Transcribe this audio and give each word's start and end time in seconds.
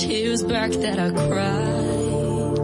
tears 0.00 0.42
back 0.42 0.70
that 0.72 0.98
I 0.98 1.10
cried. 1.10 2.58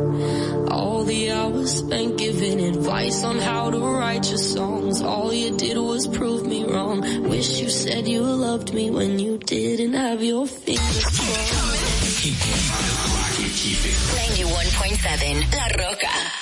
All 0.71 1.05
the 1.05 1.31
hours 1.31 1.79
spent 1.79 2.19
giving 2.19 2.61
advice 2.61 3.25
on 3.25 3.39
how 3.39 3.71
to 3.71 3.79
write 3.79 4.29
your 4.29 4.39
songs. 4.39 5.01
All 5.01 5.33
you 5.33 5.57
did 5.57 5.79
was 5.79 6.07
prove 6.07 6.47
me 6.47 6.65
wrong. 6.65 7.01
Wish 7.29 7.61
you 7.61 7.71
said 7.71 8.07
you 8.07 8.23
loved 8.23 8.75
me 8.75 8.91
when 8.91 9.19
you 9.19 9.39
didn't 9.39 9.95
have 9.95 10.23
your 10.23 10.47
fingers 10.47 11.05
crossed. 11.05 11.53
91.7 14.43 15.57
La 15.57 15.67
Roca. 15.85 16.42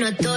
No 0.00 0.29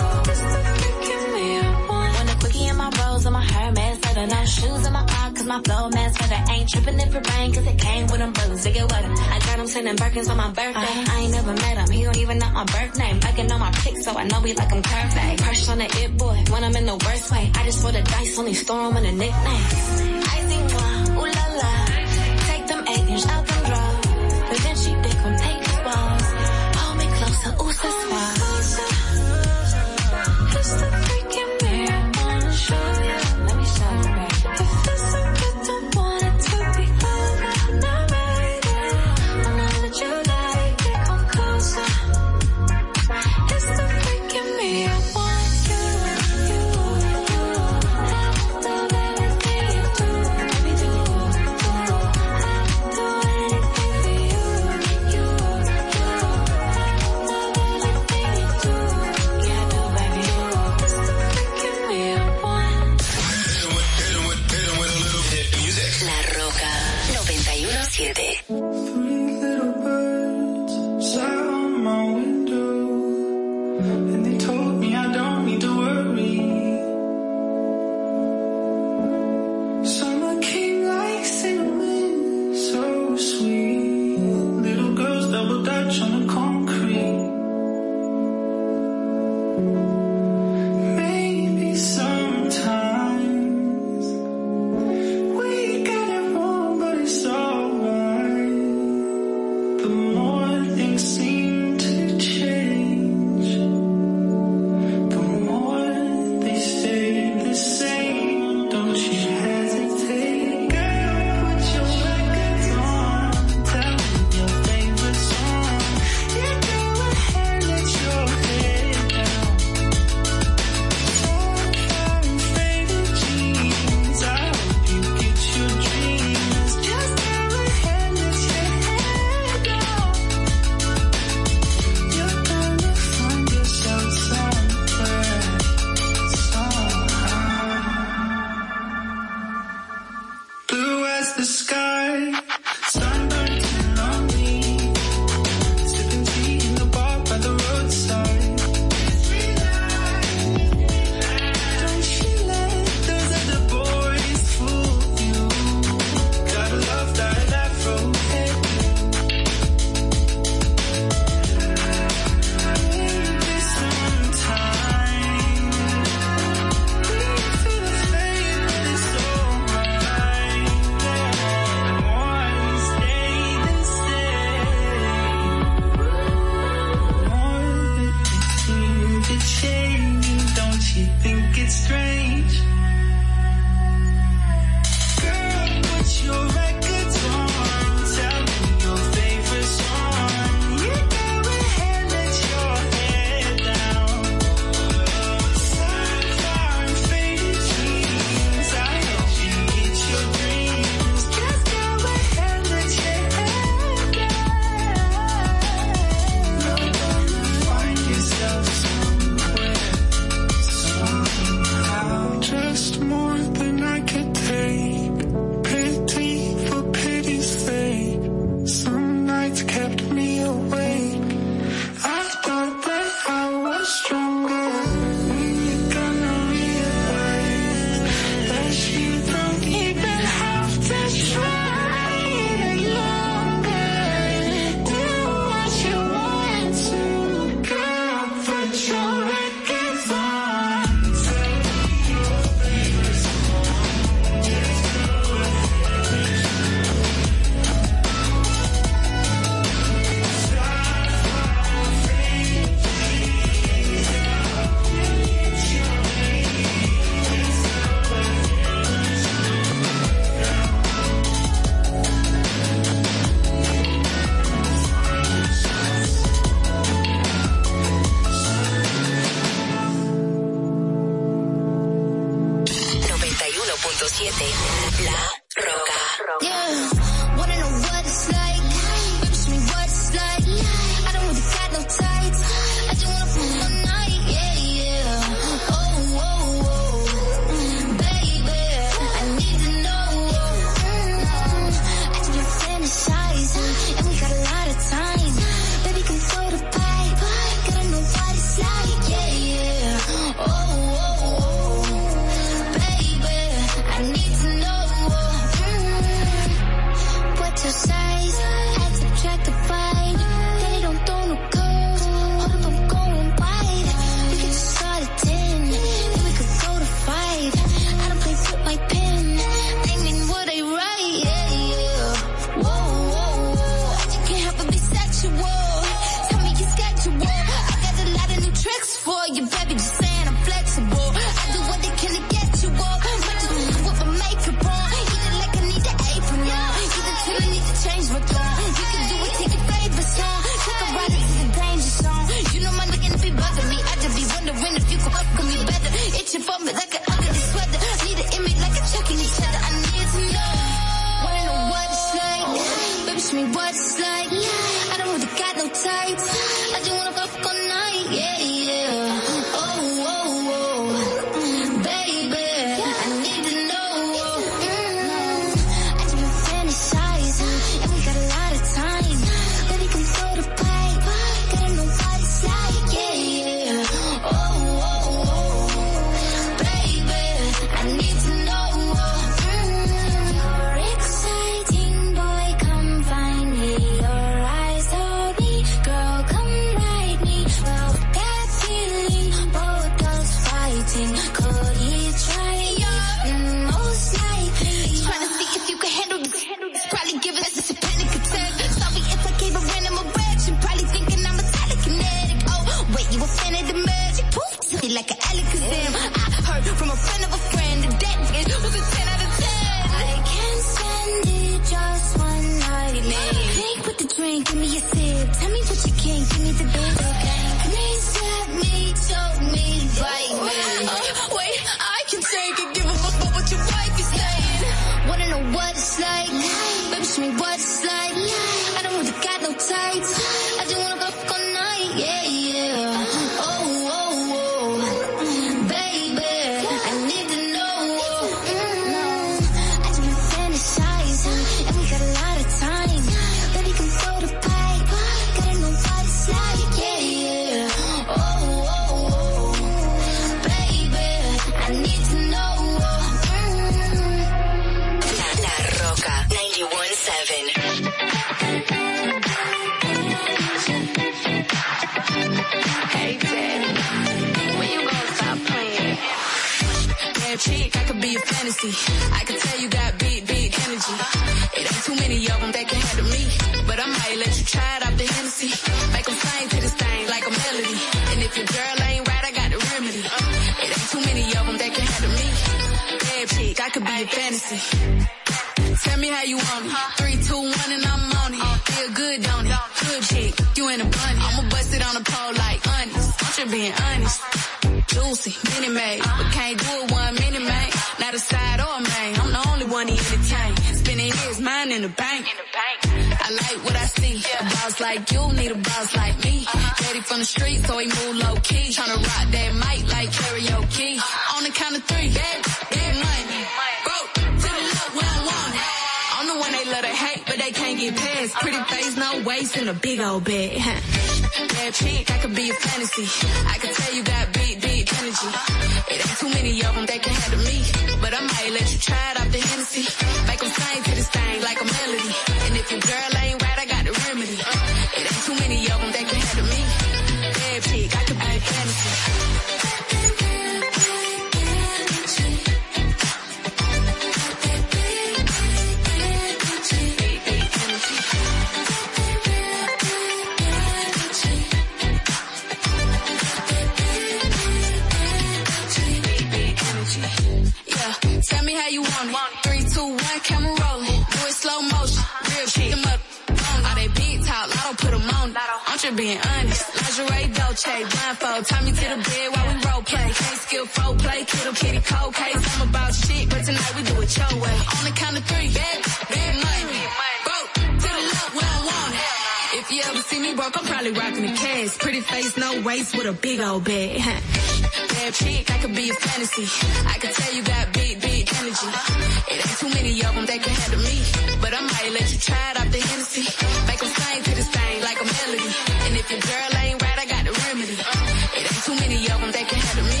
Tried 592.20 592.56
out 592.56 592.70
the 592.70 592.78
Hennessy. 592.78 593.24
Make 593.66 593.80
them 593.80 593.88
sing 593.88 594.22
to 594.22 594.34
this 594.34 594.48
thing 594.48 594.80
like 594.82 595.00
a 595.00 595.04
melody. 595.04 595.50
And 595.84 595.96
if 595.96 596.10
your 596.10 596.20
girl 596.20 596.50
ain't 596.62 596.80
right, 596.80 596.98
I 596.98 597.06
got 597.06 597.24
the 597.24 597.32
remedy. 597.32 597.74
It 597.74 598.52
ain't 598.52 598.64
too 598.64 598.74
many 598.76 598.98
of 599.12 599.20
them 599.20 599.30
that 599.32 599.48
can 599.48 599.58
handle 599.58 599.86
me. 599.92 600.00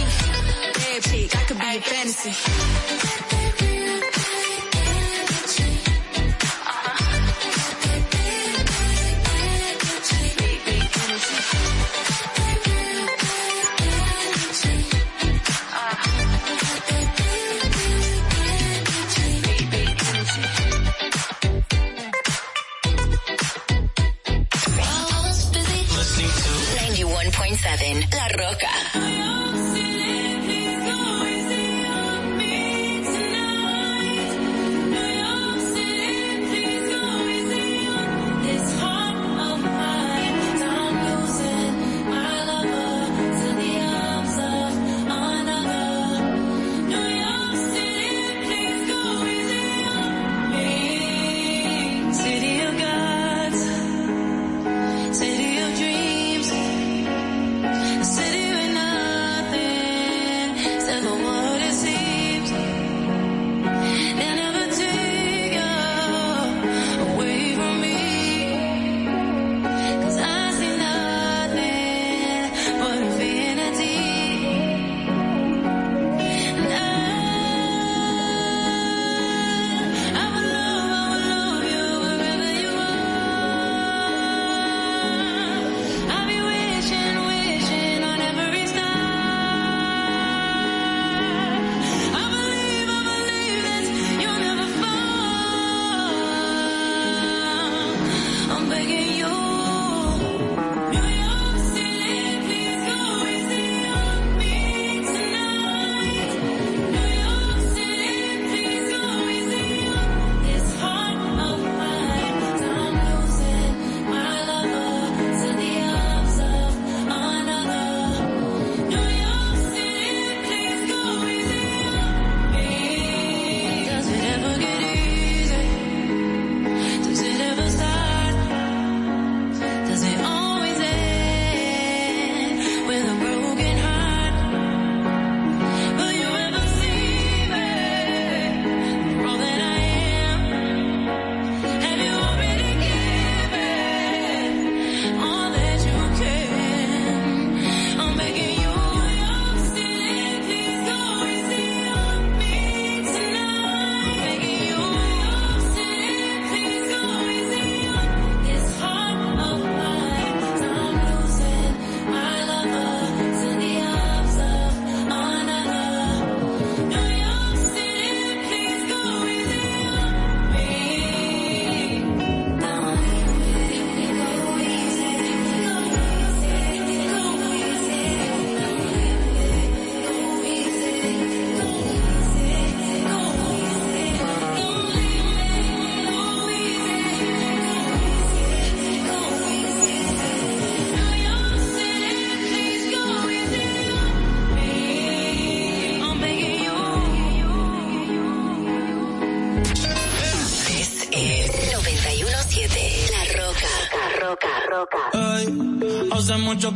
Bad 0.74 1.02
chick, 1.02 1.36
I 1.36 1.42
could 1.44 1.58
be 1.58 1.76
a 1.76 1.80
fantasy. 1.80 3.23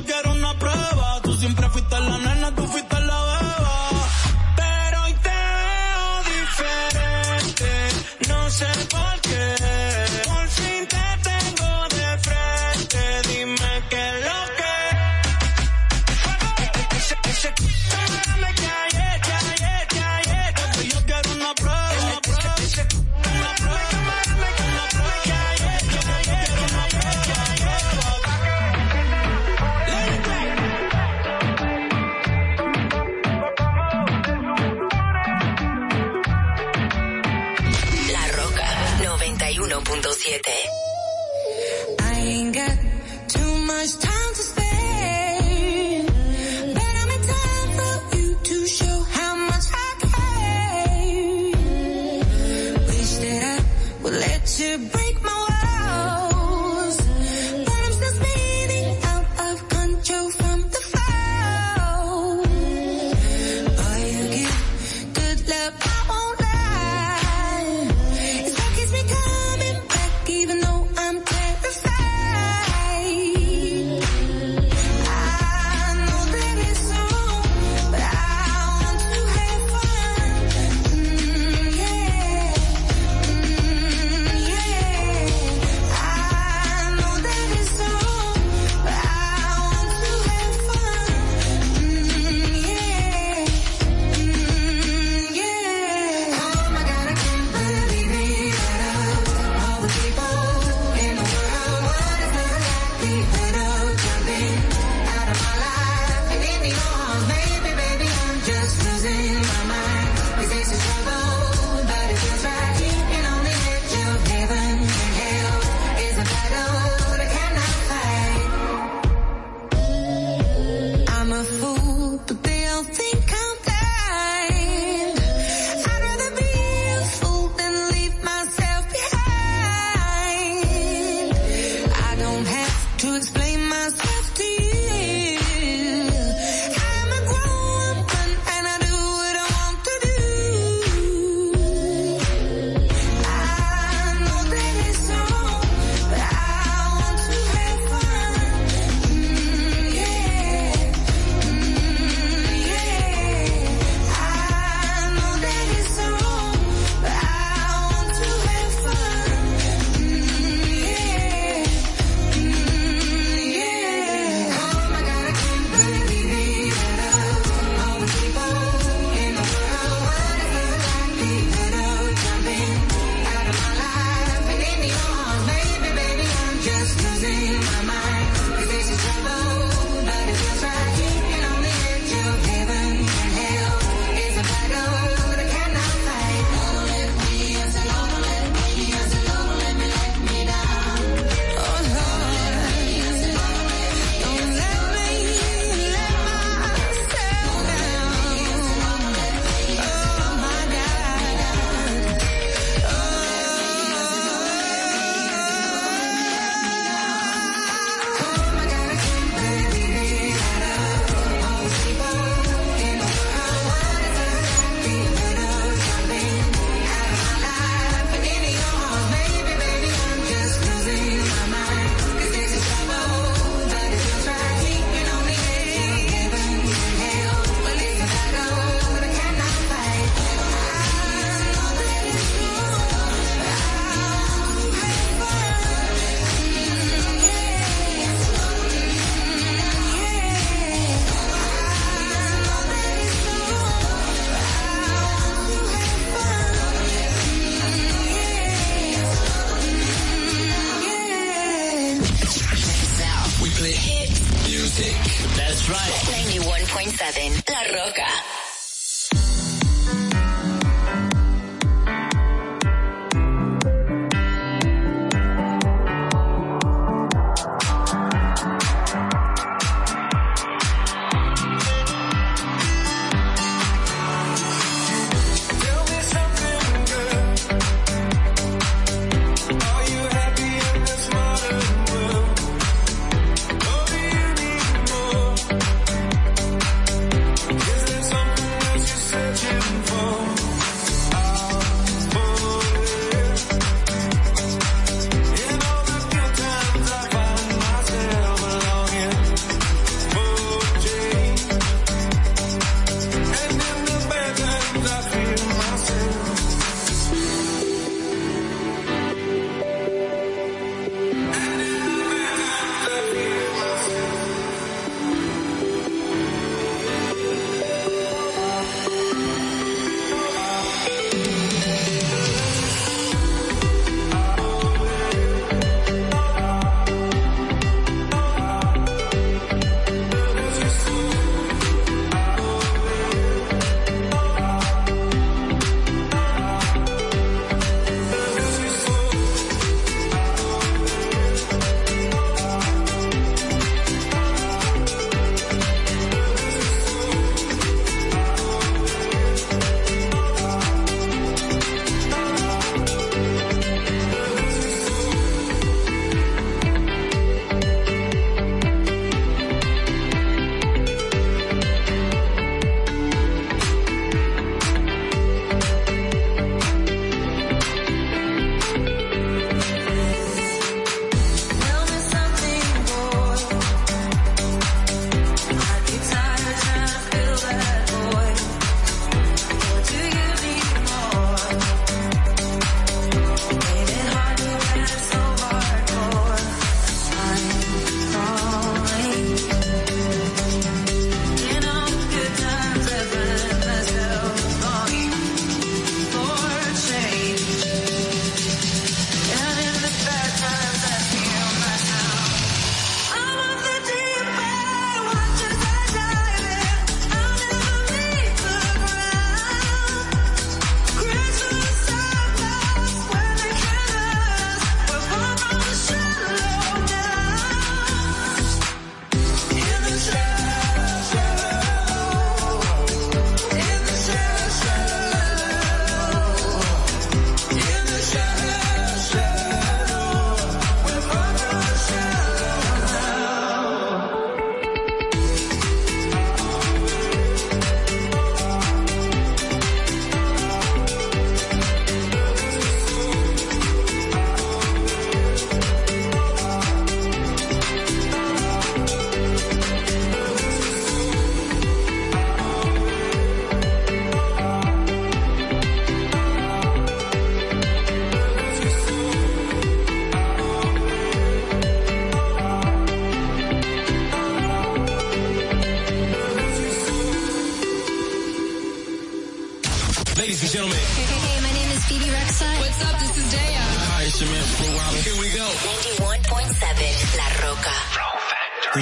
un 0.00 0.06
update, 0.06 0.30
yo 0.30 0.39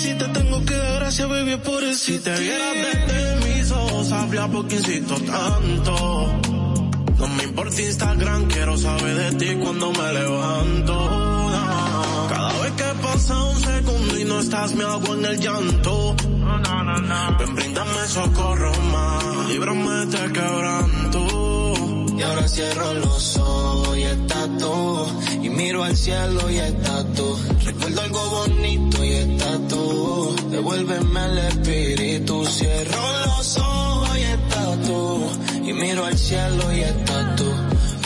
Si 0.00 0.14
te 0.14 0.28
tengo 0.28 0.64
que 0.64 0.74
dar 0.74 0.94
gracias, 1.00 1.28
baby, 1.28 1.56
por 1.56 1.84
eso. 1.84 2.04
Si 2.06 2.18
te 2.20 2.34
vieras 2.38 2.74
desde 2.74 3.36
mis 3.46 3.70
ojos, 3.70 4.08
sabría 4.08 4.48
por 4.48 4.66
qué 4.66 4.76
insisto 4.76 5.14
tanto. 5.16 6.40
No 7.18 7.28
me 7.28 7.42
importa 7.44 7.82
Instagram, 7.82 8.46
quiero 8.48 8.78
saber 8.78 9.14
de 9.14 9.32
ti 9.38 9.56
cuando 9.62 9.92
me 9.92 10.12
levanto. 10.14 10.94
Cada 12.30 12.62
vez 12.62 12.72
que 12.72 13.02
pasa 13.02 13.44
un 13.44 13.60
segundo 13.60 14.18
y 14.18 14.24
no 14.24 14.40
estás, 14.40 14.74
me 14.74 14.84
hago 14.84 15.14
en 15.14 15.24
el 15.26 15.38
llanto. 15.38 16.16
Ven, 17.38 17.54
bríndame 17.54 18.08
socorro 18.08 18.72
más, 18.92 19.48
líbrame 19.48 20.06
de 20.06 20.32
quebranto. 20.32 21.26
Y 22.16 22.22
ahora 22.22 22.48
cierro 22.48 22.94
los 22.94 23.36
ojos 23.36 23.98
y 23.98 24.02
estás 24.02 24.48
tú. 24.58 25.06
Y 25.42 25.50
miro 25.50 25.84
al 25.84 25.96
cielo 25.96 26.50
y 26.50 26.56
estás 26.56 27.04
tú. 27.14 27.38
Recuerdo 27.64 28.00
algo 28.00 28.30
bonito 28.30 29.04
y 29.04 29.12
estás 29.12 29.38
tú. 29.38 29.39
Devuélveme 30.70 31.24
el 31.26 31.38
espíritu. 31.38 32.46
Cierro 32.46 33.02
los 33.26 33.58
ojos 33.58 34.16
y 34.16 34.22
estás 34.22 34.86
tú. 34.86 35.30
Y 35.64 35.72
miro 35.72 36.04
al 36.04 36.16
cielo 36.16 36.72
y 36.72 36.80
estás 36.80 37.34
tú. 37.34 37.50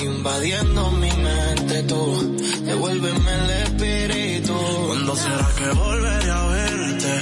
Invadiendo 0.02 0.90
mi 0.92 1.10
mente 1.10 1.82
tú. 1.82 2.36
Devuélveme 2.64 3.34
el 3.34 3.50
espíritu. 3.50 4.54
¿Cuándo 4.86 5.14
será 5.14 5.48
que 5.58 5.78
volveré 5.78 6.30
a 6.30 6.46
verte? 6.46 7.12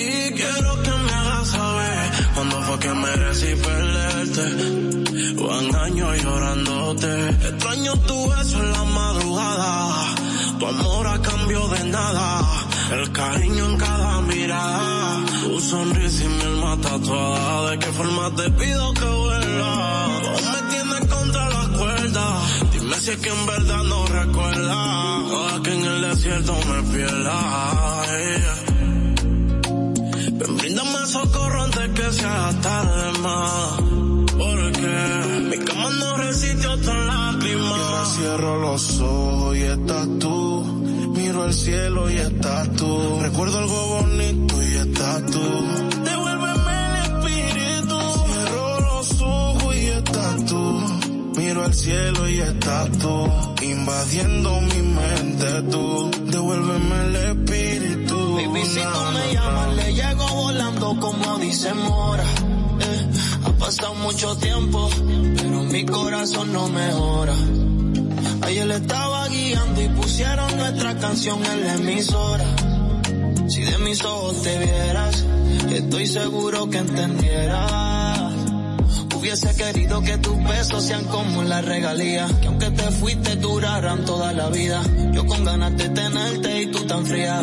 Y 0.00 0.32
quiero 0.32 0.82
que 0.82 0.90
me 0.90 1.12
hagas 1.12 1.48
saber 1.48 2.10
cuándo 2.34 2.62
fue 2.62 2.78
que 2.78 2.94
merecí 2.94 3.54
perderte. 3.54 4.44
Van 5.42 5.76
años 5.76 6.22
llorándote. 6.22 7.28
Extraño 7.28 7.92
tu 8.06 8.30
beso 8.30 8.62
en 8.62 8.72
la 8.72 8.84
madrugada. 8.84 10.14
Tu 10.58 10.66
amor 10.66 11.06
a 11.06 11.20
cambio 11.20 11.68
de 11.68 11.84
nada. 11.84 12.65
El 12.92 13.10
cariño 13.10 13.64
en 13.66 13.76
cada 13.78 14.20
mirada. 14.22 15.24
Tu 15.42 15.60
sonrisa 15.60 16.24
y 16.24 16.28
mi 16.28 16.42
alma 16.42 16.76
tatuada. 16.80 17.70
¿De 17.70 17.78
qué 17.78 17.86
forma 17.86 18.34
te 18.36 18.50
pido 18.50 18.94
que 18.94 19.04
vuelva? 19.04 20.08
Vos 20.22 20.42
me 20.54 20.70
tienes 20.70 21.14
contra 21.14 21.48
las 21.48 21.68
cuerdas. 21.78 22.72
Dime 22.72 22.96
si 23.00 23.10
es 23.10 23.16
que 23.16 23.28
en 23.28 23.46
verdad 23.46 23.82
no 23.82 24.06
recuerdas. 24.06 25.32
Ojalá 25.32 25.62
que 25.64 25.74
en 25.74 25.84
el 25.84 26.00
desierto 26.02 26.54
me 26.68 26.82
pierda. 26.92 28.04
yeah. 28.06 28.66
Ven, 30.38 30.56
bríndame 30.56 31.06
socorro 31.06 31.62
antes 31.62 31.88
que 31.88 32.12
sea 32.12 32.52
tarde 32.62 33.18
más. 33.18 33.80
Porque 34.38 35.48
mi 35.50 35.58
cama 35.64 35.90
no 35.90 36.16
resiste 36.18 36.66
otra 36.68 37.04
lágrima. 37.04 37.76
Y 37.76 37.80
ahora 37.80 38.04
cierro 38.04 38.60
los 38.60 39.00
ojos 39.00 39.56
y 39.56 39.62
estás 39.62 40.06
tú. 40.20 40.35
Al 41.46 41.54
cielo 41.54 42.10
y 42.10 42.16
estás 42.16 42.72
tú. 42.72 43.20
Recuerdo 43.20 43.58
algo 43.58 43.86
bonito 43.86 44.62
y 44.64 44.74
estás 44.78 45.26
tú. 45.26 45.40
Devuélveme 46.04 46.72
el 46.88 46.96
espíritu. 47.04 47.98
Cierro 48.32 48.80
los 48.80 49.20
ojos 49.22 49.76
y 49.76 49.86
estás 49.86 50.44
tú. 50.46 50.80
Miro 51.36 51.64
al 51.64 51.72
cielo 51.72 52.28
y 52.28 52.40
estás 52.40 52.90
tú. 52.98 53.30
Invadiendo 53.62 54.60
mi 54.60 54.82
mente 54.82 55.62
tú. 55.70 56.10
Devuélveme 56.32 57.06
el 57.06 57.16
espíritu. 57.16 58.34
Baby, 58.34 58.64
si 58.64 58.80
tú 58.80 59.12
me 59.14 59.32
llamas, 59.32 59.76
le 59.76 59.94
llego 59.94 60.26
volando 60.34 60.98
como 60.98 61.38
dice 61.38 61.72
Mora. 61.74 62.24
Eh, 62.80 63.10
ha 63.44 63.50
pasado 63.52 63.94
mucho 63.94 64.36
tiempo, 64.38 64.90
pero 65.36 65.62
mi 65.62 65.86
corazón 65.86 66.52
no 66.52 66.68
mejora. 66.70 67.34
Ayer 68.42 68.70
estaba 68.70 69.15
pusieron 70.16 70.56
nuestra 70.56 70.96
canción 70.96 71.44
en 71.44 71.60
la 71.66 71.74
emisora. 71.74 72.46
Si 73.48 73.60
de 73.60 73.76
mis 73.76 74.02
ojos 74.02 74.40
te 74.40 74.58
vieras, 74.60 75.26
estoy 75.70 76.06
seguro 76.06 76.70
que 76.70 76.78
entendieras. 76.78 78.32
Hubiese 79.14 79.54
querido 79.54 80.00
que 80.00 80.16
tus 80.16 80.42
besos 80.42 80.84
sean 80.84 81.04
como 81.04 81.42
la 81.42 81.60
regalía, 81.60 82.28
que 82.40 82.46
aunque 82.46 82.70
te 82.70 82.90
fuiste 82.92 83.36
duraran 83.36 84.06
toda 84.06 84.32
la 84.32 84.48
vida. 84.48 84.82
Yo 85.12 85.26
con 85.26 85.44
ganas 85.44 85.76
de 85.76 85.90
tenerte 85.90 86.62
y 86.62 86.66
tú 86.68 86.86
tan 86.86 87.04
fría, 87.04 87.42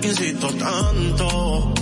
qué 0.00 0.08
insisto 0.08 0.48
tanto. 0.54 1.72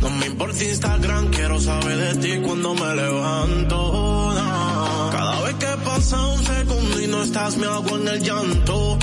No 0.00 0.10
me 0.10 0.26
importa 0.26 0.64
Instagram, 0.64 1.30
quiero 1.30 1.60
saber 1.60 1.96
de 1.96 2.14
ti 2.22 2.42
cuando 2.44 2.74
me 2.74 2.94
levanto. 2.94 3.76
no. 4.34 5.10
Cada 5.10 5.40
vez 5.42 5.54
que 5.54 5.72
pasa 5.84 6.26
un 6.26 6.44
segundo 6.44 7.00
y 7.00 7.06
no 7.06 7.22
estás, 7.22 7.56
me 7.56 7.66
hago 7.66 7.96
en 7.96 8.08
el 8.08 8.20
llanto. 8.22 8.98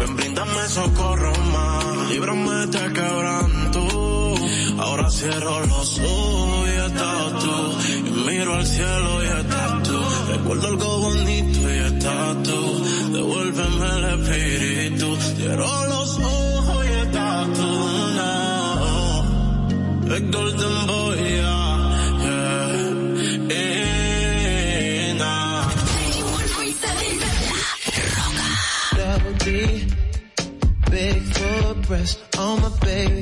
Ven, 0.00 0.16
bríndame 0.16 0.68
socorro 0.68 1.32
más, 1.52 2.10
líbrame 2.10 2.66
de 2.66 2.92
quebranto. 2.92 4.34
Ahora 4.78 5.10
cierro 5.10 5.60
los 5.66 5.98
ojos 5.98 6.68
y 6.68 6.86
estás 6.86 7.38
tú. 7.40 8.08
Y 8.08 8.10
miro 8.26 8.54
al 8.54 8.66
cielo 8.66 9.24
y 9.24 9.26
estás 9.26 9.82
tú. 9.82 10.00
Recuerdo 10.28 10.66
algo 10.68 10.98
bonito 11.00 11.74
y 11.74 11.78
estás 11.78 12.42
tú. 12.42 12.84
Devuélveme 13.12 13.88
el 13.96 14.04
espíritu. 14.20 15.16
Cierro 15.36 15.91
golden 20.32 20.72
big 30.90 31.22
full 31.22 31.74
breast 31.86 32.20
on 32.38 32.60
my 32.60 32.70
baby. 32.80 33.21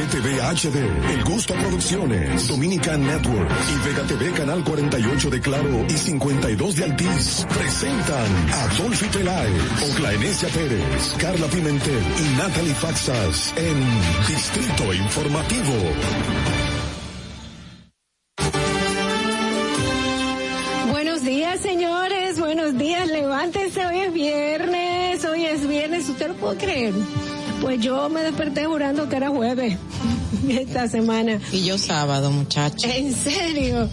RCTV 0.00 0.40
HD, 0.40 1.12
El 1.12 1.24
Gusto 1.24 1.52
Producciones, 1.54 2.48
Dominican 2.48 3.06
Network 3.06 3.50
y 3.68 3.86
Vega 3.86 4.02
TV 4.04 4.32
Canal 4.32 4.64
48 4.64 5.28
de 5.28 5.40
Claro 5.42 5.84
y 5.86 5.92
52 5.92 6.76
de 6.76 6.84
Altiz 6.84 7.46
presentan 7.52 8.50
a 8.50 8.68
Dolphy 8.78 9.06
Peláez, 9.08 9.92
Oclaenecia 9.92 10.48
Pérez, 10.48 11.16
Carla 11.18 11.46
Pimentel 11.48 12.02
y 12.18 12.38
Natalie 12.38 12.74
Faxas 12.74 13.52
en 13.58 13.78
Distrito 14.26 14.94
Informativo. 14.94 15.74
Buenos 20.88 21.22
días, 21.22 21.60
señores. 21.60 22.40
Buenos 22.40 22.78
días. 22.78 23.06
Levántense. 23.06 23.86
Hoy 23.86 23.98
es 23.98 24.12
viernes. 24.14 25.24
Hoy 25.26 25.44
es 25.44 25.68
viernes. 25.68 26.08
¿Usted 26.08 26.28
lo 26.28 26.34
puede 26.36 26.56
creer? 26.56 26.94
Pues 27.60 27.80
yo 27.80 28.08
me 28.08 28.22
desperté 28.22 28.64
jurando 28.64 29.08
que 29.08 29.16
era 29.16 29.28
jueves 29.28 29.76
esta 30.48 30.88
semana. 30.88 31.40
Y 31.52 31.64
yo 31.64 31.78
sábado, 31.78 32.30
muchacho. 32.30 32.88
En 32.88 33.14
serio. 33.14 33.88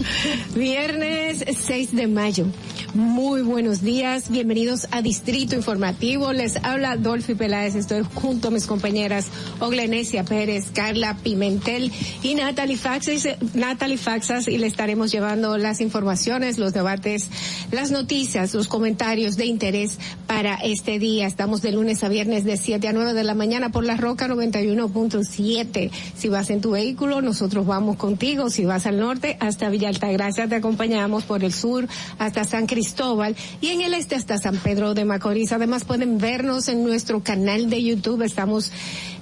Viernes 0.55 1.43
6 1.65 1.95
de 1.95 2.07
mayo. 2.07 2.45
Muy 2.93 3.41
buenos 3.41 3.81
días. 3.81 4.29
Bienvenidos 4.29 4.87
a 4.91 5.01
Distrito 5.01 5.55
Informativo. 5.55 6.33
Les 6.33 6.57
habla 6.63 6.97
Dolphy 6.97 7.35
Peláez. 7.35 7.75
Estoy 7.75 8.03
junto 8.13 8.47
a 8.47 8.51
mis 8.51 8.65
compañeras 8.65 9.27
Oglenesia 9.59 10.23
Pérez, 10.23 10.71
Carla 10.73 11.17
Pimentel 11.21 11.91
y 12.23 12.35
Natalie 12.35 12.77
Faxas, 12.77 13.27
Natalie 13.53 13.97
Faxas 13.97 14.47
y 14.47 14.57
le 14.57 14.67
estaremos 14.67 15.11
llevando 15.11 15.57
las 15.57 15.81
informaciones, 15.81 16.57
los 16.57 16.73
debates, 16.73 17.29
las 17.71 17.91
noticias, 17.91 18.53
los 18.53 18.67
comentarios 18.67 19.35
de 19.35 19.45
interés 19.45 19.99
para 20.25 20.55
este 20.55 20.99
día. 20.99 21.27
Estamos 21.27 21.61
de 21.61 21.71
lunes 21.73 22.03
a 22.03 22.09
viernes 22.09 22.45
de 22.45 22.57
7 22.57 22.87
a 22.87 22.93
9 22.93 23.13
de 23.13 23.23
la 23.23 23.35
mañana 23.35 23.69
por 23.69 23.83
la 23.83 23.97
Roca 23.97 24.27
91.7. 24.27 25.91
Si 26.15 26.29
vas 26.37 26.51
en 26.51 26.61
tu 26.61 26.71
vehículo, 26.71 27.19
nosotros 27.19 27.65
vamos 27.65 27.97
contigo. 27.97 28.51
Si 28.51 28.63
vas 28.63 28.85
al 28.85 28.99
norte, 28.99 29.37
hasta 29.39 29.69
Villa 29.69 29.89
Altagracia 29.89 30.47
te 30.47 30.53
acompañamos 30.53 31.23
por 31.23 31.43
el 31.43 31.51
sur 31.51 31.87
hasta 32.19 32.43
San 32.43 32.67
Cristóbal 32.67 33.35
y 33.59 33.69
en 33.69 33.81
el 33.81 33.95
este 33.95 34.13
hasta 34.13 34.37
San 34.37 34.57
Pedro 34.57 34.93
de 34.93 35.03
Macorís. 35.03 35.51
Además 35.51 35.83
pueden 35.83 36.19
vernos 36.19 36.67
en 36.67 36.83
nuestro 36.83 37.23
canal 37.23 37.71
de 37.71 37.81
YouTube. 37.81 38.21
Estamos 38.21 38.71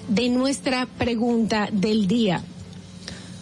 de 0.09 0.29
nuestra 0.29 0.87
pregunta 0.87 1.68
del 1.72 2.07
día. 2.07 2.43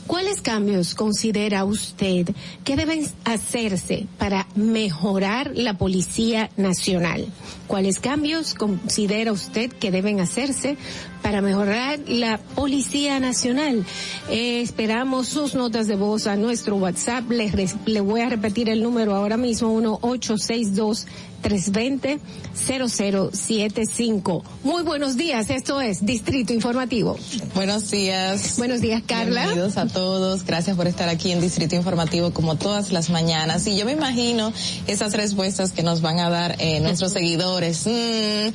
¿Cuáles 0.07 0.43
cambios 0.43 0.95
considera 0.95 1.65
usted 1.65 2.29
que 2.63 2.77
deben 2.77 3.07
hacerse 3.25 4.07
para 4.19 4.47
mejorar 4.55 5.53
la 5.55 5.79
Policía 5.79 6.51
Nacional? 6.59 7.27
¿Cuáles 7.67 8.01
cambios 8.01 8.53
considera 8.53 9.33
usted 9.33 9.73
que 9.73 9.91
deben 9.91 10.21
hacerse 10.21 10.77
para 11.25 11.41
mejorar 11.41 12.01
la 12.07 12.37
Policía 12.37 13.19
Nacional? 13.19 13.83
Eh, 14.29 14.61
esperamos 14.61 15.27
sus 15.27 15.55
notas 15.55 15.87
de 15.87 15.97
voz 15.97 16.27
a 16.27 16.37
nuestro 16.37 16.77
WhatsApp. 16.77 17.31
Le, 17.31 17.51
le 17.87 18.01
voy 18.03 18.21
a 18.21 18.29
repetir 18.29 18.69
el 18.69 18.83
número 18.83 19.15
ahora 19.15 19.39
mismo, 19.39 19.73
1 19.73 20.01
862 20.03 21.07
320-0075. 21.45 24.43
Muy 24.63 24.83
buenos 24.83 25.17
días, 25.17 25.51
esto 25.51 25.81
es 25.81 26.05
Distrito 26.05 26.53
Informativo. 26.55 27.17
Buenos 27.55 27.91
días. 27.91 28.55
Buenos 28.57 28.81
días, 28.81 29.03
Carla. 29.07 29.43
Bienvenidos 29.43 29.77
a 29.77 29.87
todos. 29.87 30.47
Gracias 30.47 30.75
por 30.77 30.87
estar 30.87 31.11
aquí 31.11 31.33
en 31.33 31.43
Distrito 31.43 31.77
Informativo 31.77 32.33
como 32.33 32.57
todas 32.57 32.91
las 32.93 33.11
mañanas. 33.11 33.67
Y 33.67 33.77
yo 33.77 33.85
me 33.85 33.93
imagino 33.93 34.55
esas 34.87 35.13
respuestas 35.13 35.73
que 35.73 35.83
nos 35.83 36.01
van 36.01 36.19
a 36.19 36.31
dar 36.31 36.57
eh, 36.61 36.81
nuestros 36.81 37.13
seguidores. 37.13 37.87
Mm, 37.87 37.91
eh, 37.91 38.53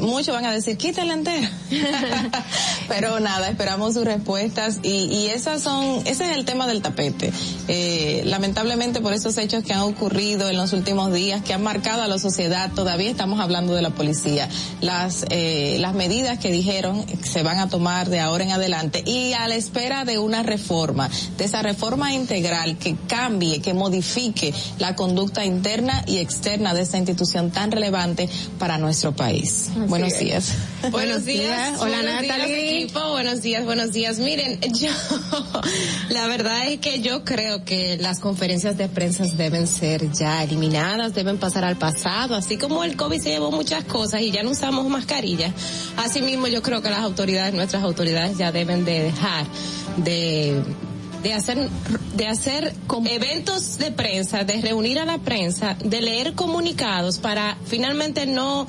muchos 0.00 0.34
van 0.34 0.46
a 0.46 0.54
decir, 0.54 0.78
quítala 0.78 1.12
entera. 1.12 1.50
Pero 2.88 3.20
nada, 3.20 3.48
esperamos 3.48 3.94
sus 3.94 4.04
respuestas 4.04 4.80
y, 4.82 5.04
y 5.06 5.26
esas 5.28 5.62
son, 5.62 6.02
ese 6.06 6.30
es 6.30 6.36
el 6.36 6.44
tema 6.44 6.66
del 6.66 6.82
tapete. 6.82 7.32
Eh, 7.68 8.22
lamentablemente 8.26 9.00
por 9.00 9.12
esos 9.12 9.36
hechos 9.38 9.64
que 9.64 9.72
han 9.72 9.80
ocurrido 9.80 10.48
en 10.48 10.56
los 10.56 10.72
últimos 10.72 11.12
días, 11.12 11.42
que 11.42 11.54
han 11.54 11.62
marcado 11.62 12.02
a 12.02 12.08
la 12.08 12.18
sociedad, 12.18 12.70
todavía 12.72 13.10
estamos 13.10 13.40
hablando 13.40 13.74
de 13.74 13.82
la 13.82 13.90
policía. 13.90 14.48
Las, 14.80 15.24
eh, 15.30 15.76
las 15.80 15.94
medidas 15.94 16.38
que 16.38 16.50
dijeron 16.50 17.04
se 17.22 17.42
van 17.42 17.58
a 17.58 17.68
tomar 17.68 18.08
de 18.08 18.20
ahora 18.20 18.44
en 18.44 18.52
adelante 18.52 19.02
y 19.06 19.32
a 19.32 19.46
la 19.48 19.54
espera 19.54 20.04
de 20.04 20.18
una 20.18 20.42
reforma, 20.42 21.10
de 21.36 21.44
esa 21.44 21.62
reforma 21.62 22.12
integral 22.12 22.76
que 22.78 22.96
cambie, 23.06 23.60
que 23.60 23.74
modifique 23.74 24.52
la 24.78 24.96
conducta 24.96 25.44
interna 25.44 26.02
y 26.06 26.18
externa 26.18 26.74
de 26.74 26.82
esta 26.82 26.98
institución 26.98 27.50
tan 27.50 27.70
relevante 27.70 28.28
para 28.58 28.78
nuestro 28.78 29.14
país. 29.14 29.70
buenos 29.88 30.14
es. 30.14 30.18
días. 30.18 30.52
Buenos 30.90 31.24
días. 31.24 31.78
Hola, 31.80 31.99
buenos 32.02 32.22
días, 32.22 32.38
Natalie. 32.38 32.82
equipo. 32.82 33.10
Buenos 33.10 33.42
días, 33.42 33.64
buenos 33.64 33.92
días. 33.92 34.18
Miren, 34.18 34.60
yo, 34.74 34.90
la 36.10 36.26
verdad 36.26 36.68
es 36.68 36.80
que 36.80 37.00
yo 37.00 37.24
creo 37.24 37.64
que 37.64 37.96
las 37.98 38.20
conferencias 38.20 38.76
de 38.76 38.88
prensa 38.88 39.24
deben 39.24 39.66
ser 39.66 40.10
ya 40.12 40.42
eliminadas, 40.42 41.14
deben 41.14 41.38
pasar 41.38 41.64
al 41.64 41.76
pasado, 41.76 42.34
así 42.34 42.56
como 42.56 42.84
el 42.84 42.96
COVID 42.96 43.20
se 43.20 43.30
llevó 43.30 43.50
muchas 43.50 43.84
cosas 43.84 44.22
y 44.22 44.30
ya 44.30 44.42
no 44.42 44.50
usamos 44.50 44.86
mascarillas. 44.88 45.52
Asimismo, 45.96 46.46
yo 46.46 46.62
creo 46.62 46.82
que 46.82 46.90
las 46.90 47.00
autoridades, 47.00 47.54
nuestras 47.54 47.82
autoridades 47.82 48.38
ya 48.38 48.52
deben 48.52 48.84
de 48.84 49.02
dejar 49.02 49.46
de 49.96 50.62
de 51.22 51.34
hacer 51.34 51.68
de 52.16 52.26
hacer 52.26 52.74
eventos 53.06 53.78
de 53.78 53.92
prensa, 53.92 54.44
de 54.44 54.60
reunir 54.60 54.98
a 54.98 55.04
la 55.04 55.18
prensa, 55.18 55.76
de 55.82 56.00
leer 56.02 56.34
comunicados 56.34 57.18
para 57.18 57.56
finalmente 57.66 58.26
no 58.26 58.66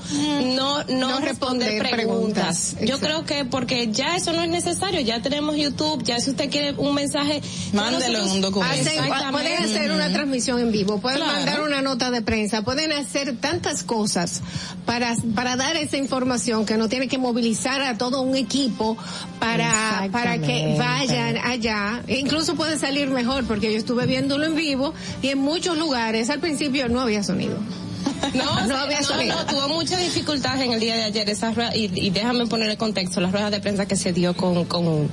no 0.56 0.84
no, 0.86 1.10
No 1.12 1.20
responder, 1.20 1.70
responder 1.82 1.90
preguntas. 1.92 2.74
preguntas. 2.76 2.90
Yo 2.90 3.00
creo 3.00 3.26
que 3.26 3.46
porque 3.46 3.92
ya 3.92 4.16
eso 4.16 4.32
no 4.34 4.42
es 4.44 4.50
necesario, 4.50 5.02
ya 5.02 5.22
tenemos 5.22 5.56
YouTube, 5.58 6.04
ya 6.04 6.20
si 6.20 6.30
usted 6.32 6.50
quiere 6.50 6.74
un 6.78 6.94
mensaje, 6.94 7.42
Mándelo 7.74 8.20
en 8.24 8.30
un 8.32 8.42
documento. 8.42 8.76
Hacen- 8.90 9.32
pueden 9.32 9.64
hacer 9.64 9.92
una 9.92 10.12
transmisión 10.12 10.60
en 10.60 10.72
vivo, 10.72 11.00
pueden 11.00 11.20
Claro. 11.20 11.34
mandar 11.34 11.62
una 11.62 11.82
nota 11.82 12.12
de 12.12 12.22
prensa, 12.22 12.62
pueden 12.64 12.92
hacer 12.92 13.36
tantas 13.38 13.84
cosas 13.84 14.42
para, 14.86 15.16
para 15.36 15.56
dar 15.56 15.76
esa 15.78 15.98
información 15.98 16.66
que 16.66 16.78
no 16.78 16.88
tiene 16.90 17.08
que 17.08 17.18
movilizar 17.18 17.82
a 17.82 17.98
todo 17.98 18.22
un 18.22 18.36
equipo 18.36 18.98
para, 19.40 20.08
para 20.12 20.38
que 20.40 20.76
vayan 20.78 21.38
allá. 21.38 22.02
E 22.08 22.20
incluso 22.42 22.58
puede 22.58 22.80
salir 22.80 23.08
mejor 23.08 23.46
porque 23.46 23.72
yo 23.72 23.78
estuve 23.78 24.08
viéndolo 24.08 24.46
en 24.46 24.56
vivo 24.56 24.96
y 25.22 25.28
en 25.28 25.38
muchos 25.38 25.78
lugares 25.78 26.28
al 26.32 26.40
principio 26.40 26.90
no 26.90 27.00
había 27.00 27.24
sonido. 27.24 27.58
No, 28.34 28.68
No 28.68 28.78
había 28.78 29.00
no, 29.02 29.46
tuvo 29.46 29.68
mucha 29.70 29.98
dificultad 29.98 30.60
en 30.62 30.72
el 30.74 30.80
día 30.80 30.96
de 30.96 31.04
ayer 31.04 31.30
esa 31.30 31.52
rueda, 31.52 31.76
y, 31.76 31.92
y 31.94 32.10
déjame 32.12 32.48
poner 32.48 32.70
el 32.70 32.78
contexto, 32.78 33.20
las 33.20 33.32
ruedas 33.32 33.52
de 33.52 33.60
prensa 33.60 33.88
que 33.88 33.96
se 33.96 34.12
dio 34.14 34.36
con, 34.36 34.66
con, 34.66 35.10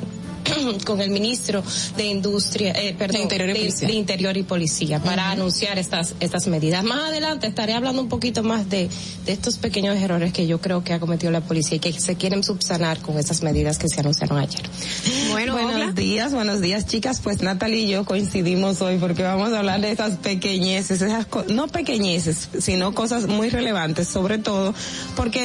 con 0.85 1.01
el 1.01 1.11
ministro 1.11 1.63
de 1.97 2.07
Industria, 2.07 2.73
eh, 2.73 2.95
perdón, 2.99 3.17
De 3.17 3.23
Interior 3.23 3.51
y 3.51 3.55
Policía. 3.61 3.89
de 3.89 3.95
Interior 3.95 4.37
y 4.37 4.43
Policía 4.43 4.99
para 5.01 5.31
anunciar 5.31 5.79
estas, 5.79 6.15
estas 6.21 6.47
medidas. 6.47 6.85
Más 6.85 7.09
adelante 7.09 7.47
estaré 7.47 7.75
hablando 7.75 8.01
un 8.03 8.09
poquito 8.09 8.43
más 8.43 8.69
de, 8.69 8.89
de 9.27 9.33
estos 9.33 9.59
pequeños 9.59 9.97
errores 9.97 10.33
que 10.33 10.47
yo 10.47 10.61
creo 10.61 10.83
que 10.85 10.93
ha 10.93 11.01
cometido 11.01 11.31
la 11.33 11.41
policía 11.41 11.77
y 11.77 11.81
que 11.81 11.93
se 11.93 12.17
quieren 12.17 12.43
subsanar 12.45 13.01
con 13.01 13.19
esas 13.19 13.43
medidas 13.43 13.79
que 13.79 13.89
se 13.89 14.01
anunciaron 14.01 14.39
ayer. 14.39 14.63
Bueno. 15.31 15.55
Buenos 15.59 15.95
días, 15.95 16.33
buenos 16.33 16.61
días 16.61 16.87
chicas. 16.87 17.21
Pues 17.23 17.43
Natalie 17.43 17.81
y 17.81 17.89
yo 17.89 18.05
coincidimos 18.05 18.81
hoy 18.81 18.99
porque 18.99 19.23
vamos 19.23 19.53
a 19.53 19.59
hablar 19.59 19.81
de 19.81 19.91
esas 19.93 20.17
pequeñeces, 20.17 21.03
esas 21.03 21.27
no 21.49 21.69
pequeñeces, 21.69 22.49
sino 22.61 22.95
cosas 22.95 23.27
muy 23.27 23.49
relevantes, 23.51 24.09
sobre 24.09 24.39
todo 24.39 24.75
porque 25.17 25.41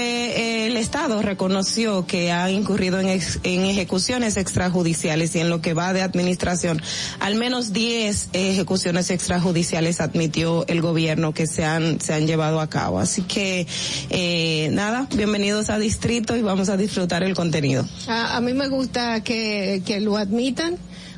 eh, 0.63 0.65
el 0.67 0.77
Estado 0.77 1.21
reconoció 1.21 2.05
que 2.05 2.31
ha 2.31 2.49
incurrido 2.51 2.99
en, 2.99 3.09
ex- 3.09 3.39
en 3.43 3.65
ejecuciones 3.65 4.37
extrajudiciales 4.37 4.92
y 5.03 5.39
en 5.39 5.49
lo 5.49 5.61
que 5.61 5.73
va 5.73 5.91
de 5.93 6.01
administración, 6.01 6.81
al 7.19 7.35
menos 7.35 7.73
10 7.73 8.29
ejecuciones 8.33 9.09
extrajudiciales 9.09 9.99
admitió 10.01 10.65
el 10.67 10.81
gobierno 10.81 11.33
que 11.33 11.47
se 11.47 11.65
han, 11.65 11.99
se 11.99 12.13
han 12.13 12.27
llevado 12.27 12.61
a 12.61 12.69
cabo. 12.69 12.99
Así 12.99 13.23
que, 13.23 13.65
eh, 14.09 14.69
nada, 14.71 15.07
bienvenidos 15.15 15.69
a 15.69 15.79
Distrito 15.79 16.35
y 16.35 16.41
vamos 16.41 16.69
a 16.69 16.77
disfrutar 16.77 17.23
el 17.23 17.33
contenido. 17.33 17.85
A, 18.07 18.37
a 18.37 18.41
mí 18.41 18.53
me 18.53 18.67
gusta 18.67 19.21
que, 19.23 19.81
que 19.85 19.99
lo 19.99 20.17
admitan 20.17 20.77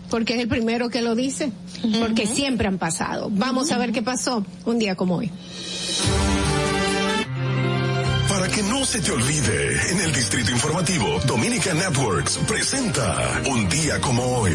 porque 0.09 0.36
es 0.36 0.39
el 0.39 0.47
primero 0.47 0.89
que 0.89 1.01
lo 1.01 1.15
dice, 1.15 1.51
porque 1.99 2.28
siempre 2.28 2.67
han 2.67 2.78
pasado. 2.78 3.30
Vamos 3.32 3.71
a 3.71 3.78
ver 3.78 3.91
qué 3.91 4.01
pasó 4.01 4.45
un 4.65 4.80
día 4.80 4.95
como 4.95 5.17
hoy. 5.17 5.32
Que 8.56 8.64
no 8.64 8.86
se 8.86 9.01
te 9.01 9.12
olvide, 9.12 9.91
en 9.91 9.99
el 9.99 10.14
Distrito 10.14 10.49
Informativo, 10.49 11.20
Dominica 11.28 11.74
Networks 11.74 12.38
presenta 12.47 13.41
Un 13.49 13.68
día 13.68 13.99
como 13.99 14.24
hoy. 14.24 14.53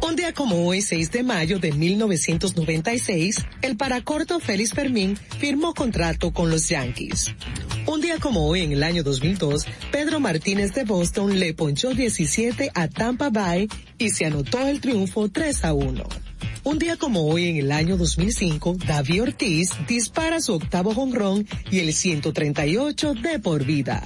Un 0.00 0.14
día 0.14 0.32
como 0.32 0.64
hoy, 0.64 0.80
6 0.80 1.10
de 1.10 1.24
mayo 1.24 1.58
de 1.58 1.72
1996, 1.72 3.44
el 3.62 3.76
paracorto 3.76 4.38
Félix 4.38 4.74
Fermín 4.74 5.16
firmó 5.16 5.74
contrato 5.74 6.32
con 6.32 6.50
los 6.50 6.68
Yankees. 6.68 7.34
Un 7.86 8.00
día 8.00 8.20
como 8.20 8.46
hoy, 8.46 8.60
en 8.60 8.70
el 8.70 8.84
año 8.84 9.02
2002, 9.02 9.66
Pedro 9.90 10.20
Martínez 10.20 10.72
de 10.72 10.84
Boston 10.84 11.40
le 11.40 11.54
ponchó 11.54 11.94
17 11.94 12.70
a 12.72 12.86
Tampa 12.86 13.30
Bay 13.30 13.66
y 13.98 14.10
se 14.10 14.24
anotó 14.24 14.60
el 14.68 14.80
triunfo 14.80 15.28
3 15.28 15.64
a 15.64 15.72
1. 15.72 16.27
Un 16.64 16.78
día 16.78 16.96
como 16.96 17.26
hoy, 17.26 17.48
en 17.48 17.56
el 17.56 17.72
año 17.72 17.96
2005, 17.96 18.76
David 18.86 19.22
Ortiz 19.22 19.70
dispara 19.86 20.40
su 20.40 20.54
octavo 20.54 20.94
jonrón 20.94 21.46
y 21.70 21.80
el 21.80 21.92
138 21.92 23.14
de 23.14 23.38
por 23.38 23.64
vida. 23.64 24.02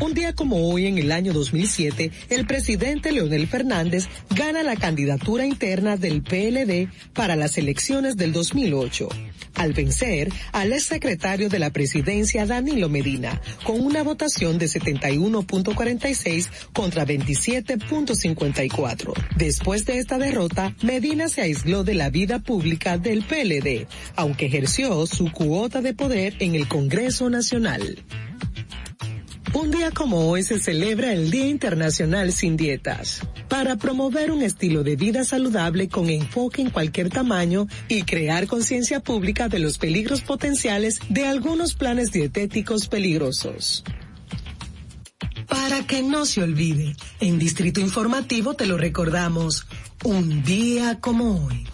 Un 0.00 0.14
día 0.14 0.32
como 0.32 0.70
hoy, 0.70 0.86
en 0.86 0.96
el 0.96 1.10
año 1.10 1.32
2007, 1.32 2.12
el 2.30 2.46
presidente 2.46 3.10
Leonel 3.10 3.48
Fernández 3.48 4.06
gana 4.30 4.62
la 4.62 4.76
candidatura 4.76 5.44
interna 5.44 5.96
del 5.96 6.22
PLD 6.22 6.88
para 7.14 7.34
las 7.34 7.58
elecciones 7.58 8.16
del 8.16 8.32
2008, 8.32 9.08
al 9.54 9.72
vencer 9.72 10.32
al 10.52 10.72
exsecretario 10.72 11.48
de 11.48 11.58
la 11.58 11.70
presidencia 11.70 12.46
Danilo 12.46 12.88
Medina, 12.88 13.42
con 13.64 13.80
una 13.80 14.04
votación 14.04 14.56
de 14.58 14.66
71.46 14.66 16.48
contra 16.72 17.04
27.54. 17.04 19.14
Después 19.36 19.84
de 19.84 19.98
esta 19.98 20.18
derrota, 20.18 20.76
Medina 20.80 21.28
se 21.28 21.42
aisló 21.42 21.82
de 21.82 21.94
la 21.94 22.10
vida 22.10 22.38
pública 22.38 22.98
del 22.98 23.24
PLD, 23.24 23.88
aunque 24.14 24.46
ejerció 24.46 25.06
su 25.06 25.32
cuota 25.32 25.82
de 25.82 25.92
poder 25.92 26.36
en 26.38 26.54
el 26.54 26.68
Congreso 26.68 27.28
Nacional. 27.30 28.04
Un 29.54 29.70
día 29.70 29.90
como 29.90 30.28
hoy 30.28 30.42
se 30.42 30.58
celebra 30.58 31.12
el 31.12 31.30
Día 31.30 31.46
Internacional 31.46 32.32
sin 32.32 32.56
Dietas, 32.56 33.20
para 33.48 33.76
promover 33.76 34.30
un 34.30 34.42
estilo 34.42 34.84
de 34.84 34.96
vida 34.96 35.24
saludable 35.24 35.88
con 35.88 36.10
enfoque 36.10 36.60
en 36.60 36.70
cualquier 36.70 37.08
tamaño 37.08 37.66
y 37.88 38.02
crear 38.02 38.46
conciencia 38.46 39.00
pública 39.00 39.48
de 39.48 39.58
los 39.58 39.78
peligros 39.78 40.20
potenciales 40.20 41.00
de 41.08 41.26
algunos 41.26 41.74
planes 41.74 42.12
dietéticos 42.12 42.88
peligrosos. 42.88 43.84
Para 45.46 45.86
que 45.86 46.02
no 46.02 46.26
se 46.26 46.42
olvide, 46.42 46.94
en 47.20 47.38
Distrito 47.38 47.80
Informativo 47.80 48.54
te 48.54 48.66
lo 48.66 48.76
recordamos, 48.76 49.66
un 50.04 50.42
día 50.42 51.00
como 51.00 51.46
hoy. 51.46 51.66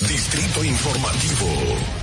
Distrito 0.00 0.64
Informativo. 0.64 2.01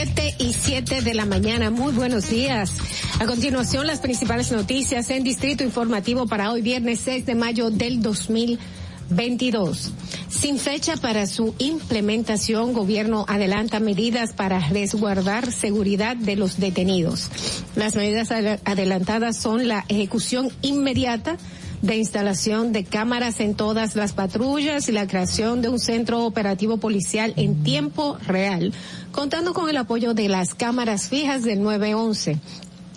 Siete 0.00 0.36
y 0.38 0.52
siete 0.52 1.02
de 1.02 1.12
la 1.12 1.24
mañana. 1.24 1.70
Muy 1.72 1.92
buenos 1.92 2.30
días. 2.30 2.70
A 3.18 3.26
continuación, 3.26 3.84
las 3.88 3.98
principales 3.98 4.52
noticias 4.52 5.10
en 5.10 5.24
Distrito 5.24 5.64
Informativo 5.64 6.28
para 6.28 6.52
hoy, 6.52 6.62
viernes 6.62 7.00
6 7.00 7.26
de 7.26 7.34
mayo 7.34 7.70
del 7.70 8.00
2022. 8.00 9.90
Sin 10.28 10.60
fecha 10.60 10.96
para 10.98 11.26
su 11.26 11.52
implementación, 11.58 12.74
gobierno 12.74 13.24
adelanta 13.26 13.80
medidas 13.80 14.32
para 14.34 14.60
resguardar 14.68 15.50
seguridad 15.50 16.14
de 16.14 16.36
los 16.36 16.60
detenidos. 16.60 17.28
Las 17.74 17.96
medidas 17.96 18.30
adel- 18.30 18.60
adelantadas 18.64 19.36
son 19.36 19.66
la 19.66 19.84
ejecución 19.88 20.48
inmediata 20.62 21.38
de 21.82 21.96
instalación 21.96 22.72
de 22.72 22.82
cámaras 22.84 23.38
en 23.38 23.54
todas 23.54 23.94
las 23.94 24.12
patrullas 24.12 24.88
y 24.88 24.92
la 24.92 25.06
creación 25.06 25.62
de 25.62 25.68
un 25.68 25.78
centro 25.78 26.24
operativo 26.24 26.78
policial 26.78 27.32
en 27.36 27.62
tiempo 27.62 28.18
real, 28.26 28.72
contando 29.18 29.52
con 29.52 29.68
el 29.68 29.76
apoyo 29.76 30.14
de 30.14 30.28
las 30.28 30.54
cámaras 30.54 31.08
fijas 31.08 31.42
del 31.42 31.60
911 31.60 32.38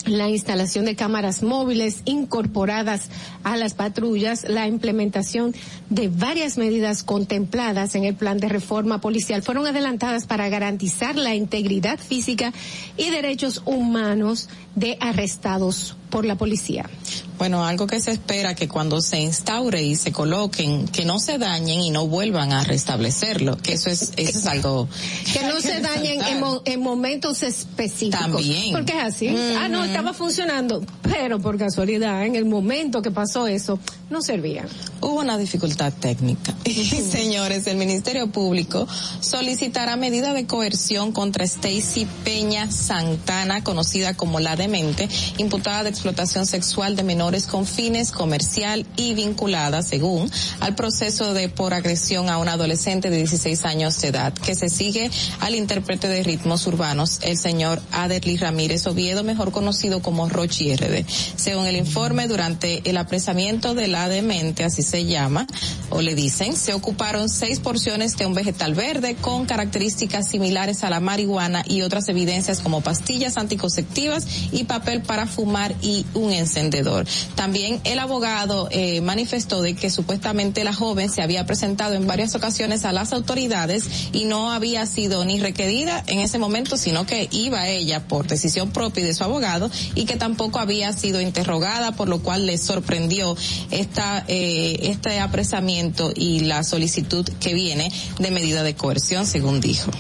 la 0.06 0.30
instalación 0.30 0.85
de 0.85 0.95
cámaras 0.95 1.41
móviles 1.41 2.02
incorporadas 2.06 3.10
a 3.43 3.57
las 3.57 3.73
patrullas, 3.73 4.48
la 4.48 4.68
implementación 4.68 5.53
de 5.89 6.10
varias 6.10 6.57
medidas 6.57 7.03
contempladas 7.03 7.95
en 7.95 8.03
el 8.03 8.15
plan 8.15 8.39
de 8.39 8.49
reforma 8.49 9.02
policial 9.02 9.41
fueron 9.41 9.65
adelantadas 9.65 10.26
para 10.26 10.49
garantizar 10.49 11.15
la 11.15 11.35
integridad 11.35 11.99
física 11.99 12.53
y 12.98 13.10
derechos 13.10 13.61
humanos 13.65 14.49
de 14.76 14.98
arrestados 15.02 15.95
por 16.10 16.26
la 16.26 16.35
policía. 16.35 16.89
Bueno, 17.38 17.65
algo 17.65 17.88
que 17.88 17.99
se 17.99 18.11
espera 18.11 18.53
que 18.53 18.68
cuando 18.68 19.02
se 19.02 19.19
instaure 19.19 19.81
y 19.81 19.95
se 19.95 20.11
coloquen, 20.11 20.88
que 20.88 21.06
no 21.06 21.19
se 21.19 21.38
dañen 21.38 21.80
y 21.80 21.89
no 21.89 22.06
vuelvan 22.07 22.52
a 22.52 22.64
restablecerlo, 22.64 23.57
que 23.57 23.73
eso 23.73 23.89
es, 23.89 24.11
eso 24.18 24.39
es 24.39 24.45
algo 24.45 24.88
que 25.34 25.41
no 25.48 25.60
se 25.61 25.80
dañen 25.80 26.22
en, 26.22 26.39
mo- 26.41 26.61
en 26.65 26.81
momentos 26.81 27.41
específicos. 27.43 28.19
También. 28.19 28.73
Porque 28.73 28.91
es 28.98 29.03
así. 29.03 29.27
Ah, 29.30 29.68
no, 29.69 29.84
estaba 29.85 30.14
funcionando, 30.14 30.84
pero 31.02 31.39
por 31.39 31.57
casualidad, 31.57 32.26
en 32.26 32.35
el 32.35 32.45
momento 32.45 33.02
que 33.02 33.10
pasó 33.11 33.48
eso, 33.48 33.80
no 34.10 34.22
servía. 34.22 34.65
Hubo 34.99 35.19
una 35.22 35.38
dificultad 35.38 35.93
técnica. 35.93 36.53
Y 36.65 36.73
señores, 36.85 37.68
el 37.68 37.77
Ministerio 37.77 38.30
Público 38.31 38.88
solicitará 39.22 39.95
medida 39.95 40.34
de 40.34 40.45
coerción 40.45 41.11
contra 41.14 41.45
Stacy 41.45 42.06
Peña 42.26 42.69
Santana, 42.72 43.64
conocida 43.64 44.14
como 44.15 44.39
la 44.39 44.56
demente, 44.61 45.09
imputada 45.38 45.83
de 45.83 45.89
explotación 45.89 46.45
sexual 46.45 46.95
de 46.95 47.03
menores 47.03 47.45
con 47.45 47.65
fines 47.65 48.11
comercial 48.11 48.85
y 48.95 49.15
vinculada, 49.15 49.81
según, 49.81 50.31
al 50.59 50.75
proceso 50.75 51.33
de 51.33 51.49
por 51.49 51.73
agresión 51.73 52.29
a 52.29 52.38
un 52.38 52.47
adolescente 52.47 53.09
de 53.09 53.17
16 53.17 53.65
años 53.65 53.99
de 54.01 54.09
edad, 54.09 54.33
que 54.33 54.55
se 54.55 54.69
sigue 54.69 55.09
al 55.39 55.55
intérprete 55.55 56.07
de 56.07 56.23
ritmos 56.23 56.67
urbanos, 56.67 57.19
el 57.23 57.38
señor 57.38 57.81
Aderly 57.91 58.38
Ramírez 58.38 58.85
Oviedo, 58.85 59.23
mejor 59.23 59.51
conocido 59.51 60.01
como 60.01 60.29
Rochi 60.29 60.75
RD. 60.75 61.05
Según 61.35 61.65
el 61.65 61.75
informe, 61.75 62.27
durante 62.27 62.88
el 62.89 62.97
apresamiento 62.97 63.73
de 63.73 63.88
la 63.88 64.07
demente, 64.07 64.63
así 64.63 64.83
se 64.83 65.05
llama, 65.05 65.47
o 65.89 66.01
le 66.01 66.13
dicen, 66.13 66.55
se 66.55 66.73
ocuparon 66.73 67.29
seis 67.29 67.59
porciones 67.59 68.15
de 68.17 68.25
un 68.25 68.33
vegetal 68.33 68.75
verde 68.75 69.15
con 69.15 69.45
características 69.45 70.27
similares 70.29 70.83
a 70.83 70.89
la 70.89 70.99
marihuana 70.99 71.63
y 71.67 71.81
otras 71.81 72.07
evidencias 72.09 72.59
como 72.59 72.81
pastillas 72.81 73.38
anticonceptivas 73.38 74.25
y 74.52 74.65
papel 74.65 75.02
para 75.02 75.28
fumar 75.28 75.76
y 75.82 76.06
un 76.14 76.32
encendedor. 76.32 77.06
También 77.36 77.80
el 77.84 77.99
abogado 77.99 78.68
eh, 78.72 79.02
manifestó 79.02 79.61
de 79.61 79.76
que 79.76 79.90
supuestamente 79.90 80.64
la 80.64 80.73
joven 80.73 81.10
se 81.10 81.22
había 81.22 81.45
presentado 81.45 81.94
en 81.94 82.07
varias 82.07 82.36
ocasiones 82.36 82.86
a 82.86 82.91
las 82.91 83.14
autoridades 83.14 83.86
y 84.14 84.26
no 84.26 84.52
había 84.52 84.86
sido 84.86 85.26
ni 85.26 85.40
requerida 85.40 86.03
en 86.07 86.19
ese 86.19 86.38
momento, 86.38 86.78
sino 86.78 87.06
que 87.06 87.28
iba 87.32 87.68
ella 87.68 88.07
por 88.07 88.28
decisión 88.28 88.72
propia 88.72 89.06
de 89.06 89.14
su 89.14 89.23
abogado 89.23 89.69
y 89.95 90.06
que 90.06 90.18
tampoco 90.18 90.60
había 90.60 90.91
sido 90.94 91.22
interrogada, 91.22 91.94
por 91.94 92.10
lo 92.10 92.22
cual 92.22 92.45
le 92.45 92.57
sorprendió 92.57 93.36
esta 93.69 94.23
eh, 94.28 94.80
este 94.82 95.19
apresamiento 95.19 96.11
y 96.15 96.41
la 96.41 96.64
solicitud 96.64 97.28
que 97.40 97.53
viene 97.53 97.91
de 98.19 98.32
medida 98.32 98.64
de 98.64 98.76
coerción, 98.76 99.26
según 99.26 99.61
dijo. 99.61 99.91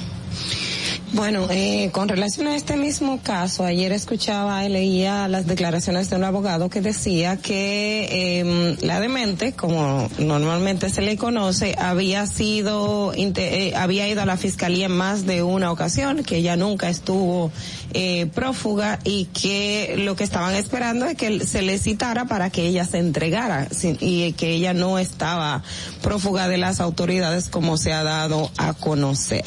Bueno, 1.13 1.45
eh, 1.49 1.89
con 1.91 2.07
relación 2.07 2.47
a 2.47 2.55
este 2.55 2.77
mismo 2.77 3.19
caso, 3.21 3.65
ayer 3.65 3.91
escuchaba 3.91 4.63
y 4.65 4.69
leía 4.69 5.27
las 5.27 5.45
declaraciones 5.45 6.09
de 6.09 6.15
un 6.15 6.23
abogado 6.23 6.69
que 6.69 6.79
decía 6.79 7.35
que 7.35 8.07
eh, 8.39 8.77
la 8.81 9.01
demente, 9.01 9.51
como 9.51 10.09
normalmente 10.19 10.89
se 10.89 11.01
le 11.01 11.17
conoce, 11.17 11.75
había 11.77 12.25
sido, 12.27 13.11
eh, 13.13 13.73
había 13.75 14.07
ido 14.07 14.21
a 14.21 14.25
la 14.25 14.37
fiscalía 14.37 14.85
en 14.85 14.93
más 14.93 15.25
de 15.25 15.43
una 15.43 15.69
ocasión, 15.73 16.23
que 16.23 16.37
ella 16.37 16.55
nunca 16.55 16.87
estuvo 16.89 17.51
eh, 17.93 18.27
prófuga 18.33 18.99
y 19.03 19.25
que 19.25 19.95
lo 19.97 20.15
que 20.15 20.23
estaban 20.23 20.55
esperando 20.55 21.05
es 21.07 21.17
que 21.17 21.45
se 21.45 21.61
le 21.61 21.77
citara 21.77 22.23
para 22.23 22.49
que 22.51 22.65
ella 22.65 22.85
se 22.85 22.99
entregara 22.99 23.67
sin- 23.69 23.97
y 23.99 24.31
que 24.31 24.51
ella 24.51 24.73
no 24.73 24.97
estaba 24.97 25.61
prófuga 26.01 26.47
de 26.47 26.57
las 26.57 26.79
autoridades 26.79 27.49
como 27.49 27.75
se 27.75 27.91
ha 27.91 28.03
dado 28.03 28.49
a 28.55 28.73
conocer. 28.73 29.43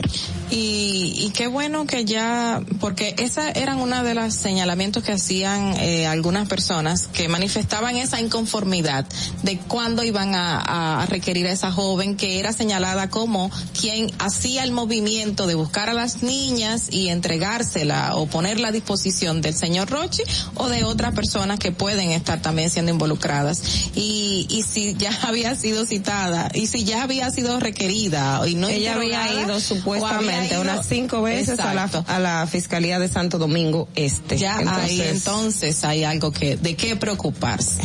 Y 0.51 1.33
qué 1.35 1.49
bueno 1.55 1.87
que 1.87 2.05
ya, 2.05 2.61
porque 2.81 3.15
esa 3.19 3.51
eran 3.51 3.79
una 3.79 4.03
de 4.03 4.13
los 4.15 4.35
señalamientos 4.35 5.03
que 5.05 5.13
hacían 5.13 5.75
eh, 5.81 6.07
algunas 6.07 6.49
personas 6.49 7.07
que 7.07 7.29
manifestaban 7.29 7.97
esa 7.97 8.21
inconformidad 8.21 9.07
de 9.45 9.57
cuándo 9.59 10.03
iban 10.03 10.35
a, 10.35 11.01
a 11.03 11.07
requerir 11.07 11.47
a 11.47 11.53
esa 11.53 11.71
joven 11.73 12.17
que 12.17 12.41
era 12.41 12.53
señalada 12.53 13.09
como 13.09 13.51
quien 13.81 14.11
hacía 14.19 14.65
el 14.65 14.73
movimiento 14.73 15.47
de 15.47 15.55
buscar 15.55 15.89
a 15.89 15.95
las 15.95 16.23
niñas 16.25 16.89
y 16.91 17.09
entregársela 17.09 18.17
o 18.17 18.27
ponerla 18.27 18.69
a 18.69 18.73
disposición 18.73 19.41
del 19.41 19.55
señor 19.55 19.89
Rochi 19.91 20.23
o 20.57 20.69
de 20.69 20.83
otras 20.85 21.15
personas 21.15 21.59
que 21.61 21.71
pueden 21.73 22.11
estar 22.11 22.43
también 22.43 22.69
siendo 22.69 22.91
involucradas. 22.91 23.63
Y, 23.95 24.47
y 24.51 24.63
si 24.63 24.95
ya 24.95 25.17
había 25.23 25.55
sido 25.55 25.87
citada 25.87 26.51
y 26.53 26.67
si 26.67 26.83
ya 26.85 27.05
había 27.05 27.31
sido 27.31 27.61
requerida 27.61 28.43
y 28.49 28.57
no 28.57 28.69
ella 28.69 28.95
había 28.97 29.43
ido 29.43 29.61
supuestamente 29.61 30.35
había 30.35 30.49
ido- 30.51 30.61
unas 30.63 30.87
cinco 30.87 31.23
veces 31.23 31.44
a 31.49 31.75
la, 31.75 31.85
a 31.85 32.19
la 32.19 32.47
Fiscalía 32.47 32.99
de 32.99 33.09
Santo 33.09 33.39
Domingo 33.39 33.89
Este. 33.95 34.37
Ya 34.37 34.59
ahí 34.59 35.01
entonces 35.01 35.85
hay 35.85 36.05
algo 36.05 36.33
que 36.33 36.57
de 36.57 36.77
qué 36.77 36.97
preocuparse. 36.97 37.83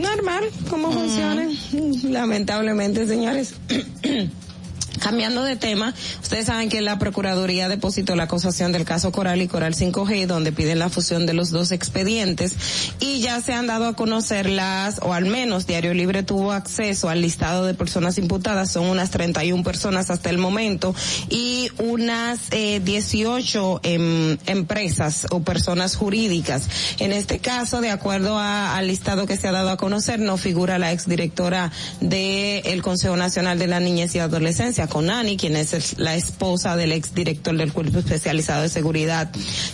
Normal, 0.00 0.50
cómo 0.68 0.92
funciona. 0.92 1.48
Lamentablemente, 2.04 3.06
señores. 3.06 3.54
Cambiando 5.00 5.42
de 5.44 5.56
tema, 5.56 5.94
ustedes 6.22 6.46
saben 6.46 6.68
que 6.68 6.80
la 6.80 6.98
Procuraduría 6.98 7.68
depositó 7.68 8.16
la 8.16 8.24
acusación 8.24 8.72
del 8.72 8.84
caso 8.84 9.12
Coral 9.12 9.42
y 9.42 9.48
Coral 9.48 9.74
5G, 9.74 10.26
donde 10.26 10.52
piden 10.52 10.78
la 10.78 10.88
fusión 10.88 11.26
de 11.26 11.34
los 11.34 11.50
dos 11.50 11.70
expedientes 11.72 12.54
y 12.98 13.20
ya 13.20 13.40
se 13.40 13.52
han 13.52 13.66
dado 13.66 13.86
a 13.86 13.94
conocer 13.94 14.48
las, 14.48 14.98
o 15.02 15.12
al 15.12 15.26
menos 15.26 15.66
Diario 15.66 15.94
Libre 15.94 16.22
tuvo 16.22 16.52
acceso 16.52 17.08
al 17.08 17.20
listado 17.22 17.64
de 17.66 17.74
personas 17.74 18.18
imputadas, 18.18 18.70
son 18.72 18.86
unas 18.86 19.10
31 19.10 19.62
personas 19.62 20.10
hasta 20.10 20.30
el 20.30 20.38
momento 20.38 20.94
y 21.28 21.70
unas 21.78 22.38
eh, 22.50 22.80
18 22.84 23.80
em, 23.82 24.38
empresas 24.46 25.26
o 25.30 25.40
personas 25.42 25.94
jurídicas. 25.96 26.64
En 26.98 27.12
este 27.12 27.38
caso, 27.38 27.80
de 27.80 27.90
acuerdo 27.90 28.38
a- 28.38 28.76
al 28.76 28.88
listado 28.88 29.26
que 29.26 29.36
se 29.36 29.46
ha 29.48 29.52
dado 29.52 29.70
a 29.70 29.76
conocer, 29.76 30.20
no 30.20 30.36
figura 30.36 30.78
la 30.78 30.92
exdirectora 30.92 31.70
del 32.00 32.82
Consejo 32.82 33.16
Nacional 33.16 33.58
de 33.58 33.66
la 33.66 33.80
Niñez 33.80 34.14
y 34.14 34.18
Adolescencia, 34.18 34.85
CONANI, 34.88 35.36
quien 35.36 35.56
es 35.56 35.98
la 35.98 36.14
esposa 36.16 36.76
del 36.76 36.92
exdirector 36.92 37.56
del 37.56 37.72
Cuerpo 37.72 37.98
Especializado 37.98 38.62
de 38.62 38.68
Seguridad 38.68 39.30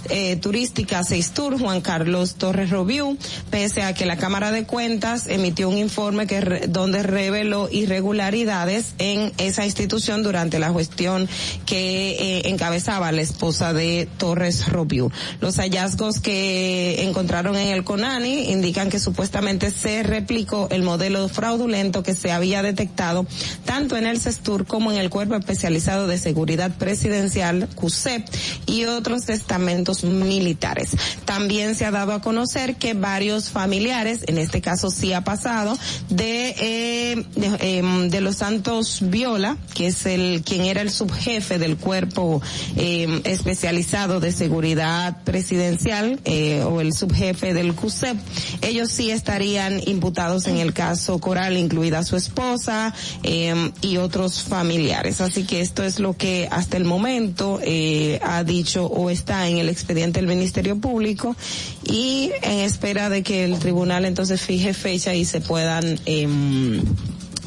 eh, 0.09 0.37
Turística, 0.37 1.03
Seistur, 1.05 1.59
Juan 1.59 1.81
Carlos 1.81 2.35
Torres 2.37 2.71
Robiu, 2.71 3.17
pese 3.51 3.83
a 3.83 3.95
que 3.95 4.07
la 4.07 4.17
Cámara 4.17 4.51
de 4.53 4.65
Cuentas 4.65 5.27
emitió 5.27 5.69
un 5.69 5.79
informe 5.79 6.27
que 6.27 6.41
re- 6.41 6.67
donde 6.69 7.03
reveló 7.03 7.69
irregularidades 7.71 8.95
en 8.99 9.33
esa 9.39 9.65
institución 9.65 10.23
durante 10.23 10.59
la 10.59 10.73
gestión 10.73 11.29
que 11.67 12.11
eh, 12.19 12.49
encabezaba 12.49 13.13
la 13.13 13.21
esposa 13.23 13.73
de 13.73 14.09
Torres 14.19 14.69
Robiu. 14.69 15.11
Los 15.41 15.57
hallazgos 15.57 16.21
que 16.21 17.03
encontraron 17.05 17.57
en 17.57 17.69
el 17.69 17.85
CONANI 17.85 18.51
indican 18.51 18.91
que 18.91 18.99
supuestamente 18.99 19.71
se 19.71 20.03
replicó 20.03 20.69
el 20.71 20.83
modelo 20.83 21.29
fraudulento 21.29 22.03
que 22.03 22.15
se 22.15 22.33
había 22.33 22.63
detectado 22.63 23.27
tanto 23.65 23.97
en 23.97 24.07
el 24.07 24.21
CESTUR 24.21 24.67
como 24.67 24.93
en 24.93 24.99
el 24.99 25.02
Cuerpo 25.11 25.35
Especializado 25.37 26.07
de 26.07 26.19
Seguridad 26.19 26.77
Presidencial, 26.77 27.69
CUSEP, 27.75 28.27
y 28.67 28.85
otros 28.85 29.29
estamentos 29.29 30.05
militares. 30.05 30.91
También 31.25 31.75
se 31.75 31.85
ha 31.85 31.91
dado 31.91 32.13
a 32.13 32.21
conocer 32.21 32.77
que 32.77 32.95
varios 32.95 33.51
familiares, 33.51 34.21
en 34.27 34.39
este 34.39 34.61
caso 34.61 34.91
sí 34.91 35.13
ha 35.13 35.25
pasado, 35.25 35.79
de, 36.09 36.55
eh, 36.59 37.25
de, 37.35 37.79
em, 37.79 38.09
de 38.09 38.21
los 38.21 38.37
Santos 38.37 38.99
Viola, 39.03 39.57
que 39.75 39.89
es 39.89 40.07
el 40.07 40.43
quien 40.45 40.63
era 40.63 40.83
el 40.83 40.91
subjefe 40.91 41.59
del 41.59 41.77
cuerpo 41.77 42.41
em, 42.77 43.21
especializado 43.25 44.21
de 44.21 44.33
seguridad 44.33 45.23
presidencial 45.25 46.21
eh, 46.25 46.63
o 46.65 46.81
el 46.81 46.93
subjefe 46.93 47.55
del 47.55 47.75
CUSEP, 47.75 48.17
ellos 48.63 48.91
sí 48.91 49.11
estarían 49.11 49.81
imputados 49.87 50.47
en 50.47 50.59
el 50.59 50.73
caso 50.73 51.19
Coral, 51.19 51.57
incluida 51.57 52.03
su 52.05 52.17
esposa 52.17 52.95
em, 53.23 53.73
y 53.81 53.97
otros 53.97 54.43
familiares. 54.43 54.82
Así 54.91 55.45
que 55.45 55.61
esto 55.61 55.83
es 55.85 55.99
lo 55.99 56.17
que 56.17 56.49
hasta 56.51 56.77
el 56.77 56.85
momento 56.85 57.61
eh, 57.63 58.19
ha 58.23 58.43
dicho 58.45 58.87
o 58.87 59.11
está 59.11 59.49
en 59.49 59.59
el 59.59 59.69
expediente 59.69 60.21
del 60.21 60.29
Ministerio 60.29 60.77
Público 60.77 61.37
y 61.85 62.31
en 62.43 62.61
espera 62.61 63.09
de 63.09 63.23
que 63.23 63.45
el 63.45 63.59
tribunal 63.59 64.05
entonces 64.05 64.41
fije 64.41 64.75
fecha 64.75 65.15
y 65.15 65.25
se 65.25 65.41
puedan 65.41 65.99
em, 66.07 66.83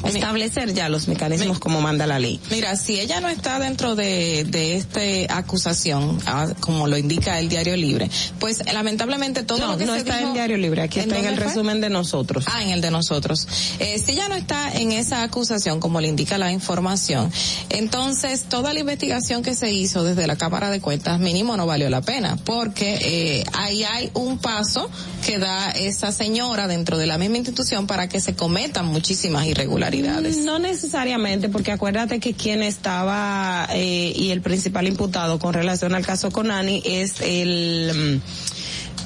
establecer 0.04 0.72
ya 0.74 0.88
los 0.88 1.08
mecanismos 1.08 1.58
como 1.58 1.80
manda 1.80 2.06
la 2.06 2.18
ley. 2.18 2.40
Mira, 2.50 2.76
si 2.76 3.00
ella 3.00 3.20
no 3.20 3.28
está 3.28 3.58
dentro 3.58 3.94
de, 3.96 4.44
de 4.44 4.76
esta 4.76 5.36
acusación, 5.36 6.18
ah, 6.26 6.48
como 6.60 6.86
lo 6.86 6.96
indica 6.98 7.38
el 7.40 7.48
Diario 7.48 7.76
Libre, 7.76 8.10
pues 8.38 8.62
lamentablemente 8.72 9.42
todo 9.42 9.58
No, 9.58 9.72
lo 9.72 9.78
que 9.78 9.86
no 9.86 9.92
se 9.94 10.00
está 10.00 10.16
dijo- 10.16 10.28
en 10.28 10.34
Diario 10.34 10.56
Libre, 10.56 10.82
aquí 10.82 11.00
está 11.00 11.18
en 11.18 11.24
el 11.26 11.36
fue? 11.36 11.44
resumen 11.44 11.80
de 11.80 11.90
nosotros. 11.90 12.44
Ah, 12.48 12.62
en 12.62 12.70
el 12.70 12.80
de 12.80 12.90
nosotros. 12.90 13.46
Eh, 13.78 13.98
si 14.04 14.12
ella 14.12 14.28
no 14.28 14.34
está 14.34 14.72
en 14.74 14.92
esa 14.92 15.22
acusación, 15.22 15.80
como 15.80 16.00
le 16.00 16.08
indica 16.08 16.38
la 16.38 16.52
información, 16.52 17.32
entonces 17.70 18.44
toda 18.48 18.72
la 18.72 18.80
investigación 18.80 19.42
que 19.42 19.54
se 19.54 19.70
hizo 19.72 20.04
desde 20.04 20.26
la 20.26 20.36
Cámara 20.36 20.70
de 20.70 20.80
Cuentas 20.80 21.18
mínimo 21.20 21.56
no 21.56 21.66
valió 21.66 21.90
la 21.90 22.00
pena, 22.02 22.36
porque 22.44 22.98
eh, 23.00 23.44
ahí 23.52 23.84
hay 23.84 24.10
un 24.14 24.38
paso 24.38 24.90
que 25.24 25.38
da 25.38 25.70
esa 25.70 26.12
señora 26.12 26.66
dentro 26.68 26.98
de 26.98 27.06
la 27.06 27.18
misma 27.18 27.38
institución 27.38 27.86
para 27.86 28.08
que 28.08 28.20
se 28.20 28.34
cometan 28.34 28.86
muchísimas 28.86 29.46
irregularidades. 29.46 29.85
No 30.44 30.58
necesariamente, 30.58 31.48
porque 31.48 31.72
acuérdate 31.72 32.20
que 32.20 32.34
quien 32.34 32.62
estaba 32.62 33.68
eh, 33.72 34.12
y 34.14 34.30
el 34.30 34.40
principal 34.40 34.86
imputado 34.86 35.38
con 35.38 35.54
relación 35.54 35.94
al 35.94 36.04
caso 36.04 36.30
Conani 36.30 36.82
es 36.84 37.20
el... 37.20 38.20
mm, 38.22 38.55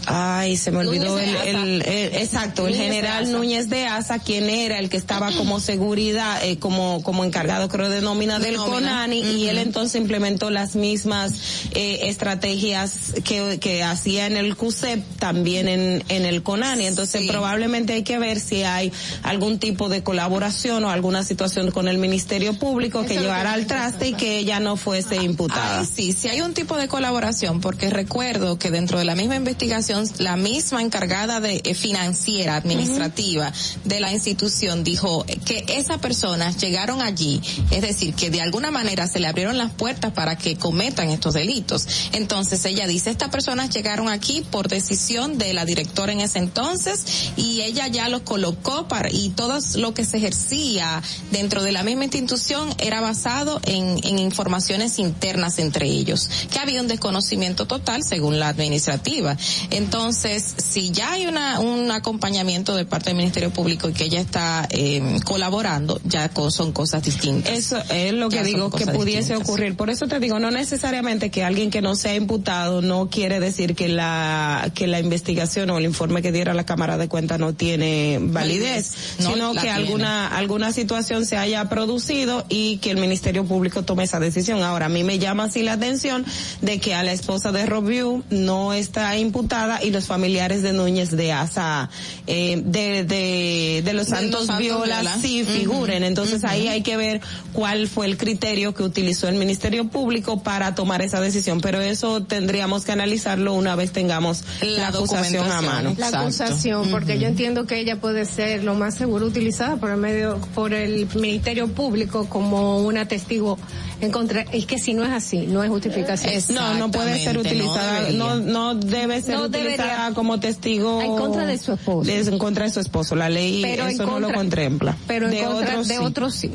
Ay, 0.06 0.56
se 0.56 0.70
me 0.70 0.78
olvidó 0.78 1.18
el, 1.18 1.28
el- 1.36 1.82
el- 1.82 2.14
exacto, 2.16 2.66
el 2.66 2.72
Núñez 2.74 2.86
general. 2.86 3.32
Núñez 3.32 3.68
de 3.68 3.86
Asa, 3.86 4.18
quien 4.18 4.48
era 4.50 4.78
el 4.78 4.88
que 4.88 4.96
estaba 4.96 5.30
como 5.32 5.60
seguridad, 5.60 6.44
eh, 6.44 6.58
como, 6.58 7.02
como 7.02 7.24
encargado 7.24 7.68
creo 7.68 7.88
de 7.88 8.00
nómina 8.00 8.38
De 8.38 8.46
del 8.46 8.56
nómina. 8.56 8.74
CONANI, 8.76 9.20
y 9.20 9.48
él 9.48 9.58
entonces 9.58 10.00
implementó 10.00 10.50
las 10.50 10.74
mismas 10.76 11.32
eh, 11.72 12.00
estrategias 12.04 13.12
que, 13.24 13.58
que 13.60 13.82
hacía 13.82 14.26
en 14.26 14.36
el 14.36 14.56
CUSEP 14.56 15.04
también 15.18 15.68
en, 15.68 16.02
en 16.08 16.24
el 16.24 16.42
CONANI. 16.42 16.86
Entonces 16.86 17.22
Sí. 17.22 17.28
probablemente 17.28 17.92
hay 17.92 18.02
que 18.02 18.18
ver 18.18 18.38
si 18.40 18.62
hay 18.62 18.92
algún 19.22 19.58
tipo 19.58 19.88
de 19.88 20.02
colaboración 20.02 20.84
o 20.84 20.90
alguna 20.90 21.24
situación 21.24 21.70
con 21.72 21.88
el 21.88 21.98
Ministerio 21.98 22.54
Público 22.58 23.04
que 23.04 23.18
llevara 23.18 23.52
al 23.52 23.66
traste 23.66 24.08
y 24.08 24.12
que 24.14 24.38
ella 24.38 24.60
no 24.60 24.76
fuese 24.76 25.16
imputada. 25.16 25.80
Ay, 25.80 25.86
sí, 25.92 26.12
sí 26.12 26.28
hay 26.28 26.40
un 26.40 26.54
tipo 26.54 26.76
de 26.76 26.88
colaboración, 26.88 27.60
porque 27.60 27.90
recuerdo 27.90 28.58
que 28.58 28.70
dentro 28.70 28.98
de 28.98 29.04
la 29.04 29.14
misma 29.14 29.36
investigación, 29.36 29.89
la 30.18 30.36
misma 30.36 30.82
encargada 30.82 31.40
de 31.40 31.60
eh, 31.64 31.74
financiera, 31.74 32.56
administrativa 32.56 33.52
de 33.84 34.00
la 34.00 34.12
institución 34.12 34.84
dijo 34.84 35.24
que 35.44 35.64
esas 35.68 35.98
personas 35.98 36.56
llegaron 36.58 37.02
allí, 37.02 37.40
es 37.70 37.82
decir, 37.82 38.14
que 38.14 38.30
de 38.30 38.40
alguna 38.40 38.70
manera 38.70 39.06
se 39.06 39.20
le 39.20 39.26
abrieron 39.26 39.58
las 39.58 39.72
puertas 39.72 40.12
para 40.12 40.36
que 40.36 40.56
cometan 40.56 41.10
estos 41.10 41.34
delitos. 41.34 41.86
Entonces 42.12 42.64
ella 42.64 42.86
dice, 42.86 43.10
estas 43.10 43.30
personas 43.30 43.70
llegaron 43.70 44.08
aquí 44.08 44.42
por 44.50 44.68
decisión 44.68 45.38
de 45.38 45.52
la 45.54 45.64
directora 45.64 46.12
en 46.12 46.20
ese 46.20 46.38
entonces 46.38 47.32
y 47.36 47.62
ella 47.62 47.88
ya 47.88 48.08
los 48.08 48.22
colocó 48.22 48.86
para, 48.88 49.10
y 49.10 49.30
todo 49.30 49.58
lo 49.76 49.94
que 49.94 50.04
se 50.04 50.18
ejercía 50.18 51.02
dentro 51.30 51.62
de 51.62 51.72
la 51.72 51.82
misma 51.82 52.04
institución 52.04 52.72
era 52.78 53.00
basado 53.00 53.60
en, 53.64 53.98
en 54.04 54.18
informaciones 54.18 54.98
internas 54.98 55.58
entre 55.58 55.86
ellos, 55.86 56.28
que 56.50 56.58
había 56.58 56.80
un 56.80 56.88
desconocimiento 56.88 57.66
total 57.66 58.02
según 58.02 58.38
la 58.38 58.48
administrativa. 58.48 59.36
Entonces, 59.80 60.54
si 60.58 60.90
ya 60.90 61.12
hay 61.12 61.26
una, 61.26 61.58
un 61.60 61.90
acompañamiento 61.90 62.76
de 62.76 62.84
parte 62.84 63.10
del 63.10 63.16
Ministerio 63.16 63.50
Público 63.50 63.88
y 63.88 63.92
que 63.94 64.04
ella 64.04 64.20
está 64.20 64.68
eh, 64.70 65.18
colaborando, 65.24 66.00
ya 66.04 66.28
co- 66.28 66.50
son 66.50 66.72
cosas 66.72 67.02
distintas. 67.02 67.52
Eso 67.52 67.82
es 67.90 68.12
lo 68.12 68.28
que 68.28 68.36
Ya 68.36 68.42
digo 68.42 68.70
que 68.70 68.86
pudiese 68.86 69.20
distintas. 69.34 69.48
ocurrir. 69.48 69.76
Por 69.76 69.88
eso 69.88 70.06
te 70.06 70.20
digo, 70.20 70.38
no 70.38 70.50
necesariamente 70.50 71.30
que 71.30 71.44
alguien 71.44 71.70
que 71.70 71.80
no 71.80 71.94
sea 71.96 72.14
imputado 72.14 72.82
no 72.82 73.08
quiere 73.08 73.40
decir 73.40 73.74
que 73.74 73.88
la 73.88 74.70
que 74.74 74.86
la 74.86 75.00
investigación 75.00 75.70
o 75.70 75.78
el 75.78 75.84
informe 75.86 76.20
que 76.22 76.30
diera 76.30 76.52
la 76.52 76.64
Cámara 76.66 76.98
de 76.98 77.08
Cuentas 77.08 77.38
no 77.40 77.54
tiene 77.54 78.18
validez, 78.20 78.94
No 79.20 79.32
sino 79.32 79.52
que 79.54 79.60
tiene. 79.60 79.74
alguna 79.76 80.28
alguna 80.28 80.72
situación 80.72 81.24
se 81.24 81.36
haya 81.38 81.68
producido 81.68 82.44
y 82.48 82.76
que 82.78 82.90
el 82.90 82.98
Ministerio 82.98 83.44
Público 83.46 83.82
tome 83.82 84.04
esa 84.04 84.20
decisión. 84.20 84.62
Ahora, 84.62 84.86
a 84.86 84.88
mí 84.90 85.04
me 85.04 85.18
llama 85.18 85.44
así 85.44 85.62
la 85.62 85.72
atención 85.72 86.24
de 86.60 86.78
que 86.80 86.94
a 86.94 87.02
la 87.02 87.12
esposa 87.12 87.50
de 87.50 87.64
Robiu 87.66 88.22
no 88.30 88.72
está 88.74 89.16
imputada 89.16 89.69
y 89.82 89.90
los 89.90 90.06
familiares 90.06 90.62
de 90.62 90.72
Núñez 90.72 91.10
de 91.10 91.32
Asa, 91.32 91.88
eh, 92.26 92.60
de, 92.64 93.04
de, 93.04 93.82
de 93.84 93.92
los 93.92 94.06
De 94.06 94.16
Santos 94.16 94.46
Santos 94.46 94.58
Viola, 94.58 95.00
Viola. 95.00 95.16
sí 95.20 95.44
figuren. 95.44 96.02
Entonces 96.02 96.44
ahí 96.44 96.68
hay 96.68 96.82
que 96.82 96.96
ver 96.96 97.20
cuál 97.52 97.86
fue 97.88 98.06
el 98.06 98.16
criterio 98.16 98.74
que 98.74 98.82
utilizó 98.82 99.28
el 99.28 99.36
Ministerio 99.36 99.88
Público 99.88 100.42
para 100.42 100.74
tomar 100.74 101.02
esa 101.02 101.20
decisión. 101.20 101.60
Pero 101.60 101.80
eso 101.80 102.22
tendríamos 102.22 102.84
que 102.84 102.92
analizarlo 102.92 103.54
una 103.54 103.76
vez 103.76 103.92
tengamos 103.92 104.42
la, 104.62 104.68
La 104.82 104.88
acusación 104.88 105.50
a 105.50 105.60
mano. 105.60 105.94
La 105.98 106.06
Exacto. 106.06 106.18
acusación, 106.18 106.90
porque 106.90 107.18
yo 107.18 107.26
entiendo 107.28 107.66
que 107.66 107.78
ella 107.80 107.96
puede 107.96 108.24
ser 108.24 108.64
lo 108.64 108.74
más 108.74 108.94
seguro 108.94 109.26
utilizada 109.26 109.76
por 109.76 109.90
el 109.90 109.96
medio, 109.98 110.38
por 110.54 110.72
el 110.74 111.06
Ministerio 111.14 111.68
Público 111.68 112.26
como 112.28 112.78
una 112.78 113.06
testigo 113.06 113.58
en 114.00 114.10
contra. 114.10 114.42
Es 114.52 114.66
que 114.66 114.78
si 114.78 114.94
no 114.94 115.04
es 115.04 115.10
así, 115.12 115.46
no 115.46 115.62
es 115.62 115.70
justificación. 115.70 116.32
No, 116.54 116.74
no 116.74 116.90
puede 116.90 117.22
ser 117.22 117.34
no 117.34 117.40
utilizada, 117.40 118.10
no, 118.12 118.36
no, 118.36 118.74
debe 118.74 119.20
ser 119.22 119.34
No 119.36 119.42
utilizada 119.44 119.59
debería. 119.62 120.12
como 120.14 120.40
testigo 120.40 121.00
En 121.00 121.16
contra 121.16 121.46
de 121.46 121.58
su 121.58 121.72
esposo. 121.72 122.10
Es 122.10 122.28
en 122.28 122.38
contra 122.38 122.64
de 122.64 122.70
su 122.70 122.80
esposo. 122.80 123.16
La 123.16 123.28
ley 123.28 123.62
Pero 123.62 123.86
eso 123.86 124.06
no 124.06 124.20
lo 124.20 124.32
contempla. 124.32 124.96
Pero 125.06 125.26
en 125.26 125.32
de 125.32 125.44
contra 125.44 125.70
otros 125.70 125.88
de 125.88 125.94
sí. 125.94 126.00
otros 126.02 126.34
sí. 126.34 126.52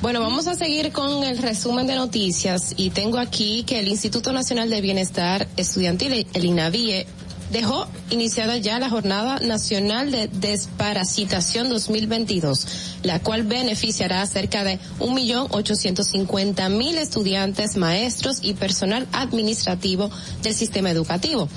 Bueno, 0.00 0.20
vamos 0.20 0.48
a 0.48 0.54
seguir 0.54 0.92
con 0.92 1.24
el 1.24 1.38
resumen 1.38 1.86
de 1.86 1.94
noticias 1.94 2.74
y 2.76 2.90
tengo 2.90 3.18
aquí 3.18 3.62
que 3.64 3.78
el 3.78 3.88
Instituto 3.88 4.32
Nacional 4.32 4.68
de 4.68 4.80
Bienestar 4.80 5.46
Estudiantil, 5.56 6.26
el 6.32 6.44
INAVIE, 6.44 7.06
dejó 7.52 7.86
iniciada 8.10 8.56
ya 8.56 8.78
la 8.78 8.88
Jornada 8.88 9.38
Nacional 9.40 10.10
de 10.10 10.26
Desparasitación 10.28 11.68
2022, 11.68 12.66
la 13.02 13.20
cual 13.20 13.42
beneficiará 13.42 14.22
a 14.22 14.26
cerca 14.26 14.64
de 14.64 14.80
1.850.000 14.98 16.96
estudiantes, 16.96 17.76
maestros 17.76 18.38
y 18.42 18.54
personal 18.54 19.06
administrativo 19.12 20.10
del 20.42 20.54
sistema 20.54 20.90
educativo. 20.90 21.48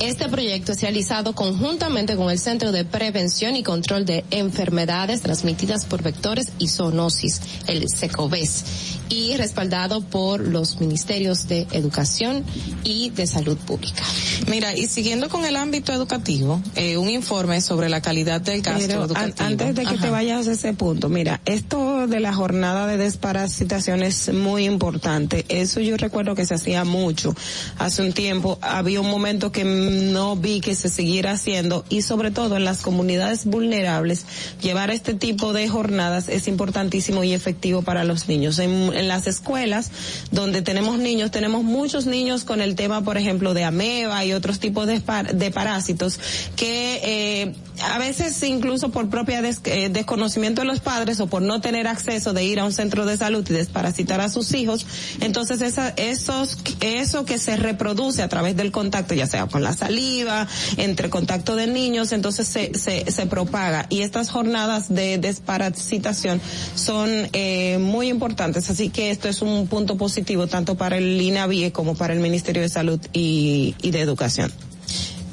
Este 0.00 0.28
proyecto 0.28 0.72
es 0.72 0.80
realizado 0.80 1.34
conjuntamente 1.34 2.16
con 2.16 2.30
el 2.30 2.38
Centro 2.38 2.72
de 2.72 2.84
Prevención 2.84 3.54
y 3.56 3.62
Control 3.62 4.04
de 4.04 4.24
Enfermedades 4.30 5.22
Transmitidas 5.22 5.84
por 5.84 6.02
Vectores 6.02 6.52
y 6.58 6.68
Zoonosis, 6.68 7.40
el 7.66 7.88
SECOVES, 7.88 8.64
y 9.12 9.36
respaldado 9.36 10.00
por 10.00 10.40
los 10.40 10.80
Ministerios 10.80 11.46
de 11.46 11.66
Educación 11.72 12.44
y 12.82 13.10
de 13.10 13.26
Salud 13.26 13.58
Pública. 13.58 14.02
Mira, 14.48 14.74
y 14.74 14.86
siguiendo 14.88 15.28
con 15.28 15.44
el 15.44 15.56
ámbito 15.56 15.92
educativo, 15.92 16.62
eh, 16.76 16.96
un 16.96 17.10
informe 17.10 17.60
sobre 17.60 17.90
la 17.90 18.00
calidad 18.00 18.40
del 18.40 18.62
gasto 18.62 18.86
Pero 18.86 19.00
an- 19.02 19.06
educativo. 19.06 19.46
antes 19.46 19.74
de 19.74 19.84
que 19.84 19.98
te 19.98 20.08
vayas 20.10 20.48
a 20.48 20.52
ese 20.52 20.72
punto, 20.72 21.10
mira, 21.10 21.40
esto 21.44 22.06
de 22.06 22.20
la 22.20 22.32
jornada 22.32 22.86
de 22.86 22.96
desparasitación 22.96 24.02
es 24.02 24.32
muy 24.32 24.64
importante. 24.64 25.44
Eso 25.48 25.80
yo 25.80 25.96
recuerdo 25.98 26.34
que 26.34 26.46
se 26.46 26.54
hacía 26.54 26.84
mucho. 26.84 27.34
Hace 27.78 28.02
un 28.02 28.12
tiempo 28.14 28.58
había 28.62 29.00
un 29.00 29.10
momento 29.10 29.52
que 29.52 29.64
no 29.64 30.36
vi 30.36 30.60
que 30.60 30.74
se 30.74 30.88
siguiera 30.88 31.32
haciendo 31.32 31.84
y 31.90 32.00
sobre 32.02 32.30
todo 32.30 32.56
en 32.56 32.64
las 32.64 32.80
comunidades 32.80 33.44
vulnerables, 33.44 34.24
llevar 34.62 34.90
este 34.90 35.12
tipo 35.14 35.52
de 35.52 35.68
jornadas 35.68 36.28
es 36.28 36.48
importantísimo 36.48 37.24
y 37.24 37.34
efectivo 37.34 37.82
para 37.82 38.04
los 38.04 38.28
niños. 38.28 38.58
En, 38.58 39.01
en 39.02 39.08
las 39.08 39.26
escuelas 39.26 39.90
donde 40.30 40.62
tenemos 40.62 40.98
niños, 40.98 41.30
tenemos 41.30 41.62
muchos 41.62 42.06
niños 42.06 42.44
con 42.44 42.62
el 42.62 42.74
tema, 42.74 43.02
por 43.02 43.18
ejemplo, 43.18 43.52
de 43.52 43.64
ameba 43.64 44.24
y 44.24 44.32
otros 44.32 44.58
tipos 44.58 44.86
de, 44.86 45.00
par- 45.00 45.34
de 45.34 45.50
parásitos 45.50 46.18
que 46.56 47.00
eh, 47.04 47.54
a 47.82 47.98
veces 47.98 48.42
incluso 48.42 48.90
por 48.90 49.08
propia 49.08 49.40
eh, 49.40 49.88
desconocimiento 49.90 50.62
de 50.62 50.66
los 50.66 50.80
padres 50.80 51.20
o 51.20 51.26
por 51.26 51.42
no 51.42 51.60
tener 51.60 51.86
acceso 51.86 52.32
de 52.32 52.44
ir 52.44 52.60
a 52.60 52.64
un 52.64 52.72
centro 52.72 53.06
de 53.06 53.16
salud 53.16 53.44
y 53.48 53.52
desparasitar 53.52 54.20
a 54.20 54.28
sus 54.28 54.52
hijos, 54.54 54.86
entonces 55.20 55.60
esa, 55.60 55.90
esos, 55.90 56.58
eso 56.80 57.24
que 57.24 57.38
se 57.38 57.56
reproduce 57.56 58.22
a 58.22 58.28
través 58.28 58.56
del 58.56 58.72
contacto, 58.72 59.14
ya 59.14 59.26
sea 59.26 59.46
con 59.46 59.62
la 59.62 59.72
saliva, 59.72 60.46
entre 60.76 61.10
contacto 61.10 61.56
de 61.56 61.66
niños, 61.66 62.12
entonces 62.12 62.48
se, 62.48 62.78
se, 62.78 63.10
se 63.10 63.26
propaga. 63.26 63.86
Y 63.88 64.02
estas 64.02 64.30
jornadas 64.30 64.92
de 64.92 65.18
desparasitación 65.18 66.40
son 66.74 67.10
eh, 67.32 67.78
muy 67.80 68.08
importantes, 68.08 68.70
así 68.70 68.90
que 68.90 69.10
esto 69.10 69.28
es 69.28 69.42
un 69.42 69.66
punto 69.66 69.96
positivo 69.96 70.46
tanto 70.46 70.76
para 70.76 70.98
el 70.98 71.20
INAVIE 71.20 71.72
como 71.72 71.94
para 71.94 72.12
el 72.12 72.20
Ministerio 72.20 72.62
de 72.62 72.68
Salud 72.68 73.00
y, 73.12 73.74
y 73.82 73.90
de 73.90 74.00
Educación. 74.00 74.52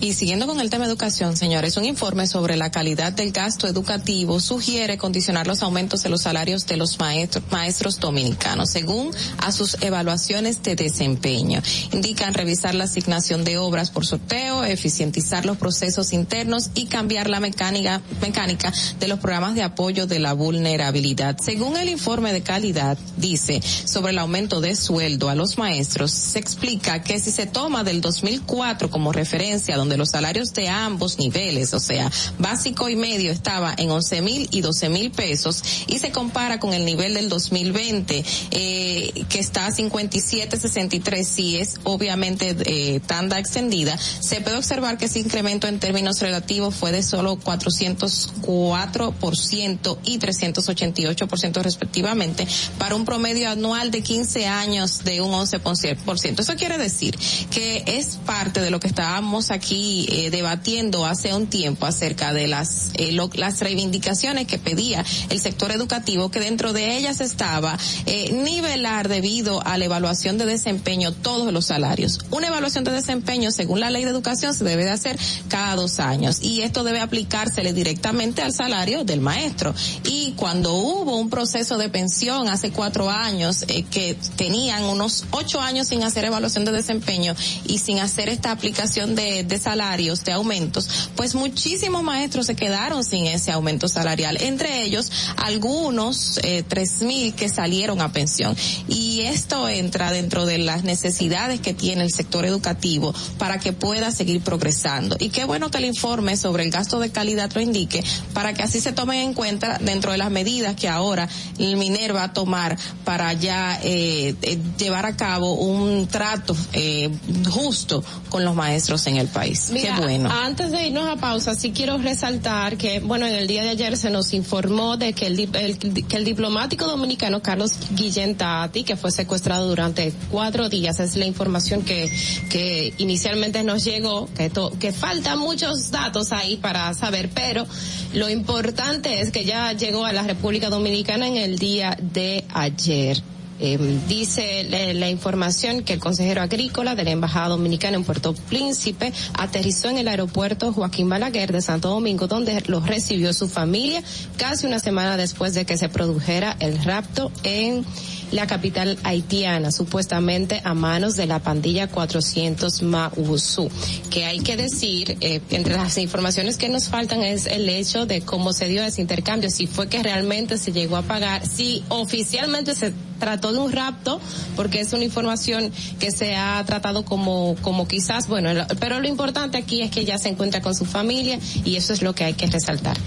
Y 0.01 0.13
siguiendo 0.13 0.47
con 0.47 0.61
el 0.61 0.69
tema 0.69 0.85
educación, 0.85 1.35
señores, 1.35 1.75
un 1.75 1.83
informe 1.83 2.25
sobre 2.25 2.55
la 2.55 2.71
calidad 2.71 3.11
del 3.11 3.33
gasto 3.33 3.67
educativo 3.67 4.39
sugiere 4.39 4.97
condicionar 4.97 5.45
los 5.45 5.61
aumentos 5.61 6.03
de 6.03 6.09
los 6.09 6.21
salarios 6.21 6.65
de 6.67 6.77
los 6.77 6.99
maestros, 6.99 7.43
maestros 7.51 7.99
dominicanos 7.99 8.69
según 8.69 9.11
a 9.39 9.51
sus 9.51 9.75
evaluaciones 9.81 10.63
de 10.63 10.77
desempeño. 10.77 11.61
Indican 11.91 12.33
revisar 12.33 12.75
la 12.75 12.85
asignación 12.85 13.43
de 13.43 13.57
obras 13.57 13.91
por 13.91 14.05
sorteo, 14.05 14.63
eficientizar 14.63 15.45
los 15.45 15.57
procesos 15.57 16.13
internos 16.13 16.69
y 16.75 16.85
cambiar 16.85 17.29
la 17.29 17.41
mecánica, 17.41 18.01
mecánica 18.21 18.71
de 19.01 19.07
los 19.09 19.19
programas 19.19 19.55
de 19.55 19.63
apoyo 19.63 20.07
de 20.07 20.19
la 20.19 20.31
vulnerabilidad. 20.31 21.37
Según 21.39 21.75
el 21.75 21.89
informe 21.89 22.31
de 22.31 22.41
calidad, 22.41 22.97
dice 23.17 23.61
sobre 23.83 24.13
el 24.13 24.19
aumento 24.19 24.61
de 24.61 24.77
sueldo 24.77 25.27
a 25.27 25.35
los 25.35 25.57
maestros, 25.57 26.11
se 26.11 26.39
explica 26.39 27.03
que 27.03 27.19
si 27.19 27.31
se 27.31 27.47
toma 27.47 27.83
del 27.83 27.99
2004 27.99 28.89
como 28.89 29.11
referencia, 29.11 29.75
donde 29.89 29.97
los 29.97 30.09
salarios 30.09 30.53
de 30.53 30.69
ambos 30.69 31.17
niveles, 31.17 31.73
o 31.73 31.79
sea, 31.79 32.11
básico 32.37 32.89
y 32.89 32.95
medio, 32.95 33.31
estaba 33.31 33.73
en 33.75 33.89
11 33.89 34.21
mil 34.21 34.47
y 34.51 34.61
12 34.61 34.89
mil 34.89 35.09
pesos 35.09 35.63
y 35.87 35.97
se 35.97 36.11
compara 36.11 36.59
con 36.59 36.75
el 36.75 36.85
nivel 36.85 37.15
del 37.15 37.27
2020, 37.27 38.23
eh, 38.51 39.25
que 39.27 39.39
está 39.39 39.65
a 39.65 39.71
57.63, 39.71 41.23
si 41.23 41.57
es 41.57 41.79
obviamente 41.85 42.55
eh, 42.65 42.99
tanda 42.99 43.39
extendida, 43.39 43.97
se 43.97 44.41
puede 44.41 44.57
observar 44.57 44.99
que 44.99 45.05
ese 45.05 45.21
incremento 45.21 45.67
en 45.67 45.79
términos 45.79 46.21
relativos 46.21 46.75
fue 46.75 46.91
de 46.91 47.01
solo 47.01 47.39
404% 47.39 49.97
y 50.03 50.19
388% 50.19 51.63
respectivamente, 51.63 52.47
para 52.77 52.93
un 52.93 53.05
promedio 53.05 53.49
anual 53.49 53.89
de 53.89 54.03
15 54.03 54.45
años 54.45 55.03
de 55.03 55.21
un 55.21 55.31
11%. 55.31 56.41
Eso 56.41 56.55
quiere 56.55 56.77
decir 56.77 57.17
que 57.49 57.83
es 57.87 58.19
parte 58.27 58.61
de 58.61 58.69
lo 58.69 58.79
que 58.79 58.87
estábamos 58.87 59.49
aquí 59.49 59.78
eh, 60.09 60.29
debatiendo 60.31 61.05
hace 61.05 61.33
un 61.33 61.47
tiempo 61.47 61.85
acerca 61.85 62.33
de 62.33 62.47
las, 62.47 62.89
eh, 62.95 63.11
lo- 63.11 63.29
las 63.33 63.59
reivindicaciones 63.59 64.47
que 64.47 64.57
pedía 64.57 65.05
el 65.29 65.39
sector 65.39 65.71
educativo, 65.71 66.29
que 66.31 66.39
dentro 66.39 66.73
de 66.73 66.97
ellas 66.97 67.21
estaba 67.21 67.77
eh, 68.05 68.31
nivelar 68.31 69.07
debido 69.07 69.65
a 69.65 69.77
la 69.77 69.85
evaluación 69.85 70.37
de 70.37 70.45
desempeño 70.45 71.11
todos 71.13 71.51
los 71.53 71.65
salarios. 71.65 72.19
Una 72.31 72.47
evaluación 72.47 72.83
de 72.83 72.91
desempeño, 72.91 73.51
según 73.51 73.79
la 73.79 73.89
ley 73.89 74.03
de 74.05 74.11
educación, 74.11 74.53
se 74.53 74.63
debe 74.63 74.83
de 74.85 74.91
hacer 74.91 75.17
cada 75.47 75.75
dos 75.75 75.99
años 75.99 76.39
y 76.41 76.61
esto 76.61 76.83
debe 76.83 76.99
aplicársele 76.99 77.73
directamente 77.73 78.41
al 78.41 78.53
salario 78.53 79.03
del 79.03 79.21
maestro. 79.21 79.73
Y 80.03 80.33
cuando 80.35 80.73
hubo 80.73 81.17
un 81.17 81.29
proceso 81.29 81.77
de 81.77 81.89
pensión 81.89 82.49
hace 82.49 82.71
cuatro 82.71 83.09
años 83.09 83.65
que 83.91 84.17
tenían 84.35 84.83
unos 84.83 85.25
ocho 85.31 85.61
años 85.61 85.87
sin 85.87 86.03
hacer 86.03 86.25
evaluación 86.25 86.65
de 86.65 86.71
desempeño 86.71 87.35
y 87.67 87.79
sin 87.79 87.99
hacer 87.99 88.29
esta 88.29 88.51
aplicación 88.51 89.15
de, 89.15 89.43
de 89.43 89.57
salarios, 89.69 90.23
de 90.23 90.31
aumentos, 90.31 90.89
pues 91.15 91.35
muchísimos 91.35 92.01
maestros 92.01 92.47
se 92.47 92.55
quedaron 92.55 93.03
sin 93.03 93.27
ese 93.27 93.51
aumento 93.51 93.87
salarial. 93.87 94.37
Entre 94.41 94.83
ellos, 94.83 95.11
algunos, 95.37 96.39
eh, 96.43 96.63
tres 96.67 97.03
mil 97.03 97.35
que 97.35 97.49
salieron 97.49 98.01
a 98.01 98.11
pensión. 98.11 98.55
Y 98.87 99.21
esto 99.21 99.69
entra 99.69 100.11
dentro 100.11 100.47
de 100.47 100.57
las 100.57 100.83
necesidades 100.83 101.59
que 101.59 101.75
tiene 101.75 102.03
el 102.03 102.11
sector 102.11 102.45
educativo 102.45 103.13
para 103.37 103.59
que 103.59 103.71
pueda 103.71 104.09
seguir 104.11 104.41
progresando. 104.41 105.15
Y 105.19 105.29
qué 105.29 105.45
bueno 105.45 105.69
que 105.69 105.77
el 105.77 105.85
informe 105.85 106.35
sobre 106.35 106.63
el 106.63 106.71
gasto 106.71 106.99
de 106.99 107.11
calidad 107.11 107.51
lo 107.53 107.61
indique 107.61 108.03
para 108.33 108.53
que 108.53 108.63
así 108.63 108.79
se 108.79 108.91
tomen 108.91 109.19
en 109.19 109.33
cuenta 109.35 109.77
dentro 109.79 110.11
de 110.11 110.17
las 110.17 110.31
medidas 110.31 110.75
que 110.75 110.89
ahora 110.89 111.29
el 111.59 111.77
MINER 111.77 112.15
va 112.15 112.23
a 112.23 112.33
tomar 112.33 112.75
para 113.05 113.33
ya 113.33 113.79
eh, 113.83 114.35
eh, 114.41 114.59
llevar 114.79 115.05
a 115.05 115.15
cabo 115.15 115.53
un 115.53 116.07
trato 116.07 116.55
eh, 116.73 117.09
justo 117.49 118.03
con 118.29 118.45
los 118.45 118.55
maestros 118.55 119.05
en 119.07 119.17
el 119.17 119.27
país. 119.27 119.58
Mira, 119.71 119.95
qué 119.95 120.01
bueno. 120.01 120.29
Antes 120.31 120.71
de 120.71 120.87
irnos 120.87 121.07
a 121.07 121.15
pausa, 121.17 121.55
sí 121.55 121.71
quiero 121.71 121.97
resaltar 121.97 122.77
que, 122.77 122.99
bueno, 122.99 123.25
en 123.27 123.35
el 123.35 123.47
día 123.47 123.63
de 123.63 123.69
ayer 123.69 123.97
se 123.97 124.09
nos 124.09 124.33
informó 124.33 124.97
de 124.97 125.13
que 125.13 125.27
el, 125.27 125.39
el- 125.55 125.77
que 126.07 126.17
el 126.17 126.25
diplomático 126.25 126.85
dominicano 126.85 127.41
Carlos 127.41 127.73
Guillén 127.91 128.35
Tati, 128.35 128.83
que 128.83 128.95
fue 128.95 129.11
secuestrado 129.11 129.67
durante 129.67 130.13
cuatro 130.31 130.69
días, 130.69 130.99
es 130.99 131.15
la 131.15 131.25
información 131.25 131.83
que, 131.83 132.11
que 132.49 132.93
inicialmente 132.97 133.63
nos 133.63 133.83
llegó, 133.83 134.27
que, 134.35 134.49
to- 134.49 134.71
que 134.79 134.91
faltan 134.91 135.39
muchos 135.39 135.91
datos 135.91 136.31
ahí 136.31 136.57
para 136.57 136.93
saber, 136.93 137.29
pero 137.33 137.65
lo 138.13 138.29
importante 138.29 139.21
es 139.21 139.31
que 139.31 139.45
ya 139.45 139.73
llegó 139.73 140.05
a 140.05 140.13
la 140.13 140.23
República 140.23 140.69
Dominicana 140.69 141.27
en 141.27 141.37
el 141.37 141.59
día 141.59 141.97
de 142.01 142.45
ayer. 142.53 143.21
Eh, 143.61 143.77
dice 144.07 144.63
la, 144.69 144.93
la 144.93 145.09
información 145.09 145.83
que 145.83 145.93
el 145.93 145.99
consejero 145.99 146.41
agrícola 146.41 146.95
de 146.95 147.03
la 147.03 147.11
Embajada 147.11 147.49
Dominicana 147.49 147.97
en 147.97 148.05
Puerto 148.05 148.33
Príncipe 148.33 149.11
aterrizó 149.33 149.89
en 149.89 149.97
el 149.97 150.07
aeropuerto 150.07 150.71
Joaquín 150.71 151.09
Balaguer 151.09 151.51
de 151.51 151.61
Santo 151.61 151.89
Domingo, 151.89 152.27
donde 152.27 152.63
lo 152.67 152.79
recibió 152.79 153.33
su 153.33 153.49
familia 153.49 154.01
casi 154.37 154.65
una 154.65 154.79
semana 154.79 155.17
después 155.17 155.53
de 155.53 155.65
que 155.65 155.77
se 155.77 155.89
produjera 155.89 156.55
el 156.59 156.81
rapto 156.83 157.31
en 157.43 157.85
la 158.31 158.47
capital 158.47 158.97
haitiana, 159.03 159.71
supuestamente 159.71 160.61
a 160.63 160.73
manos 160.73 161.15
de 161.15 161.27
la 161.27 161.39
pandilla 161.39 161.87
400 161.87 162.81
Mausú. 162.83 163.69
Que 164.09 164.25
hay 164.25 164.39
que 164.39 164.57
decir, 164.57 165.17
eh, 165.21 165.41
entre 165.49 165.75
las 165.75 165.97
informaciones 165.97 166.57
que 166.57 166.69
nos 166.69 166.89
faltan 166.89 167.23
es 167.23 167.45
el 167.45 167.67
hecho 167.69 168.05
de 168.05 168.21
cómo 168.21 168.53
se 168.53 168.67
dio 168.67 168.83
ese 168.83 169.01
intercambio, 169.01 169.49
si 169.49 169.67
fue 169.67 169.87
que 169.87 170.03
realmente 170.03 170.57
se 170.57 170.71
llegó 170.71 170.97
a 170.97 171.01
pagar, 171.01 171.45
si 171.45 171.83
oficialmente 171.89 172.75
se 172.75 172.93
trató 173.19 173.51
de 173.51 173.59
un 173.59 173.71
rapto, 173.71 174.19
porque 174.55 174.79
es 174.79 174.93
una 174.93 175.03
información 175.03 175.71
que 175.99 176.11
se 176.11 176.35
ha 176.35 176.63
tratado 176.65 177.03
como, 177.03 177.55
como 177.61 177.87
quizás, 177.87 178.27
bueno, 178.27 178.49
pero 178.79 178.99
lo 178.99 179.07
importante 179.07 179.57
aquí 179.57 179.81
es 179.81 179.91
que 179.91 180.05
ya 180.05 180.17
se 180.17 180.29
encuentra 180.29 180.61
con 180.61 180.73
su 180.73 180.85
familia 180.85 181.39
y 181.65 181.75
eso 181.75 181.93
es 181.93 182.01
lo 182.01 182.15
que 182.15 182.23
hay 182.23 182.33
que 182.33 182.47
resaltar. 182.47 182.97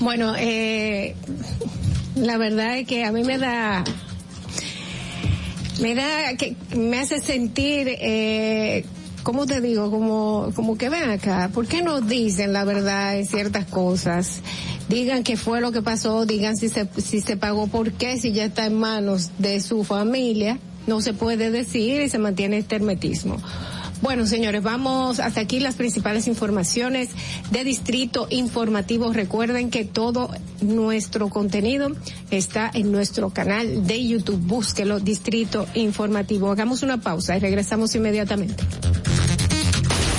Bueno, 0.00 0.34
eh, 0.36 1.14
la 2.16 2.36
verdad 2.36 2.78
es 2.78 2.86
que 2.86 3.04
a 3.04 3.12
mí 3.12 3.24
me 3.24 3.38
da, 3.38 3.84
me 5.80 5.94
da, 5.94 6.36
que 6.36 6.56
me 6.76 6.98
hace 6.98 7.20
sentir, 7.20 7.88
eh, 7.88 8.84
¿cómo 9.22 9.46
te 9.46 9.60
digo? 9.60 9.90
Como, 9.90 10.50
como 10.54 10.76
que 10.76 10.88
ven 10.88 11.10
acá, 11.10 11.50
¿por 11.52 11.66
qué 11.66 11.82
no 11.82 12.00
dicen 12.00 12.52
la 12.52 12.64
verdad 12.64 13.16
en 13.18 13.26
ciertas 13.26 13.66
cosas? 13.66 14.40
Digan 14.88 15.24
qué 15.24 15.36
fue 15.36 15.60
lo 15.60 15.72
que 15.72 15.82
pasó, 15.82 16.26
digan 16.26 16.56
si 16.56 16.68
se, 16.68 16.88
si 16.98 17.20
se 17.20 17.36
pagó, 17.36 17.66
por 17.66 17.92
qué, 17.92 18.18
si 18.18 18.32
ya 18.32 18.44
está 18.44 18.66
en 18.66 18.78
manos 18.78 19.30
de 19.38 19.60
su 19.60 19.84
familia, 19.84 20.58
no 20.86 21.00
se 21.00 21.14
puede 21.14 21.50
decir 21.50 22.00
y 22.02 22.08
se 22.08 22.18
mantiene 22.18 22.58
este 22.58 22.76
hermetismo. 22.76 23.36
Bueno, 24.02 24.26
señores, 24.26 24.62
vamos 24.62 25.18
hasta 25.18 25.40
aquí 25.40 25.60
las 25.60 25.76
principales 25.76 26.26
informaciones 26.26 27.08
de 27.50 27.64
Distrito 27.64 28.26
Informativo. 28.30 29.12
Recuerden 29.12 29.70
que 29.70 29.84
todo 29.84 30.30
nuestro 30.60 31.28
contenido 31.28 31.90
está 32.30 32.70
en 32.72 32.92
nuestro 32.92 33.30
canal 33.30 33.86
de 33.86 34.06
YouTube. 34.06 34.40
Búsquelo, 34.40 35.00
Distrito 35.00 35.66
Informativo. 35.74 36.50
Hagamos 36.50 36.82
una 36.82 37.00
pausa 37.00 37.36
y 37.36 37.40
regresamos 37.40 37.94
inmediatamente. 37.94 38.62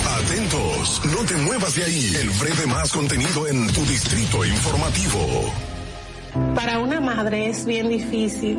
Atentos, 0.06 1.02
no 1.04 1.24
te 1.24 1.34
muevas 1.36 1.74
de 1.76 1.84
ahí. 1.84 2.16
El 2.20 2.30
breve 2.30 2.66
más 2.66 2.92
contenido 2.92 3.46
en 3.46 3.66
tu 3.68 3.84
distrito 3.84 4.44
informativo. 4.44 5.52
Para 6.54 6.80
una 6.80 7.00
madre 7.00 7.48
es 7.48 7.64
bien 7.64 7.88
difícil 7.88 8.58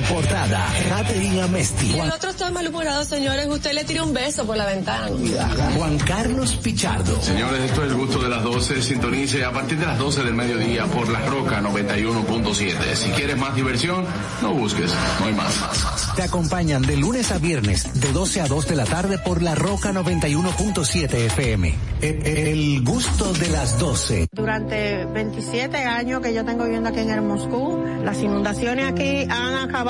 importada, 0.00 0.66
Catherine 0.88 1.42
Amesti. 1.42 1.98
El 1.98 2.10
otro 2.10 2.30
está 2.30 2.50
malhumorado, 2.50 3.04
señores. 3.04 3.46
Usted 3.48 3.72
le 3.72 3.84
tira 3.84 4.02
un 4.02 4.12
beso 4.12 4.46
por 4.46 4.56
la 4.56 4.66
ventana. 4.66 5.08
Juan 5.76 5.98
Carlos 5.98 6.56
Pichardo. 6.56 7.20
Señores, 7.20 7.60
esto 7.62 7.84
es 7.84 7.90
el 7.90 7.96
gusto 7.96 8.18
de 8.18 8.28
las 8.28 8.42
12. 8.42 8.82
Sintonice 8.82 9.44
a 9.44 9.52
partir 9.52 9.78
de 9.78 9.86
las 9.86 9.98
12 9.98 10.24
del 10.24 10.34
mediodía 10.34 10.86
por 10.86 11.08
La 11.08 11.20
Roca 11.26 11.60
91.7. 11.60 12.94
Si 12.94 13.10
quieres 13.10 13.36
más 13.36 13.54
diversión, 13.54 14.04
no 14.42 14.54
busques, 14.54 14.92
no 15.20 15.26
hay 15.26 15.34
más. 15.34 15.54
Te 16.16 16.22
acompañan 16.22 16.82
de 16.82 16.96
lunes 16.96 17.30
a 17.32 17.38
viernes, 17.38 18.00
de 18.00 18.12
12 18.12 18.40
a 18.40 18.46
2 18.46 18.68
de 18.68 18.76
la 18.76 18.84
tarde 18.84 19.18
por 19.18 19.42
La 19.42 19.54
Roca 19.54 19.92
91.7 19.92 21.12
FM. 21.14 21.74
El, 22.00 22.26
el 22.26 22.84
gusto 22.84 23.32
de 23.34 23.48
las 23.50 23.78
12. 23.78 24.28
Durante 24.32 25.04
27 25.04 25.76
años 25.76 26.20
que 26.22 26.32
yo 26.32 26.44
tengo 26.44 26.64
viviendo 26.64 26.88
aquí 26.88 27.00
en 27.00 27.10
el 27.10 27.22
Moscú, 27.22 27.84
las 28.02 28.18
inundaciones 28.22 28.90
aquí 28.90 29.26
han 29.28 29.68
acabado 29.68 29.89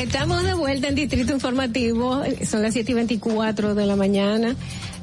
Estamos 0.00 0.42
de 0.42 0.54
vuelta 0.54 0.88
en 0.88 0.94
Distrito 0.94 1.34
Informativo, 1.34 2.22
son 2.48 2.62
las 2.62 2.72
7 2.72 2.90
y 2.90 2.94
24 2.94 3.74
de 3.74 3.84
la 3.84 3.96
mañana. 3.96 4.56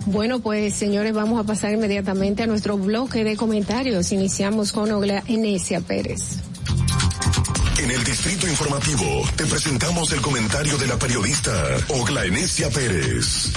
Bueno, 0.07 0.39
pues 0.39 0.73
señores, 0.73 1.13
vamos 1.13 1.39
a 1.39 1.43
pasar 1.43 1.71
inmediatamente 1.71 2.41
a 2.41 2.47
nuestro 2.47 2.79
bloque 2.79 3.23
de 3.23 3.37
comentarios. 3.37 4.11
Iniciamos 4.11 4.71
con 4.71 4.89
Ogla 4.89 5.23
Enesia 5.27 5.81
Pérez. 5.81 6.39
En 7.77 7.91
el 7.91 8.03
Distrito 8.03 8.47
Informativo 8.47 9.05
te 9.35 9.45
presentamos 9.45 10.11
el 10.13 10.21
comentario 10.21 10.79
de 10.79 10.87
la 10.87 10.97
periodista 10.97 11.51
Ogla 11.89 12.25
Enesia 12.25 12.71
Pérez. 12.71 13.53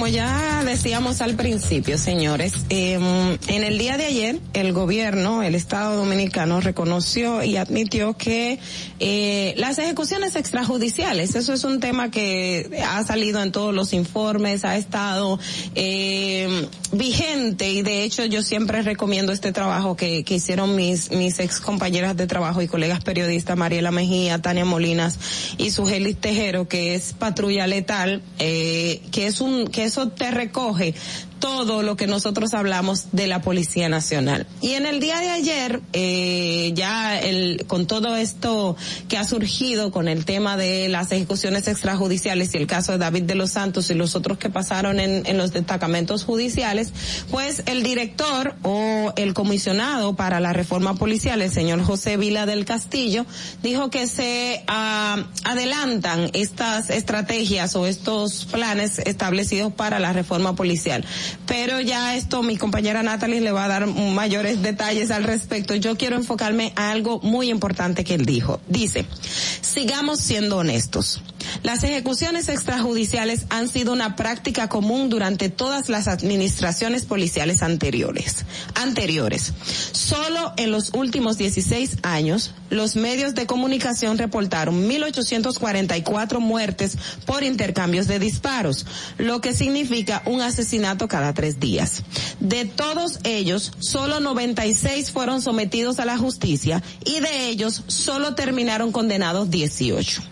Como 0.00 0.08
ya 0.08 0.64
decíamos 0.64 1.20
al 1.20 1.34
principio, 1.34 1.98
señores, 1.98 2.54
eh, 2.70 2.94
en 3.48 3.64
el 3.64 3.76
día 3.76 3.98
de 3.98 4.06
ayer 4.06 4.40
el 4.54 4.72
gobierno, 4.72 5.42
el 5.42 5.54
Estado 5.54 5.94
Dominicano, 5.94 6.62
reconoció 6.62 7.42
y 7.42 7.58
admitió 7.58 8.16
que 8.16 8.58
eh, 8.98 9.52
las 9.58 9.78
ejecuciones 9.78 10.36
extrajudiciales, 10.36 11.34
eso 11.34 11.52
es 11.52 11.64
un 11.64 11.80
tema 11.80 12.10
que 12.10 12.80
ha 12.88 13.04
salido 13.04 13.42
en 13.42 13.52
todos 13.52 13.74
los 13.74 13.92
informes, 13.92 14.64
ha 14.64 14.78
estado 14.78 15.38
eh, 15.74 16.66
vigente 16.92 17.70
y 17.70 17.82
de 17.82 18.02
hecho 18.02 18.24
yo 18.24 18.40
siempre 18.42 18.80
recomiendo 18.80 19.32
este 19.32 19.52
trabajo 19.52 19.96
que, 19.96 20.24
hicieron 20.26 20.76
mis, 20.76 21.10
mis 21.10 21.38
ex 21.40 21.60
compañeras 21.60 22.16
de 22.16 22.26
trabajo 22.26 22.62
y 22.62 22.68
colegas 22.68 23.04
periodistas, 23.04 23.54
Mariela 23.54 23.90
Mejía, 23.90 24.40
Tania 24.40 24.64
Molinas 24.64 25.18
y 25.58 25.72
Sugelis 25.72 26.16
Tejero, 26.16 26.68
que 26.68 26.94
es 26.94 27.12
Patrulla 27.12 27.66
Letal, 27.66 28.22
eh, 28.38 29.02
que 29.10 29.26
es 29.26 29.42
un, 29.42 29.66
que 29.66 29.89
eso 29.90 30.08
te 30.08 30.30
recoge 30.30 30.94
todo 31.40 31.82
lo 31.82 31.96
que 31.96 32.06
nosotros 32.06 32.54
hablamos 32.54 33.06
de 33.12 33.26
la 33.26 33.40
Policía 33.40 33.88
Nacional. 33.88 34.46
Y 34.60 34.74
en 34.74 34.86
el 34.86 35.00
día 35.00 35.18
de 35.18 35.30
ayer, 35.30 35.80
eh, 35.92 36.72
ya 36.74 37.18
el, 37.18 37.64
con 37.66 37.86
todo 37.86 38.14
esto 38.14 38.76
que 39.08 39.18
ha 39.18 39.24
surgido 39.24 39.90
con 39.90 40.06
el 40.06 40.24
tema 40.24 40.56
de 40.56 40.88
las 40.88 41.10
ejecuciones 41.10 41.66
extrajudiciales 41.66 42.54
y 42.54 42.58
el 42.58 42.66
caso 42.66 42.92
de 42.92 42.98
David 42.98 43.22
de 43.22 43.34
los 43.34 43.50
Santos 43.50 43.90
y 43.90 43.94
los 43.94 44.14
otros 44.14 44.38
que 44.38 44.50
pasaron 44.50 45.00
en, 45.00 45.26
en 45.26 45.38
los 45.38 45.52
destacamentos 45.52 46.24
judiciales, 46.24 46.92
pues 47.30 47.62
el 47.66 47.82
director 47.82 48.54
o 48.62 49.12
el 49.16 49.34
comisionado 49.34 50.14
para 50.14 50.40
la 50.40 50.52
reforma 50.52 50.94
policial, 50.94 51.40
el 51.42 51.50
señor 51.50 51.82
José 51.82 52.16
Vila 52.16 52.44
del 52.46 52.64
Castillo, 52.66 53.24
dijo 53.62 53.90
que 53.90 54.06
se 54.06 54.62
ah, 54.66 55.24
adelantan 55.44 56.30
estas 56.34 56.90
estrategias 56.90 57.74
o 57.76 57.86
estos 57.86 58.44
planes 58.44 58.98
establecidos 58.98 59.72
para 59.72 59.98
la 59.98 60.12
reforma 60.12 60.54
policial 60.54 61.04
pero 61.46 61.80
ya 61.80 62.14
esto 62.14 62.42
mi 62.42 62.56
compañera 62.56 63.02
Natalie 63.02 63.40
le 63.40 63.52
va 63.52 63.64
a 63.64 63.68
dar 63.68 63.86
mayores 63.86 64.62
detalles 64.62 65.10
al 65.10 65.24
respecto. 65.24 65.74
Yo 65.74 65.96
quiero 65.96 66.16
enfocarme 66.16 66.72
a 66.76 66.90
algo 66.90 67.20
muy 67.22 67.50
importante 67.50 68.04
que 68.04 68.14
él 68.14 68.26
dijo. 68.26 68.60
Dice, 68.68 69.04
sigamos 69.60 70.20
siendo 70.20 70.58
honestos. 70.58 71.22
Las 71.62 71.84
ejecuciones 71.84 72.48
extrajudiciales 72.48 73.46
han 73.50 73.68
sido 73.68 73.92
una 73.92 74.16
práctica 74.16 74.68
común 74.68 75.08
durante 75.10 75.48
todas 75.48 75.88
las 75.88 76.08
administraciones 76.08 77.04
policiales 77.04 77.62
anteriores. 77.62 78.44
Anteriores. 78.74 79.52
Solo 79.92 80.52
en 80.56 80.70
los 80.70 80.92
últimos 80.94 81.38
16 81.38 81.98
años, 82.02 82.52
los 82.70 82.96
medios 82.96 83.34
de 83.34 83.46
comunicación 83.46 84.18
reportaron 84.18 84.88
1.844 84.88 86.38
muertes 86.38 86.96
por 87.26 87.42
intercambios 87.42 88.06
de 88.06 88.18
disparos, 88.18 88.86
lo 89.18 89.40
que 89.40 89.52
significa 89.52 90.22
un 90.26 90.40
asesinato 90.40 91.08
cada 91.08 91.34
tres 91.34 91.60
días. 91.60 92.02
De 92.40 92.64
todos 92.64 93.20
ellos, 93.24 93.72
solo 93.80 94.20
96 94.20 95.10
fueron 95.10 95.42
sometidos 95.42 95.98
a 95.98 96.04
la 96.04 96.16
justicia 96.16 96.82
y 97.04 97.20
de 97.20 97.48
ellos 97.48 97.84
solo 97.86 98.34
terminaron 98.34 98.92
condenados 98.92 99.50
18 99.50 100.22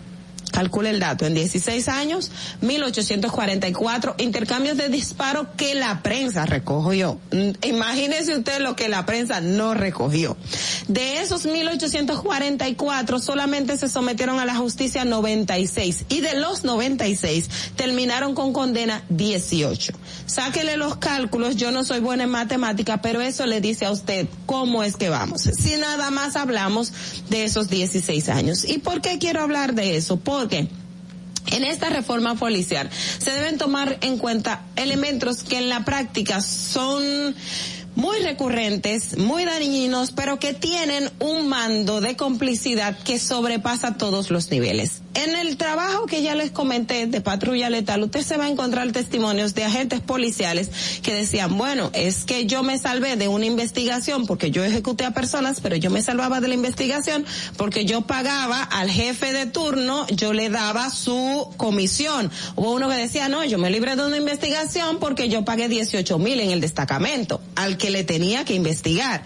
calcule 0.51 0.89
el 0.89 0.99
dato, 0.99 1.25
en 1.25 1.33
16 1.33 1.87
años, 1.87 2.31
1844 2.61 4.15
intercambios 4.17 4.77
de 4.77 4.89
disparos 4.89 5.47
que 5.57 5.75
la 5.75 6.01
prensa 6.01 6.45
recogió. 6.45 7.19
Mm, 7.31 7.49
Imagínese 7.67 8.35
usted 8.35 8.59
lo 8.59 8.75
que 8.75 8.89
la 8.89 9.05
prensa 9.05 9.41
no 9.41 9.73
recogió. 9.73 10.35
De 10.89 11.21
esos 11.21 11.45
1844 11.45 13.19
solamente 13.19 13.77
se 13.77 13.87
sometieron 13.87 14.39
a 14.39 14.45
la 14.45 14.55
justicia 14.55 15.05
96 15.05 16.05
y 16.09 16.21
de 16.21 16.33
los 16.33 16.63
96 16.63 17.47
terminaron 17.75 18.33
con 18.33 18.53
condena 18.53 19.03
18. 19.09 19.93
Sáquele 20.25 20.77
los 20.77 20.97
cálculos, 20.97 21.57
yo 21.57 21.69
no 21.69 21.83
soy 21.83 21.99
buena 21.99 22.23
en 22.23 22.31
matemática, 22.31 23.03
pero 23.03 23.21
eso 23.21 23.45
le 23.45 23.61
dice 23.61 23.85
a 23.85 23.91
usted 23.91 24.27
cómo 24.47 24.83
es 24.83 24.95
que 24.97 25.09
vamos. 25.09 25.43
Si 25.43 25.77
nada 25.77 26.09
más 26.09 26.35
hablamos 26.35 26.91
de 27.29 27.43
esos 27.43 27.69
16 27.69 28.27
años. 28.29 28.65
¿Y 28.65 28.79
por 28.79 29.01
qué 29.01 29.19
quiero 29.19 29.43
hablar 29.43 29.75
de 29.75 29.95
eso? 29.95 30.17
Porque 30.17 30.69
en 31.51 31.63
esta 31.63 31.89
reforma 31.89 32.33
policial 32.33 32.89
se 33.19 33.31
deben 33.31 33.59
tomar 33.59 33.99
en 34.01 34.17
cuenta 34.17 34.63
elementos 34.75 35.43
que 35.43 35.57
en 35.57 35.69
la 35.69 35.85
práctica 35.85 36.41
son 36.41 37.35
muy 37.99 38.19
recurrentes, 38.19 39.17
muy 39.17 39.45
dañinos, 39.45 40.11
pero 40.11 40.39
que 40.39 40.53
tienen 40.53 41.09
un 41.19 41.47
mando 41.47 42.01
de 42.01 42.15
complicidad 42.15 42.97
que 42.97 43.19
sobrepasa 43.19 43.97
todos 43.97 44.31
los 44.31 44.49
niveles. 44.51 45.01
En 45.15 45.35
el 45.35 45.57
trabajo 45.57 46.05
que 46.05 46.21
ya 46.21 46.35
les 46.35 46.51
comenté 46.51 47.07
de 47.07 47.21
patrulla 47.21 47.69
letal, 47.69 48.03
usted 48.03 48.21
se 48.21 48.37
va 48.37 48.45
a 48.45 48.49
encontrar 48.49 48.91
testimonios 48.91 49.55
de 49.55 49.63
agentes 49.63 50.01
policiales 50.01 50.69
que 51.01 51.13
decían, 51.13 51.57
bueno, 51.57 51.89
es 51.93 52.25
que 52.25 52.45
yo 52.45 52.61
me 52.61 52.77
salvé 52.77 53.15
de 53.15 53.27
una 53.27 53.45
investigación 53.45 54.27
porque 54.27 54.51
yo 54.51 54.63
ejecuté 54.63 55.05
a 55.05 55.11
personas, 55.11 55.61
pero 55.61 55.75
yo 55.75 55.89
me 55.89 56.03
salvaba 56.03 56.41
de 56.41 56.47
la 56.47 56.53
investigación 56.53 57.25
porque 57.57 57.85
yo 57.85 58.01
pagaba 58.01 58.61
al 58.61 58.89
jefe 58.89 59.33
de 59.33 59.47
turno, 59.47 60.05
yo 60.07 60.33
le 60.33 60.49
daba 60.49 60.89
su 60.91 61.49
comisión. 61.57 62.31
Hubo 62.55 62.73
uno 62.73 62.87
que 62.87 62.95
decía, 62.95 63.29
no, 63.29 63.43
yo 63.43 63.57
me 63.57 63.71
libré 63.71 63.95
de 63.95 64.05
una 64.05 64.17
investigación 64.17 64.99
porque 64.99 65.27
yo 65.27 65.43
pagué 65.43 65.67
18 65.69 66.19
mil 66.19 66.39
en 66.39 66.51
el 66.51 66.61
destacamento 66.61 67.41
al 67.55 67.77
que 67.77 67.89
le 67.89 68.03
tenía 68.03 68.45
que 68.45 68.53
investigar. 68.53 69.23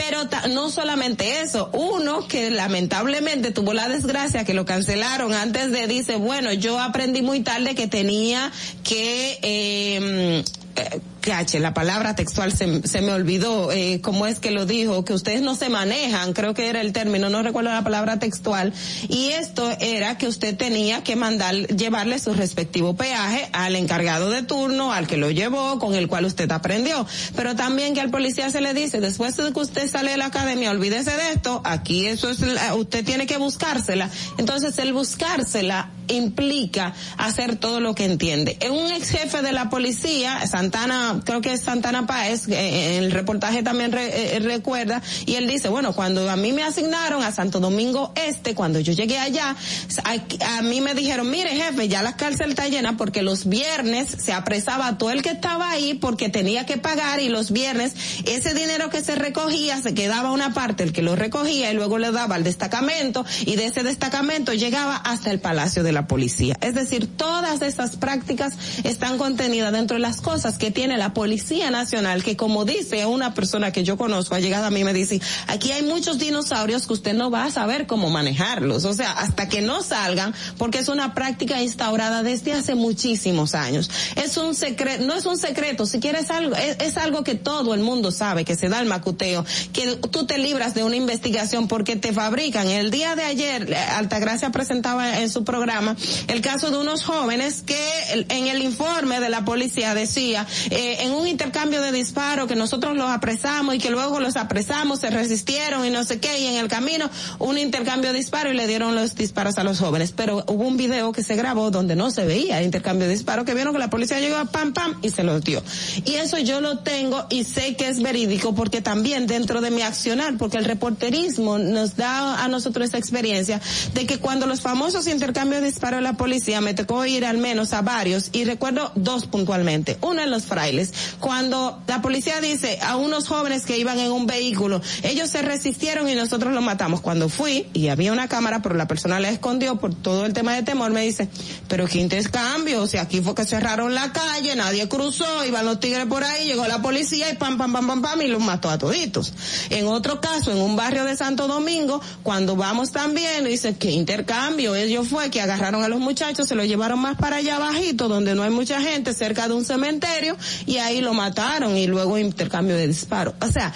Pero 0.00 0.26
no 0.48 0.70
solamente 0.70 1.42
eso, 1.42 1.68
uno 1.74 2.26
que 2.26 2.50
lamentablemente 2.50 3.50
tuvo 3.50 3.74
la 3.74 3.86
desgracia 3.86 4.46
que 4.46 4.54
lo 4.54 4.64
cancelaron 4.64 5.34
antes 5.34 5.70
de, 5.72 5.86
dice, 5.86 6.16
bueno, 6.16 6.54
yo 6.54 6.80
aprendí 6.80 7.20
muy 7.20 7.40
tarde 7.40 7.74
que 7.74 7.86
tenía 7.86 8.50
que, 8.82 9.38
eh, 9.42 10.42
eh, 10.76 11.00
cache, 11.20 11.60
la 11.60 11.74
palabra 11.74 12.14
textual 12.14 12.52
se, 12.52 13.00
me 13.00 13.12
olvidó, 13.12 13.70
eh, 13.72 14.00
cómo 14.02 14.26
es 14.26 14.40
que 14.40 14.50
lo 14.50 14.66
dijo, 14.66 15.04
que 15.04 15.12
ustedes 15.12 15.42
no 15.42 15.54
se 15.54 15.68
manejan, 15.68 16.32
creo 16.32 16.54
que 16.54 16.68
era 16.68 16.80
el 16.80 16.92
término, 16.92 17.30
no 17.30 17.42
recuerdo 17.42 17.70
la 17.70 17.84
palabra 17.84 18.18
textual, 18.18 18.72
y 19.08 19.28
esto 19.30 19.70
era 19.80 20.18
que 20.18 20.26
usted 20.26 20.56
tenía 20.56 21.04
que 21.04 21.16
mandar, 21.16 21.54
llevarle 21.54 22.18
su 22.18 22.34
respectivo 22.34 22.96
peaje 22.96 23.48
al 23.52 23.76
encargado 23.76 24.30
de 24.30 24.42
turno, 24.42 24.92
al 24.92 25.06
que 25.06 25.16
lo 25.16 25.30
llevó, 25.30 25.78
con 25.78 25.94
el 25.94 26.08
cual 26.08 26.24
usted 26.24 26.50
aprendió, 26.50 27.06
pero 27.36 27.54
también 27.54 27.94
que 27.94 28.00
al 28.00 28.10
policía 28.10 28.50
se 28.50 28.60
le 28.60 28.74
dice, 28.74 29.00
después 29.00 29.36
de 29.36 29.52
que 29.52 29.60
usted 29.60 29.88
sale 29.88 30.12
de 30.12 30.16
la 30.16 30.26
academia, 30.26 30.70
olvídese 30.70 31.12
de 31.12 31.32
esto, 31.32 31.60
aquí 31.64 32.06
eso 32.06 32.30
es, 32.30 32.40
usted 32.74 33.04
tiene 33.04 33.26
que 33.26 33.36
buscársela, 33.36 34.10
entonces 34.38 34.78
el 34.78 34.92
buscársela 34.92 35.90
implica 36.08 36.94
hacer 37.16 37.56
todo 37.56 37.80
lo 37.80 37.94
que 37.94 38.04
entiende. 38.04 38.56
En 38.60 38.72
un 38.72 38.90
ex 38.90 39.10
jefe 39.10 39.42
de 39.42 39.52
la 39.52 39.70
policía, 39.70 40.46
Santana, 40.46 41.09
creo 41.24 41.40
que 41.40 41.56
Santana 41.58 42.06
Páez, 42.06 42.48
eh, 42.48 42.98
el 42.98 43.10
reportaje 43.10 43.62
también 43.62 43.92
re- 43.92 44.36
eh, 44.36 44.38
recuerda, 44.40 45.02
y 45.26 45.34
él 45.34 45.48
dice, 45.48 45.68
bueno, 45.68 45.92
cuando 45.94 46.28
a 46.30 46.36
mí 46.36 46.52
me 46.52 46.62
asignaron 46.62 47.22
a 47.22 47.32
Santo 47.32 47.60
Domingo 47.60 48.12
Este, 48.14 48.54
cuando 48.54 48.80
yo 48.80 48.92
llegué 48.92 49.18
allá, 49.18 49.56
a, 50.04 50.58
a 50.58 50.62
mí 50.62 50.80
me 50.80 50.94
dijeron, 50.94 51.30
mire 51.30 51.50
jefe, 51.50 51.88
ya 51.88 52.02
la 52.02 52.16
cárcel 52.16 52.50
está 52.50 52.68
llena 52.68 52.96
porque 52.96 53.22
los 53.22 53.48
viernes 53.48 54.08
se 54.08 54.32
apresaba 54.32 54.86
a 54.88 54.98
todo 54.98 55.10
el 55.10 55.22
que 55.22 55.30
estaba 55.30 55.70
ahí 55.70 55.94
porque 55.94 56.28
tenía 56.28 56.66
que 56.66 56.76
pagar 56.76 57.20
y 57.20 57.28
los 57.28 57.50
viernes 57.50 57.94
ese 58.24 58.54
dinero 58.54 58.90
que 58.90 59.02
se 59.02 59.14
recogía 59.14 59.80
se 59.82 59.94
quedaba 59.94 60.30
una 60.32 60.52
parte 60.54 60.82
el 60.82 60.92
que 60.92 61.02
lo 61.02 61.16
recogía 61.16 61.70
y 61.70 61.74
luego 61.74 61.98
le 61.98 62.10
daba 62.12 62.34
al 62.36 62.44
destacamento 62.44 63.24
y 63.46 63.56
de 63.56 63.66
ese 63.66 63.82
destacamento 63.82 64.52
llegaba 64.52 64.96
hasta 64.96 65.30
el 65.30 65.40
palacio 65.40 65.82
de 65.82 65.92
la 65.92 66.06
policía. 66.06 66.56
Es 66.60 66.74
decir, 66.74 67.06
todas 67.16 67.62
esas 67.62 67.96
prácticas 67.96 68.54
están 68.84 69.18
contenidas 69.18 69.72
dentro 69.72 69.94
de 69.96 70.00
las 70.00 70.20
cosas 70.20 70.58
que 70.58 70.70
tiene 70.70 70.96
la 71.00 71.14
Policía 71.14 71.70
Nacional, 71.70 72.22
que 72.22 72.36
como 72.36 72.66
dice 72.66 73.06
una 73.06 73.32
persona 73.32 73.72
que 73.72 73.84
yo 73.84 73.96
conozco, 73.96 74.34
ha 74.34 74.40
llegado 74.40 74.66
a 74.66 74.70
mí 74.70 74.80
y 74.80 74.84
me 74.84 74.92
dice, 74.92 75.18
aquí 75.46 75.72
hay 75.72 75.82
muchos 75.82 76.18
dinosaurios 76.18 76.86
que 76.86 76.92
usted 76.92 77.14
no 77.14 77.30
va 77.30 77.46
a 77.46 77.50
saber 77.50 77.86
cómo 77.86 78.10
manejarlos. 78.10 78.84
O 78.84 78.92
sea, 78.92 79.12
hasta 79.12 79.48
que 79.48 79.62
no 79.62 79.82
salgan, 79.82 80.34
porque 80.58 80.78
es 80.78 80.88
una 80.88 81.14
práctica 81.14 81.62
instaurada 81.62 82.22
desde 82.22 82.52
hace 82.52 82.74
muchísimos 82.74 83.54
años. 83.54 83.90
Es 84.14 84.36
un 84.36 84.54
secreto, 84.54 85.02
no 85.06 85.14
es 85.14 85.24
un 85.24 85.38
secreto, 85.38 85.86
si 85.86 86.00
quieres 86.00 86.30
algo, 86.30 86.54
es, 86.54 86.98
algo 86.98 87.24
que 87.24 87.34
todo 87.34 87.72
el 87.72 87.80
mundo 87.80 88.10
sabe, 88.10 88.44
que 88.44 88.54
se 88.54 88.68
da 88.68 88.78
el 88.78 88.86
macuteo, 88.86 89.46
que 89.72 89.96
tú 90.10 90.26
te 90.26 90.36
libras 90.36 90.74
de 90.74 90.84
una 90.84 90.96
investigación 90.96 91.66
porque 91.66 91.96
te 91.96 92.12
fabrican. 92.12 92.68
El 92.68 92.90
día 92.90 93.16
de 93.16 93.22
ayer, 93.22 93.74
Altagracia 93.96 94.50
presentaba 94.50 95.20
en 95.20 95.30
su 95.30 95.44
programa 95.44 95.96
el 96.28 96.42
caso 96.42 96.70
de 96.70 96.76
unos 96.76 97.04
jóvenes 97.04 97.62
que 97.62 97.80
en 98.28 98.48
el 98.48 98.60
informe 98.62 99.18
de 99.18 99.30
la 99.30 99.46
policía 99.46 99.94
decía, 99.94 100.46
eh, 100.68 100.89
en 101.00 101.12
un 101.12 101.26
intercambio 101.26 101.82
de 101.82 101.92
disparos 101.92 102.46
que 102.46 102.56
nosotros 102.56 102.96
los 102.96 103.08
apresamos 103.08 103.74
y 103.74 103.78
que 103.78 103.90
luego 103.90 104.20
los 104.20 104.36
apresamos, 104.36 105.00
se 105.00 105.10
resistieron 105.10 105.84
y 105.84 105.90
no 105.90 106.04
sé 106.04 106.20
qué, 106.20 106.40
y 106.40 106.46
en 106.46 106.56
el 106.56 106.68
camino 106.68 107.10
un 107.38 107.58
intercambio 107.58 108.12
de 108.12 108.18
disparos 108.18 108.52
y 108.52 108.56
le 108.56 108.66
dieron 108.66 108.94
los 108.94 109.14
disparos 109.14 109.58
a 109.58 109.64
los 109.64 109.78
jóvenes. 109.78 110.12
Pero 110.12 110.44
hubo 110.46 110.66
un 110.66 110.76
video 110.76 111.12
que 111.12 111.22
se 111.22 111.36
grabó 111.36 111.70
donde 111.70 111.96
no 111.96 112.10
se 112.10 112.24
veía 112.24 112.62
intercambio 112.62 113.06
de 113.06 113.14
disparos, 113.14 113.44
que 113.44 113.54
vieron 113.54 113.72
que 113.72 113.78
la 113.78 113.90
policía 113.90 114.20
llegó 114.20 114.36
a 114.36 114.44
pam 114.46 114.72
pam 114.72 114.98
y 115.02 115.10
se 115.10 115.22
los 115.22 115.42
dio. 115.42 115.62
Y 116.04 116.14
eso 116.14 116.38
yo 116.38 116.60
lo 116.60 116.78
tengo 116.78 117.26
y 117.30 117.44
sé 117.44 117.76
que 117.76 117.88
es 117.88 118.02
verídico 118.02 118.54
porque 118.54 118.80
también 118.80 119.26
dentro 119.26 119.60
de 119.60 119.70
mi 119.70 119.82
accionar, 119.82 120.36
porque 120.38 120.56
el 120.56 120.64
reporterismo 120.64 121.58
nos 121.58 121.96
da 121.96 122.42
a 122.42 122.48
nosotros 122.48 122.88
esa 122.88 122.98
experiencia 122.98 123.60
de 123.94 124.06
que 124.06 124.18
cuando 124.18 124.46
los 124.46 124.60
famosos 124.60 125.06
intercambios 125.06 125.60
de 125.60 125.68
disparos 125.68 125.98
de 125.98 126.02
la 126.02 126.14
policía 126.14 126.60
me 126.60 126.74
tocó 126.74 127.04
ir 127.06 127.24
al 127.24 127.38
menos 127.38 127.72
a 127.72 127.82
varios 127.82 128.30
y 128.32 128.44
recuerdo 128.44 128.92
dos 128.94 129.26
puntualmente. 129.26 129.98
Uno 130.00 130.22
en 130.22 130.30
los 130.30 130.44
frailes, 130.44 130.79
cuando 131.18 131.82
la 131.86 132.02
policía 132.02 132.40
dice 132.40 132.78
a 132.82 132.96
unos 132.96 133.28
jóvenes 133.28 133.64
que 133.64 133.78
iban 133.78 133.98
en 133.98 134.12
un 134.12 134.26
vehículo, 134.26 134.80
ellos 135.02 135.30
se 135.30 135.42
resistieron 135.42 136.08
y 136.08 136.14
nosotros 136.14 136.52
los 136.52 136.62
matamos. 136.62 137.00
Cuando 137.00 137.28
fui 137.28 137.66
y 137.72 137.88
había 137.88 138.12
una 138.12 138.28
cámara, 138.28 138.62
pero 138.62 138.74
la 138.74 138.86
persona 138.86 139.20
la 139.20 139.30
escondió 139.30 139.76
por 139.76 139.94
todo 139.94 140.26
el 140.26 140.32
tema 140.32 140.54
de 140.54 140.62
temor, 140.62 140.90
me 140.92 141.02
dice, 141.02 141.28
pero 141.68 141.86
qué 141.86 141.98
intercambio, 141.98 142.82
o 142.82 142.86
sea, 142.86 143.02
aquí 143.02 143.20
fue 143.20 143.34
que 143.34 143.44
cerraron 143.44 143.94
la 143.94 144.12
calle, 144.12 144.54
nadie 144.56 144.88
cruzó, 144.88 145.44
iban 145.44 145.64
los 145.64 145.80
tigres 145.80 146.06
por 146.06 146.24
ahí, 146.24 146.46
llegó 146.46 146.66
la 146.66 146.82
policía 146.82 147.30
y 147.30 147.36
pam, 147.36 147.58
pam, 147.58 147.72
pam, 147.72 147.86
pam, 147.86 148.02
pam, 148.02 148.22
y 148.22 148.28
los 148.28 148.42
mató 148.42 148.70
a 148.70 148.78
toditos. 148.78 149.32
En 149.70 149.86
otro 149.86 150.20
caso, 150.20 150.52
en 150.52 150.58
un 150.58 150.76
barrio 150.76 151.04
de 151.04 151.16
Santo 151.16 151.48
Domingo, 151.48 152.00
cuando 152.22 152.56
vamos 152.56 152.92
también, 152.92 153.44
dice, 153.44 153.76
qué 153.76 153.90
intercambio, 153.90 154.74
ellos 154.74 155.08
fue 155.08 155.30
que 155.30 155.40
agarraron 155.40 155.82
a 155.82 155.88
los 155.88 156.00
muchachos, 156.00 156.48
se 156.48 156.54
los 156.54 156.66
llevaron 156.66 156.98
más 156.98 157.16
para 157.16 157.36
allá 157.36 157.56
abajito, 157.56 158.08
donde 158.08 158.34
no 158.34 158.42
hay 158.42 158.50
mucha 158.50 158.80
gente, 158.80 159.14
cerca 159.14 159.48
de 159.48 159.54
un 159.54 159.64
cementerio, 159.64 160.36
y 160.70 160.78
ahí 160.78 161.00
lo 161.00 161.14
mataron 161.14 161.76
y 161.76 161.88
luego 161.88 162.16
intercambio 162.16 162.76
de 162.76 162.86
disparos. 162.86 163.34
O 163.42 163.48
sea, 163.48 163.72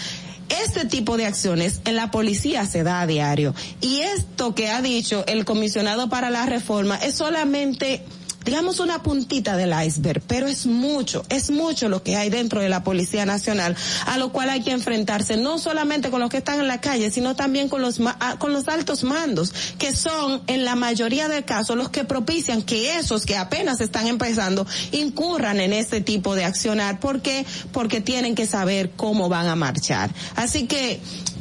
este 0.48 0.84
tipo 0.84 1.16
de 1.16 1.26
acciones 1.26 1.80
en 1.84 1.96
la 1.96 2.12
policía 2.12 2.66
se 2.66 2.84
da 2.84 3.00
a 3.00 3.06
diario. 3.08 3.52
Y 3.80 4.00
esto 4.00 4.54
que 4.54 4.70
ha 4.70 4.80
dicho 4.80 5.24
el 5.26 5.44
comisionado 5.44 6.08
para 6.08 6.30
la 6.30 6.46
reforma 6.46 6.94
es 6.96 7.16
solamente 7.16 8.04
digamos 8.44 8.80
una 8.80 9.02
puntita 9.02 9.56
del 9.56 9.72
iceberg, 9.86 10.22
pero 10.26 10.46
es 10.46 10.66
mucho, 10.66 11.24
es 11.28 11.50
mucho 11.50 11.88
lo 11.88 12.02
que 12.02 12.16
hay 12.16 12.30
dentro 12.30 12.60
de 12.60 12.68
la 12.68 12.84
Policía 12.84 13.26
Nacional, 13.26 13.76
a 14.06 14.18
lo 14.18 14.32
cual 14.32 14.50
hay 14.50 14.62
que 14.62 14.70
enfrentarse 14.70 15.36
no 15.36 15.58
solamente 15.58 16.10
con 16.10 16.20
los 16.20 16.30
que 16.30 16.38
están 16.38 16.60
en 16.60 16.68
la 16.68 16.80
calle, 16.80 17.10
sino 17.10 17.34
también 17.34 17.68
con 17.68 17.82
los 17.82 18.00
ah, 18.04 18.36
con 18.38 18.52
los 18.52 18.68
altos 18.68 19.04
mandos, 19.04 19.52
que 19.78 19.94
son 19.94 20.42
en 20.46 20.64
la 20.64 20.74
mayoría 20.74 21.28
de 21.28 21.44
casos 21.44 21.76
los 21.76 21.88
que 21.88 22.04
propician 22.04 22.62
que 22.62 22.98
esos 22.98 23.24
que 23.26 23.36
apenas 23.36 23.80
están 23.80 24.06
empezando 24.06 24.66
incurran 24.92 25.60
en 25.60 25.72
este 25.72 26.00
tipo 26.00 26.34
de 26.34 26.44
accionar, 26.44 27.00
¿por 27.00 27.22
qué? 27.22 27.46
Porque 27.72 28.00
tienen 28.00 28.34
que 28.34 28.46
saber 28.46 28.90
cómo 28.96 29.28
van 29.28 29.46
a 29.46 29.56
marchar. 29.56 30.10
Así 30.36 30.66
que 30.66 31.00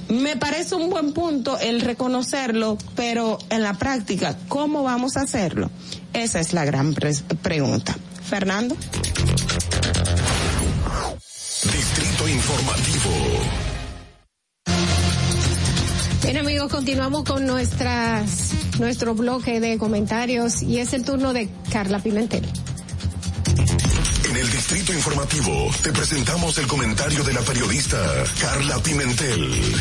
me 0.10 0.36
parece 0.38 0.76
un 0.76 0.90
buen 0.90 1.14
punto 1.14 1.58
el 1.60 1.82
reconocerlo, 1.82 2.78
pero 2.96 3.40
en 3.50 3.64
la 3.64 3.74
práctica, 3.74 4.38
¿cómo 4.48 4.84
vamos 4.84 5.18
a 5.18 5.22
hacerlo? 5.22 5.70
Esa 6.14 6.40
es 6.40 6.54
la 6.54 6.66
gran 6.66 6.94
pre- 6.94 7.14
pregunta. 7.42 7.96
Fernando. 8.30 8.76
Distrito 11.64 12.28
Informativo. 12.28 13.10
Bien 16.24 16.38
amigos, 16.38 16.72
continuamos 16.72 17.24
con 17.24 17.46
nuestras, 17.46 18.52
nuestro 18.80 19.14
bloque 19.14 19.60
de 19.60 19.78
comentarios 19.78 20.62
y 20.62 20.80
es 20.80 20.94
el 20.94 21.04
turno 21.04 21.34
de 21.34 21.50
Carla 21.72 22.00
Pimentel. 22.00 22.44
En 24.30 24.36
el 24.38 24.52
Distrito 24.52 24.94
Informativo 24.94 25.70
te 25.84 25.92
presentamos 25.92 26.58
el 26.58 26.68
comentario 26.68 27.24
de 27.24 27.34
la 27.34 27.42
periodista 27.42 27.98
Carla 28.40 28.80
Pimentel. 28.80 29.76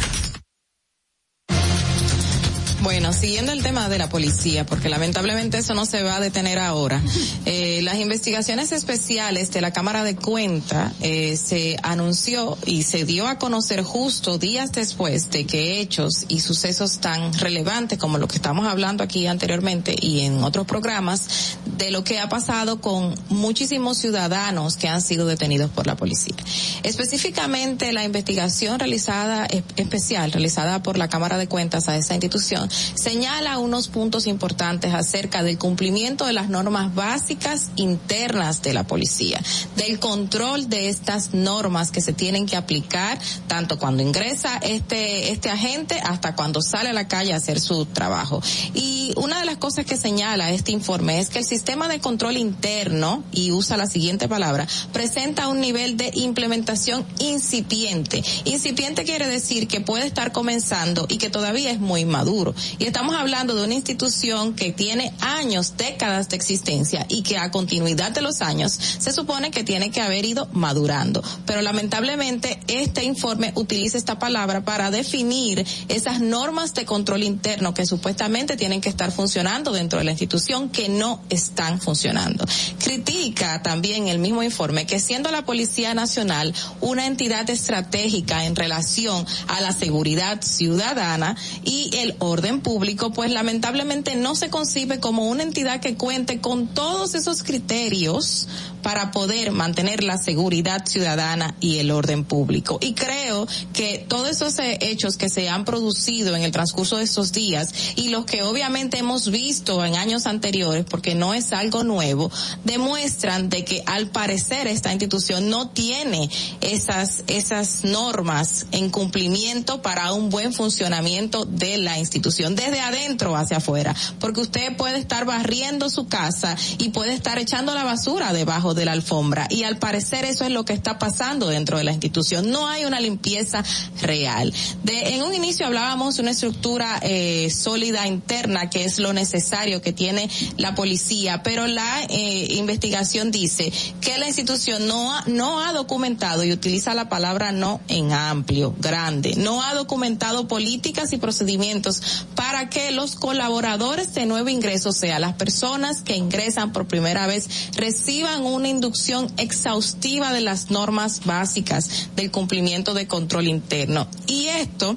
Bueno, 2.83 3.13
siguiendo 3.13 3.53
el 3.53 3.63
tema 3.63 3.89
de 3.89 3.97
la 3.97 4.09
policía, 4.09 4.67
porque 4.67 4.89
lamentablemente 4.89 5.59
eso 5.59 5.73
no 5.73 5.87
se 5.87 6.03
va 6.03 6.17
a 6.17 6.21
detener 6.21 6.59
ahora. 6.59 7.01
Eh, 7.45 7.81
las 7.83 7.97
investigaciones 7.97 8.71
especiales 8.71 9.51
de 9.51 9.61
la 9.61 9.73
Cámara 9.73 10.05
de 10.05 10.15
Cuenta 10.15 10.93
eh, 11.01 11.37
se 11.37 11.77
anunció 11.83 12.57
y 12.67 12.85
se 12.85 13.05
dio 13.05 13.27
a 13.27 13.37
conocer 13.39 13.83
justo 13.83 14.39
días 14.39 14.71
después 14.73 15.31
de 15.31 15.45
que 15.45 15.81
hechos 15.81 16.25
y 16.29 16.39
sucesos 16.41 17.01
tan 17.01 17.33
relevantes 17.35 17.99
como 17.99 18.19
lo 18.19 18.29
que 18.29 18.37
estamos 18.37 18.67
hablando 18.69 19.03
aquí 19.03 19.27
anteriormente 19.27 19.95
y 20.01 20.21
en 20.21 20.43
otros 20.45 20.67
programas 20.67 21.57
de 21.77 21.91
lo 21.91 22.05
que 22.05 22.21
ha 22.21 22.29
pasado 22.29 22.81
con 22.81 23.15
muchísimos 23.29 23.99
ciudadanos 23.99 24.77
que 24.77 24.89
han 24.89 25.03
sido 25.03 25.27
detenidos 25.27 25.71
por 25.71 25.87
la 25.89 25.97
policía. 25.97 26.37
Específicamente 26.85 27.93
la 27.93 28.05
investigación 28.05 28.79
realizada 28.79 29.47
es- 29.47 29.65
especial 29.77 30.31
realizada 30.31 30.83
por 30.83 30.97
la 30.97 31.09
Cámara 31.09 31.39
de 31.39 31.49
Cuentas 31.49 31.89
a 31.89 31.97
esa 31.97 32.15
institución 32.15 32.69
señala 32.94 33.59
unos 33.59 33.89
puntos 33.89 34.27
importantes 34.27 34.94
acerca 34.94 35.43
del 35.43 35.59
cumplimiento 35.59 36.27
de 36.27 36.32
las 36.32 36.49
normas 36.49 36.94
básicas 36.94 37.70
internas 37.77 38.62
de 38.62 38.74
la 38.74 38.85
policía, 38.85 39.40
del 39.77 39.99
control 39.99 40.69
de 40.69 40.89
estas 40.89 41.35
normas 41.35 41.90
que 41.90 42.01
se 42.01 42.12
tienen 42.12 42.47
que 42.47 42.57
aplicar 42.57 43.19
tanto 43.47 43.78
cuando 43.78 44.03
ingresa 44.03 44.59
este 44.59 45.32
este 45.32 45.51
agente 45.51 46.01
hasta 46.01 46.35
cuando 46.35 46.62
sale 46.62 46.90
a 46.90 46.93
la 46.93 47.09
calle 47.09 47.32
a 47.32 47.36
hacer 47.36 47.61
su 47.61 47.86
trabajo. 47.86 48.43
Y 48.74 49.12
una 49.16 49.40
de 49.40 49.47
las 49.47 49.57
cosas 49.57 49.85
que 49.85 49.97
señala 49.97 50.51
este 50.51 50.73
informe 50.73 51.20
es 51.20 51.31
que 51.31 51.39
el 51.39 51.44
sistema 51.44 51.89
de 51.89 52.01
control 52.01 52.36
interno 52.36 53.24
y 53.32 53.53
usa 53.53 53.77
la 53.77 53.86
siguiente 53.86 54.28
palabra, 54.28 54.66
presenta 54.93 55.49
un 55.49 55.61
nivel 55.61 55.97
de 55.97 56.11
implementación 56.15 57.05
incipiente. 57.19 58.23
Incipiente 58.44 59.05
quiere 59.05 59.27
decir 59.27 59.69
que 59.69 59.81
puede 59.81 60.07
estar 60.07 60.32
comenzando 60.32 61.07
y 61.09 61.19
que 61.19 61.31
todavía 61.31 61.70
es 61.70 61.81
muy 61.81 62.05
maduro. 62.05 62.55
Y 62.78 62.84
estamos 62.84 63.14
hablando 63.14 63.55
de 63.55 63.64
una 63.64 63.74
institución 63.74 64.55
que 64.55 64.72
tiene 64.72 65.12
años, 65.20 65.76
décadas 65.76 66.28
de 66.28 66.36
existencia 66.36 67.06
y 67.09 67.22
que 67.22 67.39
a 67.39 67.51
continuidad 67.51 68.12
de 68.12 68.22
los 68.22 68.43
años 68.43 68.72
se 68.72 69.12
supone 69.12 69.51
que 69.51 69.64
tiene 69.64 69.90
que 69.90 70.01
haber 70.01 70.24
ido 70.24 70.48
madurando. 70.52 71.22
Pero 71.47 71.62
lamentablemente 71.62 72.60
este 72.66 73.05
informe 73.05 73.52
utiliza 73.55 73.98
esta 73.98 74.18
palabra 74.18 74.64
para 74.64 74.90
definir 74.90 75.66
esas 75.89 76.20
normas 76.20 76.74
de 76.74 76.84
control 76.84 77.22
interno 77.22 77.74
que 77.74 77.86
supuestamente 77.86 78.56
tienen 78.56 78.80
que 78.80 78.89
estar 78.89 79.12
funcionando 79.12 79.72
dentro 79.72 79.98
de 79.98 80.05
la 80.05 80.12
institución 80.12 80.68
que 80.68 80.89
no 80.89 81.20
están 81.30 81.80
funcionando. 81.80 82.44
Critica 82.78 83.62
también 83.62 84.09
el 84.09 84.18
mismo 84.18 84.43
informe 84.43 84.86
que 84.86 85.01
siendo 85.01 85.30
la 85.30 85.44
Policía 85.44 85.94
Nacional 85.94 86.55
una 86.80 87.06
entidad 87.06 87.48
estratégica 87.51 88.44
en 88.44 88.56
relación 88.56 89.26
a 89.48 89.60
la 89.60 89.72
seguridad 89.72 90.43
ciudadana 90.43 91.36
y 91.64 91.90
el 91.97 92.14
orden 92.18 92.52
público, 92.61 93.12
pues 93.12 93.31
lamentablemente 93.31 94.15
no 94.16 94.35
se 94.35 94.51
concibe 94.51 95.01
como 95.01 95.29
una 95.29 95.43
entidad 95.43 95.81
que 95.81 95.97
cuente 95.97 96.41
con 96.41 96.66
todos 96.66 97.15
esos 97.15 97.43
criterios 97.43 98.49
para 98.83 99.11
poder 99.11 99.53
mantener 99.53 100.03
la 100.03 100.19
seguridad 100.19 100.85
ciudadana 100.87 101.55
y 101.61 101.79
el 101.79 101.91
orden 101.91 102.25
público. 102.25 102.79
Y 102.81 102.95
creo 102.95 103.47
que 103.73 104.05
todos 104.09 104.31
esos 104.31 104.59
eh, 104.59 104.79
hechos 104.81 105.17
que 105.17 105.29
se 105.29 105.49
han 105.49 105.65
producido 105.65 106.37
en 106.37 106.43
el 106.43 106.53
transcurso 106.53 106.97
de 106.97 107.05
estos 107.05 107.33
días 107.33 107.73
y 107.97 108.09
los 108.09 108.25
que 108.25 108.43
obviamente 108.43 108.99
hemos 108.99 109.31
visto 109.31 109.85
en 109.85 109.97
años 109.97 110.27
anteriores, 110.27 110.85
porque 110.85 111.15
no 111.15 111.35
es 111.35 111.53
algo 111.53 111.85
nuevo, 111.85 112.31
demuestran 112.65 113.49
de 113.49 113.65
que 113.65 113.83
al 113.87 114.09
parecer 114.09 114.67
esta 114.67 114.91
institución 114.91 115.49
no 115.49 115.69
tiene 115.71 116.29
esas, 116.61 117.25
esas 117.27 117.85
normas 117.85 118.67
en 118.73 118.91
cumplimiento 118.91 119.83
para 119.83 120.13
un 120.13 120.31
buen 120.31 120.53
funcionamiento 120.53 121.45
de 121.45 121.79
la 121.79 121.99
institución, 121.99 122.55
desde 122.57 122.81
adentro 122.81 123.37
hacia 123.37 123.59
afuera, 123.59 123.95
porque 124.19 124.41
usted 124.41 124.77
puede 124.77 124.99
estar 124.99 125.25
barriendo 125.25 125.91
su 125.91 126.09
casa 126.09 126.57
y 126.79 126.91
puede 126.91 127.13
estar 127.13 127.39
echando 127.39 127.75
la 127.75 127.85
basura 127.85 128.33
debajo 128.33 128.72
de 128.74 128.85
la 128.85 128.93
alfombra 128.93 129.47
y 129.51 129.65
al 129.65 129.78
parecer 129.78 130.24
eso 130.24 130.44
es 130.44 130.51
lo 130.51 130.65
que 130.65 130.73
está 130.73 130.99
pasando 130.99 131.49
dentro 131.49 131.78
de 131.78 131.85
la 131.85 131.93
institución. 131.93 132.51
No 132.51 132.69
hay 132.69 132.85
una 132.85 133.01
limpieza 133.01 133.65
real. 134.01 134.53
De, 134.82 135.15
en 135.15 135.23
un 135.23 135.35
inicio 135.35 135.66
hablábamos 135.66 136.16
de 136.16 136.23
una 136.23 136.31
estructura 136.31 136.99
eh, 137.03 137.51
sólida 137.51 138.07
interna 138.07 138.70
que 138.70 138.85
es 138.85 138.99
lo 138.99 139.12
necesario 139.12 139.82
que 139.82 139.93
tiene 139.93 140.28
la 140.57 140.74
policía, 140.74 141.43
pero 141.43 141.66
la 141.66 142.05
eh, 142.05 142.55
investigación 142.55 143.31
dice 143.31 143.73
que 144.01 144.19
la 144.19 144.27
institución 144.27 144.86
no 144.86 145.15
ha, 145.15 145.24
no 145.27 145.61
ha 145.61 145.73
documentado 145.73 146.44
y 146.44 146.53
utiliza 146.53 146.94
la 146.94 147.09
palabra 147.09 147.53
no 147.53 147.81
en 147.89 148.12
amplio, 148.12 148.74
grande, 148.78 149.35
no 149.36 149.62
ha 149.62 149.74
documentado 149.74 150.49
políticas 150.49 151.12
y 151.12 151.19
procedimientos 151.19 152.27
para 152.35 152.69
que 152.69 152.90
los 152.90 153.16
colaboradores 153.16 154.15
de 154.15 154.27
nuevo 154.27 154.49
ingreso, 154.49 154.93
sea, 154.93 155.19
las 155.19 155.35
personas 155.35 156.03
que 156.03 156.16
ingresan 156.16 156.73
por 156.73 156.86
primera 156.86 157.27
vez, 157.27 157.49
reciban 157.77 158.44
una 158.62 158.68
inducción 158.68 159.26
exhaustiva 159.39 160.32
de 160.32 160.40
las 160.40 160.70
normas 160.70 161.22
básicas 161.24 162.10
del 162.14 162.30
cumplimiento 162.30 162.94
de 162.94 163.09
control 163.09 163.48
interno. 163.48 164.06
Y 164.28 164.47
esto 164.47 164.94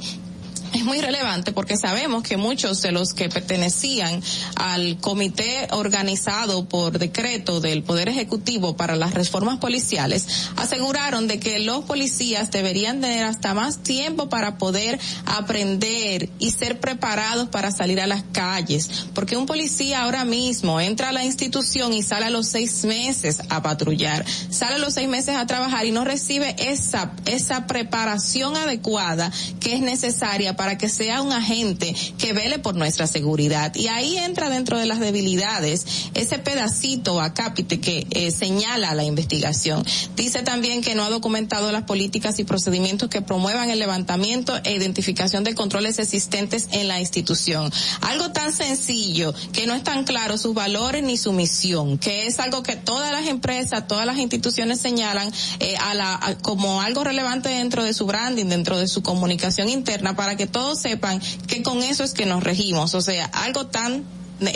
es 0.75 0.83
muy 0.83 0.99
relevante 0.99 1.53
porque 1.53 1.77
sabemos 1.77 2.21
que 2.23 2.35
muchos 2.35 2.81
de 2.81 2.91
los 2.91 3.13
que 3.13 3.29
pertenecían 3.29 4.21
al 4.57 4.97
comité 4.97 5.69
organizado 5.71 6.65
por 6.65 6.99
decreto 6.99 7.61
del 7.61 7.83
Poder 7.83 8.09
Ejecutivo 8.09 8.75
para 8.75 8.97
las 8.97 9.13
reformas 9.13 9.59
policiales 9.59 10.27
aseguraron 10.57 11.27
de 11.27 11.39
que 11.39 11.59
los 11.59 11.85
policías 11.85 12.51
deberían 12.51 12.99
tener 12.99 13.23
hasta 13.23 13.53
más 13.53 13.83
tiempo 13.83 14.27
para 14.27 14.57
poder 14.57 14.99
aprender 15.25 16.29
y 16.39 16.51
ser 16.51 16.81
preparados 16.81 17.47
para 17.47 17.71
salir 17.71 18.01
a 18.01 18.07
las 18.07 18.23
calles. 18.33 19.07
Porque 19.13 19.37
un 19.37 19.45
policía 19.45 20.03
ahora 20.03 20.25
mismo 20.25 20.81
entra 20.81 21.09
a 21.09 21.13
la 21.13 21.23
institución 21.23 21.93
y 21.93 22.03
sale 22.03 22.25
a 22.25 22.29
los 22.29 22.47
seis 22.47 22.83
meses 22.83 23.39
a 23.47 23.61
patrullar, 23.61 24.25
sale 24.49 24.75
a 24.75 24.79
los 24.79 24.95
seis 24.95 25.07
meses 25.07 25.37
a 25.37 25.47
trabajar 25.47 25.85
y 25.85 25.91
no 25.91 26.03
recibe 26.03 26.53
esa, 26.59 27.13
esa 27.25 27.65
preparación 27.65 28.57
adecuada 28.57 29.31
que 29.61 29.73
es 29.75 29.81
necesaria 29.81 30.57
para 30.57 30.64
que 30.77 30.89
sea 30.89 31.21
un 31.21 31.31
agente 31.31 31.95
que 32.17 32.33
vele 32.33 32.59
por 32.59 32.75
nuestra 32.75 33.07
seguridad. 33.07 33.73
Y 33.75 33.87
ahí 33.87 34.17
entra 34.17 34.49
dentro 34.49 34.77
de 34.77 34.85
las 34.85 34.99
debilidades 34.99 35.85
ese 36.13 36.39
pedacito 36.39 37.21
acápite 37.21 37.79
que 37.79 38.07
eh, 38.11 38.31
señala 38.31 38.93
la 38.95 39.03
investigación. 39.03 39.85
Dice 40.15 40.41
también 40.43 40.81
que 40.81 40.95
no 40.95 41.03
ha 41.03 41.09
documentado 41.09 41.71
las 41.71 41.83
políticas 41.83 42.39
y 42.39 42.43
procedimientos 42.43 43.09
que 43.09 43.21
promuevan 43.21 43.69
el 43.69 43.79
levantamiento 43.79 44.55
e 44.63 44.73
identificación 44.73 45.43
de 45.43 45.55
controles 45.55 45.99
existentes 45.99 46.67
en 46.71 46.87
la 46.87 46.99
institución. 46.99 47.71
Algo 48.01 48.31
tan 48.31 48.51
sencillo 48.51 49.33
que 49.53 49.67
no 49.67 49.73
están 49.73 50.03
claros 50.03 50.41
sus 50.41 50.53
valores 50.53 51.03
ni 51.03 51.17
su 51.17 51.33
misión, 51.33 51.97
que 51.97 52.27
es 52.27 52.39
algo 52.39 52.63
que 52.63 52.75
todas 52.75 53.11
las 53.11 53.27
empresas, 53.27 53.87
todas 53.87 54.05
las 54.05 54.17
instituciones 54.17 54.79
señalan 54.79 55.31
eh, 55.59 55.75
a 55.77 55.93
la, 55.93 56.15
a- 56.15 56.37
como 56.37 56.81
algo 56.81 57.03
relevante 57.03 57.49
dentro 57.49 57.83
de 57.83 57.93
su 57.93 58.05
branding, 58.05 58.45
dentro 58.45 58.77
de 58.77 58.87
su 58.87 59.01
comunicación 59.03 59.69
interna, 59.69 60.15
para 60.15 60.35
que 60.35 60.47
todos 60.55 60.79
sepan 60.79 61.19
que 61.47 61.61
con 61.63 61.83
eso 61.83 62.05
es 62.05 62.13
que 62.13 62.25
nos 62.25 62.41
regimos. 62.41 62.95
O 62.95 63.01
sea, 63.01 63.25
algo 63.25 63.67
tan 63.67 64.05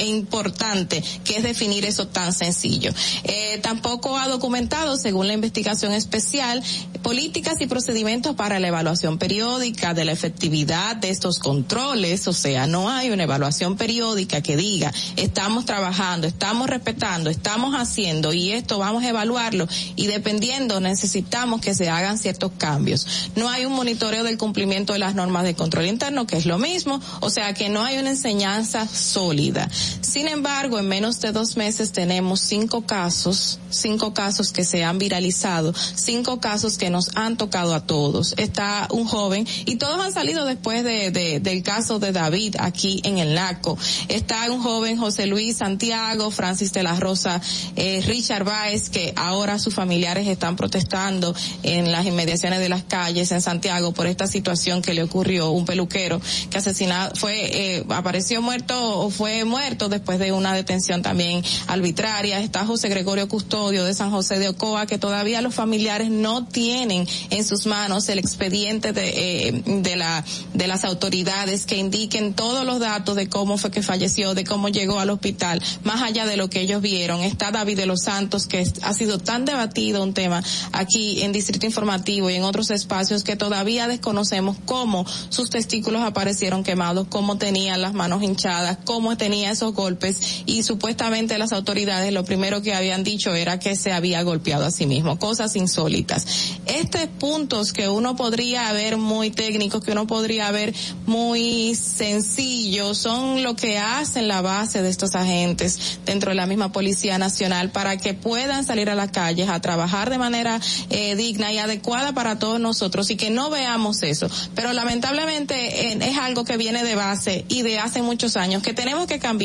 importante 0.06 1.04
que 1.24 1.38
es 1.38 1.44
definir 1.44 1.86
eso 1.86 2.08
tan 2.08 2.34
sencillo. 2.34 2.92
Eh, 3.24 3.60
tampoco 3.62 4.18
ha 4.18 4.28
documentado, 4.28 4.98
según 4.98 5.28
la 5.28 5.34
investigación 5.34 5.94
especial, 5.94 6.64
políticas 7.02 7.62
y 7.62 7.68
procedimientos 7.68 8.36
para 8.36 8.60
la 8.60 8.68
evaluación 8.68 9.18
periódica 9.18 9.94
de 9.94 10.06
la 10.06 10.12
efectividad 10.12 10.96
de 10.96 11.10
estos 11.10 11.40
controles, 11.40 12.28
o 12.28 12.34
sea, 12.34 12.68
no 12.68 12.90
hay 12.90 13.10
una 13.10 13.24
evaluación 13.24 13.78
periódica 13.78 14.42
que 14.42 14.58
diga, 14.58 14.94
estamos 15.16 15.66
trabajando, 15.66 16.28
estamos 16.28 16.70
respetando, 16.70 17.30
estamos 17.30 17.76
haciendo 17.76 18.34
y 18.34 18.52
esto 18.52 18.80
vamos 18.80 19.04
a 19.04 19.10
evaluarlo 19.10 19.68
y 19.96 20.08
dependiendo 20.08 20.80
necesitamos 20.80 21.62
que 21.62 21.74
se 21.74 21.90
hagan 21.90 22.18
ciertos 22.18 22.52
cambios. 22.58 23.08
No 23.36 23.50
hay 23.50 23.66
un 23.66 23.74
monitoreo 23.74 24.24
del 24.24 24.38
cumplimiento 24.38 24.94
de 24.94 25.00
las 25.00 25.16
normas 25.16 25.44
de 25.44 25.56
control 25.56 25.86
interno, 25.86 26.28
que 26.28 26.38
es 26.38 26.46
lo 26.46 26.58
mismo, 26.58 27.02
o 27.22 27.30
sea 27.30 27.54
que 27.54 27.70
no 27.70 27.84
hay 27.84 27.98
una 27.98 28.10
enseñanza 28.10 28.88
sólida. 28.88 29.69
Sin 30.02 30.28
embargo, 30.28 30.80
en 30.80 30.88
menos 30.88 31.20
de 31.22 31.32
dos 31.32 31.56
meses 31.56 31.92
tenemos 31.92 32.40
cinco 32.42 32.86
casos, 32.86 33.60
cinco 33.70 34.14
casos 34.14 34.52
que 34.52 34.64
se 34.66 34.84
han 34.84 34.98
viralizado, 34.98 35.74
cinco 35.96 36.40
casos 36.40 36.78
que 36.78 36.90
nos 36.90 37.12
han 37.16 37.38
tocado 37.38 37.76
a 37.76 37.86
todos. 37.86 38.34
Está 38.38 38.88
un 38.92 39.06
joven 39.06 39.48
y 39.66 39.76
todos 39.76 40.04
han 40.04 40.12
salido 40.12 40.46
después 40.46 40.84
de, 40.84 41.12
de- 41.12 41.40
del 41.40 41.62
caso 41.62 42.00
de 42.00 42.12
David 42.12 42.56
aquí 42.60 43.02
en 43.04 43.20
el 43.20 43.36
NACO. 43.36 43.78
Está 44.08 44.50
un 44.52 44.62
joven 44.64 44.98
José 44.98 45.28
Luis 45.28 45.58
Santiago, 45.58 46.32
Francis 46.32 46.74
de 46.74 46.82
la 46.82 46.96
Rosa, 47.00 47.40
eh, 47.76 48.02
Richard 48.06 48.44
Baez, 48.46 48.90
que 48.90 49.14
ahora 49.16 49.60
sus 49.60 49.76
familiares 49.76 50.28
están 50.28 50.56
protestando 50.56 51.36
en 51.62 51.92
las 51.92 52.06
inmediaciones 52.08 52.60
de 52.60 52.70
las 52.70 52.84
calles 52.84 53.32
en 53.32 53.42
Santiago 53.42 53.94
por 53.94 54.08
esta 54.08 54.26
situación 54.26 54.82
que 54.82 54.96
le 54.96 55.04
ocurrió, 55.04 55.52
un 55.52 55.66
peluquero 55.66 56.20
que 56.50 56.58
asesinado, 56.58 57.14
fue, 57.16 57.76
eh, 57.78 57.86
apareció 57.90 58.42
muerto 58.42 59.00
o 59.00 59.10
fue 59.12 59.44
muerto 59.46 59.59
después 59.90 60.20
de 60.20 60.32
una 60.32 60.54
detención 60.54 61.02
también 61.02 61.44
arbitraria. 61.68 62.40
Está 62.40 62.66
José 62.66 62.88
Gregorio 62.90 63.28
Custodio 63.28 63.84
de 63.84 63.94
San 63.94 64.10
José 64.10 64.40
de 64.40 64.50
Ocoa, 64.50 64.86
que 64.86 64.98
todavía 64.98 65.42
los 65.42 65.54
familiares 65.54 66.10
no 66.10 66.46
tienen 66.46 67.06
en 67.30 67.46
sus 67.46 67.66
manos 67.66 68.08
el 68.10 68.20
expediente 68.20 68.94
de, 68.94 69.50
eh, 69.50 69.64
de 69.66 69.96
la, 69.96 70.24
de 70.54 70.68
las 70.68 70.86
autoridades 70.86 71.66
que 71.66 71.78
indiquen 71.78 72.34
todos 72.34 72.66
los 72.66 72.80
datos 72.80 73.16
de 73.16 73.28
cómo 73.28 73.58
fue 73.58 73.70
que 73.70 73.84
falleció, 73.84 74.34
de 74.34 74.46
cómo 74.46 74.70
llegó 74.70 75.00
al 75.00 75.10
hospital, 75.10 75.62
más 75.84 76.02
allá 76.02 76.26
de 76.26 76.38
lo 76.38 76.50
que 76.50 76.62
ellos 76.62 76.82
vieron. 76.82 77.22
Está 77.22 77.52
David 77.52 77.78
de 77.78 77.86
los 77.86 78.04
Santos, 78.04 78.48
que 78.48 78.66
ha 78.82 78.94
sido 78.94 79.20
tan 79.20 79.44
debatido 79.46 80.02
un 80.02 80.14
tema 80.14 80.42
aquí 80.72 81.22
en 81.22 81.34
Distrito 81.34 81.66
Informativo 81.66 82.30
y 82.30 82.36
en 82.36 82.44
otros 82.44 82.72
espacios 82.72 83.24
que 83.24 83.36
todavía 83.36 83.88
desconocemos 83.88 84.58
cómo 84.66 85.06
sus 85.30 85.50
testículos 85.50 86.02
aparecieron 86.02 86.64
quemados, 86.64 87.08
cómo 87.10 87.38
tenían 87.38 87.82
las 87.82 87.94
manos 87.94 88.24
hinchadas, 88.24 88.78
cómo 88.86 89.18
tenía 89.18 89.49
esos 89.52 89.74
golpes 89.74 90.44
y 90.46 90.64
supuestamente 90.64 91.38
las 91.38 91.52
autoridades 91.52 92.14
lo 92.14 92.24
primero 92.24 92.62
que 92.62 92.74
habían 92.74 93.04
dicho 93.04 93.34
era 93.34 93.60
que 93.60 93.76
se 93.76 93.92
había 93.92 94.22
golpeado 94.24 94.66
a 94.66 94.72
sí 94.72 94.86
mismo, 94.86 95.20
cosas 95.20 95.56
insólitas. 95.56 96.26
Estos 96.66 97.08
puntos 97.20 97.74
que 97.74 97.90
uno 97.90 98.16
podría 98.16 98.72
ver 98.74 98.98
muy 98.98 99.32
técnicos, 99.32 99.84
que 99.84 99.92
uno 99.92 100.08
podría 100.08 100.52
ver 100.52 100.74
muy 101.06 101.76
sencillos, 101.76 102.98
son 102.98 103.44
lo 103.44 103.56
que 103.56 103.78
hacen 103.78 104.28
la 104.28 104.42
base 104.42 104.82
de 104.82 104.90
estos 104.90 105.16
agentes 105.16 106.00
dentro 106.06 106.30
de 106.32 106.36
la 106.36 106.46
misma 106.46 106.72
Policía 106.72 107.18
Nacional 107.18 107.72
para 107.72 107.98
que 107.98 108.14
puedan 108.14 108.64
salir 108.66 108.90
a 108.90 108.96
las 108.96 109.12
calles 109.12 109.50
a 109.50 109.60
trabajar 109.62 110.10
de 110.10 110.18
manera 110.18 110.60
eh, 110.90 111.16
digna 111.16 111.52
y 111.52 111.58
adecuada 111.58 112.14
para 112.14 112.40
todos 112.40 112.60
nosotros 112.60 113.10
y 113.10 113.16
que 113.16 113.30
no 113.30 113.50
veamos 113.50 114.04
eso. 114.04 114.30
Pero 114.56 114.74
lamentablemente 114.74 115.92
eh, 115.92 115.98
es 116.02 116.18
algo 116.18 116.46
que 116.46 116.58
viene 116.58 116.84
de 116.84 116.96
base 116.96 117.46
y 117.48 117.62
de 117.62 117.80
hace 117.80 118.02
muchos 118.02 118.38
años 118.38 118.64
que 118.64 118.74
tenemos 118.74 119.08
que 119.08 119.20
cambiar 119.20 119.39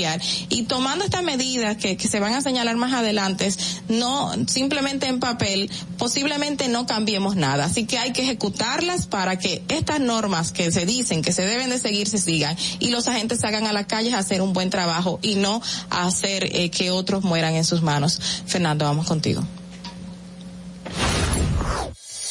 y 0.49 0.63
tomando 0.65 1.05
estas 1.05 1.23
medidas 1.23 1.77
que, 1.77 1.97
se 1.97 2.21
van 2.21 2.35
a 2.35 2.41
señalar 2.41 2.77
más 2.77 2.93
adelante, 2.93 3.53
no 3.89 4.33
simplemente 4.49 5.07
en 5.07 5.21
papel, 5.21 5.71
posiblemente 5.99 6.69
no 6.69 6.87
cambiemos 6.87 7.37
nada. 7.37 7.67
Así 7.67 7.87
que 7.87 7.99
hay 7.99 8.13
que 8.13 8.23
ejecutarlas 8.23 9.07
para 9.07 9.39
que 9.39 9.63
estas 9.69 10.01
normas 10.01 10.53
que 10.53 10.73
se 10.73 10.85
dicen 10.85 11.23
que 11.23 11.33
se 11.33 11.47
deben 11.47 11.71
de 11.71 11.79
seguir 11.79 12.09
se 12.09 12.19
sigan 12.19 12.57
y 12.81 12.91
los 12.91 13.07
agentes 13.09 13.41
salgan 13.41 13.67
a 13.67 13.73
las 13.73 13.87
calles 13.87 14.15
a 14.15 14.19
hacer 14.19 14.43
un 14.43 14.53
buen 14.53 14.71
trabajo 14.71 15.19
y 15.23 15.37
no 15.37 15.63
a 15.91 16.07
hacer 16.07 16.45
eh, 16.45 16.71
que 16.71 16.91
otros 16.91 17.23
mueran 17.23 17.55
en 17.55 17.65
sus 17.65 17.83
manos. 17.83 18.21
Fernando, 18.47 18.85
vamos 18.85 19.07
contigo. 19.07 19.45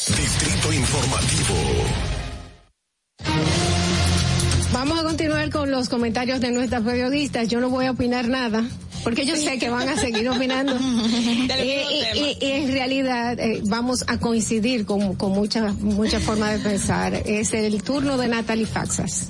Distrito 0.06 0.72
Informativo. 0.72 1.54
Vamos 4.74 4.98
a 4.98 5.04
continuar 5.04 5.48
con 5.50 5.70
los 5.70 5.88
comentarios 5.88 6.40
de 6.40 6.50
nuestras 6.50 6.82
periodistas. 6.82 7.48
Yo 7.48 7.60
no 7.60 7.70
voy 7.70 7.86
a 7.86 7.92
opinar 7.92 8.28
nada. 8.28 8.64
Porque 9.04 9.24
yo 9.24 9.36
sé 9.36 9.58
que 9.58 9.68
van 9.70 9.88
a 9.88 9.96
seguir 9.96 10.28
opinando. 10.28 10.76
y, 11.62 12.18
y- 12.18 12.38
y 12.40 12.50
en 12.52 12.72
realidad 12.72 13.38
eh, 13.38 13.60
vamos 13.66 14.04
a 14.08 14.18
coincidir 14.18 14.84
con, 14.84 15.14
con 15.14 15.30
muchas 15.32 15.74
muchas 15.76 16.22
formas 16.22 16.52
de 16.54 16.58
pensar. 16.70 17.14
Es 17.14 17.52
el 17.52 17.82
turno 17.82 18.16
de 18.18 18.28
Natalie 18.28 18.66
Faxas. 18.66 19.28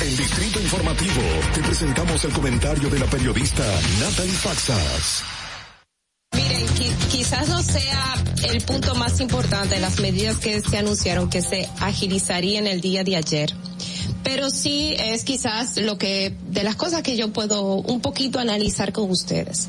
En 0.00 0.16
Distrito 0.16 0.60
Informativo 0.60 1.22
te 1.54 1.60
presentamos 1.60 2.24
el 2.24 2.32
comentario 2.32 2.88
de 2.90 2.98
la 2.98 3.06
periodista 3.06 3.62
Natalie 4.00 4.32
Faxas. 4.32 5.22
Quizás 7.10 7.48
no 7.48 7.62
sea 7.62 8.14
el 8.50 8.60
punto 8.62 8.94
más 8.94 9.20
importante 9.20 9.76
de 9.76 9.80
las 9.80 10.00
medidas 10.00 10.36
que 10.38 10.60
se 10.60 10.78
anunciaron 10.78 11.30
que 11.30 11.42
se 11.42 11.68
agilizarían 11.80 12.66
el 12.66 12.80
día 12.80 13.04
de 13.04 13.16
ayer. 13.16 13.54
Pero 14.24 14.50
sí 14.50 14.94
es 14.98 15.24
quizás 15.24 15.76
lo 15.76 15.98
que, 15.98 16.34
de 16.48 16.62
las 16.62 16.76
cosas 16.76 17.02
que 17.02 17.16
yo 17.16 17.32
puedo 17.32 17.74
un 17.76 18.00
poquito 18.00 18.38
analizar 18.38 18.92
con 18.92 19.10
ustedes. 19.10 19.68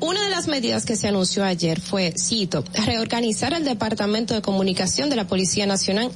Una 0.00 0.22
de 0.24 0.30
las 0.30 0.48
medidas 0.48 0.84
que 0.84 0.96
se 0.96 1.08
anunció 1.08 1.44
ayer 1.44 1.80
fue, 1.80 2.12
cito, 2.18 2.64
reorganizar 2.86 3.52
el 3.54 3.64
Departamento 3.64 4.34
de 4.34 4.42
Comunicación 4.42 5.10
de 5.10 5.16
la 5.16 5.26
Policía 5.26 5.66
Nacional 5.66 6.10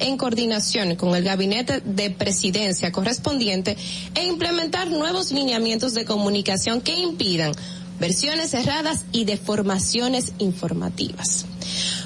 en 0.00 0.16
coordinación 0.16 0.96
con 0.96 1.14
el 1.14 1.22
gabinete 1.22 1.80
de 1.84 2.10
presidencia 2.10 2.90
correspondiente 2.90 3.76
e 4.14 4.26
implementar 4.26 4.90
nuevos 4.90 5.30
lineamientos 5.30 5.94
de 5.94 6.04
comunicación 6.04 6.80
que 6.80 6.96
impidan 6.96 7.52
versiones 7.98 8.50
cerradas 8.50 9.04
y 9.12 9.24
deformaciones 9.24 10.32
informativas. 10.38 11.46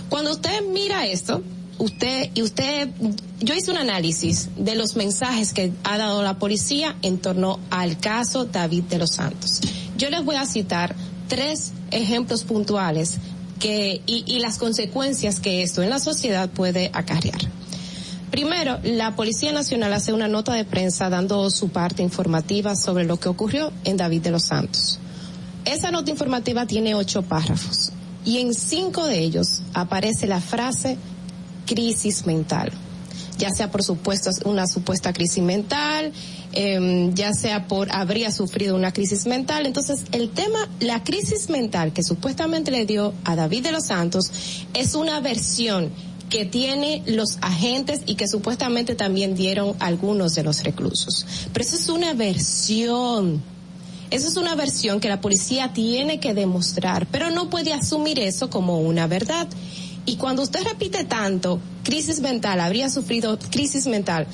Cuando 0.09 0.33
usted 0.33 0.63
mira 0.73 1.07
esto, 1.07 1.43
usted 1.79 2.31
y 2.35 2.43
usted 2.43 2.89
yo 3.41 3.55
hice 3.55 3.71
un 3.71 3.79
análisis 3.79 4.49
de 4.57 4.75
los 4.75 4.97
mensajes 4.97 5.53
que 5.53 5.73
ha 5.85 5.99
dado 5.99 6.23
la 6.23 6.39
policía 6.39 6.97
en 7.03 7.19
torno 7.19 7.61
al 7.71 7.99
caso 7.99 8.45
David 8.45 8.85
de 8.85 8.99
los 8.99 9.11
Santos. 9.13 9.61
Yo 9.97 10.11
les 10.11 10.25
voy 10.25 10.37
a 10.37 10.47
citar 10.47 10.95
tres 11.29 11.73
ejemplos 11.91 12.45
puntuales 12.45 13.19
que 13.61 14.01
y, 14.07 14.25
y 14.27 14.39
las 14.41 14.59
consecuencias 14.59 15.41
que 15.41 15.63
esto 15.63 15.83
en 15.83 15.91
la 15.91 15.99
sociedad 15.99 16.49
puede 16.49 16.91
acarrear. 16.93 17.41
Primero, 18.31 18.79
la 18.83 19.17
Policía 19.17 19.53
Nacional 19.53 19.93
hace 19.93 20.13
una 20.13 20.29
nota 20.29 20.53
de 20.53 20.65
prensa 20.65 21.09
dando 21.09 21.51
su 21.51 21.71
parte 21.71 22.03
informativa 22.03 22.77
sobre 22.77 23.05
lo 23.05 23.19
que 23.19 23.29
ocurrió 23.29 23.73
en 23.85 23.97
David 23.97 24.23
de 24.23 24.31
los 24.31 24.45
Santos. 24.45 25.01
Esa 25.69 25.91
nota 25.91 26.11
informativa 26.11 26.65
tiene 26.65 26.95
ocho 26.95 27.21
párrafos 27.21 27.93
y 28.25 28.39
en 28.39 28.55
cinco 28.55 29.05
de 29.05 29.19
ellos 29.19 29.61
aparece 29.75 30.27
la 30.27 30.41
frase 30.41 30.97
crisis 31.67 32.25
mental, 32.25 32.73
ya 33.37 33.51
sea 33.51 33.71
por 33.71 33.83
supuesto 33.83 34.31
una 34.47 34.67
supuesta 34.67 35.13
crisis 35.13 35.43
mental, 35.45 36.11
eh, 36.55 37.11
ya 37.13 37.35
sea 37.35 37.69
por 37.69 37.93
habría 37.93 38.33
sufrido 38.33 38.77
una 38.77 38.95
crisis 38.95 39.27
mental. 39.27 39.67
Entonces, 39.67 40.05
el 40.13 40.31
tema, 40.31 40.71
la 40.81 41.05
crisis 41.05 41.51
mental 41.51 41.93
que 41.93 42.03
supuestamente 42.03 42.71
le 42.71 42.87
dio 42.87 43.13
a 43.25 43.37
David 43.37 43.65
de 43.65 43.73
los 43.73 43.89
Santos 43.89 44.31
es 44.73 44.95
una 44.95 45.21
versión 45.21 45.91
que 46.31 46.47
tiene 46.47 47.03
los 47.05 47.37
agentes 47.43 48.01
y 48.07 48.15
que 48.15 48.27
supuestamente 48.27 48.95
también 48.95 49.35
dieron 49.35 49.75
algunos 49.81 50.35
de 50.35 50.45
los 50.45 50.63
reclusos. 50.63 51.27
Pero 51.53 51.63
eso 51.63 51.77
es 51.77 51.91
una 51.91 52.15
versión. 52.15 53.43
Eso 54.11 54.29
es 54.29 54.37
una 54.37 54.55
versión 54.55 55.01
que 55.01 55.09
la 55.09 55.21
policía 55.21 55.73
tiene 55.75 56.19
que 56.19 56.33
demostrar, 56.33 57.07
pero 57.11 57.31
no 57.31 57.51
puede 57.51 57.75
asumir 57.75 58.19
eso 58.19 58.49
como 58.49 58.81
una 58.81 59.07
verdad. 59.07 59.47
Y 60.07 60.17
cuando 60.17 60.43
usted 60.43 60.65
repite 60.65 61.05
tanto, 61.05 61.61
crisis 61.85 62.21
mental, 62.21 62.61
habría 62.61 62.89
sufrido 62.89 63.39
crisis 63.51 63.87
mental, 63.87 64.27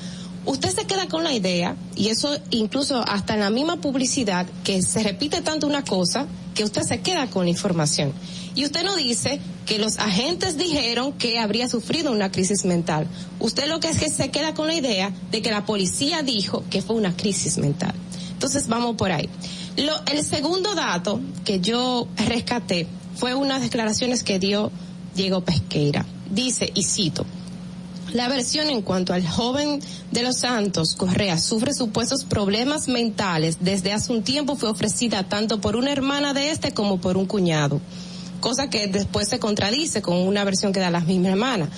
usted 0.45 0.69
se 0.69 0.85
queda 0.85 1.07
con 1.07 1.25
la 1.25 1.33
idea, 1.33 1.75
y 1.95 2.07
eso 2.07 2.37
incluso 2.51 3.03
hasta 3.05 3.33
en 3.33 3.41
la 3.41 3.49
misma 3.49 3.81
publicidad, 3.81 4.47
que 4.63 4.81
se 4.81 5.03
repite 5.03 5.41
tanto 5.41 5.67
una 5.67 5.83
cosa, 5.83 6.25
que 6.53 6.63
usted 6.63 6.83
se 6.83 7.01
queda 7.01 7.27
con 7.27 7.43
la 7.43 7.49
información. 7.49 8.13
Y 8.55 8.63
usted 8.63 8.85
no 8.85 8.95
dice 8.95 9.41
que 9.65 9.77
los 9.77 9.99
agentes 9.99 10.57
dijeron 10.57 11.11
que 11.11 11.39
habría 11.39 11.67
sufrido 11.67 12.13
una 12.13 12.31
crisis 12.31 12.63
mental. 12.63 13.07
Usted 13.39 13.67
lo 13.67 13.81
que 13.81 13.89
es 13.89 13.99
que 13.99 14.09
se 14.09 14.31
queda 14.31 14.53
con 14.53 14.67
la 14.67 14.75
idea 14.75 15.11
de 15.31 15.41
que 15.41 15.51
la 15.51 15.65
policía 15.65 16.23
dijo 16.23 16.63
que 16.69 16.81
fue 16.81 16.95
una 16.95 17.17
crisis 17.17 17.57
mental. 17.57 17.93
Entonces 18.31 18.67
vamos 18.67 18.95
por 18.95 19.11
ahí. 19.11 19.29
Lo, 19.77 19.93
el 20.11 20.23
segundo 20.23 20.73
dato 20.73 21.19
que 21.43 21.59
yo 21.59 22.07
rescaté 22.15 22.87
fue 23.15 23.33
unas 23.33 23.61
declaraciones 23.61 24.23
que 24.23 24.39
dio 24.39 24.71
Diego 25.15 25.41
Pesqueira. 25.41 26.05
Dice, 26.29 26.71
y 26.73 26.83
cito, 26.83 27.25
la 28.13 28.29
versión 28.29 28.69
en 28.69 28.81
cuanto 28.81 29.13
al 29.13 29.27
joven 29.27 29.81
de 30.11 30.23
los 30.23 30.37
Santos 30.37 30.95
Correa 30.95 31.37
sufre 31.37 31.73
supuestos 31.73 32.23
problemas 32.23 32.87
mentales 32.87 33.57
desde 33.59 33.91
hace 33.91 34.13
un 34.13 34.23
tiempo 34.23 34.55
fue 34.55 34.69
ofrecida 34.69 35.27
tanto 35.27 35.59
por 35.59 35.75
una 35.75 35.91
hermana 35.91 36.33
de 36.33 36.51
este 36.51 36.73
como 36.73 37.01
por 37.01 37.17
un 37.17 37.25
cuñado. 37.25 37.81
Cosa 38.39 38.69
que 38.69 38.87
después 38.87 39.27
se 39.27 39.39
contradice 39.39 40.01
con 40.01 40.17
una 40.17 40.43
versión 40.43 40.71
que 40.71 40.79
da 40.79 40.91
la 40.91 40.99
misma 41.01 41.29
hermana. 41.29 41.69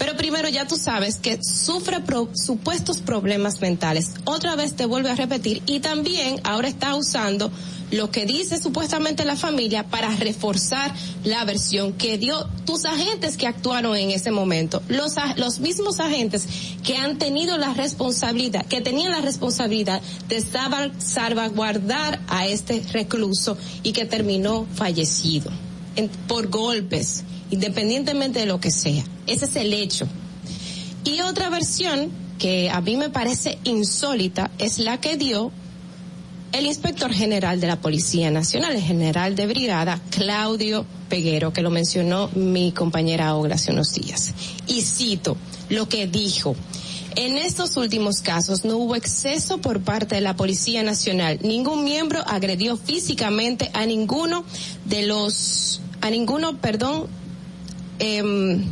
Pero 0.00 0.16
primero 0.16 0.48
ya 0.48 0.66
tú 0.66 0.76
sabes 0.78 1.16
que 1.18 1.38
sufre 1.44 2.00
pro- 2.00 2.30
supuestos 2.34 2.98
problemas 3.02 3.60
mentales. 3.60 4.12
Otra 4.24 4.56
vez 4.56 4.74
te 4.74 4.86
vuelve 4.86 5.10
a 5.10 5.14
repetir 5.14 5.62
y 5.66 5.80
también 5.80 6.40
ahora 6.42 6.68
está 6.68 6.94
usando 6.96 7.52
lo 7.90 8.10
que 8.10 8.24
dice 8.24 8.58
supuestamente 8.62 9.24
la 9.26 9.36
familia 9.36 9.82
para 9.84 10.08
reforzar 10.16 10.94
la 11.24 11.44
versión 11.44 11.92
que 11.92 12.16
dio 12.18 12.48
tus 12.64 12.86
agentes 12.86 13.36
que 13.36 13.46
actuaron 13.46 13.94
en 13.96 14.10
ese 14.10 14.30
momento. 14.30 14.80
Los, 14.88 15.16
los 15.36 15.58
mismos 15.60 16.00
agentes 16.00 16.46
que 16.82 16.96
han 16.96 17.18
tenido 17.18 17.58
la 17.58 17.74
responsabilidad, 17.74 18.64
que 18.66 18.80
tenían 18.80 19.10
la 19.10 19.20
responsabilidad 19.20 20.00
de 20.28 20.40
salva- 20.40 20.92
salvaguardar 20.98 22.20
a 22.28 22.46
este 22.46 22.82
recluso 22.92 23.58
y 23.82 23.92
que 23.92 24.06
terminó 24.06 24.66
fallecido 24.74 25.50
por 26.26 26.48
golpes, 26.48 27.24
independientemente 27.50 28.38
de 28.40 28.46
lo 28.46 28.60
que 28.60 28.70
sea. 28.70 29.04
Ese 29.30 29.44
es 29.44 29.56
el 29.56 29.72
hecho. 29.72 30.08
Y 31.04 31.20
otra 31.20 31.48
versión 31.50 32.10
que 32.38 32.68
a 32.68 32.80
mí 32.80 32.96
me 32.96 33.10
parece 33.10 33.58
insólita 33.62 34.50
es 34.58 34.80
la 34.80 35.00
que 35.00 35.16
dio 35.16 35.52
el 36.52 36.66
inspector 36.66 37.12
general 37.12 37.60
de 37.60 37.68
la 37.68 37.80
Policía 37.80 38.32
Nacional, 38.32 38.74
el 38.74 38.82
general 38.82 39.36
de 39.36 39.46
brigada, 39.46 40.00
Claudio 40.10 40.84
Peguero, 41.08 41.52
que 41.52 41.62
lo 41.62 41.70
mencionó 41.70 42.28
mi 42.34 42.72
compañera 42.72 43.36
Olga 43.36 43.54
hace 43.54 43.70
unos 43.70 43.94
días. 43.94 44.34
Y 44.66 44.82
cito 44.82 45.36
lo 45.68 45.88
que 45.88 46.08
dijo. 46.08 46.56
En 47.14 47.36
estos 47.36 47.76
últimos 47.76 48.22
casos 48.22 48.64
no 48.64 48.78
hubo 48.78 48.96
exceso 48.96 49.58
por 49.58 49.80
parte 49.80 50.16
de 50.16 50.22
la 50.22 50.34
Policía 50.34 50.82
Nacional. 50.82 51.38
Ningún 51.42 51.84
miembro 51.84 52.20
agredió 52.26 52.76
físicamente 52.76 53.70
a 53.74 53.86
ninguno 53.86 54.44
de 54.86 55.06
los, 55.06 55.82
a 56.00 56.10
ninguno, 56.10 56.56
perdón, 56.58 57.06
em, 58.00 58.64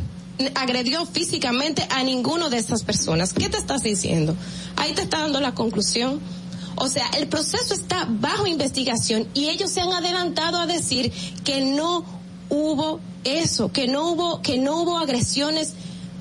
agredió 0.55 1.05
físicamente 1.05 1.85
a 1.89 2.03
ninguno 2.03 2.49
de 2.49 2.57
estas 2.57 2.83
personas. 2.83 3.33
¿Qué 3.33 3.49
te 3.49 3.57
estás 3.57 3.83
diciendo? 3.83 4.35
Ahí 4.75 4.93
te 4.93 5.01
está 5.01 5.19
dando 5.19 5.39
la 5.39 5.53
conclusión. 5.53 6.19
O 6.75 6.87
sea, 6.87 7.07
el 7.17 7.27
proceso 7.27 7.73
está 7.73 8.07
bajo 8.09 8.47
investigación 8.47 9.27
y 9.33 9.49
ellos 9.49 9.69
se 9.69 9.81
han 9.81 9.91
adelantado 9.91 10.59
a 10.59 10.65
decir 10.65 11.11
que 11.43 11.61
no 11.61 12.05
hubo 12.49 13.01
eso, 13.25 13.71
que 13.71 13.87
no 13.87 14.11
hubo, 14.11 14.41
que 14.41 14.57
no 14.57 14.81
hubo 14.81 14.97
agresiones 14.97 15.73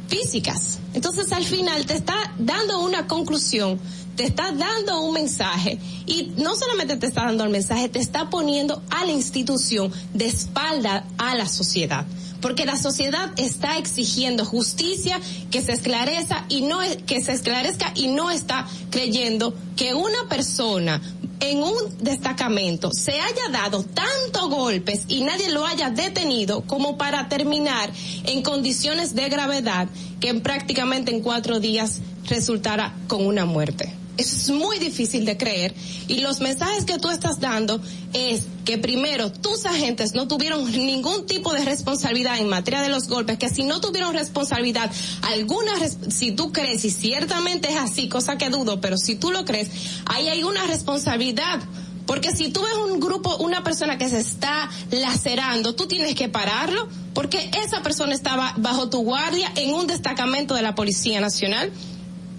físicas. 0.08 0.80
Entonces 0.94 1.30
al 1.32 1.44
final 1.44 1.86
te 1.86 1.94
está 1.94 2.34
dando 2.38 2.80
una 2.80 3.06
conclusión 3.06 3.78
te 4.18 4.24
está 4.24 4.50
dando 4.50 5.00
un 5.00 5.14
mensaje 5.14 5.78
y 6.04 6.32
no 6.38 6.56
solamente 6.56 6.96
te 6.96 7.06
está 7.06 7.26
dando 7.26 7.44
el 7.44 7.50
mensaje, 7.50 7.88
te 7.88 8.00
está 8.00 8.28
poniendo 8.28 8.82
a 8.90 9.04
la 9.04 9.12
institución 9.12 9.92
de 10.12 10.26
espalda 10.26 11.04
a 11.18 11.36
la 11.36 11.46
sociedad. 11.46 12.04
Porque 12.40 12.66
la 12.66 12.76
sociedad 12.76 13.30
está 13.36 13.78
exigiendo 13.78 14.44
justicia 14.44 15.20
que 15.52 15.62
se 15.62 15.70
esclarezca 15.70 16.46
y 16.48 16.62
no 16.62 16.80
que 17.06 17.22
se 17.22 17.30
esclarezca 17.30 17.92
y 17.94 18.08
no 18.08 18.32
está 18.32 18.66
creyendo 18.90 19.54
que 19.76 19.94
una 19.94 20.28
persona 20.28 21.00
en 21.38 21.62
un 21.62 21.76
destacamento 22.00 22.90
se 22.90 23.12
haya 23.12 23.48
dado 23.52 23.84
tantos 23.84 24.50
golpes 24.50 25.04
y 25.06 25.22
nadie 25.22 25.50
lo 25.50 25.64
haya 25.64 25.90
detenido 25.90 26.62
como 26.62 26.98
para 26.98 27.28
terminar 27.28 27.92
en 28.24 28.42
condiciones 28.42 29.14
de 29.14 29.28
gravedad 29.28 29.88
que 30.18 30.34
prácticamente 30.34 31.12
en 31.12 31.20
cuatro 31.20 31.60
días 31.60 32.00
resultara 32.28 32.96
con 33.06 33.24
una 33.24 33.44
muerte. 33.44 33.97
Eso 34.18 34.36
es 34.36 34.50
muy 34.50 34.80
difícil 34.80 35.24
de 35.24 35.36
creer 35.36 35.72
y 36.08 36.20
los 36.20 36.40
mensajes 36.40 36.84
que 36.84 36.98
tú 36.98 37.08
estás 37.08 37.38
dando 37.38 37.80
es 38.12 38.46
que 38.64 38.76
primero 38.76 39.30
tus 39.30 39.64
agentes 39.64 40.14
no 40.14 40.26
tuvieron 40.26 40.68
ningún 40.72 41.24
tipo 41.26 41.52
de 41.52 41.64
responsabilidad 41.64 42.38
en 42.38 42.48
materia 42.48 42.82
de 42.82 42.88
los 42.88 43.06
golpes, 43.06 43.38
que 43.38 43.48
si 43.48 43.62
no 43.62 43.80
tuvieron 43.80 44.12
responsabilidad 44.12 44.90
alguna, 45.22 45.72
si 46.08 46.32
tú 46.32 46.50
crees 46.50 46.84
y 46.84 46.90
ciertamente 46.90 47.70
es 47.70 47.76
así, 47.76 48.08
cosa 48.08 48.36
que 48.36 48.50
dudo, 48.50 48.80
pero 48.80 48.98
si 48.98 49.14
tú 49.14 49.30
lo 49.30 49.44
crees, 49.44 49.70
ahí 50.06 50.28
hay 50.28 50.42
una 50.42 50.66
responsabilidad. 50.66 51.60
Porque 52.04 52.34
si 52.34 52.50
tú 52.50 52.62
ves 52.62 52.74
un 52.90 53.00
grupo, 53.00 53.36
una 53.36 53.62
persona 53.62 53.98
que 53.98 54.08
se 54.08 54.18
está 54.18 54.70
lacerando, 54.90 55.74
tú 55.74 55.86
tienes 55.86 56.14
que 56.14 56.28
pararlo, 56.30 56.88
porque 57.12 57.50
esa 57.64 57.82
persona 57.82 58.14
estaba 58.14 58.54
bajo 58.56 58.88
tu 58.88 59.02
guardia 59.02 59.52
en 59.56 59.74
un 59.74 59.86
destacamento 59.86 60.54
de 60.54 60.62
la 60.62 60.74
Policía 60.74 61.20
Nacional. 61.20 61.70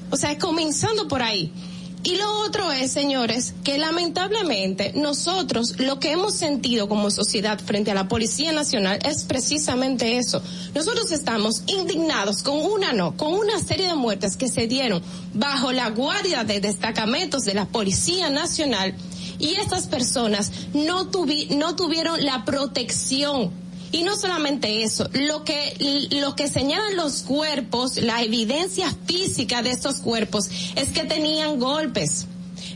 O 0.09 0.17
sea, 0.17 0.37
comenzando 0.39 1.07
por 1.07 1.21
ahí. 1.21 1.53
Y 2.01 2.15
lo 2.15 2.39
otro 2.39 2.71
es, 2.71 2.91
señores, 2.91 3.53
que 3.63 3.77
lamentablemente 3.77 4.93
nosotros 4.95 5.75
lo 5.79 5.99
que 5.99 6.11
hemos 6.11 6.33
sentido 6.33 6.87
como 6.87 7.11
sociedad 7.11 7.59
frente 7.59 7.91
a 7.91 7.93
la 7.93 8.07
Policía 8.07 8.53
Nacional 8.53 8.99
es 9.03 9.25
precisamente 9.25 10.17
eso. 10.17 10.41
Nosotros 10.73 11.11
estamos 11.11 11.63
indignados 11.67 12.41
con 12.41 12.57
una 12.57 12.93
no, 12.93 13.17
con 13.17 13.33
una 13.33 13.59
serie 13.59 13.87
de 13.87 13.95
muertes 13.95 14.37
que 14.37 14.47
se 14.47 14.67
dieron 14.67 15.03
bajo 15.33 15.73
la 15.73 15.89
guardia 15.89 16.45
de 16.45 16.61
destacamentos 16.61 17.43
de 17.43 17.53
la 17.53 17.65
Policía 17.65 18.29
Nacional 18.29 18.95
y 19.37 19.55
estas 19.55 19.87
personas 19.87 20.51
no, 20.73 21.07
tuvi 21.07 21.47
no 21.51 21.75
tuvieron 21.75 22.23
la 22.23 22.45
protección 22.45 23.51
y 23.91 24.03
no 24.03 24.15
solamente 24.15 24.83
eso, 24.83 25.09
lo 25.13 25.43
que, 25.43 26.07
lo 26.11 26.35
que 26.35 26.47
señalan 26.47 26.95
los 26.95 27.23
cuerpos, 27.23 27.97
la 27.97 28.21
evidencia 28.21 28.93
física 29.05 29.61
de 29.61 29.71
estos 29.71 29.95
cuerpos 29.95 30.49
es 30.75 30.89
que 30.89 31.05
tenían 31.05 31.59
golpes. 31.59 32.27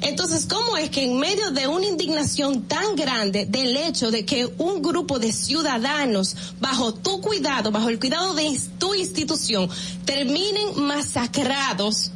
Entonces, 0.01 0.45
¿cómo 0.45 0.75
es 0.75 0.89
que 0.89 1.03
en 1.03 1.17
medio 1.17 1.51
de 1.51 1.67
una 1.67 1.85
indignación 1.85 2.63
tan 2.63 2.95
grande 2.95 3.45
del 3.45 3.77
hecho 3.77 4.11
de 4.11 4.25
que 4.25 4.45
un 4.57 4.81
grupo 4.81 5.19
de 5.19 5.31
ciudadanos, 5.31 6.35
bajo 6.59 6.93
tu 6.93 7.21
cuidado, 7.21 7.71
bajo 7.71 7.89
el 7.89 7.99
cuidado 7.99 8.33
de 8.33 8.59
tu 8.79 8.93
institución, 8.95 9.69
terminen 10.05 10.81
masacrados, 10.81 12.11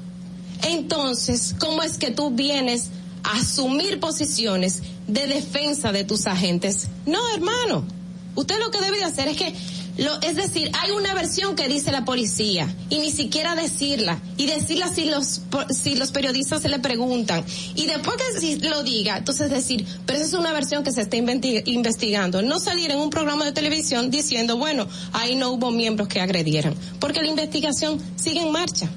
entonces, 0.64 1.56
¿cómo 1.60 1.84
es 1.84 1.98
que 1.98 2.12
tú 2.12 2.32
vienes 2.32 2.90
a 3.24 3.40
asumir 3.40 4.00
posiciones 4.00 4.82
de 5.08 5.28
defensa 5.28 5.92
de 5.92 6.04
tus 6.04 6.26
agentes? 6.28 6.88
No, 7.06 7.20
hermano. 7.34 7.97
Usted 8.38 8.60
lo 8.60 8.70
que 8.70 8.80
debe 8.80 8.98
de 8.98 9.04
hacer 9.04 9.28
es 9.30 9.36
que, 9.36 9.52
lo, 9.98 10.22
es 10.22 10.36
decir, 10.36 10.70
hay 10.80 10.92
una 10.92 11.16
versión 11.16 11.56
que 11.56 11.68
dice 11.68 11.92
la 11.92 12.06
policía 12.06 12.72
y 12.88 13.00
ni 13.00 13.10
siquiera 13.10 13.56
decirla 13.56 14.22
y 14.38 14.46
decirla 14.46 14.94
si 14.94 15.06
los 15.06 15.42
si 15.72 15.96
los 15.96 16.12
periodistas 16.12 16.62
se 16.62 16.70
le 16.70 16.78
preguntan. 16.78 17.44
Y 17.74 17.88
después 17.88 18.16
que 18.40 18.70
lo 18.70 18.84
diga, 18.84 19.18
entonces 19.18 19.50
decir, 19.50 19.88
pero 20.06 20.20
esa 20.20 20.28
es 20.28 20.34
una 20.36 20.54
versión 20.54 20.84
que 20.84 20.92
se 20.92 21.02
está 21.02 21.18
investigando, 21.18 22.44
no 22.44 22.60
salir 22.60 22.92
en 22.92 23.00
un 23.00 23.10
programa 23.10 23.44
de 23.44 23.54
televisión 23.54 24.12
diciendo, 24.12 24.56
bueno, 24.56 24.88
ahí 25.14 25.36
no 25.36 25.50
hubo 25.50 25.72
miembros 25.72 26.08
que 26.08 26.22
agredieran, 26.22 26.76
porque 27.00 27.24
la 27.24 27.30
investigación 27.30 28.00
sigue 28.18 28.42
en 28.42 28.52
marcha. 28.52 28.88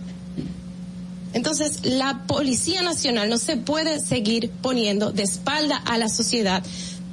Entonces, 1.33 1.87
la 1.87 2.25
Policía 2.27 2.83
Nacional 2.83 3.31
no 3.31 3.39
se 3.39 3.57
puede 3.57 4.01
seguir 4.01 4.51
poniendo 4.61 5.13
de 5.13 5.23
espalda 5.23 5.77
a 5.77 5.97
la 5.97 6.11
sociedad, 6.11 6.63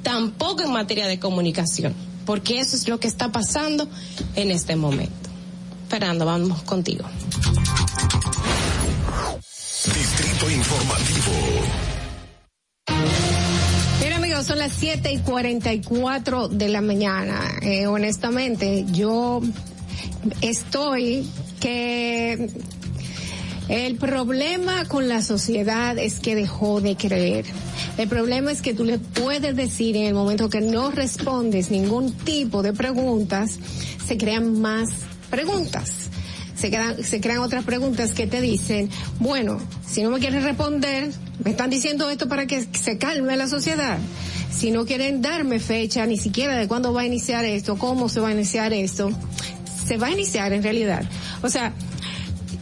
tampoco 0.02 0.62
en 0.62 0.72
materia 0.72 1.06
de 1.06 1.18
comunicación 1.18 1.94
porque 2.28 2.60
eso 2.60 2.76
es 2.76 2.86
lo 2.88 3.00
que 3.00 3.08
está 3.08 3.32
pasando 3.32 3.88
en 4.36 4.50
este 4.50 4.76
momento. 4.76 5.30
Fernando, 5.88 6.26
vamos 6.26 6.62
contigo. 6.62 7.06
Distrito 9.86 10.50
Informativo. 10.50 11.32
Bien 14.00 14.12
amigos, 14.12 14.44
son 14.44 14.58
las 14.58 14.74
7 14.74 15.10
y 15.10 15.20
44 15.20 16.48
de 16.48 16.68
la 16.68 16.82
mañana. 16.82 17.40
Eh, 17.62 17.86
honestamente, 17.86 18.84
yo 18.92 19.40
estoy 20.42 21.26
que 21.60 22.50
el 23.68 23.96
problema 23.96 24.86
con 24.86 25.08
la 25.08 25.20
sociedad 25.20 25.98
es 25.98 26.20
que 26.20 26.34
dejó 26.34 26.80
de 26.80 26.96
creer. 26.96 27.44
El 27.98 28.08
problema 28.08 28.50
es 28.50 28.62
que 28.62 28.72
tú 28.72 28.84
le 28.84 28.98
puedes 28.98 29.54
decir 29.54 29.94
en 29.96 30.04
el 30.06 30.14
momento 30.14 30.48
que 30.48 30.62
no 30.62 30.90
respondes 30.90 31.70
ningún 31.70 32.12
tipo 32.12 32.62
de 32.62 32.72
preguntas, 32.72 33.58
se 34.06 34.16
crean 34.16 34.60
más 34.60 34.88
preguntas. 35.28 36.08
Se 36.56 36.70
crean, 36.70 37.04
se 37.04 37.20
crean 37.20 37.38
otras 37.38 37.64
preguntas 37.64 38.12
que 38.12 38.26
te 38.26 38.40
dicen, 38.40 38.90
bueno, 39.20 39.58
si 39.86 40.02
no 40.02 40.10
me 40.10 40.18
quieres 40.18 40.42
responder, 40.42 41.12
me 41.44 41.50
están 41.50 41.70
diciendo 41.70 42.10
esto 42.10 42.26
para 42.26 42.46
que 42.46 42.66
se 42.72 42.98
calme 42.98 43.36
la 43.36 43.46
sociedad. 43.46 43.98
Si 44.50 44.70
no 44.70 44.86
quieren 44.86 45.22
darme 45.22 45.60
fecha 45.60 46.04
ni 46.06 46.16
siquiera 46.16 46.56
de 46.56 46.66
cuándo 46.66 46.92
va 46.92 47.02
a 47.02 47.06
iniciar 47.06 47.44
esto, 47.44 47.76
cómo 47.76 48.08
se 48.08 48.18
va 48.18 48.28
a 48.28 48.32
iniciar 48.32 48.72
esto, 48.72 49.10
se 49.86 49.98
va 49.98 50.08
a 50.08 50.10
iniciar 50.10 50.52
en 50.52 50.62
realidad. 50.62 51.04
O 51.42 51.48
sea, 51.48 51.74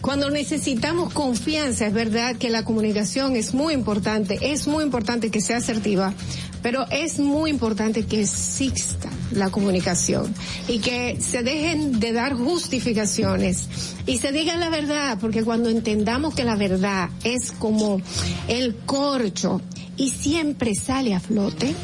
cuando 0.07 0.31
necesitamos 0.31 1.12
confianza, 1.12 1.89
es 1.89 1.93
verdad 1.93 2.37
que 2.37 2.49
la 2.49 2.65
comunicación 2.65 3.35
es 3.35 3.55
muy 3.55 3.74
importante, 3.74 4.39
es 4.41 4.69
muy 4.69 4.85
importante 4.85 5.33
que 5.33 5.41
sea 5.41 5.57
asertiva, 5.57 6.15
pero 6.62 6.87
es 6.93 7.19
muy 7.19 7.51
importante 7.51 8.07
que 8.07 8.20
exista 8.20 9.11
la 9.33 9.51
comunicación 9.51 10.33
y 10.69 10.78
que 10.78 11.20
se 11.20 11.43
dejen 11.43 11.99
de 11.99 12.12
dar 12.12 12.35
justificaciones 12.35 13.66
y 14.07 14.19
se 14.19 14.31
diga 14.31 14.57
la 14.57 14.70
verdad, 14.70 15.19
porque 15.20 15.43
cuando 15.43 15.70
entendamos 15.70 16.37
que 16.37 16.45
la 16.45 16.55
verdad 16.55 17.11
es 17.24 17.51
como 17.51 18.01
el 18.47 18.77
corcho 18.77 19.61
y 19.97 20.11
siempre 20.11 20.77
sale 20.77 21.15
a 21.15 21.20
flote, 21.20 21.74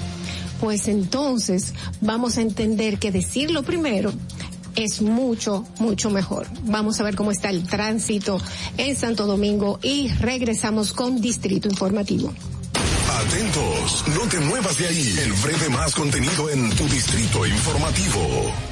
pues 0.61 0.86
entonces 0.86 1.74
vamos 2.01 2.39
a 2.39 2.43
entender 2.43 3.01
que 3.01 3.11
decirlo 3.11 3.65
primero 3.65 4.12
es 4.77 5.03
mucho, 5.03 5.66
mucho 5.78 6.11
mejor. 6.11 6.47
Vamos 6.65 7.01
a 7.01 7.05
ver 7.05 7.15
cómo 7.15 7.31
está 7.31 7.51
el 7.51 7.65
tránsito 7.65 8.40
en 8.77 8.97
Santo 8.97 9.27
Domingo 9.27 9.78
y 9.82 10.09
regresamos 10.09 10.93
con 10.93 11.20
Distrito 11.20 11.69
Informativo. 11.69 12.32
Atentos, 13.27 14.05
no 14.15 14.28
te 14.28 14.40
muevas 14.40 14.78
de 14.78 14.89
ahí. 14.89 15.15
El 15.23 15.32
breve 15.35 15.69
más 15.69 15.94
contenido 15.94 16.51
en 16.51 16.70
tu 16.70 16.89
Distrito 16.89 17.47
Informativo. 17.47 18.72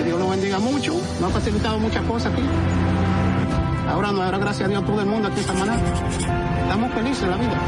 que 0.00 0.06
Dios 0.06 0.18
lo 0.18 0.30
bendiga 0.30 0.58
mucho, 0.58 0.94
nos 1.20 1.30
ha 1.30 1.34
facilitado 1.34 1.78
muchas 1.78 2.02
cosas 2.04 2.32
aquí. 2.32 2.42
Ahora 3.88 4.12
nos 4.12 4.20
dará 4.20 4.38
gracias 4.38 4.66
a 4.66 4.70
Dios 4.70 4.86
todo 4.86 5.00
el 5.00 5.06
mundo 5.06 5.28
aquí 5.28 5.40
en 5.40 5.46
Samaná. 5.46 5.76
Estamos 6.62 6.92
felices 6.94 7.22
en 7.22 7.30
la 7.30 7.36
vida. 7.36 7.60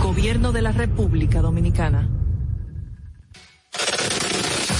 Gobierno 0.00 0.52
de 0.52 0.62
la 0.62 0.72
República 0.72 1.40
Dominicana. 1.40 2.08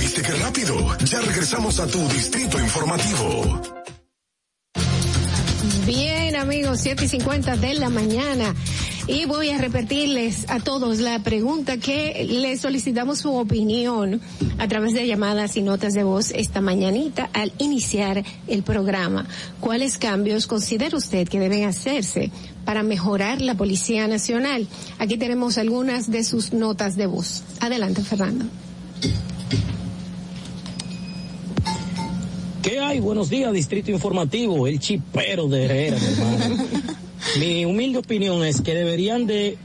¿Viste 0.00 0.22
qué 0.22 0.32
rápido? 0.32 0.98
Ya 1.04 1.20
regresamos 1.20 1.78
a 1.78 1.86
tu 1.86 1.98
distrito 2.08 2.58
informativo. 2.58 3.60
Bien, 5.86 6.36
amigos, 6.36 6.80
7 6.80 7.04
y 7.04 7.08
50 7.08 7.56
de 7.56 7.74
la 7.74 7.90
mañana. 7.90 8.54
Y 9.12 9.26
voy 9.26 9.50
a 9.50 9.58
repetirles 9.58 10.46
a 10.48 10.58
todos 10.58 11.00
la 11.00 11.18
pregunta 11.18 11.76
que 11.76 12.26
les 12.30 12.62
solicitamos 12.62 13.18
su 13.18 13.34
opinión 13.34 14.22
a 14.56 14.66
través 14.68 14.94
de 14.94 15.06
llamadas 15.06 15.54
y 15.58 15.60
notas 15.60 15.92
de 15.92 16.02
voz 16.02 16.30
esta 16.30 16.62
mañanita 16.62 17.28
al 17.34 17.52
iniciar 17.58 18.24
el 18.48 18.62
programa. 18.62 19.26
¿Cuáles 19.60 19.98
cambios 19.98 20.46
considera 20.46 20.96
usted 20.96 21.28
que 21.28 21.38
deben 21.38 21.64
hacerse 21.64 22.30
para 22.64 22.82
mejorar 22.82 23.42
la 23.42 23.54
Policía 23.54 24.08
Nacional? 24.08 24.66
Aquí 24.98 25.18
tenemos 25.18 25.58
algunas 25.58 26.10
de 26.10 26.24
sus 26.24 26.54
notas 26.54 26.96
de 26.96 27.04
voz. 27.04 27.42
Adelante, 27.60 28.00
Fernando. 28.00 28.46
¿Qué 32.62 32.80
hay? 32.80 32.98
Buenos 33.00 33.28
días, 33.28 33.52
Distrito 33.52 33.90
Informativo, 33.90 34.66
el 34.66 34.80
chipero 34.80 35.48
de 35.48 35.64
Herrera, 35.66 35.98
hermano. 35.98 36.64
Mi 37.38 37.64
humilde 37.64 37.98
opinión 37.98 38.44
es 38.44 38.60
que 38.60 38.74
deberían 38.74 39.26
de 39.26 39.56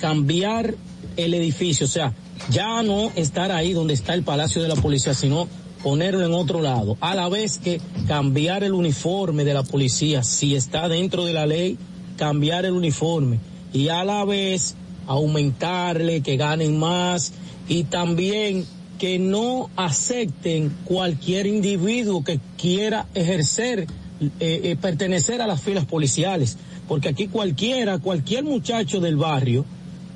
cambiar 0.00 0.74
el 1.16 1.34
edificio, 1.34 1.86
o 1.86 1.88
sea, 1.88 2.14
ya 2.50 2.82
no 2.82 3.12
estar 3.16 3.52
ahí 3.52 3.74
donde 3.74 3.92
está 3.92 4.14
el 4.14 4.22
Palacio 4.22 4.62
de 4.62 4.68
la 4.68 4.76
Policía, 4.76 5.12
sino 5.12 5.46
ponerlo 5.82 6.24
en 6.24 6.32
otro 6.32 6.62
lado, 6.62 6.96
a 7.00 7.14
la 7.14 7.28
vez 7.28 7.58
que 7.58 7.80
cambiar 8.06 8.64
el 8.64 8.72
uniforme 8.72 9.44
de 9.44 9.52
la 9.52 9.62
policía, 9.62 10.22
si 10.22 10.54
está 10.54 10.88
dentro 10.88 11.24
de 11.24 11.32
la 11.32 11.44
ley, 11.44 11.76
cambiar 12.16 12.64
el 12.64 12.72
uniforme 12.72 13.40
y 13.72 13.88
a 13.88 14.04
la 14.04 14.24
vez 14.24 14.76
aumentarle, 15.06 16.22
que 16.22 16.36
ganen 16.36 16.78
más 16.78 17.32
y 17.68 17.84
también 17.84 18.64
que 18.98 19.18
no 19.18 19.68
acepten 19.76 20.72
cualquier 20.84 21.46
individuo 21.46 22.22
que 22.22 22.38
quiera 22.56 23.06
ejercer, 23.14 23.80
eh, 23.80 24.28
eh, 24.40 24.76
pertenecer 24.80 25.42
a 25.42 25.46
las 25.48 25.60
filas 25.60 25.84
policiales. 25.84 26.56
Porque 26.88 27.08
aquí 27.08 27.28
cualquiera, 27.28 27.98
cualquier 27.98 28.44
muchacho 28.44 29.00
del 29.00 29.16
barrio, 29.16 29.64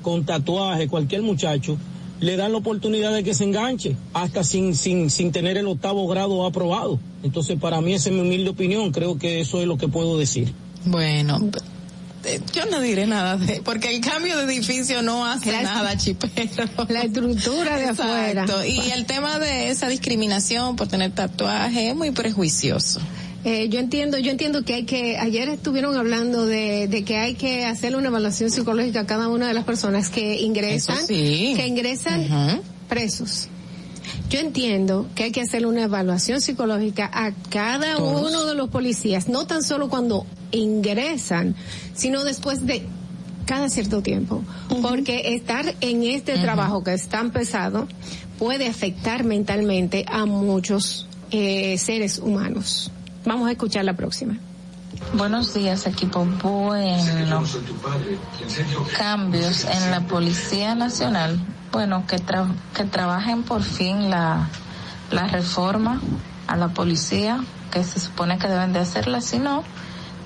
con 0.01 0.25
tatuaje, 0.25 0.87
cualquier 0.87 1.21
muchacho, 1.21 1.77
le 2.19 2.35
dan 2.35 2.51
la 2.51 2.57
oportunidad 2.59 3.13
de 3.13 3.23
que 3.23 3.33
se 3.33 3.43
enganche, 3.43 3.95
hasta 4.13 4.43
sin, 4.43 4.75
sin, 4.75 5.09
sin 5.09 5.31
tener 5.31 5.57
el 5.57 5.67
octavo 5.67 6.07
grado 6.07 6.45
aprobado. 6.45 6.99
Entonces, 7.23 7.59
para 7.59 7.79
mí, 7.81 7.93
esa 7.93 8.09
es 8.09 8.15
mi 8.15 8.21
humilde 8.21 8.49
opinión, 8.49 8.91
creo 8.91 9.17
que 9.19 9.39
eso 9.41 9.61
es 9.61 9.67
lo 9.67 9.77
que 9.77 9.87
puedo 9.87 10.17
decir. 10.17 10.53
Bueno, 10.85 11.37
eh, 12.23 12.39
yo 12.53 12.65
no 12.65 12.79
diré 12.81 13.05
nada 13.05 13.37
de, 13.37 13.61
porque 13.61 13.93
el 13.95 14.01
cambio 14.01 14.35
de 14.37 14.43
edificio 14.45 15.01
no 15.01 15.25
hace 15.25 15.51
La- 15.51 15.61
nada, 15.63 15.95
chipero. 15.97 16.65
La 16.89 17.01
estructura 17.01 17.77
de 17.77 17.85
afuera. 17.89 18.41
Exacto. 18.43 18.65
Y 18.65 18.79
el 18.91 19.05
tema 19.05 19.37
de 19.39 19.69
esa 19.69 19.87
discriminación 19.87 20.75
por 20.75 20.87
tener 20.87 21.11
tatuaje 21.11 21.89
es 21.89 21.95
muy 21.95 22.11
prejuicioso. 22.11 22.99
Eh, 23.49 23.69
yo 23.69 23.79
entiendo, 23.79 24.17
yo 24.17 24.31
entiendo 24.31 24.65
que 24.65 24.73
hay 24.73 24.83
que, 24.83 25.17
ayer 25.17 25.47
estuvieron 25.47 25.95
hablando 25.95 26.45
de, 26.45 26.89
de 26.89 27.05
que 27.05 27.15
hay 27.15 27.35
que 27.35 27.65
hacerle 27.65 27.97
una 27.97 28.09
evaluación 28.09 28.51
psicológica 28.51 28.99
a 28.99 29.05
cada 29.05 29.29
una 29.29 29.47
de 29.47 29.53
las 29.53 29.63
personas 29.63 30.09
que 30.09 30.41
ingresan, 30.41 30.97
sí. 31.07 31.53
que 31.55 31.65
ingresan 31.65 32.61
presos. 32.89 33.47
Yo 34.29 34.41
entiendo 34.41 35.07
que 35.15 35.23
hay 35.23 35.31
que 35.31 35.39
hacerle 35.39 35.67
una 35.67 35.83
evaluación 35.83 36.41
psicológica 36.41 37.09
a 37.13 37.31
cada 37.49 37.95
Todos. 37.95 38.29
uno 38.29 38.45
de 38.47 38.53
los 38.53 38.67
policías, 38.67 39.29
no 39.29 39.47
tan 39.47 39.63
solo 39.63 39.87
cuando 39.87 40.25
ingresan, 40.51 41.55
sino 41.95 42.25
después 42.25 42.65
de 42.65 42.85
cada 43.45 43.69
cierto 43.69 44.01
tiempo. 44.01 44.43
Porque 44.81 45.35
estar 45.35 45.73
en 45.79 46.03
este 46.03 46.37
trabajo 46.37 46.83
que 46.83 46.93
es 46.93 47.07
tan 47.07 47.31
pesado 47.31 47.87
puede 48.37 48.67
afectar 48.67 49.23
mentalmente 49.23 50.03
a 50.05 50.25
muchos 50.25 51.07
eh, 51.31 51.77
seres 51.77 52.19
humanos. 52.19 52.91
Vamos 53.27 53.49
a 53.49 53.51
escuchar 53.51 53.83
la 53.83 53.91
próxima. 53.91 54.37
Buenos 55.13 55.53
días, 55.53 55.85
equipo. 55.85 56.25
Bueno, 56.41 57.43
cambios 58.97 59.65
en 59.65 59.91
la 59.91 59.99
Policía 60.07 60.75
Nacional. 60.75 61.37
Bueno, 61.73 62.05
que, 62.07 62.23
que 62.73 62.85
trabajen 62.85 63.43
por 63.43 63.63
fin 63.63 64.09
la, 64.09 64.47
la 65.11 65.27
reforma 65.27 65.99
a 66.47 66.55
la 66.55 66.69
policía, 66.69 67.43
que 67.69 67.83
se 67.83 67.99
supone 67.99 68.37
que 68.37 68.47
deben 68.47 68.71
de 68.71 68.79
hacerla, 68.79 69.19
sino 69.19 69.65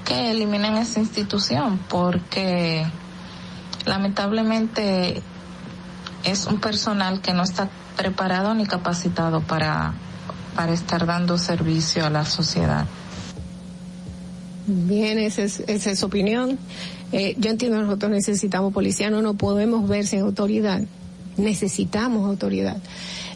que 0.06 0.30
eliminen 0.30 0.78
esa 0.78 1.00
institución, 1.00 1.80
porque 1.90 2.86
lamentablemente 3.88 5.24
es 6.24 6.46
un 6.46 6.60
personal 6.60 7.20
que 7.22 7.34
no 7.34 7.42
está 7.42 7.68
preparado 7.98 8.54
ni 8.54 8.68
capacitado 8.68 9.42
para, 9.42 9.96
para 10.56 10.74
estar 10.74 11.06
dando 11.06 11.38
servicio 11.38 12.06
a 12.06 12.10
la 12.10 12.26
sociedad. 12.26 12.86
Bien, 14.68 15.18
esa 15.18 15.44
es, 15.44 15.62
esa 15.68 15.92
es 15.92 16.00
su 16.00 16.06
opinión. 16.06 16.58
Eh, 17.12 17.36
yo 17.38 17.50
entiendo 17.50 17.82
nosotros 17.82 18.12
necesitamos 18.12 18.74
policía, 18.74 19.10
no 19.10 19.22
nos 19.22 19.36
podemos 19.36 19.88
ver 19.88 20.06
sin 20.06 20.20
autoridad. 20.20 20.82
Necesitamos 21.38 22.28
autoridad. 22.28 22.78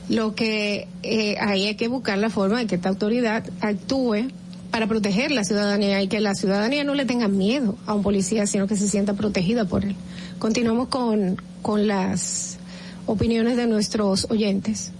Lo 0.08 0.36
que 0.36 0.88
eh, 1.04 1.38
ahí 1.40 1.66
hay 1.66 1.76
que 1.76 1.88
buscar 1.88 2.18
la 2.18 2.30
forma 2.30 2.60
de 2.60 2.68
que 2.68 2.76
esta 2.76 2.90
autoridad 2.90 3.44
actúe 3.62 4.28
para 4.70 4.88
proteger 4.88 5.32
la 5.32 5.44
ciudadanía 5.44 6.02
y 6.02 6.08
que 6.08 6.20
la 6.20 6.36
ciudadanía 6.36 6.84
no 6.84 6.94
le 6.94 7.06
tenga 7.06 7.28
miedo 7.28 7.78
a 7.86 7.94
un 7.94 8.04
policía, 8.04 8.46
sino 8.46 8.68
que 8.68 8.76
se 8.76 8.88
sienta 8.88 9.14
protegida 9.14 9.66
por 9.66 9.84
él. 9.84 9.96
Continuamos 10.38 10.90
con, 10.90 11.42
con 11.62 11.88
las 11.88 12.58
opiniones 13.06 13.58
de 13.58 13.68
nuestros 13.68 14.28
oyentes. 14.30 14.92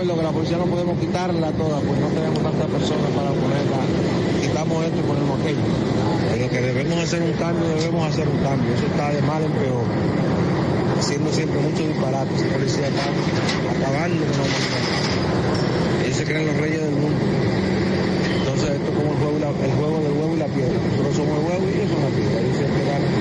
De 0.00 0.04
acuerdo 0.06 0.16
que 0.16 0.26
la 0.28 0.32
policía 0.32 0.56
no 0.56 0.64
podemos 0.64 0.98
quitarla 0.98 1.52
toda, 1.52 1.78
pues 1.80 2.00
no 2.00 2.08
tenemos 2.08 2.40
tantas 2.42 2.66
personas 2.72 3.10
para 3.12 3.28
ponerla. 3.36 3.84
Quitamos 4.40 4.84
esto 4.86 4.96
y 4.98 5.02
ponemos 5.02 5.40
aquello. 5.40 5.60
Pero 6.32 6.48
que 6.48 6.60
debemos 6.62 6.98
hacer 7.04 7.20
un 7.22 7.32
cambio, 7.34 7.68
debemos 7.68 8.08
hacer 8.08 8.26
un 8.26 8.38
cambio. 8.40 8.72
Eso 8.72 8.86
está 8.86 9.10
de 9.12 9.20
mal 9.20 9.42
en 9.44 9.52
peor. 9.52 9.84
Haciendo 10.98 11.30
siempre 11.30 11.60
muchos 11.60 11.86
disparates. 11.86 12.32
La 12.40 12.48
policía 12.56 12.88
está 12.88 13.02
acabando 13.76 14.24
con 14.24 14.40
la. 14.40 16.04
Ellos 16.06 16.16
se 16.16 16.24
creen 16.24 16.46
los 16.46 16.56
reyes 16.56 16.80
del 16.80 16.94
mundo. 16.96 17.20
Entonces 18.40 18.70
esto 18.72 18.88
es 18.88 18.96
como 18.96 19.12
el 19.12 19.18
juego, 19.20 19.36
y 19.36 19.40
la- 19.44 19.52
el 19.68 19.72
juego 19.76 19.96
del 20.00 20.12
huevo 20.16 20.32
y 20.34 20.38
la 20.40 20.46
piedra. 20.48 20.80
Nosotros 20.80 21.12
somos 21.16 21.38
el 21.38 21.44
huevo 21.44 21.64
y 21.68 21.76
ellos 21.76 21.90
son 21.92 22.00
la 22.00 22.12
piedra. 22.16 22.40
Ellos 22.40 22.56
siempre 22.56 22.80
ganan. 22.88 23.12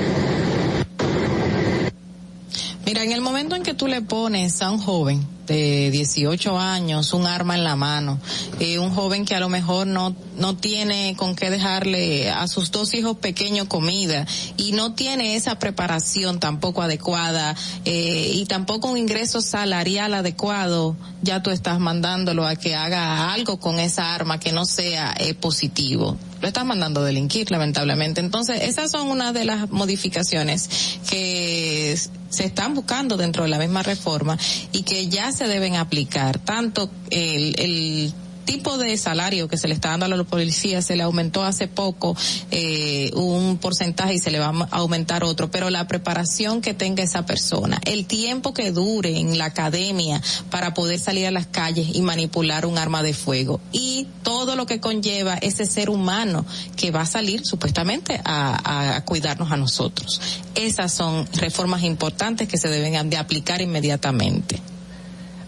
Mira, 2.86 3.04
en 3.04 3.12
el 3.12 3.20
momento 3.20 3.58
en 3.58 3.64
que 3.64 3.74
tú 3.74 3.88
le 3.88 4.02
pones 4.02 4.62
a 4.62 4.72
un 4.72 4.80
joven 4.80 5.28
de 5.50 5.90
18 5.90 6.60
años 6.60 7.12
un 7.14 7.26
arma 7.26 7.56
en 7.56 7.64
la 7.64 7.76
mano, 7.76 8.20
eh, 8.60 8.78
un 8.78 8.94
joven 8.94 9.26
que 9.26 9.34
a 9.34 9.40
lo 9.40 9.50
mejor 9.50 9.88
no, 9.88 10.16
no 10.38 10.56
tiene 10.56 11.16
con 11.18 11.36
qué 11.36 11.50
dejarle 11.50 12.30
a 12.30 12.48
sus 12.48 12.70
dos 12.70 12.94
hijos 12.94 13.18
pequeños 13.18 13.68
comida 13.68 14.28
y 14.58 14.74
no 14.74 14.94
tiene 14.94 15.36
esa 15.36 15.58
preparación 15.58 16.40
tampoco 16.40 16.84
adecuada 16.84 17.56
eh, 17.84 18.32
y 18.36 18.46
tampoco 18.46 18.90
un 18.90 18.98
ingreso 19.00 19.42
salarial 19.42 20.14
adecuado, 20.14 20.96
ya 21.24 21.42
tú 21.42 21.50
estás 21.50 21.80
mandándolo 21.80 22.46
a 22.46 22.56
que 22.56 22.76
haga 22.76 23.34
algo 23.34 23.60
con 23.60 23.80
esa 23.80 24.14
arma 24.14 24.40
que 24.40 24.52
no 24.52 24.66
sea 24.66 25.16
eh, 25.18 25.34
positivo 25.34 26.16
lo 26.42 26.48
estás 26.48 26.66
mandando 26.66 27.02
a 27.02 27.04
delinquir, 27.04 27.52
lamentablemente. 27.52 28.22
Entonces, 28.22 28.62
esas 28.64 28.92
son 28.92 29.10
una 29.10 29.34
de 29.34 29.46
las 29.46 29.70
modificaciones 29.70 31.00
que 31.10 31.98
se 32.30 32.46
están 32.46 32.76
buscando 32.76 33.18
dentro 33.18 33.44
de 33.44 33.50
la 33.50 33.58
misma 33.58 33.84
reforma 33.84 34.38
y 34.72 34.84
que 34.84 35.08
ya 35.08 35.32
se 35.40 35.48
deben 35.48 35.78
aplicar. 35.78 36.38
Tanto 36.38 36.90
el, 37.10 37.56
el 37.60 38.14
tipo 38.50 38.80
de 38.80 38.98
salario 38.98 39.48
que 39.48 39.58
se 39.58 39.68
le 39.68 39.76
está 39.76 39.90
dando 39.90 40.08
a 40.08 40.10
los 40.10 40.26
policías 40.26 40.84
se 40.84 40.96
le 40.96 41.04
aumentó 41.04 41.44
hace 41.44 41.68
poco 41.68 42.18
eh, 42.50 43.12
un 43.14 43.60
porcentaje 43.60 44.16
y 44.16 44.20
se 44.20 44.32
le 44.32 44.40
va 44.40 44.48
a 44.48 44.78
aumentar 44.78 45.24
otro, 45.24 45.52
pero 45.52 45.70
la 45.70 45.88
preparación 45.88 46.60
que 46.60 46.74
tenga 46.74 47.04
esa 47.04 47.28
persona, 47.28 47.80
el 47.86 48.08
tiempo 48.08 48.52
que 48.56 48.72
dure 48.72 49.20
en 49.20 49.38
la 49.38 49.46
academia 49.46 50.20
para 50.50 50.74
poder 50.74 50.98
salir 50.98 51.28
a 51.28 51.32
las 51.32 51.46
calles 51.46 51.90
y 51.94 52.02
manipular 52.02 52.66
un 52.66 52.80
arma 52.80 53.04
de 53.04 53.14
fuego 53.14 53.62
y 53.72 54.08
todo 54.24 54.56
lo 54.56 54.66
que 54.66 54.80
conlleva 54.80 55.36
ese 55.36 55.68
ser 55.68 55.92
humano 55.92 56.44
que 56.76 56.90
va 56.90 57.02
a 57.02 57.06
salir 57.06 57.46
supuestamente 57.46 58.20
a, 58.26 58.96
a 58.96 59.06
cuidarnos 59.06 59.52
a 59.52 59.58
nosotros. 59.58 60.20
Esas 60.56 60.92
son 60.92 61.28
reformas 61.34 61.84
importantes 61.84 62.48
que 62.48 62.58
se 62.58 62.68
deben 62.68 63.12
de 63.12 63.18
aplicar 63.18 63.62
inmediatamente. 63.62 64.60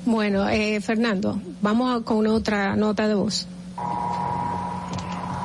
Bueno, 0.06 0.48
eh, 0.50 0.82
Fernando, 0.82 1.40
vamos 1.62 2.02
a- 2.02 2.04
con 2.04 2.26
otra 2.28 2.76
nota 2.76 3.08
de 3.08 3.14
voz. 3.16 3.48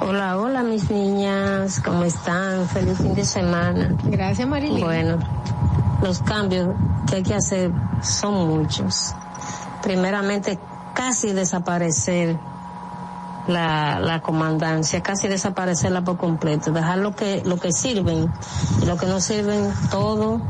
Hola, 0.01 0.39
hola 0.39 0.62
mis 0.62 0.91
niñas, 0.91 1.81
¿cómo 1.85 2.05
están? 2.05 2.66
Feliz 2.69 2.97
fin 2.99 3.15
de 3.15 3.24
semana. 3.24 3.95
Gracias, 4.05 4.47
Marilyn. 4.47 4.81
Bueno, 4.85 5.19
los 6.03 6.20
cambios 6.23 6.69
que 7.09 7.16
hay 7.16 7.23
que 7.23 7.35
hacer 7.35 7.70
son 8.03 8.47
muchos. 8.49 9.15
Primeramente, 9.83 10.59
casi 10.95 11.33
desaparecer 11.33 12.39
la, 13.49 13.99
la 14.01 14.20
comandancia, 14.23 15.03
casi 15.03 15.28
desaparecerla 15.28 16.03
por 16.03 16.16
completo, 16.19 16.73
dejar 16.73 16.99
lo 16.99 17.15
que, 17.15 17.43
lo 17.45 17.59
que 17.59 17.73
sirven 17.73 18.31
y 18.83 18.87
lo 18.87 18.97
que 18.97 19.07
no 19.07 19.20
sirven 19.20 19.73
todo 19.91 20.41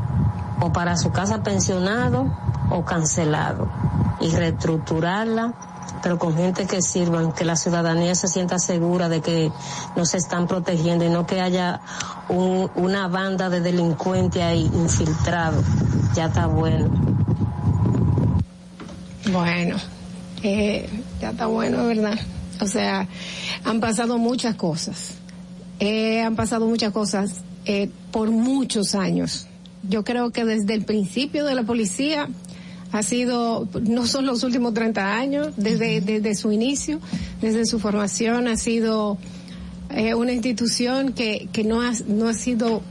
o 0.59 0.71
para 0.71 0.97
su 0.97 1.11
casa 1.11 1.41
pensionado 1.43 2.27
o 2.69 2.83
cancelado 2.85 3.67
y 4.19 4.29
reestructurarla 4.31 5.53
pero 6.03 6.19
con 6.19 6.35
gente 6.37 6.67
que 6.67 6.81
sirvan, 6.81 7.31
que 7.33 7.43
la 7.43 7.55
ciudadanía 7.55 8.13
se 8.13 8.27
sienta 8.27 8.59
segura 8.59 9.09
de 9.09 9.21
que 9.21 9.51
no 9.95 10.05
se 10.05 10.17
están 10.17 10.45
protegiendo 10.47 11.03
y 11.03 11.09
no 11.09 11.25
que 11.25 11.41
haya 11.41 11.81
un- 12.29 12.69
una 12.75 13.07
banda 13.07 13.49
de 13.49 13.61
delincuentes 13.61 14.41
ahí 14.41 14.69
infiltrados. 14.73 15.65
Ya 16.15 16.25
está 16.25 16.45
bueno. 16.45 16.89
Bueno, 19.31 19.75
eh, 20.43 20.87
ya 21.19 21.31
está 21.31 21.47
bueno, 21.47 21.85
¿verdad? 21.87 22.17
O 22.61 22.67
sea, 22.67 23.07
han 23.65 23.79
pasado 23.79 24.17
muchas 24.17 24.55
cosas. 24.55 25.15
Eh, 25.79 26.21
han 26.21 26.35
pasado 26.35 26.67
muchas 26.67 26.91
cosas 26.93 27.41
eh, 27.65 27.89
por 28.11 28.29
muchos 28.31 28.95
años. 28.95 29.47
Yo 29.83 30.03
creo 30.03 30.31
que 30.31 30.45
desde 30.45 30.73
el 30.73 30.85
principio 30.85 31.43
de 31.45 31.55
la 31.55 31.63
policía 31.63 32.29
ha 32.91 33.03
sido, 33.03 33.67
no 33.81 34.07
son 34.07 34.25
los 34.25 34.43
últimos 34.43 34.73
30 34.73 35.15
años, 35.15 35.53
desde, 35.57 36.01
desde 36.01 36.35
su 36.35 36.51
inicio, 36.51 36.99
desde 37.41 37.65
su 37.65 37.79
formación 37.79 38.47
ha 38.47 38.57
sido 38.57 39.17
eh, 39.89 40.13
una 40.13 40.31
institución 40.31 41.13
que, 41.13 41.49
que 41.51 41.63
no, 41.63 41.81
ha, 41.81 41.91
no 42.07 42.27
ha 42.27 42.33
sido 42.33 42.81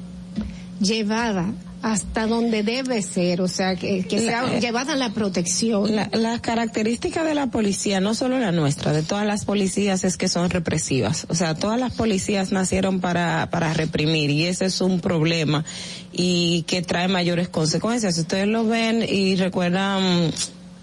llevada 0.80 1.52
hasta 1.86 2.26
donde 2.26 2.64
debe 2.64 3.00
ser, 3.00 3.40
o 3.40 3.46
sea, 3.46 3.76
que, 3.76 4.02
que 4.02 4.18
sea 4.18 4.42
La- 4.42 4.58
llevada 4.58 4.94
a 4.94 4.96
la 4.96 5.10
protección. 5.10 5.94
La- 5.94 6.10
las 6.12 6.40
características 6.40 7.24
de 7.24 7.32
la 7.36 7.46
policía, 7.46 8.00
no 8.00 8.12
solo 8.14 8.40
la 8.40 8.50
nuestra, 8.50 8.92
de 8.92 9.04
todas 9.04 9.24
las 9.24 9.44
policías 9.44 10.02
es 10.02 10.16
que 10.16 10.26
son 10.28 10.50
represivas. 10.50 11.26
O 11.28 11.36
sea, 11.36 11.54
todas 11.54 11.78
las 11.78 11.92
policías 11.92 12.50
nacieron 12.50 12.98
para, 13.00 13.50
para 13.52 13.72
reprimir 13.72 14.30
y 14.30 14.46
ese 14.46 14.64
es 14.64 14.80
un 14.80 14.98
problema 15.00 15.64
y 16.12 16.62
que 16.66 16.82
trae 16.82 17.06
mayores 17.06 17.48
consecuencias. 17.48 18.18
Ustedes 18.18 18.48
lo 18.48 18.64
ven 18.66 19.04
y 19.08 19.36
recuerdan 19.36 20.32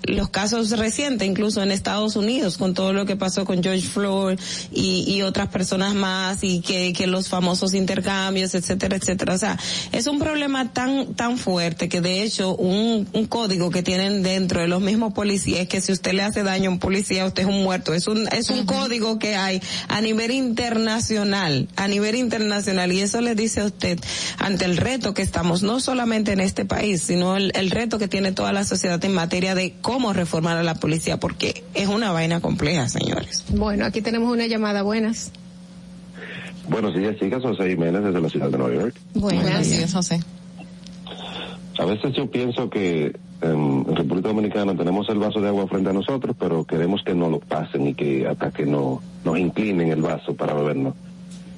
los 0.03 0.29
casos 0.29 0.71
recientes, 0.71 1.27
incluso 1.27 1.61
en 1.61 1.71
Estados 1.71 2.15
Unidos, 2.15 2.57
con 2.57 2.73
todo 2.73 2.93
lo 2.93 3.05
que 3.05 3.15
pasó 3.15 3.45
con 3.45 3.63
George 3.63 3.87
Floyd 3.87 4.39
y, 4.71 5.05
y 5.07 5.21
otras 5.21 5.49
personas 5.49 5.95
más, 5.95 6.43
y 6.43 6.61
que, 6.61 6.93
que 6.93 7.07
los 7.07 7.29
famosos 7.29 7.73
intercambios, 7.73 8.53
etcétera, 8.53 8.97
etcétera. 8.97 9.33
O 9.33 9.37
sea, 9.37 9.57
es 9.91 10.07
un 10.07 10.19
problema 10.19 10.73
tan, 10.73 11.13
tan 11.13 11.37
fuerte 11.37 11.89
que 11.89 12.01
de 12.01 12.23
hecho 12.23 12.55
un, 12.55 13.07
un 13.13 13.25
código 13.27 13.69
que 13.69 13.83
tienen 13.83 14.23
dentro 14.23 14.61
de 14.61 14.67
los 14.67 14.81
mismos 14.81 15.13
policías 15.13 15.67
que 15.67 15.81
si 15.81 15.91
usted 15.91 16.13
le 16.13 16.23
hace 16.23 16.43
daño 16.43 16.69
a 16.69 16.73
un 16.73 16.79
policía, 16.79 17.25
usted 17.25 17.43
es 17.43 17.49
un 17.49 17.63
muerto. 17.63 17.93
Es 17.93 18.07
un, 18.07 18.27
es 18.27 18.49
un 18.49 18.65
código 18.65 19.19
que 19.19 19.35
hay 19.35 19.61
a 19.87 20.01
nivel 20.01 20.31
internacional, 20.31 21.69
a 21.75 21.87
nivel 21.87 22.15
internacional, 22.15 22.91
y 22.91 22.99
eso 22.99 23.21
le 23.21 23.35
dice 23.35 23.61
a 23.61 23.65
usted 23.65 23.99
ante 24.37 24.65
el 24.65 24.77
reto 24.77 25.13
que 25.13 25.21
estamos, 25.21 25.63
no 25.63 25.79
solamente 25.79 26.33
en 26.33 26.39
este 26.39 26.65
país, 26.65 27.03
sino 27.03 27.37
el, 27.37 27.51
el 27.55 27.71
reto 27.71 27.99
que 27.99 28.07
tiene 28.07 28.31
toda 28.31 28.51
la 28.51 28.65
sociedad 28.65 29.03
en 29.05 29.13
materia 29.13 29.55
de 29.55 29.73
cómo 29.93 30.11
reformar 30.11 30.57
a 30.57 30.63
la 30.63 30.73
policía, 30.73 31.19
porque 31.19 31.63
es 31.75 31.87
una 31.87 32.11
vaina 32.11 32.41
compleja, 32.41 32.89
señores. 32.89 33.45
Bueno, 33.49 33.85
aquí 33.85 34.01
tenemos 34.01 34.33
una 34.33 34.47
llamada. 34.47 34.81
Buenas. 34.81 35.31
Buenos 36.67 36.95
días, 36.95 37.15
chicas. 37.19 37.43
José 37.43 37.69
Jiménez 37.69 38.03
desde 38.03 38.19
la 38.19 38.27
ciudad 38.27 38.49
de 38.49 38.57
Nueva 38.57 38.73
York. 38.73 38.95
Buenas. 39.13 39.69
días, 39.69 39.93
José. 39.93 40.19
A 41.77 41.85
veces 41.85 42.11
yo 42.15 42.25
pienso 42.25 42.71
que 42.71 43.15
en, 43.41 43.95
República 43.95 44.29
Dominicana 44.29 44.75
tenemos 44.75 45.07
el 45.09 45.19
vaso 45.19 45.39
de 45.39 45.49
agua 45.49 45.67
frente 45.67 45.91
a 45.91 45.93
nosotros, 45.93 46.35
pero 46.39 46.63
queremos 46.63 47.03
que 47.03 47.13
no 47.13 47.29
lo 47.29 47.39
pasen 47.39 47.85
y 47.85 47.93
que 47.93 48.25
hasta 48.27 48.49
que 48.49 48.65
no 48.65 48.99
nos 49.23 49.37
inclinen 49.37 49.91
el 49.91 50.01
vaso 50.01 50.33
para 50.35 50.55
bebernos. 50.55 50.95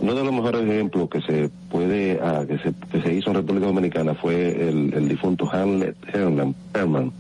Uno 0.02 0.14
de 0.14 0.26
los 0.26 0.34
mejores 0.34 0.70
ejemplos 0.70 1.10
que 1.10 1.22
se 1.22 1.50
puede, 1.72 2.20
ah, 2.22 2.44
que, 2.46 2.58
se, 2.58 2.74
que 2.92 3.02
se 3.02 3.14
hizo 3.14 3.30
en 3.30 3.38
República 3.38 3.68
Dominicana 3.68 4.14
fue 4.14 4.68
el, 4.68 4.94
el 4.94 5.08
difunto 5.08 5.50
Hamlet 5.50 5.96
Herman, 6.14 6.54
Herman 6.74 7.14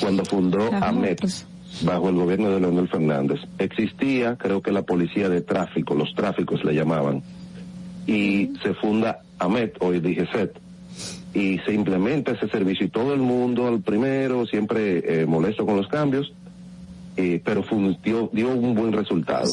cuando 0.00 0.24
fundó 0.24 0.72
AMET 0.72 1.20
bajo 1.82 2.08
el 2.08 2.16
gobierno 2.16 2.50
de 2.50 2.60
Leonel 2.60 2.88
Fernández. 2.88 3.40
Existía, 3.58 4.36
creo 4.36 4.62
que 4.62 4.72
la 4.72 4.82
policía 4.82 5.28
de 5.28 5.42
tráfico, 5.42 5.94
los 5.94 6.14
tráficos 6.14 6.64
le 6.64 6.74
llamaban, 6.74 7.22
y 8.06 8.52
se 8.62 8.74
funda 8.74 9.20
AMET, 9.38 9.76
hoy 9.80 10.00
dije 10.00 10.26
SET, 10.32 10.58
y 11.34 11.58
se 11.66 11.72
implementa 11.74 12.32
ese 12.32 12.48
servicio 12.48 12.86
y 12.86 12.88
todo 12.88 13.12
el 13.12 13.20
mundo 13.20 13.66
al 13.66 13.80
primero, 13.80 14.46
siempre 14.46 15.22
eh, 15.22 15.26
molesto 15.26 15.66
con 15.66 15.76
los 15.76 15.88
cambios, 15.88 16.32
eh, 17.18 17.40
pero 17.44 17.64
dio, 18.02 18.54
un 18.54 18.74
buen 18.74 18.92
resultado. 18.92 19.46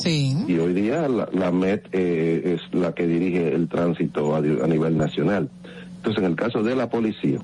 Y 0.48 0.58
hoy 0.58 0.74
día 0.74 1.08
la, 1.08 1.30
la 1.32 1.52
MET 1.52 1.88
eh, 1.92 2.56
es 2.56 2.74
la 2.74 2.94
que 2.94 3.08
dirige 3.08 3.54
el 3.54 3.68
tránsito 3.68 4.36
a, 4.36 4.40
a 4.40 4.42
nivel 4.42 4.98
nacional. 4.98 5.50
Entonces, 5.98 6.24
en 6.24 6.30
el 6.30 6.36
caso 6.36 6.62
de 6.62 6.76
la 6.76 6.90
policía, 6.90 7.40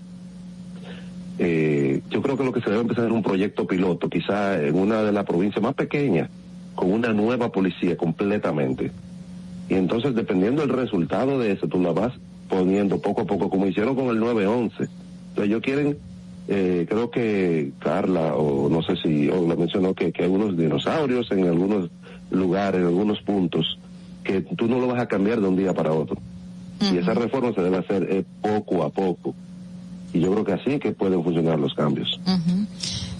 eh, 1.41 2.01
yo 2.09 2.21
creo 2.21 2.37
que 2.37 2.43
lo 2.43 2.51
que 2.51 2.59
se 2.59 2.69
debe 2.69 2.81
empezar 2.81 3.05
es 3.05 3.11
un 3.11 3.23
proyecto 3.23 3.65
piloto, 3.65 4.09
quizá 4.09 4.61
en 4.61 4.75
una 4.75 5.01
de 5.03 5.13
las 5.13 5.25
provincias 5.25 5.63
más 5.63 5.73
pequeñas, 5.73 6.29
con 6.75 6.91
una 6.91 7.13
nueva 7.13 7.49
policía 7.49 7.95
completamente. 7.95 8.91
Y 9.69 9.75
entonces, 9.75 10.13
dependiendo 10.15 10.61
del 10.61 10.75
resultado 10.75 11.39
de 11.39 11.53
eso, 11.53 11.67
tú 11.67 11.81
la 11.81 11.93
vas 11.93 12.11
poniendo 12.49 12.99
poco 12.99 13.21
a 13.21 13.25
poco, 13.25 13.49
como 13.49 13.67
hicieron 13.67 13.95
con 13.95 14.09
el 14.09 14.19
911. 14.19 14.75
Entonces, 14.83 15.45
ellos 15.45 15.61
quieren, 15.61 15.97
eh, 16.49 16.85
creo 16.89 17.09
que 17.09 17.71
Carla, 17.79 18.35
o 18.35 18.67
no 18.67 18.81
sé 18.81 18.97
si, 18.97 19.29
o 19.29 19.47
la 19.47 19.55
mencionó, 19.55 19.93
que, 19.93 20.11
que 20.11 20.23
hay 20.23 20.29
unos 20.29 20.57
dinosaurios 20.57 21.31
en 21.31 21.47
algunos 21.47 21.89
lugares, 22.31 22.81
en 22.81 22.87
algunos 22.87 23.21
puntos, 23.21 23.79
que 24.25 24.41
tú 24.41 24.67
no 24.67 24.79
lo 24.79 24.87
vas 24.87 25.01
a 25.01 25.07
cambiar 25.07 25.39
de 25.39 25.47
un 25.47 25.55
día 25.55 25.73
para 25.73 25.93
otro. 25.93 26.17
Y 26.81 26.97
esa 26.97 27.13
reforma 27.13 27.53
se 27.53 27.61
debe 27.61 27.77
hacer 27.77 28.07
eh, 28.09 28.25
poco 28.41 28.83
a 28.83 28.89
poco. 28.89 29.35
Y 30.13 30.19
yo 30.21 30.31
creo 30.31 30.43
que 30.43 30.53
así 30.53 30.79
que 30.79 30.91
pueden 30.91 31.23
funcionar 31.23 31.59
los 31.59 31.73
cambios. 31.73 32.19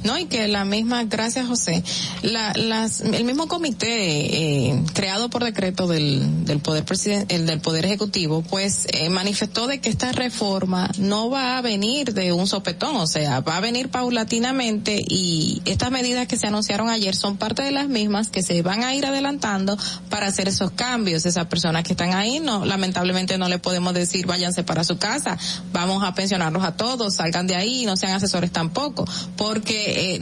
No, 0.04 0.18
y 0.18 0.26
que 0.26 0.48
la 0.48 0.64
misma, 0.66 1.04
gracias 1.04 1.48
José, 1.48 1.84
la, 2.22 2.54
las, 2.54 3.02
el 3.02 3.24
mismo 3.26 3.48
comité 3.48 4.70
eh, 4.70 4.84
creado 4.94 5.30
por 5.30 5.44
decreto 5.44 5.88
del, 5.88 6.46
del 6.46 6.60
poder 6.60 6.86
presiden- 6.86 7.26
el 7.30 7.46
del 7.46 7.60
poder 7.60 7.86
ejecutivo, 7.86 8.42
pues 8.42 8.88
eh, 8.94 9.10
manifestó 9.10 9.68
de 9.68 9.82
que 9.82 9.90
esta 9.90 10.12
reforma 10.14 10.90
no 10.98 11.30
va 11.30 11.58
a 11.58 11.62
venir 11.62 12.14
de 12.14 12.32
un 12.32 12.48
sopetón, 12.48 12.96
o 12.96 13.08
sea, 13.08 13.42
va 13.42 13.58
a 13.58 13.60
venir 13.60 13.90
paulatinamente 13.90 15.04
y 15.06 15.62
estas 15.66 15.92
medidas 15.92 16.28
que 16.28 16.38
se 16.38 16.48
anunciaron 16.48 16.90
ayer 16.90 17.16
son 17.16 17.38
parte 17.38 17.62
de 17.64 17.72
las 17.72 17.88
mismas 17.90 18.30
que 18.30 18.42
se 18.42 18.62
van 18.62 18.84
a 18.84 18.96
ir 18.96 19.06
adelantando 19.06 19.78
para 20.10 20.28
hacer 20.28 20.48
esos 20.48 20.72
cambios. 20.72 21.26
Esas 21.26 21.48
personas 21.48 21.84
que 21.84 21.94
están 21.94 22.14
ahí, 22.14 22.40
no, 22.40 22.64
lamentablemente 22.66 23.38
no 23.38 23.50
le 23.50 23.60
podemos 23.60 23.94
decir 23.94 24.26
váyanse 24.26 24.64
para 24.64 24.84
su 24.84 24.98
casa, 24.98 25.38
vamos 25.74 26.04
a 26.04 26.14
pensionarlos 26.14 26.64
a 26.64 26.78
todos, 26.78 27.16
salgan 27.16 27.48
de 27.48 27.56
ahí, 27.56 27.86
no 27.86 27.98
sean 27.98 28.14
asesores 28.14 28.52
tampoco, 28.52 29.06
porque 29.36 29.89
eh, 29.90 30.20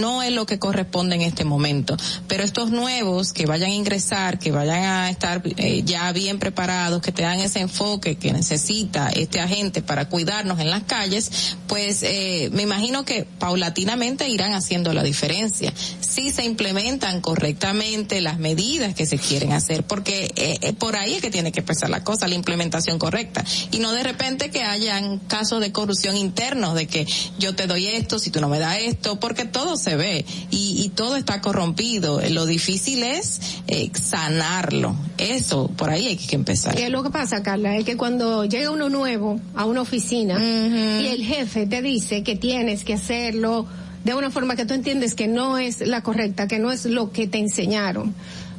no 0.00 0.22
es 0.22 0.32
lo 0.32 0.46
que 0.46 0.58
corresponde 0.58 1.16
en 1.16 1.22
este 1.22 1.44
momento. 1.44 1.96
Pero 2.28 2.44
estos 2.44 2.70
nuevos 2.70 3.32
que 3.32 3.46
vayan 3.46 3.70
a 3.70 3.74
ingresar, 3.74 4.38
que 4.38 4.50
vayan 4.50 4.84
a 4.84 5.10
estar 5.10 5.42
eh, 5.44 5.82
ya 5.84 6.12
bien 6.12 6.38
preparados, 6.38 7.02
que 7.02 7.12
tengan 7.12 7.40
ese 7.40 7.60
enfoque 7.60 8.16
que 8.16 8.32
necesita 8.32 9.10
este 9.10 9.40
agente 9.40 9.82
para 9.82 10.08
cuidarnos 10.08 10.60
en 10.60 10.70
las 10.70 10.84
calles, 10.84 11.56
pues 11.66 12.02
eh, 12.02 12.50
me 12.52 12.62
imagino 12.62 13.04
que 13.04 13.24
paulatinamente 13.24 14.28
irán 14.28 14.52
haciendo 14.54 14.92
la 14.92 15.02
diferencia. 15.02 15.72
Si 16.00 16.30
se 16.30 16.44
implementan 16.44 17.20
correctamente 17.20 18.20
las 18.20 18.38
medidas 18.38 18.94
que 18.94 19.06
se 19.06 19.18
quieren 19.18 19.52
hacer, 19.52 19.84
porque 19.84 20.32
eh, 20.36 20.58
eh, 20.60 20.72
por 20.72 20.96
ahí 20.96 21.14
es 21.14 21.22
que 21.22 21.30
tiene 21.30 21.52
que 21.52 21.60
empezar 21.60 21.90
la 21.90 22.04
cosa, 22.04 22.26
la 22.28 22.34
implementación 22.34 22.98
correcta. 22.98 23.44
Y 23.70 23.78
no 23.78 23.92
de 23.92 24.02
repente 24.02 24.50
que 24.50 24.62
hayan 24.62 25.18
casos 25.18 25.60
de 25.60 25.72
corrupción 25.72 26.16
internos, 26.16 26.74
de 26.74 26.86
que 26.86 27.06
yo 27.38 27.54
te 27.54 27.66
doy 27.66 27.86
esto, 27.86 28.18
si 28.18 28.30
tú 28.30 28.40
no 28.40 28.48
me 28.48 28.58
das 28.58 28.78
esto, 28.78 29.05
porque 29.14 29.44
todo 29.44 29.76
se 29.76 29.94
ve 29.94 30.24
y, 30.50 30.82
y 30.84 30.88
todo 30.88 31.14
está 31.16 31.40
corrompido. 31.40 32.20
Lo 32.30 32.46
difícil 32.46 33.04
es 33.04 33.40
eh, 33.68 33.90
sanarlo. 33.94 34.96
Eso, 35.18 35.68
por 35.68 35.90
ahí 35.90 36.08
hay 36.08 36.16
que 36.16 36.34
empezar. 36.34 36.74
¿Qué 36.74 36.86
es 36.86 36.90
lo 36.90 37.04
que 37.04 37.10
pasa, 37.10 37.42
Carla? 37.44 37.76
Es 37.76 37.84
que 37.84 37.96
cuando 37.96 38.44
llega 38.44 38.70
uno 38.70 38.88
nuevo 38.88 39.40
a 39.54 39.64
una 39.64 39.82
oficina 39.82 40.38
y 40.38 41.06
el 41.06 41.24
jefe 41.24 41.66
te 41.66 41.80
dice 41.82 42.24
que 42.24 42.34
tienes 42.36 42.84
que 42.84 42.94
hacerlo 42.94 43.66
de 44.04 44.14
una 44.14 44.30
forma 44.30 44.54
que 44.54 44.64
tú 44.64 44.74
entiendes 44.74 45.14
que 45.14 45.26
no 45.26 45.58
es 45.58 45.80
la 45.80 46.02
correcta, 46.02 46.46
que 46.46 46.60
no 46.60 46.70
es 46.70 46.84
lo 46.86 47.10
que 47.10 47.26
te 47.26 47.38
enseñaron, 47.38 48.14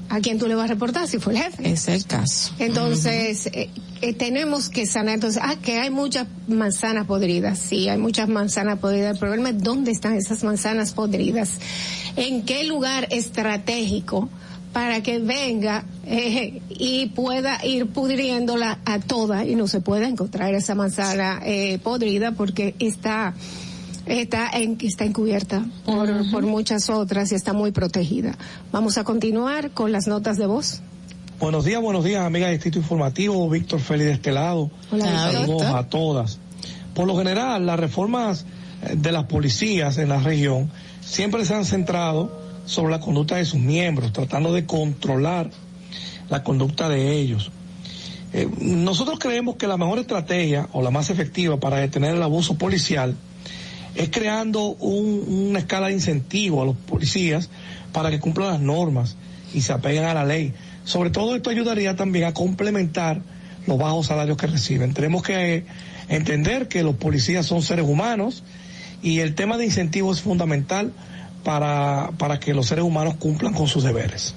¿a 0.10 0.20
quién 0.20 0.40
tú 0.40 0.48
le 0.48 0.56
vas 0.56 0.66
a 0.66 0.74
reportar 0.74 1.08
si 1.08 1.20
fue 1.20 1.34
el 1.34 1.40
jefe? 1.40 1.72
Es 1.72 1.88
el 1.88 2.06
caso. 2.06 2.54
Entonces, 2.60 3.48
eh, 3.48 3.70
eh, 4.02 4.14
tenemos 4.14 4.70
que 4.70 4.86
sanar. 4.86 5.16
Entonces, 5.16 5.42
ah, 5.44 5.56
que 5.62 5.80
hay 5.80 5.90
muchas 5.90 6.28
manzanas 6.48 7.06
podridas. 7.06 7.60
Sí, 7.60 7.90
hay 7.90 7.98
muchas 7.98 8.30
manzanas 8.30 8.80
podridas. 8.80 9.14
El 9.14 9.20
problema 9.20 9.50
es 9.50 9.64
dónde 9.64 9.92
están 9.92 10.14
esas 10.14 10.44
manzanas 10.44 10.94
podridas. 10.94 11.52
¿En 12.16 12.44
qué 12.44 12.64
lugar 12.64 13.08
estratégico? 13.12 14.30
para 14.74 15.02
que 15.02 15.18
venga 15.18 15.86
eh, 16.06 16.62
y 16.70 17.08
pueda 17.08 17.66
ir 17.66 17.88
pudriéndola 17.88 18.78
a 18.86 19.00
toda 19.00 19.44
y 19.44 19.56
no 19.56 19.68
se 19.68 19.80
pueda 19.80 20.08
encontrar 20.08 20.54
esa 20.54 20.76
manzana 20.76 21.42
podrida 21.82 22.34
porque 22.34 22.76
está 22.78 23.34
está 24.08 24.50
en, 24.54 24.78
está 24.82 25.06
encubierta 25.06 25.66
por, 25.86 26.32
por 26.32 26.46
muchas 26.46 26.90
otras 26.90 27.32
y 27.32 27.36
está 27.36 27.54
muy 27.54 27.72
protegida. 27.72 28.38
Vamos 28.72 28.98
a 28.98 29.04
continuar 29.04 29.72
con 29.72 29.92
las 29.92 30.08
notas 30.08 30.38
de 30.38 30.48
voz. 30.48 30.82
Buenos 31.40 31.66
días, 31.66 31.80
buenos 31.82 32.04
días, 32.04 32.24
amigas 32.24 32.48
de 32.48 32.54
Distrito 32.54 32.80
Informativo, 32.80 33.48
Víctor 33.48 33.80
Félix 33.80 34.06
de 34.08 34.14
este 34.14 34.32
lado. 34.32 34.72
Hola, 34.92 35.32
Saludos 35.32 35.62
a 35.64 35.84
todas. 35.88 36.40
Por 36.96 37.06
lo 37.06 37.16
general, 37.16 37.64
las 37.66 37.80
reformas 37.80 38.46
eh, 38.82 38.96
de 38.98 39.12
las 39.12 39.26
policías 39.26 40.00
en 40.00 40.10
la 40.10 40.20
región 40.20 40.72
siempre 41.00 41.46
se 41.46 41.54
han 41.54 41.64
centrado 41.64 42.42
sobre 42.66 42.92
la 42.92 43.00
conducta 43.00 43.36
de 43.36 43.46
sus 43.46 43.60
miembros, 43.60 44.14
tratando 44.14 44.52
de 44.52 44.66
controlar 44.66 45.52
la 46.30 46.44
conducta 46.44 46.90
de 46.90 47.12
ellos. 47.12 47.52
Eh, 48.34 48.50
nosotros 48.60 49.20
creemos 49.20 49.58
que 49.58 49.68
la 49.68 49.78
mejor 49.78 50.00
estrategia 50.00 50.68
o 50.74 50.82
la 50.82 50.90
más 50.90 51.12
efectiva 51.12 51.60
para 51.60 51.78
detener 51.78 52.16
el 52.16 52.24
abuso 52.24 52.58
policial 52.58 53.16
es 53.98 54.10
creando 54.10 54.62
un- 54.80 55.48
una 55.50 55.60
escala 55.60 55.88
de 55.88 55.94
incentivo 55.94 56.62
a 56.62 56.66
los 56.66 56.76
policías 56.76 57.50
para 57.92 58.10
que 58.12 58.20
cumplan 58.20 58.50
las 58.52 58.60
normas 58.62 59.16
y 59.54 59.62
se 59.62 59.74
apeguen 59.74 60.04
a 60.06 60.14
la 60.14 60.26
ley. 60.26 60.54
Sobre 60.84 61.10
todo 61.10 61.36
esto 61.36 61.50
ayudaría 61.50 61.96
también 61.96 62.26
a 62.26 62.34
complementar 62.34 63.22
los 63.66 63.78
bajos 63.78 64.08
salarios 64.08 64.38
que 64.38 64.48
reciben. 64.48 64.94
Tenemos 64.94 65.24
que 65.24 65.66
entender 66.10 66.68
que 66.68 66.84
los 66.84 66.96
policías 66.96 67.46
son 67.46 67.62
seres 67.62 67.86
humanos 67.88 68.44
y 69.04 69.20
el 69.20 69.36
tema 69.36 69.58
de 69.58 69.66
incentivos 69.66 70.18
es 70.18 70.24
fundamental 70.24 70.94
para, 71.44 72.12
para 72.18 72.40
que 72.40 72.54
los 72.54 72.68
seres 72.68 72.84
humanos 72.86 73.16
cumplan 73.20 73.54
con 73.54 73.68
sus 73.68 73.84
deberes. 73.84 74.34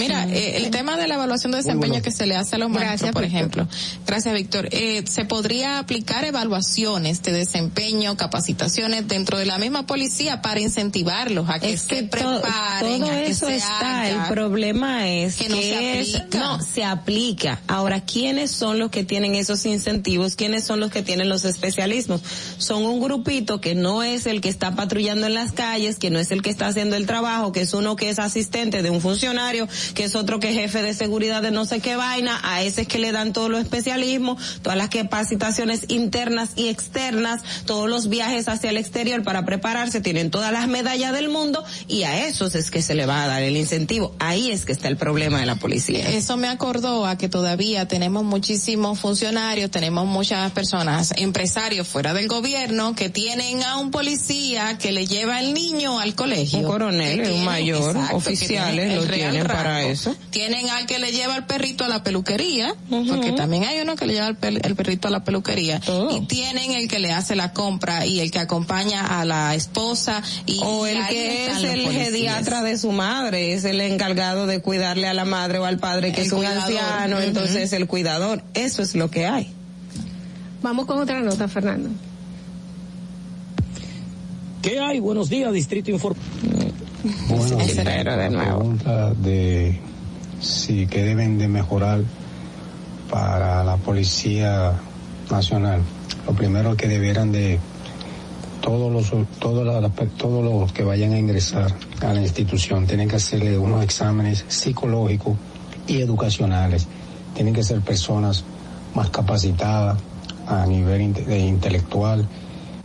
Mira, 0.00 0.26
eh, 0.28 0.56
el 0.56 0.70
tema 0.70 0.96
de 0.96 1.06
la 1.06 1.14
evaluación 1.14 1.52
de 1.52 1.58
desempeño 1.58 2.02
que 2.02 2.10
se 2.10 2.26
le 2.26 2.36
hace 2.36 2.56
a 2.56 2.58
los 2.58 2.70
maestros, 2.70 3.12
por 3.12 3.24
ejemplo. 3.24 3.66
Gracias, 4.06 4.34
Víctor. 4.34 4.68
Eh, 4.72 5.04
se 5.06 5.24
podría 5.24 5.78
aplicar 5.78 6.24
evaluaciones 6.24 7.22
de 7.22 7.32
desempeño, 7.32 8.16
capacitaciones 8.16 9.06
dentro 9.08 9.38
de 9.38 9.46
la 9.46 9.58
misma 9.58 9.86
policía 9.86 10.42
para 10.42 10.60
incentivarlos 10.60 11.48
a 11.48 11.58
que 11.60 11.72
Es 11.74 11.82
se 11.82 11.88
que 11.88 12.02
preparen, 12.04 13.00
todo 13.00 13.10
a 13.10 13.14
que 13.14 13.26
eso 13.30 13.46
se 13.46 13.56
está. 13.56 14.00
haga. 14.02 14.08
El 14.28 14.34
problema 14.34 15.08
es 15.08 15.36
Que 15.36 15.44
que, 15.44 15.50
no 15.50 15.56
se 15.56 16.00
es- 16.00 16.14
aplica. 16.16 16.38
no 16.38 16.62
se 16.62 16.84
aplica. 16.84 17.60
Ahora, 17.68 18.00
¿quiénes 18.04 18.50
son 18.50 18.78
los 18.78 18.90
que 18.90 19.04
tienen 19.04 19.34
esos 19.34 19.64
incentivos? 19.66 20.34
¿Quiénes 20.36 20.64
son 20.64 20.80
los 20.80 20.90
que 20.90 21.02
tienen 21.02 21.28
los 21.28 21.44
especialismos? 21.44 22.22
Son 22.58 22.84
un 22.84 23.00
grupito 23.00 23.60
que 23.60 23.74
no 23.74 24.02
es 24.02 24.26
el 24.26 24.40
que 24.40 24.48
está 24.48 24.74
patrullando 24.74 25.26
en 25.26 25.34
las 25.34 25.52
calles, 25.52 25.98
que 25.98 26.10
no 26.10 26.18
es 26.18 26.30
el 26.30 26.42
que 26.42 26.50
está 26.50 26.66
haciendo 26.68 26.96
el 26.96 27.06
trabajo, 27.06 27.52
que 27.52 27.60
es 27.62 27.74
uno 27.74 27.96
que 27.96 28.10
es 28.10 28.18
asistente 28.18 28.82
de 28.82 28.90
un 28.90 29.00
funcionario, 29.00 29.68
que 29.92 30.04
es 30.04 30.14
otro 30.14 30.40
que 30.40 30.50
es 30.50 30.54
jefe 30.54 30.82
de 30.82 30.94
seguridad 30.94 31.42
de 31.42 31.50
no 31.50 31.64
sé 31.64 31.80
qué 31.80 31.96
vaina, 31.96 32.40
a 32.42 32.62
ese 32.62 32.82
es 32.82 32.88
que 32.88 32.98
le 32.98 33.12
dan 33.12 33.32
todos 33.32 33.50
los 33.50 33.60
especialismos, 33.60 34.60
todas 34.62 34.78
las 34.78 34.88
capacitaciones 34.88 35.84
internas 35.88 36.50
y 36.56 36.68
externas, 36.68 37.42
todos 37.66 37.88
los 37.88 38.08
viajes 38.08 38.48
hacia 38.48 38.70
el 38.70 38.76
exterior 38.76 39.22
para 39.22 39.44
prepararse, 39.44 40.00
tienen 40.00 40.30
todas 40.30 40.52
las 40.52 40.68
medallas 40.68 41.12
del 41.12 41.28
mundo 41.28 41.64
y 41.88 42.04
a 42.04 42.26
esos 42.26 42.54
es 42.54 42.70
que 42.70 42.82
se 42.82 42.94
le 42.94 43.06
va 43.06 43.24
a 43.24 43.26
dar 43.26 43.42
el 43.42 43.56
incentivo. 43.56 44.14
Ahí 44.18 44.50
es 44.50 44.64
que 44.64 44.72
está 44.72 44.88
el 44.88 44.96
problema 44.96 45.40
de 45.40 45.46
la 45.46 45.56
policía. 45.56 46.08
Eso 46.08 46.36
me 46.36 46.48
acordó 46.48 47.06
a 47.06 47.16
que 47.16 47.28
todavía 47.28 47.88
tenemos 47.88 48.24
muchísimos 48.24 48.98
funcionarios, 48.98 49.70
tenemos 49.70 50.06
muchas 50.06 50.50
personas, 50.52 51.12
empresarios 51.16 51.86
fuera 51.86 52.14
del 52.14 52.28
gobierno 52.28 52.94
que 52.94 53.10
tienen 53.10 53.62
a 53.62 53.76
un 53.76 53.90
policía 53.90 54.78
que 54.78 54.92
le 54.92 55.06
lleva 55.06 55.40
el 55.40 55.54
niño 55.54 56.00
al 56.00 56.14
colegio. 56.14 56.60
Un 56.60 56.64
coronel, 56.64 57.30
un 57.32 57.44
mayor, 57.44 57.96
exacto, 57.96 58.16
oficiales 58.16 58.94
lo 58.94 59.04
tienen 59.06 59.46
para 59.46 59.79
eso. 59.82 60.16
Tienen 60.30 60.68
al 60.70 60.86
que 60.86 60.98
le 60.98 61.12
lleva 61.12 61.36
el 61.36 61.44
perrito 61.44 61.84
a 61.84 61.88
la 61.88 62.02
peluquería, 62.02 62.74
porque 63.08 63.32
también 63.32 63.64
hay 63.64 63.80
uno 63.80 63.96
que 63.96 64.06
le 64.06 64.14
lleva 64.14 64.28
el, 64.28 64.36
perrito 64.36 65.08
a 65.08 65.10
la 65.10 65.24
peluquería. 65.24 65.80
Y 66.10 66.20
tienen 66.26 66.72
el 66.72 66.88
que 66.88 66.98
le 66.98 67.12
hace 67.12 67.36
la 67.36 67.52
compra 67.52 68.06
y 68.06 68.20
el 68.20 68.30
que 68.30 68.38
acompaña 68.38 69.20
a 69.20 69.24
la 69.24 69.54
esposa 69.54 70.22
y 70.46 70.60
O 70.62 70.86
el 70.86 71.06
que 71.08 71.46
es 71.46 71.64
el 71.64 71.88
geriatra 71.90 72.62
de 72.62 72.78
su 72.78 72.92
madre, 72.92 73.52
es 73.54 73.64
el 73.64 73.80
encargado 73.80 74.46
de 74.46 74.60
cuidarle 74.60 75.08
a 75.08 75.14
la 75.14 75.24
madre 75.24 75.58
o 75.58 75.64
al 75.64 75.78
padre 75.78 76.12
que 76.12 76.20
El 76.22 76.26
es 76.26 76.32
un 76.32 76.38
cuidador. 76.38 76.62
anciano, 76.62 77.16
Ujú. 77.16 77.24
entonces 77.26 77.56
es 77.56 77.72
el 77.72 77.86
cuidador. 77.86 78.42
Eso 78.54 78.82
es 78.82 78.94
lo 78.94 79.10
que 79.10 79.26
hay. 79.26 79.52
Vamos 80.62 80.86
con 80.86 80.98
otra 80.98 81.20
nota, 81.20 81.48
Fernando. 81.48 81.88
¿Qué 84.62 84.78
hay? 84.78 85.00
Buenos 85.00 85.30
días, 85.30 85.52
Distrito 85.52 85.90
Informativo. 85.90 86.69
Bueno, 87.28 87.56
de 87.56 88.30
nuevo. 88.30 88.58
pregunta 88.58 89.10
de 89.14 89.78
si 90.40 90.86
que 90.86 91.02
deben 91.02 91.38
de 91.38 91.48
mejorar 91.48 92.00
para 93.10 93.64
la 93.64 93.76
Policía 93.76 94.72
Nacional. 95.30 95.82
Lo 96.26 96.34
primero 96.34 96.76
que 96.76 96.88
debieran 96.88 97.32
de 97.32 97.58
todos 98.60 98.92
los 98.92 99.10
todos 99.38 99.64
los, 99.64 99.92
todos 100.16 100.44
los 100.44 100.72
que 100.72 100.82
vayan 100.84 101.12
a 101.12 101.18
ingresar 101.18 101.74
a 102.02 102.12
la 102.12 102.20
institución 102.20 102.86
tienen 102.86 103.08
que 103.08 103.16
hacerle 103.16 103.58
unos 103.58 103.82
exámenes 103.82 104.44
psicológicos 104.48 105.36
y 105.86 106.00
educacionales. 106.00 106.86
Tienen 107.34 107.54
que 107.54 107.62
ser 107.62 107.80
personas 107.80 108.44
más 108.94 109.10
capacitadas 109.10 109.98
a 110.46 110.66
nivel 110.66 111.00
inte- 111.00 111.38
intelectual, 111.38 112.26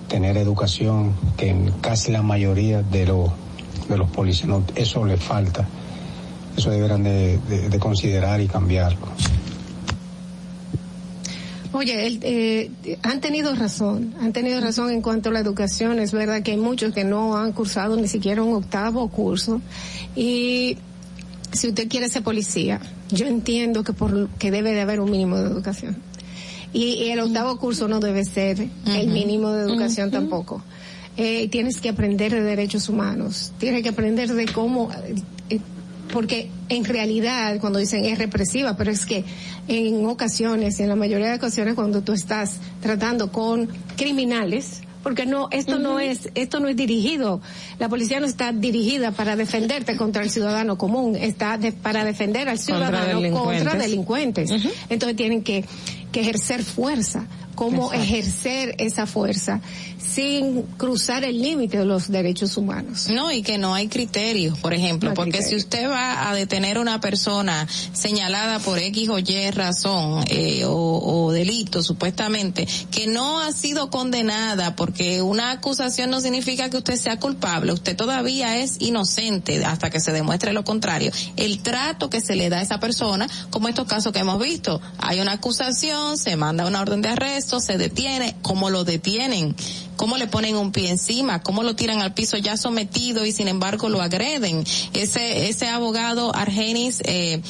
tener 0.08 0.38
educación, 0.38 1.14
que 1.36 1.50
en 1.50 1.72
casi 1.82 2.12
la 2.12 2.22
mayoría 2.22 2.82
de 2.82 3.08
los 3.08 3.30
de 3.90 3.98
los 3.98 4.10
policías 4.10 4.48
no, 4.48 4.64
eso 4.76 5.06
le 5.06 5.18
falta. 5.18 5.68
Eso 6.58 6.70
deberán 6.72 7.04
de, 7.04 7.38
de- 7.50 7.70
de 7.70 7.80
considerar 7.80 8.40
y 8.42 8.48
cambiarlo. 8.48 9.08
Oye, 11.74 12.08
el- 12.08 12.20
eh, 12.22 12.72
han 13.04 13.20
tenido 13.20 13.54
razón, 13.54 14.14
han 14.22 14.32
tenido 14.32 14.62
razón 14.62 14.92
en 14.92 15.02
cuanto 15.02 15.30
a 15.30 15.34
la 15.34 15.40
educación. 15.40 16.00
Es 16.00 16.14
verdad 16.14 16.42
que 16.42 16.52
hay 16.52 16.58
muchos 16.58 16.94
que 16.94 17.04
no 17.04 17.36
han 17.36 17.52
cursado 17.52 17.98
ni 17.98 18.08
siquiera 18.08 18.42
un 18.44 18.54
octavo 18.56 19.10
curso. 19.10 19.60
Y 20.16 20.78
si 21.52 21.68
usted 21.68 21.90
quiere 21.90 22.08
ser 22.08 22.24
policía, 22.24 22.80
yo 23.12 23.28
entiendo 23.28 23.84
que 23.84 23.92
por 23.92 24.30
que 24.40 24.52
debe 24.52 24.72
de 24.74 24.82
haber 24.82 25.02
un 25.02 25.12
mínimo 25.12 25.38
de 25.38 25.48
educación. 25.50 25.98
Y, 26.72 26.94
y 26.94 27.10
el 27.10 27.20
octavo 27.20 27.58
curso 27.58 27.88
no 27.90 28.00
debe 28.00 28.24
ser 28.24 28.68
el 28.88 29.08
mínimo 29.10 29.52
de 29.52 29.64
educación 29.64 30.12
tampoco. 30.12 30.62
Eh, 31.18 31.48
tienes 31.50 31.80
que 31.80 31.90
aprender 31.90 32.32
de 32.34 32.42
derechos 32.42 32.90
humanos, 32.90 33.54
tienes 33.58 33.84
que 33.84 33.90
aprender 33.90 34.34
de 34.34 34.46
cómo, 34.48 34.90
eh, 35.50 35.60
porque 36.12 36.50
en 36.70 36.84
realidad 36.84 37.58
cuando 37.62 37.80
dicen 37.80 38.04
es 38.06 38.18
represiva, 38.18 38.76
pero 38.76 38.92
es 38.92 39.06
que 39.06 39.24
en 39.70 40.06
ocasiones, 40.06 40.80
en 40.82 40.90
la 40.90 40.96
mayoría 40.98 41.30
de 41.30 41.36
ocasiones 41.36 41.76
cuando 41.76 42.02
tú 42.02 42.12
estás 42.12 42.58
tratando 42.82 43.32
con 43.32 43.70
criminales, 43.96 44.82
porque 45.04 45.26
no, 45.26 45.48
esto 45.52 45.78
no 45.80 46.00
es, 46.00 46.30
esto 46.36 46.60
no 46.60 46.68
es 46.68 46.76
dirigido, 46.76 47.40
la 47.80 47.88
policía 47.90 48.20
no 48.20 48.26
está 48.26 48.52
dirigida 48.52 49.12
para 49.12 49.36
defenderte 49.36 49.96
contra 49.98 50.22
el 50.24 50.30
ciudadano 50.32 50.78
común, 50.78 51.16
está 51.16 51.58
de- 51.58 51.72
para 51.72 52.04
defender 52.04 52.50
al 52.50 52.58
Contra 52.58 52.76
ciudadano 52.88 53.20
delincuentes. 53.22 53.64
contra 53.64 53.80
delincuentes. 53.82 54.52
Entonces 54.90 55.16
tienen 55.16 55.44
que, 55.44 55.64
que 56.12 56.22
ejercer 56.22 56.64
fuerza. 56.64 57.26
¿Cómo 57.56 57.86
Exacto. 57.94 58.04
ejercer 58.04 58.76
esa 58.80 59.06
fuerza 59.06 59.62
sin 60.14 60.64
cruzar 60.78 61.24
el 61.24 61.42
límite 61.42 61.80
de 61.80 61.86
los 61.86 62.10
derechos 62.10 62.58
humanos? 62.58 63.08
No, 63.10 63.32
y 63.32 63.42
que 63.42 63.58
no 63.58 63.74
hay 63.74 63.88
criterios, 63.88 64.58
por 64.60 64.74
ejemplo, 64.74 65.10
No 65.10 65.16
porque 65.16 65.42
si 65.42 65.56
usted 65.56 65.90
va 65.90 66.30
a 66.30 66.36
detener 66.36 66.78
a 66.78 66.82
una 66.82 67.00
persona 67.00 67.68
señalada 67.94 68.60
por 68.60 68.80
X 68.80 69.10
o 69.10 69.20
Y 69.20 69.52
razón 69.52 70.24
eh, 70.30 70.66
o, 70.66 71.26
o 71.26 71.32
delito, 71.32 71.82
supuestamente, 71.84 72.68
que 72.92 73.08
no 73.08 73.40
ha 73.40 73.52
sido 73.52 73.90
condenada, 73.90 74.76
porque 74.76 75.22
una 75.22 75.52
acusación 75.52 76.10
no 76.10 76.22
significa 76.22 76.70
que 76.70 76.78
usted 76.78 76.96
sea 76.96 77.20
culpable, 77.20 77.74
usted 77.74 77.96
todavía 77.96 78.58
es 78.58 78.78
inocente 78.80 79.64
hasta 79.66 79.90
que 79.90 80.00
se 80.00 80.12
demuestre 80.12 80.54
lo 80.54 80.64
contrario. 80.64 81.12
El 81.36 81.60
trato 81.60 82.10
que 82.10 82.22
se 82.22 82.36
le 82.36 82.50
da 82.50 82.60
a 82.60 82.62
esa 82.62 82.80
persona, 82.80 83.28
como 83.50 83.68
estos 83.68 83.88
casos 83.88 84.12
que 84.14 84.20
hemos 84.20 84.40
visto, 84.40 84.82
hay 84.98 85.20
una 85.20 85.34
acusación, 85.34 86.18
se 86.18 86.36
manda 86.36 86.66
una 86.66 86.82
orden 86.82 87.02
de 87.02 87.10
arresto, 87.10 87.60
se 87.60 87.78
detiene, 87.78 88.36
¿cómo 88.42 88.70
lo 88.70 88.84
detienen? 88.84 89.56
Cómo 89.96 90.18
le 90.18 90.28
ponen 90.28 90.56
un 90.56 90.72
pie 90.72 90.90
encima, 90.90 91.42
cómo 91.42 91.64
lo 91.64 91.76
tiran 91.76 92.02
al 92.02 92.14
piso 92.14 92.38
ya 92.38 92.58
sometido 92.58 93.26
y 93.26 93.32
sin 93.32 93.48
embargo 93.48 93.90
lo 93.90 94.02
agreden. 94.02 94.64
Ese 94.94 95.50
ese 95.50 95.68
abogado 95.68 96.36
Argenis 96.36 97.02
eh, 97.06 97.42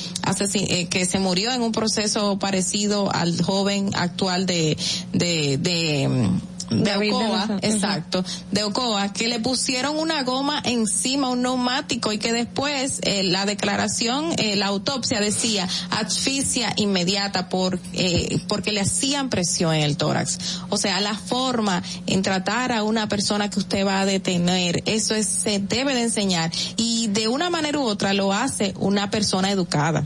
eh, 0.53 0.87
que 0.87 1.05
se 1.05 1.19
murió 1.19 1.51
en 1.51 1.61
un 1.61 1.71
proceso 1.71 2.37
parecido 2.39 3.11
al 3.13 3.41
joven 3.41 3.91
actual 3.95 4.45
de 4.45 4.77
de 5.13 5.57
de 5.57 6.29
de 6.69 6.83
David 6.83 7.13
Ocoa, 7.13 7.59
exacto, 7.61 8.23
de 8.51 8.63
Ocoa, 8.63 9.13
que 9.13 9.27
le 9.27 9.39
pusieron 9.39 9.97
una 9.97 10.23
goma 10.23 10.61
encima, 10.63 11.29
un 11.29 11.41
neumático, 11.41 12.11
y 12.11 12.17
que 12.17 12.33
después 12.33 12.99
eh, 13.03 13.23
la 13.23 13.45
declaración, 13.45 14.31
eh, 14.37 14.55
la 14.55 14.67
autopsia 14.67 15.19
decía 15.19 15.67
asfixia 15.91 16.73
inmediata 16.77 17.49
por, 17.49 17.79
eh, 17.93 18.39
porque 18.47 18.71
le 18.71 18.81
hacían 18.81 19.29
presión 19.29 19.73
en 19.73 19.81
el 19.81 19.97
tórax. 19.97 20.61
O 20.69 20.77
sea, 20.77 20.99
la 21.01 21.15
forma 21.15 21.83
en 22.07 22.21
tratar 22.21 22.71
a 22.71 22.83
una 22.83 23.07
persona 23.07 23.49
que 23.49 23.59
usted 23.59 23.85
va 23.85 24.01
a 24.01 24.05
detener, 24.05 24.83
eso 24.85 25.15
es, 25.15 25.27
se 25.27 25.59
debe 25.59 25.93
de 25.93 26.03
enseñar, 26.03 26.51
y 26.77 27.07
de 27.07 27.27
una 27.27 27.49
manera 27.49 27.79
u 27.79 27.83
otra 27.83 28.13
lo 28.13 28.33
hace 28.33 28.73
una 28.79 29.09
persona 29.09 29.51
educada. 29.51 30.05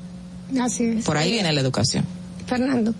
Así 0.59 0.83
es. 0.83 1.05
Por 1.05 1.17
ahí 1.17 1.31
viene 1.31 1.53
la 1.53 1.61
educación. 1.61 2.05
Fernando. 2.47 2.95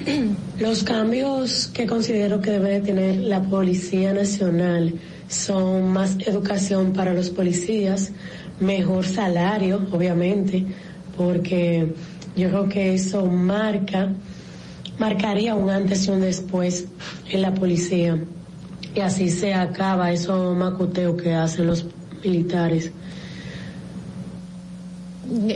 Los 0.58 0.84
cambios 0.84 1.68
que 1.72 1.86
considero 1.86 2.40
que 2.40 2.52
debe 2.52 2.70
de 2.70 2.80
tener 2.80 3.16
la 3.16 3.42
Policía 3.42 4.12
Nacional 4.12 4.94
son 5.28 5.92
más 5.92 6.16
educación 6.26 6.92
para 6.92 7.14
los 7.14 7.30
policías, 7.30 8.12
mejor 8.60 9.06
salario, 9.06 9.86
obviamente, 9.90 10.66
porque 11.16 11.94
yo 12.36 12.48
creo 12.48 12.68
que 12.68 12.94
eso 12.94 13.26
marca, 13.26 14.12
marcaría 14.98 15.54
un 15.54 15.70
antes 15.70 16.06
y 16.06 16.10
un 16.10 16.20
después 16.20 16.86
en 17.30 17.42
la 17.42 17.54
policía. 17.54 18.22
Y 18.94 19.00
así 19.00 19.30
se 19.30 19.54
acaba 19.54 20.12
esos 20.12 20.54
macuteos 20.54 21.20
que 21.20 21.34
hacen 21.34 21.66
los 21.66 21.86
militares. 22.22 22.92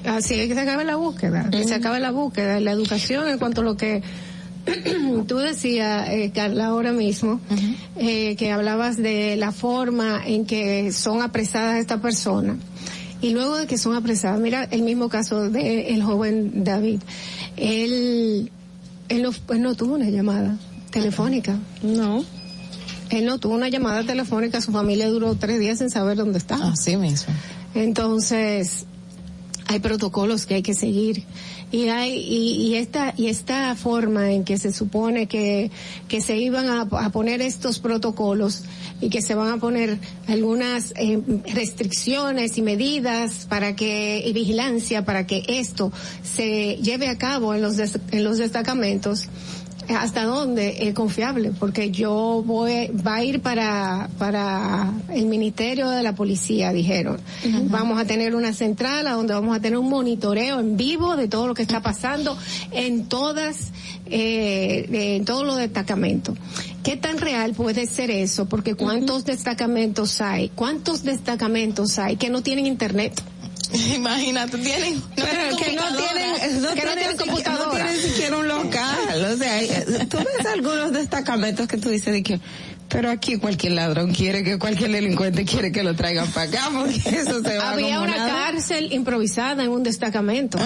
Así 0.07 0.41
es 0.41 0.49
que 0.49 0.55
se 0.55 0.61
acabe 0.61 0.85
la 0.85 0.97
búsqueda, 0.97 1.51
que 1.51 1.65
se 1.65 1.75
acabe 1.75 2.01
la 2.01 2.11
búsqueda, 2.11 2.61
la 2.61 2.73
educación 2.73 3.29
en 3.29 3.39
cuanto 3.39 3.61
a 3.61 3.65
lo 3.65 3.77
que 3.77 4.03
tú 5.27 5.37
decías, 5.39 6.09
eh, 6.11 6.31
Carla, 6.35 6.67
ahora 6.67 6.93
mismo, 6.93 7.41
eh, 7.97 8.37
que 8.37 8.53
hablabas 8.53 8.97
de 8.97 9.37
la 9.37 9.53
forma 9.53 10.23
en 10.25 10.45
que 10.47 10.93
son 10.93 11.23
apresadas 11.23 11.79
estas 11.79 12.01
personas. 12.01 12.57
Y 13.21 13.31
luego 13.31 13.57
de 13.57 13.67
que 13.67 13.79
son 13.79 13.95
apresadas, 13.95 14.39
mira 14.41 14.65
el 14.65 14.83
mismo 14.83 15.09
caso 15.09 15.51
del 15.51 16.03
joven 16.03 16.65
David. 16.65 17.01
Él, 17.57 18.51
él 19.09 19.23
no, 19.23 19.31
él 19.55 19.63
no 19.63 19.75
tuvo 19.75 19.95
una 19.95 20.11
llamada 20.11 20.57
telefónica. 20.91 21.59
No. 21.83 22.25
Él 23.11 23.25
no 23.25 23.39
tuvo 23.39 23.55
una 23.55 23.69
llamada 23.69 24.03
telefónica, 24.03 24.61
su 24.61 24.73
familia 24.73 25.09
duró 25.09 25.35
tres 25.37 25.61
días 25.61 25.79
sin 25.79 25.91
saber 25.91 26.17
dónde 26.17 26.39
estaba. 26.39 26.73
Así 26.73 26.97
mismo. 26.97 27.33
Entonces, 27.75 28.87
hay 29.69 29.79
protocolos 29.81 30.47
que 30.47 30.55
hay 30.55 30.63
que 30.63 30.75
seguir. 30.75 31.25
Y 31.73 31.89
hay 31.89 32.13
y, 32.17 32.53
y 32.69 32.75
esta 32.77 33.13
y 33.17 33.27
esta 33.27 33.75
forma 33.75 34.31
en 34.31 34.45
que 34.45 34.57
se 34.57 34.73
supone 34.73 35.27
que 35.27 35.73
que 36.07 36.21
se 36.21 36.37
iban 36.37 36.67
a, 36.69 36.83
a 36.83 37.11
poner 37.11 37.43
estos 37.43 37.81
protocolos 37.81 38.63
y 39.01 39.09
que 39.11 39.21
se 39.21 39.35
van 39.35 39.49
a 39.53 39.57
poner 39.59 39.99
algunas 40.29 40.93
eh, 40.97 41.21
restricciones 41.53 42.57
y 42.57 42.63
medidas 42.63 43.47
para 43.49 43.75
que 43.75 44.23
y 44.25 44.33
vigilancia 44.33 45.05
para 45.05 45.27
que 45.27 45.43
esto 45.49 45.91
se 46.23 46.77
lleve 46.77 47.09
a 47.09 47.19
cabo 47.19 47.53
en 47.53 47.63
los 47.63 47.77
des- 47.77 47.99
en 48.13 48.23
los 48.23 48.39
destacamentos 48.39 49.25
hasta 49.89 50.25
dónde 50.25 50.89
es 50.89 50.95
confiable 50.95 51.53
porque 51.59 51.91
yo 51.91 52.43
voy 52.45 52.89
va 53.07 53.17
a 53.17 53.25
ir 53.25 53.41
para 53.41 54.09
para 54.19 54.93
el 55.13 55.27
ministerio 55.27 55.89
de 55.89 56.03
la 56.03 56.15
policía 56.15 56.73
dijeron. 56.73 57.21
Vamos 57.69 58.01
a 58.01 58.05
tener 58.05 58.35
una 58.35 58.53
central 58.53 59.07
a 59.07 59.13
donde 59.13 59.35
vamos 59.35 59.57
a 59.57 59.61
tener 59.61 59.79
un 59.79 59.89
monitoreo 59.89 60.61
en 60.61 60.77
vivo 60.77 61.17
de 61.17 61.29
todo 61.29 61.47
lo 61.47 61.55
que 61.55 61.63
está 61.63 61.83
pasando 61.83 62.37
en 62.73 63.07
todas 63.07 63.73
eh, 64.07 65.17
en 65.17 65.25
todos 65.25 65.47
los 65.47 65.57
destacamentos. 65.57 66.37
Qué 66.83 66.97
tan 66.97 67.19
real 67.19 67.53
puede 67.53 67.87
ser 67.87 68.11
eso 68.11 68.47
porque 68.47 68.75
cuántos 68.75 69.25
destacamentos 69.25 70.21
hay 70.21 70.51
cuántos 70.51 71.03
destacamentos 71.03 71.99
hay 71.99 72.17
que 72.17 72.31
no 72.31 72.43
tienen 72.43 72.67
internet 72.67 73.21
Imagínate, 73.95 74.59
tienen. 74.59 75.03
Pero 75.17 75.57
que 75.57 75.73
no 75.73 75.97
tienen, 75.97 76.63
no 76.63 76.75
Que 76.75 76.85
no 76.85 76.95
tienen, 76.95 77.17
computadora. 77.17 77.65
no 77.85 77.91
tienen 77.91 78.01
siquiera 78.01 78.37
un 78.37 78.49
local. 78.49 79.25
O 79.33 79.37
sea, 79.37 79.63
eh, 79.63 80.07
tú 80.09 80.19
ves 80.19 80.47
algunos 80.47 80.93
destacamentos 80.93 81.67
que 81.67 81.77
tú 81.77 81.91
dices 81.91 82.13
de 82.13 82.23
que, 82.23 82.41
pero 82.89 83.11
aquí 83.11 83.37
cualquier 83.39 83.73
ladrón 83.73 84.13
quiere 84.13 84.43
que 84.45 84.59
cualquier 84.59 84.91
delincuente 84.93 85.45
quiere 85.45 85.73
que 85.73 85.83
lo 85.83 85.95
traigan 85.95 86.29
para 86.31 86.49
acá 86.49 86.71
porque 86.73 86.97
eso 87.19 87.43
se 87.43 87.59
va 87.59 87.71
Había 87.71 88.01
una 88.01 88.17
nada. 88.17 88.29
cárcel 88.29 88.93
improvisada 88.93 89.65
en 89.65 89.71
un 89.71 89.83
destacamento. 89.83 90.59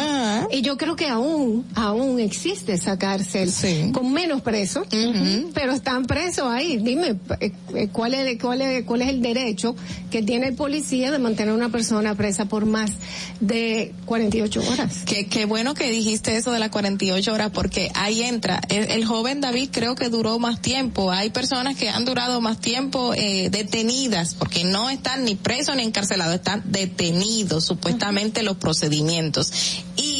Y 0.50 0.62
yo 0.62 0.76
creo 0.76 0.96
que 0.96 1.08
aún, 1.08 1.66
aún 1.74 2.20
existe 2.20 2.72
esa 2.74 2.98
cárcel 2.98 3.50
con 3.92 4.12
menos 4.12 4.42
presos, 4.42 4.86
pero 5.54 5.72
están 5.72 6.04
presos 6.04 6.46
ahí. 6.50 6.78
Dime, 6.78 7.16
eh, 7.40 7.52
eh, 7.74 7.88
¿cuál 7.92 8.14
es, 8.14 8.38
cuál 8.40 8.60
es, 8.62 8.84
cuál 8.84 9.02
es 9.02 9.08
el 9.08 9.22
derecho 9.22 9.74
que 10.10 10.22
tiene 10.22 10.48
el 10.48 10.54
policía 10.54 11.10
de 11.10 11.18
mantener 11.18 11.52
a 11.52 11.56
una 11.56 11.68
persona 11.70 12.14
presa 12.14 12.44
por 12.46 12.66
más 12.66 12.92
de 13.40 13.92
48 14.06 14.62
horas? 14.70 15.02
Qué, 15.06 15.26
qué 15.26 15.44
bueno 15.46 15.74
que 15.74 15.90
dijiste 15.90 16.36
eso 16.36 16.52
de 16.52 16.58
las 16.58 16.70
48 16.70 17.32
horas 17.32 17.50
porque 17.52 17.90
ahí 17.94 18.22
entra. 18.22 18.60
El, 18.68 18.90
el 18.90 19.04
joven 19.04 19.40
David 19.40 19.70
creo 19.72 19.94
que 19.94 20.08
duró 20.08 20.38
más 20.38 20.60
tiempo. 20.60 21.10
Hay 21.10 21.30
personas 21.30 21.76
que 21.76 21.88
han 21.88 22.04
durado 22.10 22.40
más 22.40 22.58
tiempo 22.58 23.14
eh, 23.14 23.50
detenidas 23.50 24.34
porque 24.34 24.64
no 24.64 24.90
están 24.90 25.24
ni 25.24 25.36
presos 25.36 25.76
ni 25.76 25.84
encarcelados, 25.84 26.34
están 26.34 26.62
detenidos 26.66 27.64
supuestamente 27.64 28.42
los 28.42 28.56
procedimientos. 28.56 29.52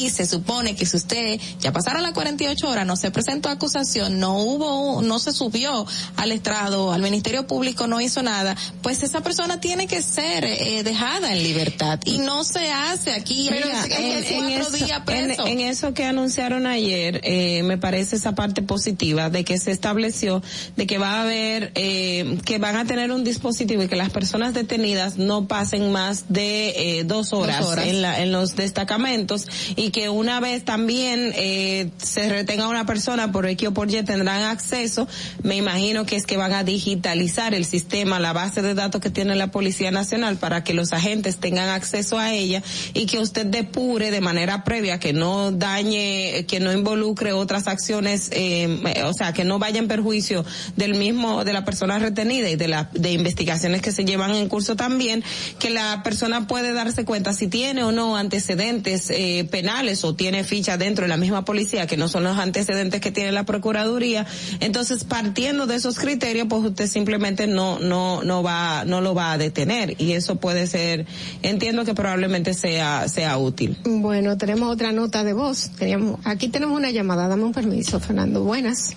Y 0.01 0.11
se 0.11 0.27
supone 0.27 0.75
que 0.75 0.87
si 0.87 0.97
usted 0.97 1.39
ya 1.61 1.73
pasaron 1.73 2.03
las 2.03 2.13
48 2.13 2.69
horas, 2.69 2.87
no 2.87 2.97
se 2.97 3.11
presentó 3.11 3.49
acusación, 3.49 4.19
no 4.19 4.39
hubo, 4.39 5.03
no 5.03 5.19
se 5.19 5.33
subió 5.33 5.87
al 6.17 6.33
estrado, 6.33 6.93
al 6.93 7.03
Ministerio 7.03 7.47
Público 7.47 7.87
no 7.87 8.01
hizo 8.01 8.23
nada, 8.23 8.57
pues 8.83 9.03
esa 9.03 9.21
persona 9.23 9.61
tiene 9.61 9.87
que 9.87 10.01
ser 10.03 10.45
eh, 10.45 10.83
dejada 10.85 11.33
en 11.33 11.43
libertad 11.43 12.01
y 12.05 12.19
no 12.19 12.45
se 12.45 12.71
hace 12.71 13.13
aquí 13.13 13.47
Pero 13.51 13.67
mira, 13.67 13.85
en, 13.99 14.05
en 14.25 14.45
en 14.45 14.61
eso, 14.61 14.71
preso. 15.05 15.47
en 15.47 15.61
eso 15.61 15.95
que 15.95 16.05
anunciaron 16.05 16.67
ayer, 16.67 17.21
eh, 17.25 17.63
me 17.63 17.77
parece 17.79 18.17
esa 18.17 18.35
parte 18.35 18.63
positiva 18.63 19.29
de 19.31 19.45
que 19.45 19.59
se 19.59 19.71
estableció 19.71 20.43
de 20.77 20.87
que 20.87 20.99
va 20.99 21.17
a 21.19 21.23
haber, 21.23 21.73
eh, 21.75 22.39
que 22.45 22.59
van 22.59 22.77
a 22.77 22.85
tener 22.87 23.11
un 23.13 23.25
dispositivo 23.25 23.83
y 23.83 23.89
que 23.89 23.97
las 23.97 24.11
personas 24.11 24.55
detenidas 24.55 25.17
no 25.19 25.47
pasen 25.47 25.93
más 25.93 26.25
de 26.29 26.99
eh, 27.01 27.05
dos 27.05 27.33
horas, 27.33 27.65
horas. 27.65 27.87
En, 27.87 28.03
la- 28.03 28.21
en 28.21 28.33
los 28.33 28.57
destacamentos 28.57 29.47
y 29.77 29.90
que 29.91 30.09
una 30.09 30.41
vez 30.41 30.65
también 30.65 31.33
eh, 31.35 31.91
se 31.99 32.29
retenga 32.29 32.69
una 32.69 32.87
persona 32.87 33.33
por 33.33 33.47
X 33.47 33.69
o 33.69 33.75
por 33.75 33.91
Y 33.91 34.03
tendrán 34.03 34.43
acceso, 34.43 35.09
me 35.43 35.57
imagino 35.57 36.07
que 36.07 36.17
es 36.17 36.27
que 36.27 36.37
van 36.37 36.53
a 36.53 36.65
digitalizar 36.65 37.55
el 37.55 37.65
sistema, 37.65 38.21
la 38.21 38.33
base 38.33 38.63
de 38.63 38.75
datos 38.75 39.01
que 39.01 39.11
tiene 39.11 39.35
la 39.37 39.51
Policía 39.51 39.91
Nacional 39.91 40.37
para 40.37 40.65
que 40.65 40.75
los 40.75 40.93
agentes 40.93 41.39
tengan 41.39 41.69
acceso 41.69 42.19
a 42.19 42.33
ella 42.33 42.63
y 42.95 43.07
que 43.07 43.19
usted 43.19 43.47
depure 43.47 44.11
de 44.11 44.21
manera 44.21 44.65
previa 44.65 44.99
que 44.99 45.13
no 45.13 45.51
dañe, 45.53 46.47
que 46.47 46.61
no 46.61 46.73
involucre 46.73 47.33
otras 47.33 47.67
acciones, 47.67 48.31
eh, 48.33 49.03
o 49.05 49.13
sea, 49.13 49.33
que 49.33 49.45
no 49.45 49.59
vaya 49.59 49.79
en 49.79 49.89
perjuicio 49.89 50.45
del 50.77 50.95
mismo, 50.95 51.45
de 51.45 51.53
la 51.53 51.65
persona 51.65 51.99
retenida 51.99 52.49
y 52.49 52.57
de 52.57 52.69
la, 52.69 52.91
de 52.93 53.13
investigaciones 53.13 53.83
que 53.83 53.93
se 53.93 54.05
llevan 54.05 54.35
en 54.35 54.49
curso 54.49 54.77
también, 54.77 55.25
que 55.59 55.71
la 55.71 56.03
persona 56.03 56.47
puede 56.47 56.73
darse 56.73 57.05
cuenta 57.05 57.33
si 57.33 57.49
tiene 57.49 57.83
o 57.83 57.93
no 57.93 58.17
antecedentes 58.17 59.11
eh, 59.11 59.47
penales 59.51 59.80
o 59.81 60.15
tiene 60.15 60.45
ficha 60.45 60.77
dentro 60.77 61.05
de 61.05 61.09
la 61.09 61.17
misma 61.17 61.45
policía, 61.45 61.87
que 61.87 61.97
no 61.97 62.09
son 62.09 62.25
los 62.25 62.39
antecedentes 62.39 63.01
que 63.01 63.11
tiene 63.11 63.33
la 63.33 63.45
Procuraduría. 63.45 64.27
Entonces, 64.61 65.05
partiendo 65.05 65.67
de 65.67 65.77
esos 65.77 65.99
criterios, 65.99 66.47
pues 66.49 66.63
usted 66.63 66.87
simplemente 66.87 67.47
no, 67.47 67.79
no, 67.79 68.23
no 68.23 68.43
va, 68.43 68.85
no 68.85 69.01
lo 69.01 69.15
va 69.15 69.33
a 69.33 69.39
detener. 69.39 69.95
Y 69.99 70.13
eso 70.13 70.37
puede 70.37 70.67
ser, 70.67 71.07
entiendo 71.43 71.85
que 71.85 71.95
probablemente 71.95 72.53
sea, 72.53 73.09
sea 73.09 73.39
útil. 73.39 73.79
Bueno, 73.85 74.37
tenemos 74.37 74.71
otra 74.71 74.93
nota 74.93 75.25
de 75.25 75.33
voz. 75.33 75.71
Teníamos, 75.79 76.21
aquí 76.25 76.49
tenemos 76.49 76.77
una 76.77 76.91
llamada. 76.91 77.27
Dame 77.27 77.45
un 77.45 77.53
permiso, 77.53 77.99
Fernando. 78.01 78.45
Buenas. 78.45 78.95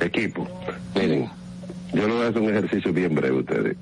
Equipo, 0.00 0.48
miren, 0.94 1.30
yo 1.92 2.08
le 2.08 2.14
voy 2.14 2.24
a 2.24 2.28
hacer 2.28 2.42
un 2.42 2.50
ejercicio 2.50 2.92
bien 2.92 3.14
breve 3.14 3.36
a 3.36 3.40
ustedes. 3.40 3.76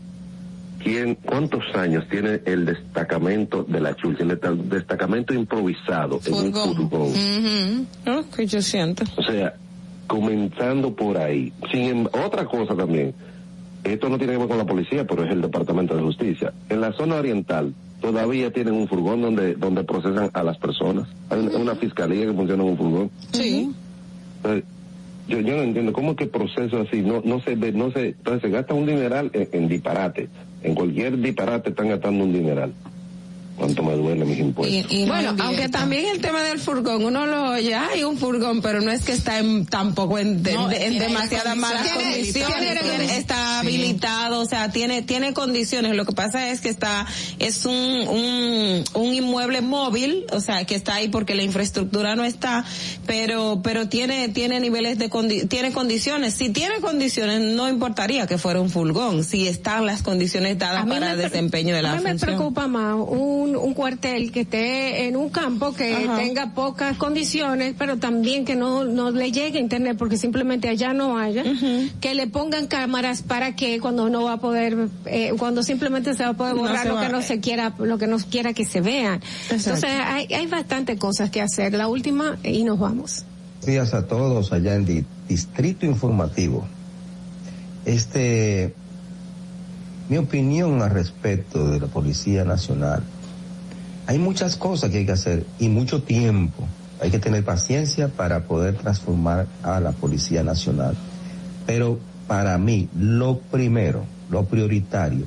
¿Quién, 0.87 1.17
¿Cuántos 1.17 1.65
años 1.75 2.05
tiene 2.09 2.41
el 2.45 2.65
destacamento 2.65 3.65
de 3.65 3.81
la 3.81 3.97
Chulcha, 3.97 4.23
el 4.23 4.29
desta- 4.39 4.55
destacamento 4.55 5.35
improvisado 5.35 6.21
en 6.25 6.35
un 6.35 6.53
furgón? 6.55 7.87
¿No? 8.07 8.31
Que 8.31 8.47
yo 8.47 8.63
siento. 8.63 9.03
O 9.17 9.23
sea, 9.25 9.55
comenzando 10.07 10.95
por 10.95 11.19
ahí. 11.19 11.53
Sin, 11.73 11.83
em- 11.83 12.07
otra 12.07 12.45
cosa 12.45 12.77
también, 12.77 13.13
esto 13.83 14.09
no 14.09 14.17
tiene 14.17 14.35
que 14.35 14.39
ver 14.39 14.49
con 14.49 14.59
la 14.59 14.65
policía, 14.65 15.05
pero 15.05 15.25
es 15.25 15.33
el 15.33 15.43
Departamento 15.43 15.97
de 15.97 16.03
Justicia. 16.03 16.53
En 16.69 16.81
la 16.81 16.93
zona 16.93 17.17
oriental 17.17 17.75
todavía 18.01 18.53
tienen 18.53 18.75
un 18.75 18.87
furgón 18.87 19.23
donde 19.23 19.55
donde 19.57 19.83
procesan 19.83 20.31
a 20.33 20.43
las 20.45 20.57
personas. 20.59 21.09
Hay 21.31 21.41
una, 21.41 21.57
una 21.59 21.75
fiscalía 21.75 22.27
que 22.27 22.33
funciona 22.33 22.63
en 22.63 22.69
un 22.71 22.77
furgón. 22.77 23.11
Sí. 23.33 23.73
Entonces, 24.37 24.65
yo, 25.29 25.41
yo 25.41 25.57
no 25.57 25.63
entiendo 25.63 25.93
cómo 25.93 26.13
es 26.13 26.17
que 26.17 26.27
proceso 26.27 26.81
así 26.81 27.03
no 27.03 27.23
no 27.25 27.41
se 27.41 27.55
ve, 27.57 27.73
no 27.73 27.91
se, 27.91 28.09
entonces 28.09 28.43
se 28.43 28.51
gasta 28.51 28.75
un 28.75 28.87
dineral 28.87 29.31
en, 29.33 29.49
en 29.53 29.69
disparate. 29.69 30.29
En 30.63 30.75
cualquier 30.75 31.19
disparate 31.19 31.71
están 31.71 31.89
gastando 31.89 32.25
un 32.25 32.33
dineral. 32.33 32.73
Cuánto 33.57 33.83
me 33.83 33.95
duele 33.97 34.25
mis 34.25 34.39
impuestos. 34.39 34.87
bueno, 35.09 35.35
aunque 35.43 35.69
también 35.69 36.07
el 36.07 36.21
tema 36.21 36.43
del 36.43 36.59
furgón, 36.59 37.05
uno 37.05 37.27
lo 37.27 37.53
oye, 37.53 37.75
hay 37.75 38.05
un 38.05 38.19
furgón, 38.19 38.61
pero 38.61 38.81
no 38.83 38.91
es 38.91 39.03
que 39.03 39.13
está 39.13 39.39
en, 39.39 39.65
tampoco 39.67 40.19
en, 40.19 40.43
de- 40.43 40.53
No, 40.53 40.69
de- 40.69 40.85
en 40.85 40.91
tiene 40.91 41.07
demasiadas 41.09 41.57
malas 41.57 41.89
condiciones. 41.89 42.43
condiciones, 42.43 42.81
Tiene- 42.83 42.99
tiene- 42.99 43.19
está 43.19 43.61
habilitado, 43.61 44.41
o 44.41 44.47
sea, 44.47 44.71
tiene, 44.71 45.03
tiene 45.03 45.33
condiciones. 45.33 45.95
Lo 45.97 46.05
que 46.05 46.13
pasa 46.13 46.51
es 46.51 46.61
que 46.61 46.69
está, 46.69 47.07
es 47.39 47.65
un, 47.65 47.75
un, 47.75 48.85
un 48.95 49.15
inmueble 49.15 49.61
móvil, 49.63 50.27
o 50.33 50.41
sea, 50.41 50.65
que 50.65 50.75
está 50.75 50.97
ahí 50.97 51.09
porque 51.09 51.35
la 51.35 51.43
infraestructura 51.43 52.15
no 52.15 52.25
está, 52.25 52.65
pero, 53.07 53.61
pero 53.63 53.89
tiene, 53.89 54.29
tiene 54.29 54.61
niveles 54.61 54.99
de 54.99 55.09
condi- 55.09 55.49
tiene 55.49 55.73
condiciones. 55.73 56.35
Si 56.35 56.51
tiene 56.51 56.81
condiciones, 56.81 57.41
no 57.41 57.69
importaría 57.69 58.27
que 58.27 58.37
fuera 58.39 58.61
un 58.61 58.69
furgón, 58.71 59.25
si 59.25 59.49
están 59.49 59.87
las 59.87 60.03
condiciones 60.03 60.59
dadas 60.59 60.85
para 60.87 61.13
el 61.13 61.19
desempeño 61.19 61.75
de 61.75 61.83
la 61.83 61.93
A 61.93 61.97
mí 61.97 62.03
me 62.05 62.17
preocupa 62.17 62.67
más 62.67 62.95
un, 62.97 63.46
un 63.55 63.75
cuartel 63.75 64.33
que 64.33 64.41
esté 64.41 65.07
en 65.07 65.15
un 65.17 65.29
campo 65.29 65.73
que 65.75 65.95
Ajá. 65.95 66.17
tenga 66.17 66.55
pocas 66.55 66.97
condiciones, 66.97 67.75
pero 67.79 67.99
también 67.99 68.45
que 68.45 68.57
no, 68.57 68.85
no 68.85 69.11
le 69.11 69.31
llegue 69.31 69.61
internet 69.61 69.97
porque 69.99 70.17
simplemente 70.17 70.69
allá 70.69 70.93
no 70.95 71.19
haya, 71.19 71.45
que 72.01 72.15
le 72.15 72.27
pongan 72.27 72.67
cámaras 72.67 73.23
para 73.23 73.55
que 73.55 73.79
cuando 73.79 74.09
no 74.09 74.25
va 74.25 74.33
a 74.33 74.37
poder, 74.39 74.89
eh, 75.05 75.33
cuando 75.39 75.63
simplemente 75.63 76.15
se 76.15 76.25
va 76.25 76.31
a 76.31 76.35
poder 76.35 76.55
borrar 76.57 76.87
lo 76.87 76.95
va- 76.95 77.07
que 77.07 77.13
no 77.13 77.23
se 77.23 77.39
quiera, 77.41 77.75
lo 77.79 77.99
que 77.99 78.07
no 78.07 78.17
quiera 78.19 78.53
que 78.55 78.65
se 78.65 78.81
vean. 78.81 79.17
Exacto. 79.51 79.55
Entonces 79.55 79.91
hay, 80.05 80.27
hay 80.33 80.47
bastantes 80.47 80.99
cosas 80.99 81.31
que 81.31 81.43
hacer. 81.43 81.75
La 81.75 81.87
última 81.89 82.39
y 82.43 82.65
nos 82.65 82.79
vamos. 82.79 83.25
Buenos 83.63 83.67
días 83.67 83.95
a 83.95 84.07
todos 84.07 84.53
allá 84.53 84.75
en 84.75 84.85
Di- 84.87 85.05
Distrito 85.29 85.85
Informativo. 85.87 86.67
Este, 87.85 88.75
mi 90.09 90.19
opinión 90.19 90.83
al 90.83 90.91
respecto 90.91 91.69
de 91.71 91.81
la 91.81 91.87
Policía 91.87 92.45
Nacional. 92.45 93.03
Hay 94.07 94.19
muchas 94.19 94.57
cosas 94.57 94.91
que 94.91 94.99
hay 94.99 95.07
que 95.07 95.13
hacer 95.13 95.47
y 95.59 95.69
mucho 95.69 96.03
tiempo. 96.03 96.65
Hay 97.01 97.11
que 97.11 97.19
tener 97.19 97.45
paciencia 97.45 98.09
para 98.09 98.45
poder 98.45 98.75
transformar 98.77 99.47
a 99.63 99.81
la 99.81 99.93
Policía 99.93 100.43
Nacional. 100.43 100.97
Pero 101.67 101.99
para 102.29 102.57
mí, 102.59 102.89
lo 102.99 103.39
primero, 103.39 104.05
lo 104.31 104.45
prioritario 104.45 105.27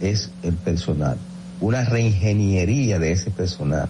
es 0.00 0.30
el 0.42 0.54
personal. 0.54 1.16
Una 1.60 1.84
reingeniería 1.84 2.98
de 2.98 3.12
ese 3.12 3.30
personal 3.30 3.88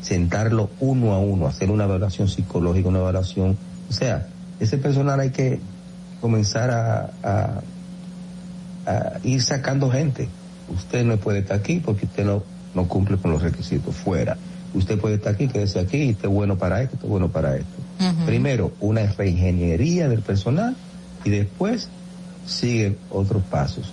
sentarlo 0.00 0.70
uno 0.80 1.12
a 1.12 1.18
uno, 1.18 1.46
hacer 1.46 1.70
una 1.70 1.84
evaluación 1.84 2.28
psicológica, 2.28 2.88
una 2.88 2.98
evaluación, 2.98 3.56
o 3.88 3.92
sea, 3.92 4.26
ese 4.58 4.76
personal 4.78 5.20
hay 5.20 5.30
que 5.30 5.60
comenzar 6.20 6.70
a, 6.70 7.10
a- 7.22 7.60
a 8.86 9.12
ir 9.22 9.40
sacando 9.42 9.90
gente. 9.90 10.28
Usted 10.74 11.04
no 11.04 11.16
puede 11.18 11.40
estar 11.40 11.56
aquí 11.58 11.80
porque 11.84 12.06
usted 12.06 12.24
no 12.24 12.42
no 12.74 12.88
cumple 12.88 13.16
con 13.16 13.30
los 13.30 13.42
requisitos, 13.42 13.94
fuera. 13.94 14.36
Usted 14.74 14.98
puede 14.98 15.16
estar 15.16 15.34
aquí, 15.34 15.48
quédese 15.48 15.80
aquí, 15.80 16.10
esté 16.10 16.26
bueno 16.26 16.56
para 16.56 16.82
esto, 16.82 16.96
esté 16.96 17.06
bueno 17.06 17.28
para 17.28 17.56
esto. 17.56 17.68
Primero, 18.26 18.72
una 18.80 19.06
reingeniería 19.06 20.08
del 20.08 20.22
personal 20.22 20.74
y 21.24 21.30
después 21.30 21.88
siguen 22.46 22.96
otros 23.10 23.42
pasos. 23.44 23.92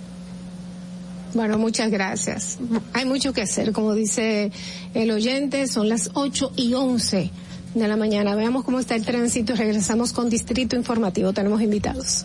Bueno, 1.34 1.58
muchas 1.58 1.90
gracias. 1.90 2.58
Hay 2.92 3.04
mucho 3.04 3.32
que 3.32 3.42
hacer, 3.42 3.72
como 3.72 3.94
dice 3.94 4.50
el 4.94 5.10
oyente, 5.12 5.68
son 5.68 5.88
las 5.88 6.10
8 6.14 6.52
y 6.56 6.74
11 6.74 7.30
de 7.74 7.88
la 7.88 7.96
mañana. 7.96 8.34
Veamos 8.34 8.64
cómo 8.64 8.80
está 8.80 8.96
el 8.96 9.04
tránsito. 9.04 9.54
Regresamos 9.54 10.12
con 10.12 10.28
Distrito 10.28 10.74
Informativo. 10.74 11.32
Tenemos 11.32 11.62
invitados. 11.62 12.24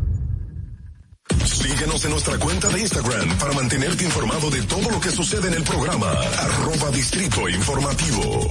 Síguenos 1.61 2.05
en 2.05 2.11
nuestra 2.11 2.37
cuenta 2.39 2.69
de 2.69 2.81
Instagram 2.81 3.37
para 3.37 3.53
mantenerte 3.53 4.03
informado 4.03 4.49
de 4.49 4.61
todo 4.63 4.89
lo 4.89 4.99
que 4.99 5.09
sucede 5.11 5.47
en 5.47 5.53
el 5.53 5.63
programa. 5.63 6.09
Arroba 6.09 6.91
Distrito 6.91 7.47
Informativo. 7.49 8.47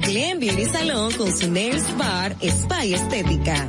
Glen 0.00 0.38
Beauty 0.38 0.64
Salón 0.66 1.12
con 1.12 1.36
su 1.36 1.50
Nails 1.50 1.96
Bar 1.96 2.36
Spa 2.40 2.84
y 2.84 2.94
Estética. 2.94 3.68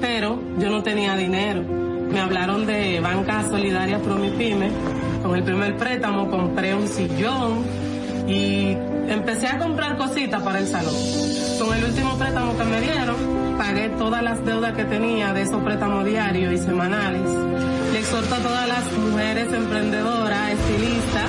pero 0.00 0.40
yo 0.58 0.70
no 0.70 0.82
tenía 0.82 1.16
dinero. 1.16 1.62
Me 1.62 2.20
hablaron 2.20 2.66
de 2.66 3.00
Banca 3.00 3.42
Solidaria 3.48 3.98
Promipyme. 3.98 4.70
Con 5.22 5.36
el 5.36 5.42
primer 5.42 5.76
préstamo 5.76 6.30
compré 6.30 6.74
un 6.74 6.86
sillón 6.86 7.64
y 8.28 8.76
empecé 9.08 9.48
a 9.48 9.58
comprar 9.58 9.96
cositas 9.96 10.42
para 10.42 10.58
el 10.60 10.66
salón. 10.66 10.94
Con 11.58 11.76
el 11.76 11.84
último 11.84 12.16
préstamo 12.16 12.56
que 12.56 12.64
me 12.64 12.80
dieron, 12.80 13.16
pagué 13.58 13.88
todas 13.90 14.22
las 14.22 14.44
deudas 14.44 14.72
que 14.74 14.84
tenía 14.84 15.32
de 15.32 15.42
esos 15.42 15.62
préstamos 15.62 16.04
diarios 16.04 16.52
y 16.52 16.58
semanales. 16.58 17.22
Le 17.92 17.98
exhorto 17.98 18.34
a 18.34 18.38
todas 18.38 18.68
las 18.68 18.92
mujeres 18.92 19.52
emprendedoras, 19.52 20.50
estilistas, 20.52 21.28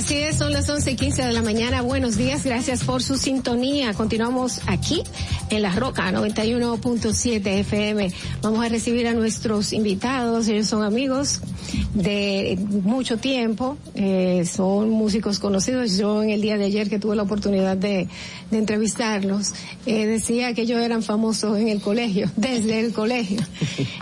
Así 0.00 0.16
es, 0.16 0.36
son 0.38 0.50
las 0.54 0.66
11 0.66 0.92
y 0.92 0.96
15 0.96 1.22
de 1.26 1.32
la 1.34 1.42
mañana. 1.42 1.82
Buenos 1.82 2.16
días, 2.16 2.42
gracias 2.42 2.84
por 2.84 3.02
su 3.02 3.18
sintonía. 3.18 3.92
Continuamos 3.92 4.62
aquí 4.66 5.02
en 5.50 5.60
La 5.60 5.74
Roca 5.74 6.10
91.7 6.10 7.46
FM. 7.60 8.10
Vamos 8.40 8.64
a 8.64 8.70
recibir 8.70 9.06
a 9.08 9.12
nuestros 9.12 9.74
invitados, 9.74 10.48
ellos 10.48 10.68
son 10.68 10.84
amigos 10.84 11.40
de 11.92 12.58
mucho 12.82 13.18
tiempo, 13.18 13.76
eh, 13.94 14.44
son 14.50 14.88
músicos 14.88 15.38
conocidos. 15.38 15.98
Yo 15.98 16.22
en 16.22 16.30
el 16.30 16.40
día 16.40 16.56
de 16.56 16.64
ayer 16.64 16.88
que 16.88 16.98
tuve 16.98 17.14
la 17.14 17.24
oportunidad 17.24 17.76
de, 17.76 18.08
de 18.50 18.58
entrevistarlos, 18.58 19.52
eh, 19.84 20.06
decía 20.06 20.54
que 20.54 20.62
ellos 20.62 20.80
eran 20.80 21.02
famosos 21.02 21.58
en 21.58 21.68
el 21.68 21.82
colegio, 21.82 22.30
desde 22.36 22.80
el 22.80 22.94
colegio. 22.94 23.40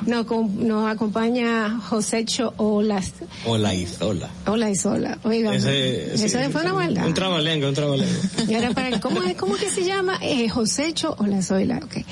Nos, 0.06 0.26
nos 0.54 0.88
acompaña 0.88 1.80
Josécho 1.88 2.54
Olas, 2.56 3.14
Hola, 3.44 3.74
Isola. 3.74 4.28
Hola 4.46 4.70
Isola. 4.70 5.18
Oiga, 5.24 5.54
Ese- 5.56 5.87
eso 5.88 6.28
sí, 6.28 6.50
fue 6.50 6.62
una 6.62 6.74
maldad. 6.74 7.06
Un 7.06 7.14
trabalengo, 7.14 7.68
un 7.68 7.74
trabalengo. 7.74 8.20
Y 8.48 8.54
ahora 8.54 8.70
para, 8.70 9.00
¿cómo, 9.00 9.22
es, 9.22 9.36
¿Cómo 9.36 9.56
que 9.56 9.70
se 9.70 9.84
llama? 9.84 10.18
Eh, 10.22 10.48
Josécho 10.48 11.14
o 11.18 11.26
la 11.26 11.42
Zoila, 11.42 11.80
ok. 11.84 12.04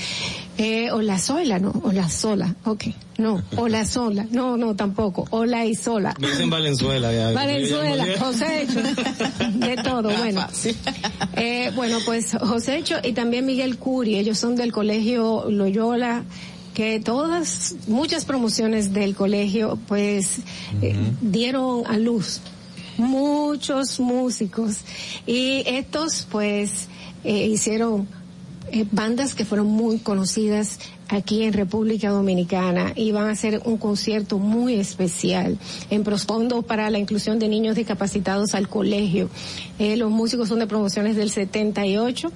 Eh, 0.58 0.90
o 0.90 1.02
la 1.02 1.18
Zoila, 1.18 1.58
no, 1.58 1.72
o 1.84 1.92
la 1.92 2.08
Sola, 2.08 2.54
ok. 2.64 2.84
No, 3.18 3.42
o 3.56 3.68
la 3.68 3.84
Sola, 3.84 4.26
no, 4.30 4.56
no, 4.56 4.74
tampoco. 4.74 5.26
O 5.30 5.44
la 5.44 5.66
Isola. 5.66 6.14
Me 6.18 6.30
dicen 6.30 6.48
Valenzuela. 6.48 7.12
Ya. 7.12 7.30
Valenzuela, 7.32 8.06
Josécho, 8.18 8.80
de 9.52 9.76
todo, 9.82 10.10
bueno. 10.16 10.46
Eh, 11.36 11.70
bueno, 11.74 11.98
pues 12.04 12.32
Josécho 12.40 12.96
y 13.02 13.12
también 13.12 13.44
Miguel 13.44 13.76
Curi, 13.76 14.16
ellos 14.16 14.38
son 14.38 14.56
del 14.56 14.72
colegio 14.72 15.50
Loyola, 15.50 16.24
que 16.72 17.00
todas, 17.00 17.74
muchas 17.86 18.24
promociones 18.24 18.92
del 18.92 19.14
colegio, 19.14 19.78
pues, 19.88 20.38
eh, 20.80 20.94
dieron 21.20 21.86
a 21.86 21.98
luz 21.98 22.40
muchos 22.98 24.00
músicos. 24.00 24.78
Y 25.26 25.62
estos 25.66 26.26
pues 26.30 26.88
eh, 27.24 27.46
hicieron 27.46 28.08
eh, 28.72 28.84
bandas 28.90 29.34
que 29.34 29.44
fueron 29.44 29.68
muy 29.68 29.98
conocidas 29.98 30.78
aquí 31.08 31.44
en 31.44 31.52
República 31.52 32.10
Dominicana 32.10 32.92
y 32.94 33.12
van 33.12 33.28
a 33.28 33.32
hacer 33.32 33.62
un 33.64 33.78
concierto 33.78 34.38
muy 34.38 34.74
especial 34.74 35.58
en 35.90 36.04
profundo 36.04 36.62
para 36.62 36.90
la 36.90 36.98
inclusión 36.98 37.38
de 37.38 37.48
niños 37.48 37.76
discapacitados 37.76 38.54
al 38.54 38.68
colegio. 38.68 39.28
Eh, 39.78 39.96
los 39.96 40.10
músicos 40.10 40.48
son 40.48 40.58
de 40.58 40.66
promociones 40.66 41.16
del 41.16 41.30
78. 41.30 42.32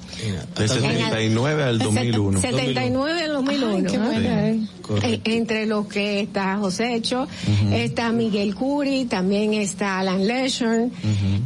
Del 0.56 0.68
79 0.68 1.62
al 1.62 1.78
2001. 1.78 2.40
79 2.40 3.22
al 3.22 3.32
2001. 3.32 3.90
Ay. 4.12 4.68
Eh, 5.02 5.20
entre 5.24 5.66
los 5.66 5.86
que 5.86 6.20
está 6.20 6.56
José 6.56 6.96
Echo, 6.96 7.28
está 7.72 8.10
Miguel 8.10 8.54
Curi, 8.54 9.04
también 9.04 9.54
está 9.54 10.00
Alan 10.00 10.26
Leshurn, 10.26 10.90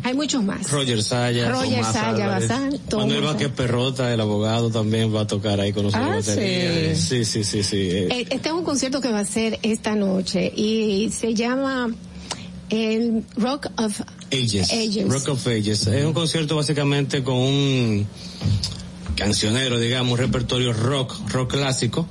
hay 0.03 0.15
muchos 0.15 0.43
más. 0.43 0.71
Roger 0.71 1.03
Sayas. 1.03 1.51
Roger 1.51 1.81
Tomás 1.81 1.93
Sayas, 1.93 2.21
Álvarez. 2.21 2.49
Bazán, 2.49 2.81
Manuel 2.97 3.21
Vázquez 3.21 3.51
Perrota, 3.51 4.13
el 4.13 4.21
abogado, 4.21 4.71
también 4.71 5.15
va 5.15 5.23
a 5.23 5.27
tocar 5.27 5.61
ahí 5.61 5.73
con 5.73 5.85
nosotros. 5.85 6.29
Ah, 6.29 6.95
sí. 6.95 6.95
Sí, 7.15 7.25
sí, 7.25 7.45
sí, 7.45 7.63
sí. 7.63 7.77
Eh, 7.77 8.27
Este 8.31 8.49
es 8.49 8.53
un 8.55 8.65
concierto 8.65 9.01
que 9.01 9.13
va 9.13 9.21
a 9.21 9.25
ser 9.25 9.61
esta 9.63 9.95
noche 9.95 10.53
y 10.57 11.11
se 11.13 11.33
llama 11.35 11.95
el 12.71 13.23
Rock 13.37 13.69
of 13.77 14.01
Ages. 14.33 14.73
Ages. 14.73 15.09
Rock 15.09 15.29
of 15.29 15.47
Ages. 15.47 15.87
Es 15.87 16.05
un 16.05 16.13
concierto 16.13 16.57
básicamente 16.57 17.23
con 17.23 17.37
un 17.37 18.07
cancionero, 19.15 19.79
digamos, 19.79 20.13
un 20.15 20.19
repertorio 20.19 20.73
rock, 20.73 21.15
rock 21.31 21.53
clásico, 21.53 22.09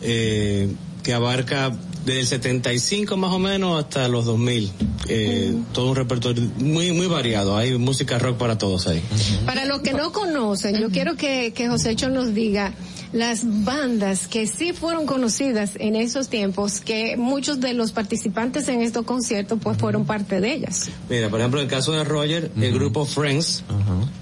eh, 0.00 0.72
que 1.02 1.12
abarca 1.12 1.76
desde 2.06 2.20
el 2.20 2.26
75 2.26 3.18
más 3.18 3.32
o 3.34 3.38
menos 3.38 3.78
hasta 3.84 4.08
los 4.08 4.24
2000. 4.24 4.70
Eh, 5.08 5.54
Todo 5.74 5.90
un 5.90 5.96
repertorio 5.96 6.42
muy 6.58 6.92
muy 6.92 7.06
variado. 7.06 7.54
Hay 7.54 7.76
música 7.76 8.18
rock 8.18 8.38
para 8.38 8.56
todos 8.56 8.86
ahí. 8.86 9.02
Para 9.44 9.66
los 9.66 9.80
que 9.80 9.92
no 9.92 10.10
conocen, 10.12 10.80
yo 10.80 10.88
quiero 10.88 11.16
que, 11.16 11.52
que 11.54 11.68
Josécho 11.68 12.08
nos 12.08 12.32
diga 12.32 12.72
las 13.16 13.64
bandas 13.64 14.28
que 14.28 14.46
sí 14.46 14.74
fueron 14.74 15.06
conocidas 15.06 15.72
en 15.76 15.96
esos 15.96 16.28
tiempos, 16.28 16.80
que 16.80 17.16
muchos 17.16 17.60
de 17.60 17.72
los 17.72 17.92
participantes 17.92 18.68
en 18.68 18.82
estos 18.82 19.06
conciertos 19.06 19.58
pues 19.62 19.78
fueron 19.78 20.04
parte 20.04 20.38
de 20.40 20.52
ellas. 20.52 20.90
Mira, 21.08 21.30
por 21.30 21.40
ejemplo, 21.40 21.60
en 21.60 21.64
el 21.64 21.70
caso 21.70 21.92
de 21.92 22.04
Roger, 22.04 22.50
el 22.60 22.74
grupo 22.74 23.06
Friends, 23.06 23.64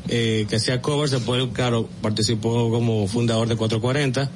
eh, 0.06 0.46
que 0.48 0.56
hacía 0.56 0.80
covers, 0.80 1.10
después, 1.10 1.42
claro, 1.52 1.88
participó 2.02 2.70
como 2.70 3.08
fundador 3.08 3.48
de 3.48 3.56
440, 3.56 4.30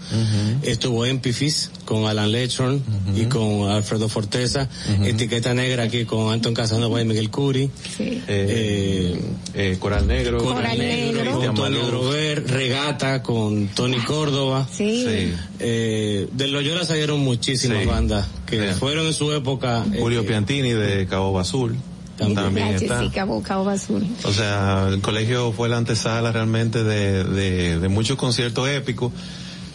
estuvo 0.62 1.06
en 1.06 1.20
Pifis 1.20 1.70
con 1.88 2.04
Alan 2.04 2.30
Lechorn 2.30 2.82
y 3.16 3.24
con 3.24 3.70
Alfredo 3.70 4.10
Forteza, 4.10 4.68
Etiqueta 5.04 5.54
Negra 5.54 5.84
aquí 5.84 6.04
con 6.04 6.30
Anton 6.30 6.52
Casanova 6.52 7.00
y 7.00 7.06
Miguel 7.06 7.30
Curi, 7.30 7.70
Eh, 7.98 9.18
eh, 9.54 9.76
Coral 9.80 10.06
Negro. 10.06 10.36
Coral 10.36 10.76
Negro, 10.76 11.40
con 11.40 11.54
Tony 11.54 11.78
Drover, 11.78 12.46
Regata 12.46 13.22
con 13.22 13.68
Tony 13.68 13.96
Córdoba. 14.00 14.68
Sí. 14.70 15.32
Eh, 15.60 16.28
de 16.30 16.46
Loyola 16.48 16.84
salieron 16.84 17.20
muchísimas 17.20 17.86
bandas 17.86 18.26
que 18.44 18.72
fueron 18.74 19.06
en 19.06 19.14
su 19.14 19.32
época. 19.32 19.82
eh, 19.90 19.96
Julio 19.98 20.26
Piantini 20.26 20.72
de 20.72 21.06
Cabo 21.06 21.38
Azul. 21.40 21.74
También 22.18 22.68
está. 22.74 22.98
Jessica 22.98 23.24
Bocao 23.24 23.66
Azul. 23.66 24.04
O 24.24 24.32
sea, 24.32 24.88
el 24.92 25.00
colegio 25.00 25.52
fue 25.52 25.70
la 25.70 25.78
antesala 25.78 26.32
realmente 26.32 26.84
de, 26.84 27.24
de, 27.24 27.78
de 27.78 27.88
muchos 27.88 28.18
conciertos 28.18 28.68
épicos, 28.68 29.12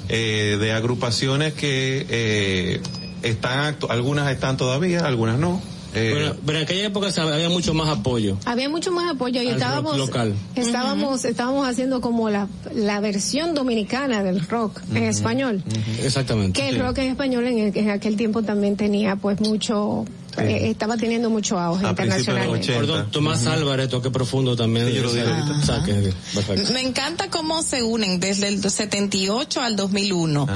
eh, 0.10 0.58
de 0.60 0.72
agrupaciones 0.72 1.54
que 1.54 2.06
eh, 2.10 2.82
están, 3.24 3.74
actu- 3.80 3.90
algunas 3.90 4.32
están 4.32 4.58
todavía, 4.58 5.06
algunas 5.06 5.38
no. 5.40 5.62
Eh, 5.96 6.10
Bueno, 6.12 6.36
pero 6.44 6.58
en 6.58 6.64
aquella 6.64 6.86
época 6.88 7.10
había 7.22 7.50
mucho 7.50 7.76
más 7.76 7.88
apoyo. 7.88 8.36
Había 8.46 8.68
mucho 8.68 8.92
más 8.92 9.12
apoyo 9.14 9.44
y 9.44 9.50
estábamos 9.50 9.96
local. 9.98 10.34
estábamos 10.56 11.24
estábamos 11.24 11.68
haciendo 11.68 12.02
como 12.02 12.32
la, 12.32 12.48
la 12.74 13.00
versión 13.00 13.54
dominicana 13.54 14.24
del 14.24 14.42
rock 14.48 14.82
en 14.96 15.04
español. 15.04 15.64
Exactamente. 16.02 16.60
Que 16.60 16.70
el 16.70 16.76
sí. 16.78 16.82
rock 16.82 16.98
en 16.98 17.12
español 17.12 17.46
en, 17.46 17.60
el- 17.60 17.78
en 17.78 17.92
aquel 17.92 18.18
tiempo 18.18 18.42
también 18.42 18.76
tenía 18.76 19.16
pues 19.18 19.40
mucho 19.40 20.06
eh, 20.38 20.70
estaba 20.70 20.98
teniendo 20.98 21.30
mucho 21.30 21.60
auge 21.60 21.88
internacionalmente. 21.88 22.74
Perdón, 22.74 23.12
Tomás 23.12 23.46
Álvarez, 23.46 23.90
toque 23.90 24.10
profundo 24.12 24.56
también. 24.56 24.88
yo 24.90 25.04
lo 25.04 25.14
dije 25.14 25.28
ahorita. 25.28 25.60
O 25.62 25.66
sea, 25.66 25.84
que- 25.84 26.14
perfecto. 26.34 26.74
Me 26.74 26.82
encanta 26.82 27.30
cómo 27.30 27.62
se 27.64 27.84
unen 27.84 28.20
desde 28.20 28.48
el 28.48 28.62
78 28.62 29.62
al 29.62 29.76
2001. 29.76 30.48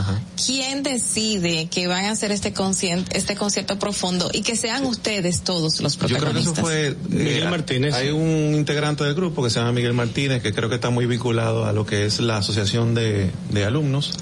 ¿Quién 0.46 0.84
decide 0.84 1.68
que 1.70 1.88
van 1.88 2.06
a 2.06 2.12
hacer 2.12 2.32
este 2.32 2.54
concierto, 2.54 3.12
este 3.16 3.36
concierto 3.36 3.78
profundo 3.80 4.30
y 4.34 4.42
que 4.42 4.56
sean 4.56 4.86
ustedes 4.86 5.42
todos 5.42 5.80
los 5.82 5.98
Yo 5.98 6.18
creo 6.18 6.34
que 6.34 6.40
eso 6.40 6.54
protagonistas? 6.54 6.64
fue... 6.64 6.88
eh, 6.90 6.96
Miguel 7.10 7.50
Martínez. 7.50 7.94
Hay 7.94 8.10
un 8.10 8.54
integrante 8.56 9.04
del 9.04 9.14
grupo 9.16 9.44
que 9.44 9.50
se 9.50 9.60
llama 9.60 9.72
Miguel 9.74 9.94
Martínez, 9.94 10.42
que 10.42 10.54
creo 10.54 10.70
que 10.70 10.76
está 10.76 10.90
muy 10.90 11.06
vinculado 11.06 11.66
a 11.66 11.74
lo 11.74 11.86
que 11.86 12.06
es 12.06 12.20
la 12.20 12.38
asociación 12.38 12.94
de, 12.96 13.32
de 13.52 13.66
alumnos. 13.66 14.14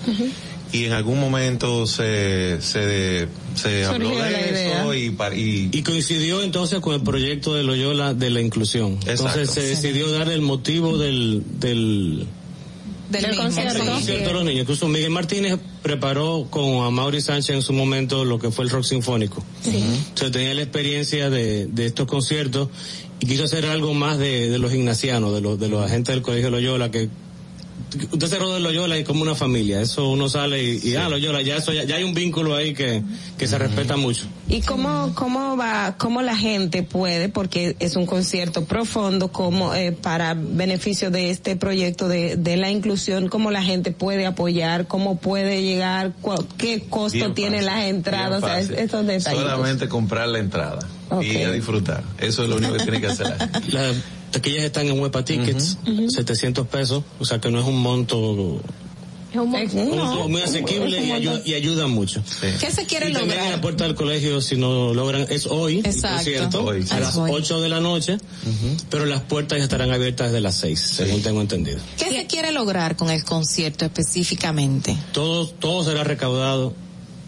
Y 0.76 0.86
en 0.86 0.92
algún 0.92 1.22
momento 1.22 1.88
se, 1.88 2.62
se, 2.62 3.30
se 3.56 3.86
habló 3.86 4.10
Surgió 4.10 4.24
de 4.26 4.72
eso 4.72 4.94
y, 4.94 5.16
y, 5.34 5.70
Y 5.72 5.84
coincidió 5.84 6.44
entonces 6.44 6.82
con 6.82 6.94
el 6.96 7.02
proyecto 7.02 7.54
de 7.54 7.64
Loyola 7.64 8.14
de 8.14 8.30
la 8.30 8.42
inclusión. 8.42 9.00
Entonces 9.06 9.52
se 9.52 9.62
decidió 9.62 10.12
dar 10.12 10.30
el 10.30 10.42
motivo 10.42 10.98
del, 10.98 11.44
del, 11.62 12.28
Del 13.10 13.36
concierto 13.38 14.30
a 14.30 14.34
los 14.34 14.44
niños. 14.44 14.64
Incluso 14.64 14.90
Miguel 14.90 15.12
Martínez 15.12 15.60
preparó 15.82 16.48
con 16.50 16.84
Amaury 16.86 17.22
Sánchez 17.22 17.56
en 17.56 17.62
su 17.62 17.72
momento 17.72 18.26
lo 18.26 18.38
que 18.38 18.52
fue 18.52 18.66
el 18.66 18.70
rock 18.70 18.84
sinfónico. 18.84 19.46
Entonces 19.64 20.32
tenía 20.32 20.54
la 20.54 20.64
experiencia 20.64 21.30
de, 21.30 21.68
de 21.68 21.86
estos 21.86 22.06
conciertos 22.06 22.68
y 23.22 23.28
quiso 23.28 23.46
hacer 23.46 23.66
algo 23.68 23.94
más 23.94 24.18
de, 24.18 24.50
de 24.50 24.60
los 24.60 24.74
ignacianos, 24.74 25.34
de 25.34 25.40
los, 25.40 25.58
de 25.58 25.70
los 25.70 25.86
agentes 25.86 26.14
del 26.14 26.22
colegio 26.22 26.50
Loyola 26.50 26.92
que 26.92 27.10
usted 28.12 28.28
se 28.28 28.38
rodea 28.40 28.56
de 28.56 28.60
Loyola 28.62 28.98
y 28.98 29.04
como 29.04 29.22
una 29.22 29.36
familia, 29.36 29.82
eso 29.82 30.10
uno 30.10 30.30
sale 30.30 30.64
y, 30.64 30.80
y, 30.84 30.96
ah, 30.96 31.10
Loyola, 31.10 31.42
ya 31.42 31.58
eso, 31.58 31.74
ya, 31.74 31.84
ya 31.84 31.96
hay 31.96 32.04
un 32.04 32.14
vínculo 32.14 32.56
ahí 32.56 32.74
que, 32.74 33.02
que 33.38 33.48
se 33.48 33.58
respeta 33.58 33.98
mucho. 33.98 34.26
¿Y 34.48 34.62
cómo, 34.62 35.14
cómo 35.16 35.58
va, 35.58 35.96
cómo 35.98 36.22
la 36.22 36.36
gente 36.38 36.84
puede, 36.84 37.30
porque 37.30 37.76
es 37.80 37.96
un 37.96 38.06
concierto 38.06 38.66
profundo, 38.66 39.30
como 39.32 39.74
eh, 39.74 39.92
para 39.92 40.34
beneficio 40.36 41.10
de 41.12 41.30
este 41.30 41.56
proyecto 41.56 42.08
de, 42.08 42.36
de 42.38 42.58
la 42.58 42.70
inclusión, 42.72 43.28
cómo 43.30 43.52
la 43.52 43.64
gente 43.64 43.92
puede 43.92 44.26
apoyar, 44.26 44.88
cómo 44.88 45.18
puede 45.18 45.64
llegar, 45.64 46.14
cu- 46.22 46.46
qué 46.58 46.84
costo 46.90 47.18
Bien 47.18 47.34
tienen 47.34 47.64
fácil, 47.66 47.76
las 47.80 47.84
entradas, 47.86 48.44
o 48.44 48.46
sea, 48.46 48.56
bien 48.58 48.64
es- 48.64 48.70
fácil. 48.72 48.86
esos 48.86 49.08
detalles. 49.08 49.40
Solamente 49.42 49.88
comprar 49.90 50.28
la 50.28 50.40
entrada 50.40 50.80
y 51.22 51.38
a 51.44 51.52
disfrutar. 51.52 52.04
Eso 52.20 52.44
es 52.44 52.50
lo 52.50 52.58
único 52.58 52.74
que 52.74 52.80
tiene 52.84 53.00
que 53.02 53.08
hacer. 53.08 53.36
Las 53.70 53.96
taquillas 54.36 54.64
están 54.64 54.88
en 54.88 55.00
Huepa 55.00 55.24
Tickets, 55.26 55.78
700 56.10 56.68
pesos, 56.68 57.04
o 57.20 57.26
sea 57.26 57.40
que 57.40 57.50
no 57.50 57.60
es 57.60 57.66
un 57.66 57.78
monto, 57.80 58.62
Es 59.34 59.40
un 59.74 59.90
monto 59.90 60.30
muy 60.30 60.42
asequible 60.42 61.04
y 61.04 61.12
ayuda, 61.12 61.42
y 61.44 61.54
ayuda 61.56 61.88
mucho. 61.88 62.22
¿Qué 62.60 62.72
se 62.72 62.86
quiere 62.86 63.10
y 63.10 63.14
también 63.14 63.32
en 63.32 63.38
lograr? 63.38 63.52
la 63.56 63.62
puerta 63.62 63.84
del 63.86 63.96
colegio, 63.96 64.40
si 64.42 64.56
no 64.56 64.94
logran, 64.94 65.26
es 65.30 65.46
hoy, 65.46 65.80
el 65.80 65.86
Exacto. 65.88 66.16
concierto, 66.18 66.64
Hoy, 66.66 66.82
a 66.82 66.86
sí. 66.86 66.94
las 67.00 67.16
Hoy. 67.18 67.32
8 67.34 67.62
de 67.62 67.70
la 67.70 67.80
noche, 67.82 68.18
pero 68.90 69.06
las 69.06 69.22
puertas 69.22 69.58
ya 69.58 69.64
estarán 69.66 69.92
abiertas 69.92 70.28
desde 70.28 70.42
las 70.42 70.56
6, 70.56 70.80
según 70.80 71.22
tengo 71.22 71.42
entendido. 71.42 71.80
¿Qué 71.98 72.12
se 72.12 72.26
quiere 72.28 72.52
lograr 72.52 72.96
con 72.96 73.10
el 73.10 73.24
concierto 73.24 73.84
específicamente? 73.86 74.96
Todo, 75.12 75.48
todo 75.48 75.84
será 75.84 76.04
recaudado 76.04 76.74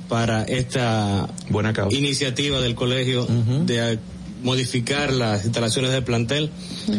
para 0.07 0.43
esta 0.43 1.27
Buena 1.49 1.73
causa. 1.73 1.97
iniciativa 1.97 2.61
del 2.61 2.75
colegio 2.75 3.25
de 3.65 3.99
modificar 4.43 5.11
las 5.13 5.43
instalaciones 5.45 5.91
del 5.91 6.03
plantel 6.03 6.49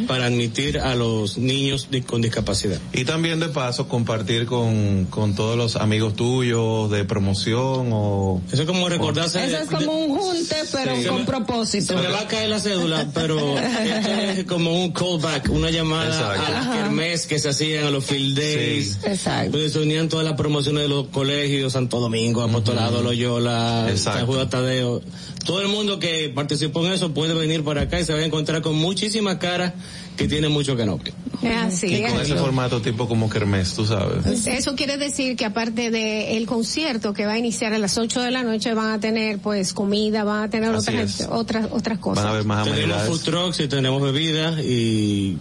para 0.06 0.26
admitir 0.26 0.78
a 0.78 0.94
los 0.94 1.38
niños 1.38 1.88
con 2.06 2.20
discapacidad. 2.20 2.78
Y 2.92 3.04
también 3.04 3.40
de 3.40 3.48
paso 3.48 3.88
compartir 3.88 4.46
con, 4.46 5.06
con 5.06 5.34
todos 5.34 5.56
los 5.56 5.76
amigos 5.76 6.14
tuyos 6.16 6.90
de 6.90 7.04
promoción 7.04 7.90
o... 7.92 8.40
Eso 8.52 8.62
es 8.62 8.68
como 8.68 8.88
recordarse 8.88 9.44
Eso 9.44 9.58
es 9.58 9.68
como 9.68 9.92
un 9.92 10.16
junte, 10.18 10.56
pero 10.72 10.96
Sí. 10.96 11.04
con 11.06 11.18
Se 11.20 11.24
propósito. 11.26 11.94
me 11.96 12.08
va 12.08 12.20
a 12.20 12.28
caer 12.28 12.48
la 12.50 12.58
cédula, 12.60 13.08
pero 13.14 13.58
esto 13.58 14.10
es 14.10 14.44
como 14.44 14.82
un 14.82 14.92
callback, 14.92 15.48
una 15.50 15.70
llamada 15.70 16.06
Exacto. 16.08 16.46
a 16.46 16.50
las 16.50 16.66
kermés 16.76 17.26
que 17.26 17.38
se 17.38 17.48
hacían 17.50 17.84
a 17.84 17.90
los 17.90 18.04
field 18.04 18.36
days. 18.38 18.98
Exacto. 19.04 19.52
Donde 19.52 19.68
se 19.70 19.78
unían 19.78 20.08
todas 20.08 20.24
las 20.24 20.34
promociones 20.34 20.82
de 20.82 20.88
los 20.88 21.08
colegios, 21.08 21.72
Santo 21.72 22.00
Domingo, 22.00 22.42
Apostolado, 22.42 23.02
Loyola, 23.02 23.86
Exacto. 23.88 24.18
San 24.20 24.26
Juan 24.26 24.50
Tadeo. 24.50 25.02
Todo 25.48 25.62
el 25.62 25.68
mundo 25.68 25.98
que 25.98 26.30
participó 26.34 26.84
en 26.86 26.92
eso 26.92 27.14
puede 27.14 27.32
venir 27.32 27.64
para 27.64 27.80
acá 27.80 27.98
y 27.98 28.04
se 28.04 28.12
va 28.12 28.18
a 28.18 28.24
encontrar 28.26 28.60
con 28.60 28.76
muchísimas 28.76 29.36
caras 29.36 29.72
que 30.14 30.28
tienen 30.28 30.52
mucho 30.52 30.76
que 30.76 30.84
no. 30.84 31.00
Es 31.42 31.56
así. 31.56 31.86
Y 31.86 32.02
con 32.02 32.20
es 32.20 32.28
ese 32.28 32.36
formato 32.36 32.82
tipo 32.82 33.08
como 33.08 33.30
Kermés, 33.30 33.72
tú 33.72 33.86
sabes. 33.86 34.46
Eso 34.46 34.76
quiere 34.76 34.98
decir 34.98 35.36
que 35.36 35.46
aparte 35.46 35.90
de 35.90 36.36
el 36.36 36.44
concierto 36.44 37.14
que 37.14 37.24
va 37.24 37.32
a 37.32 37.38
iniciar 37.38 37.72
a 37.72 37.78
las 37.78 37.96
8 37.96 38.20
de 38.20 38.30
la 38.30 38.42
noche 38.42 38.74
van 38.74 38.90
a 38.90 39.00
tener 39.00 39.38
pues 39.38 39.72
comida, 39.72 40.22
van 40.22 40.42
a 40.42 40.50
tener 40.50 40.68
Así 40.74 40.90
otras 40.90 41.20
es. 41.20 41.28
otras 41.30 41.68
otras 41.70 41.98
cosas. 41.98 42.24
Van 42.24 42.30
a 42.30 42.34
haber 42.34 42.44
más 42.44 42.64
Tenemos 42.70 43.02
food 43.04 43.22
trucks 43.22 43.60
y 43.60 43.68
tenemos 43.68 44.02
bebidas 44.02 44.58
y, 44.62 45.38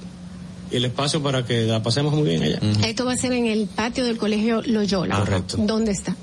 y 0.72 0.76
el 0.78 0.86
espacio 0.86 1.22
para 1.22 1.46
que 1.46 1.64
la 1.64 1.84
pasemos 1.84 2.14
muy 2.14 2.30
bien 2.30 2.44
allá. 2.44 2.60
Esto 2.88 3.04
va 3.04 3.12
a 3.12 3.18
ser 3.18 3.34
en 3.34 3.46
el 3.46 3.68
patio 3.68 4.06
del 4.06 4.18
colegio 4.18 4.62
Loyola. 4.62 5.20
Correcto. 5.20 5.58
¿Dónde 5.60 5.92
está? 5.92 6.16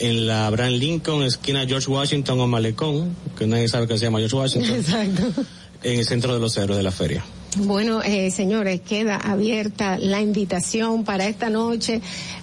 En 0.00 0.26
la 0.26 0.46
Abraham 0.46 0.74
Lincoln, 0.74 1.22
esquina 1.22 1.66
George 1.66 1.90
Washington 1.90 2.40
o 2.40 2.46
Malecón, 2.46 3.16
que 3.36 3.46
nadie 3.46 3.68
sabe 3.68 3.86
que 3.86 3.98
se 3.98 4.04
llama 4.04 4.18
George 4.18 4.36
Washington, 4.36 4.76
Exacto. 4.76 5.44
en 5.82 5.98
el 5.98 6.04
centro 6.04 6.34
de 6.34 6.40
los 6.40 6.56
héroes 6.56 6.76
de 6.76 6.82
la 6.82 6.92
feria. 6.92 7.24
Bueno, 7.56 8.02
eh, 8.02 8.30
señores, 8.30 8.82
queda 8.82 9.16
abierta 9.16 9.98
la 9.98 10.20
invitación 10.20 11.04
para 11.04 11.26
esta 11.26 11.48
noche. 11.48 12.02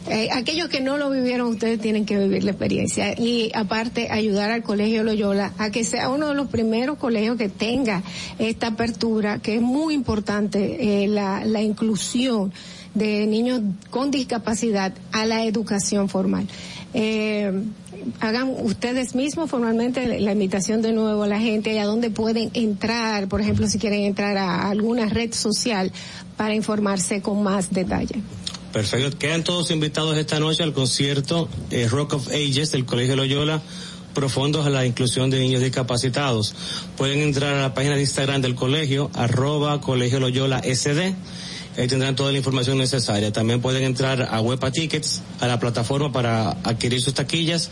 Eh, 0.09 0.30
aquellos 0.34 0.67
que 0.67 0.82
no 0.82 0.98
lo 0.98 1.09
vivieron, 1.11 1.48
ustedes 1.48 1.80
tienen 1.80 2.06
que 2.06 2.17
vivir 2.17 2.43
la 2.43 2.51
experiencia 2.51 3.14
y 3.17 3.51
aparte 3.53 4.09
ayudar 4.09 4.51
al 4.51 4.64
Colegio 4.64 5.03
Loyola 5.03 5.53
a 5.58 5.69
que 5.69 5.84
sea 5.84 6.09
uno 6.09 6.30
de 6.30 6.35
los 6.35 6.48
primeros 6.48 6.98
colegios 6.98 7.38
que 7.38 7.50
tenga 7.50 8.01
esta 8.40 8.67
apertura, 8.67 9.40
que 9.40 9.56
es 9.56 9.61
muy 9.61 9.93
importante 9.93 11.03
eh, 11.03 11.08
la, 11.08 11.45
la 11.45 11.61
inclusión 11.61 12.51
de 12.95 13.27
niños 13.27 13.61
con 13.92 14.09
discapacidad 14.09 14.93
a 15.11 15.25
la 15.25 15.43
educación 15.45 16.09
formal. 16.09 16.48
Eh, 16.98 17.52
hagan 18.22 18.50
ustedes 18.62 19.16
mismos 19.16 19.50
formalmente 19.50 20.22
la 20.22 20.32
invitación 20.32 20.82
de 20.82 20.94
nuevo 20.94 21.24
a 21.24 21.28
la 21.28 21.40
gente 21.40 21.78
a 21.78 21.84
dónde 21.84 22.10
pueden 22.10 22.52
entrar, 22.54 23.28
por 23.28 23.42
ejemplo, 23.42 23.68
si 23.68 23.80
quieren 23.80 24.04
entrar 24.04 24.38
a 24.38 24.70
alguna 24.70 25.08
red 25.08 25.34
social 25.34 25.92
para 26.38 26.56
informarse 26.56 27.22
con 27.22 27.44
más 27.44 27.74
detalle. 27.74 28.22
Perfecto. 28.72 29.18
Quedan 29.18 29.44
todos 29.44 29.72
invitados 29.72 30.18
esta 30.18 30.40
noche 30.40 30.64
al 30.64 30.72
concierto 30.72 31.50
eh, 31.70 31.90
Rock 31.90 32.14
of 32.14 32.30
Ages 32.30 32.72
del 32.72 32.86
Colegio 32.86 33.18
Loyola 33.18 33.62
profundos 34.14 34.66
a 34.66 34.70
la 34.70 34.86
inclusión 34.86 35.30
de 35.30 35.42
niños 35.42 35.62
discapacitados. 35.62 36.56
Pueden 36.96 37.20
entrar 37.20 37.56
a 37.56 37.62
la 37.62 37.74
página 37.74 37.96
de 37.96 38.02
Instagram 38.02 38.42
del 38.42 38.56
colegio, 38.56 39.12
arroba 39.14 39.82
colegio 39.82 40.22
Loyola 40.22 40.62
SD. 40.64 41.14
Ahí 41.78 41.88
tendrán 41.88 42.16
toda 42.16 42.32
la 42.32 42.38
información 42.38 42.78
necesaria. 42.78 43.32
También 43.34 43.62
pueden 43.62 43.84
entrar 43.84 44.22
a 44.32 44.40
Huepa 44.40 44.72
Tickets, 44.72 45.22
a 45.42 45.48
la 45.48 45.60
plataforma 45.60 46.12
para 46.12 46.52
adquirir 46.64 47.02
sus 47.02 47.14
taquillas. 47.14 47.70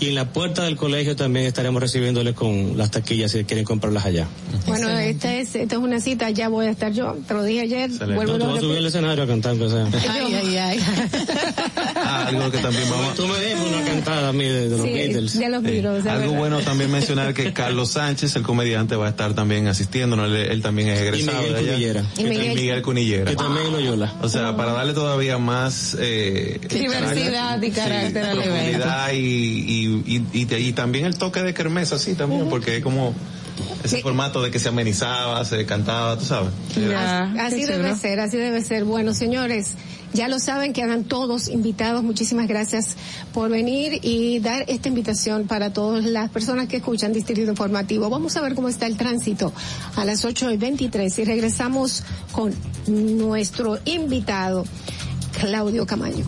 Y 0.00 0.08
en 0.08 0.16
la 0.16 0.32
puerta 0.32 0.64
del 0.64 0.76
colegio 0.76 1.14
también 1.14 1.46
estaremos 1.46 1.80
recibiéndoles 1.80 2.34
con 2.34 2.76
las 2.76 2.90
taquillas 2.90 3.30
si 3.30 3.44
quieren 3.44 3.64
comprarlas 3.64 4.04
allá. 4.06 4.26
Bueno, 4.66 4.88
esta 4.98 5.34
es, 5.34 5.54
esta 5.54 5.76
es 5.76 5.80
una 5.80 6.00
cita, 6.00 6.30
ya 6.30 6.48
voy 6.48 6.66
a 6.66 6.70
estar 6.70 6.92
yo, 6.92 7.16
te 7.26 7.34
lo 7.34 7.42
dije 7.44 7.60
ayer, 7.60 7.90
vuelvo 8.14 8.38
No, 8.38 8.54
a 8.54 8.60
subir 8.60 8.78
al 8.78 8.86
escenario 8.86 9.22
a 9.22 9.26
cantar, 9.26 9.52
aunque 9.52 9.68
sea. 9.68 10.12
Ay, 10.12 10.34
ay, 10.34 10.56
ay. 10.56 10.80
Ah, 12.06 12.26
algo 12.28 12.50
que 12.50 12.58
también 12.58 12.88
vamos 12.90 13.14
Tú 13.14 13.26
me 13.26 13.38
debes 13.38 13.58
una 13.60 13.84
cantada 13.84 14.28
a 14.28 14.32
mí 14.32 14.44
de, 14.44 14.68
de 14.68 14.76
los 14.76 14.82
Sí, 14.86 14.92
Beatles. 14.92 15.38
de 15.38 15.48
los 15.48 15.62
Sí. 15.64 15.70
Beatles, 15.70 16.04
de 16.04 16.10
Algo 16.10 16.22
verdad. 16.26 16.38
bueno 16.38 16.60
también 16.60 16.90
mencionar 16.90 17.32
que 17.34 17.52
Carlos 17.54 17.90
Sánchez, 17.92 18.36
el 18.36 18.42
comediante, 18.42 18.96
va 18.96 19.06
a 19.06 19.10
estar 19.10 19.34
también 19.34 19.66
asistiendo, 19.68 20.16
¿no? 20.16 20.24
él, 20.26 20.36
él 20.36 20.62
también 20.62 20.88
es 20.88 21.00
egresado 21.00 21.38
Miguel 21.38 21.52
de 21.54 21.58
allá. 21.60 21.70
Cunillera. 21.72 22.04
Y 22.18 22.24
Miguel- 22.24 22.54
Miguel 22.54 22.82
Cunillera. 22.82 23.30
Que 23.30 23.36
también 23.36 23.66
es 23.66 23.72
Loyola. 23.72 24.12
O 24.22 24.28
sea, 24.28 24.56
para 24.56 24.72
darle 24.72 24.92
todavía 24.92 25.38
más 25.38 25.96
eh, 25.98 26.60
Diversidad 26.68 27.60
y 27.62 27.70
carácter 27.70 28.24
al 28.24 28.38
evento. 28.42 28.50
profundidad 28.54 29.12
y, 29.12 29.16
y, 29.16 30.02
y, 30.06 30.26
y, 30.32 30.54
y 30.54 30.72
también 30.72 31.04
el 31.06 31.16
toque 31.16 31.42
de 31.42 31.54
kermés 31.54 31.92
así 31.92 32.14
también, 32.14 32.48
porque 32.48 32.76
es 32.78 32.82
como 32.82 33.14
ese 33.84 34.00
formato 34.02 34.42
de 34.42 34.50
que 34.50 34.58
se 34.58 34.68
amenizaba, 34.68 35.44
se 35.44 35.64
cantaba, 35.64 36.18
tú 36.18 36.24
sabes. 36.24 36.50
Ya, 36.76 37.32
Así 37.38 37.64
debe 37.64 37.94
ser, 37.94 38.18
así 38.20 38.36
debe 38.36 38.62
ser. 38.62 38.84
Bueno, 38.84 39.14
señores, 39.14 39.74
ya 40.14 40.28
lo 40.28 40.38
saben, 40.38 40.72
quedan 40.72 41.04
todos 41.04 41.48
invitados. 41.48 42.02
Muchísimas 42.02 42.46
gracias 42.46 42.96
por 43.34 43.50
venir 43.50 43.98
y 44.02 44.38
dar 44.38 44.64
esta 44.68 44.88
invitación 44.88 45.46
para 45.46 45.72
todas 45.72 46.04
las 46.04 46.30
personas 46.30 46.68
que 46.68 46.76
escuchan 46.76 47.12
Distrito 47.12 47.50
Informativo. 47.50 48.08
Vamos 48.08 48.36
a 48.36 48.40
ver 48.40 48.54
cómo 48.54 48.68
está 48.68 48.86
el 48.86 48.96
tránsito 48.96 49.52
a 49.96 50.04
las 50.04 50.24
8 50.24 50.52
y 50.52 50.56
23 50.56 51.18
y 51.18 51.24
regresamos 51.24 52.04
con 52.30 52.54
nuestro 52.86 53.78
invitado, 53.84 54.64
Claudio 55.38 55.84
Camaño. 55.84 56.24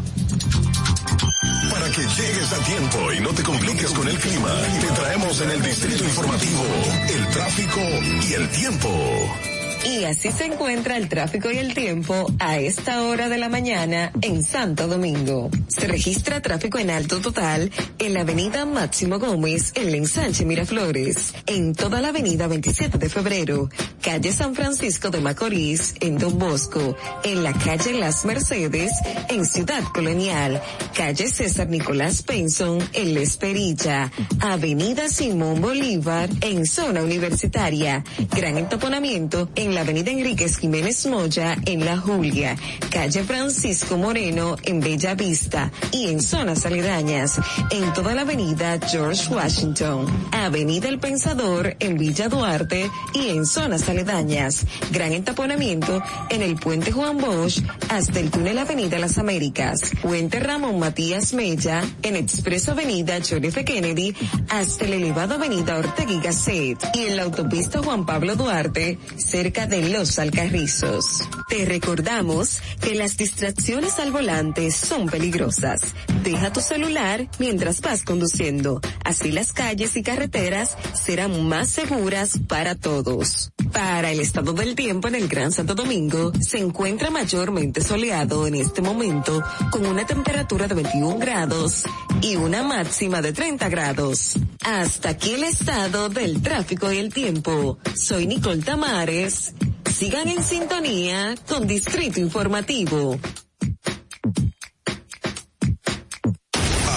Para 1.71 1.87
que 1.91 2.03
llegues 2.03 2.53
a 2.53 2.65
tiempo 2.65 3.13
y 3.13 3.21
no 3.21 3.31
te 3.31 3.43
compliques 3.45 3.91
con 3.93 4.09
el 4.09 4.19
clima, 4.19 4.53
te 4.81 4.87
traemos 5.01 5.41
en 5.41 5.51
el 5.51 5.63
Distrito 5.63 6.05
Informativo 6.05 6.65
el 7.09 7.27
tráfico 7.29 7.81
y 8.29 8.33
el 8.33 8.49
tiempo. 8.51 9.56
Y 9.87 10.03
así 10.03 10.33
se 10.33 10.47
encuentra 10.47 10.97
el 10.97 11.09
tráfico 11.09 11.49
y 11.49 11.59
el 11.59 11.73
tiempo 11.73 12.27
a 12.41 12.59
esta 12.59 13.05
hora 13.05 13.29
de 13.29 13.39
la 13.39 13.49
mañana 13.49 14.11
en 14.21 14.43
Santo 14.43 14.89
Domingo. 14.89 15.49
Se 15.69 15.87
registra 15.87 16.43
tráfico 16.43 16.79
en 16.79 16.91
alto 16.91 17.21
total 17.21 17.71
en 18.01 18.13
la 18.13 18.23
avenida 18.23 18.67
Máximo 18.67 19.21
Gómez 19.21 19.73
en 19.77 19.93
la 19.93 19.97
ensanche 19.99 20.45
Miraflores, 20.45 21.35
en 21.47 21.73
toda 21.73 22.01
la 22.01 22.09
avenida 22.09 22.49
27 22.49 22.99
de 22.99 23.09
febrero, 23.09 23.71
calle 24.03 24.33
San 24.33 24.57
Francisco 24.57 25.11
de 25.11 25.21
Macorís 25.21 25.95
en 26.01 26.19
Don 26.19 26.37
Bosco, 26.37 26.97
en 27.23 27.45
la 27.45 27.53
calle 27.53 27.93
Las 27.93 28.25
Mercedes 28.25 28.91
en 29.29 29.47
Ciudad 29.47 29.85
Colonial, 29.95 30.61
calle 30.97 31.29
César 31.29 31.69
Nicolás 31.69 32.25
Penson 32.25 32.79
en 32.93 33.15
La 33.15 33.21
Esperilla, 33.21 34.11
avenida 34.41 35.09
Simón 35.09 35.61
Bolívar 35.61 36.29
en 36.41 36.67
zona 36.67 37.03
universitaria, 37.03 38.03
gran 38.35 38.59
entaponamiento 38.59 39.49
en 39.55 39.76
la 39.77 39.83
avenida 39.83 40.11
Enríquez 40.11 40.57
Jiménez 40.57 41.05
Moya 41.05 41.55
en 41.67 41.85
La 41.85 41.99
Julia, 41.99 42.57
calle 42.91 43.25
Francisco 43.25 43.99
Moreno 43.99 44.57
en 44.63 44.81
Bella 44.81 45.15
Vista 45.15 45.71
y 45.93 46.09
en 46.09 46.23
zonas 46.23 46.65
aledañas, 46.65 47.39
en 47.71 47.93
toda 47.93 48.15
la 48.15 48.23
avenida 48.23 48.79
George 48.89 49.29
Washington, 49.29 50.07
avenida 50.33 50.89
El 50.89 50.99
Pensador 50.99 51.77
en 51.79 51.99
Villa 51.99 52.31
Duarte 52.31 52.91
y 53.13 53.29
en 53.29 53.45
zonas 53.45 53.87
aledañas, 53.87 54.65
gran 54.93 55.13
entaponamiento 55.13 56.03
en 56.31 56.41
el 56.41 56.57
puente 56.57 56.91
Juan 56.91 57.19
Bosch 57.19 57.61
hasta 57.91 58.19
el 58.19 58.31
túnel 58.31 58.57
Avenida 58.57 58.99
Las 58.99 59.19
Américas, 59.19 59.83
puente 60.01 60.41
Ramón 60.41 60.79
Matías 60.79 61.35
Mella 61.35 61.85
en 62.01 62.17
Expreso 62.17 62.73
Avenida 62.73 63.19
John 63.29 63.45
F. 63.45 63.63
Kennedy 63.63 64.15
hasta 64.49 64.87
el 64.87 64.95
elevado 64.95 65.35
Avenida 65.35 65.77
Ortega 65.77 66.13
y 66.13 66.21
Gasset 66.21 66.83
y 66.95 67.01
en 67.01 67.17
la 67.17 67.25
autopista 67.25 67.83
Juan 67.83 68.07
Pablo 68.07 68.37
Duarte 68.37 68.99
cerca 69.19 69.66
de 69.67 69.89
Los 69.89 70.19
Alcarrizos. 70.19 71.23
Te 71.49 71.65
recordamos 71.65 72.61
que 72.81 72.95
las 72.95 73.17
distracciones 73.17 73.99
al 73.99 74.13
volante 74.13 74.71
son 74.71 75.09
peligrosas. 75.09 75.81
Deja 76.23 76.53
tu 76.53 76.61
celular 76.61 77.29
mientras 77.39 77.81
vas 77.81 78.03
conduciendo. 78.03 78.81
Así 79.05 79.33
las 79.33 79.53
calles 79.53 79.97
y 79.97 80.03
carreteras 80.03 80.77
serán 80.95 81.49
más 81.49 81.69
seguras 81.69 82.39
para 82.47 82.75
todos. 82.75 83.51
Para 83.73 84.11
el 84.11 84.21
estado 84.21 84.53
del 84.53 84.75
tiempo 84.75 85.09
en 85.09 85.17
el 85.17 85.29
Gran 85.29 85.53
Santo 85.53 85.75
Domingo, 85.75 86.33
se 86.41 86.59
encuentra 86.59 87.11
mayormente 87.11 87.83
soleado 87.83 88.47
en 88.47 88.55
este 88.55 88.81
momento 88.81 89.43
con 89.71 89.85
una 89.87 90.07
temperatura 90.07 90.69
de 90.69 90.75
21 90.75 91.19
grados 91.19 91.85
y 92.23 92.37
una 92.37 92.63
máxima 92.63 93.21
de 93.21 93.33
30 93.33 93.69
grados. 93.69 94.35
Hasta 94.65 95.11
aquí 95.11 95.35
el 95.35 95.45
estado 95.45 96.09
del 96.09 96.41
tráfico 96.43 96.93
y 96.93 96.99
el 96.99 97.13
tiempo. 97.13 97.79
Soy 97.95 98.27
Nicole 98.27 98.63
Tamares. 98.63 99.53
Sigan 99.99 100.29
en 100.29 100.45
sintonía 100.45 101.35
con 101.49 101.67
Distrito 101.67 102.21
Informativo. 102.21 103.19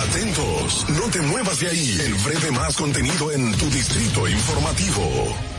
Atentos, 0.02 0.86
no 0.90 1.10
te 1.10 1.22
muevas 1.22 1.62
de 1.62 1.70
ahí. 1.70 1.98
El 1.98 2.14
breve 2.16 2.52
más 2.52 2.76
contenido 2.76 3.32
en 3.32 3.56
tu 3.56 3.70
Distrito 3.70 4.28
Informativo. 4.28 5.59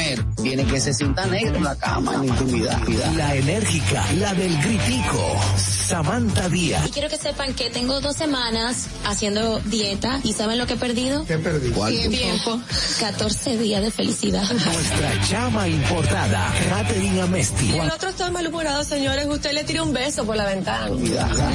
tiene 0.41 0.65
que 0.65 0.79
se 0.79 0.93
sienta 0.93 1.25
negro 1.25 1.57
en 1.57 1.63
la 1.63 1.75
cama, 1.75 2.15
en 2.15 2.19
la 2.21 2.25
intimidad. 2.27 2.87
La 3.15 3.35
enérgica, 3.35 4.05
la 4.13 4.33
del 4.33 4.57
gritico, 4.61 5.39
Samantha 5.57 6.49
Díaz. 6.49 6.87
Y 6.87 6.91
quiero 6.91 7.09
que 7.09 7.17
sepan 7.17 7.53
que 7.53 7.69
tengo 7.69 8.01
dos 8.01 8.15
semanas 8.15 8.87
haciendo 9.05 9.59
dieta 9.59 10.19
y 10.23 10.33
¿saben 10.33 10.57
lo 10.57 10.65
que 10.65 10.73
he 10.73 10.77
perdido? 10.77 11.25
¿Qué 11.25 11.37
perdí? 11.37 11.71
Tiempo. 12.09 12.59
14 12.99 13.57
días 13.57 13.81
de 13.81 13.91
felicidad. 13.91 14.43
Nuestra 14.51 15.21
chama 15.27 15.67
importada, 15.67 16.53
Catherine 16.69 17.21
Amesti. 17.21 17.77
El 17.77 17.91
otro 17.91 18.09
está 18.09 18.31
malhumorado, 18.31 18.83
señores. 18.83 19.25
Usted 19.27 19.53
le 19.53 19.63
tira 19.63 19.83
un 19.83 19.93
beso 19.93 20.25
por 20.25 20.35
la 20.35 20.45
ventana. 20.45 20.89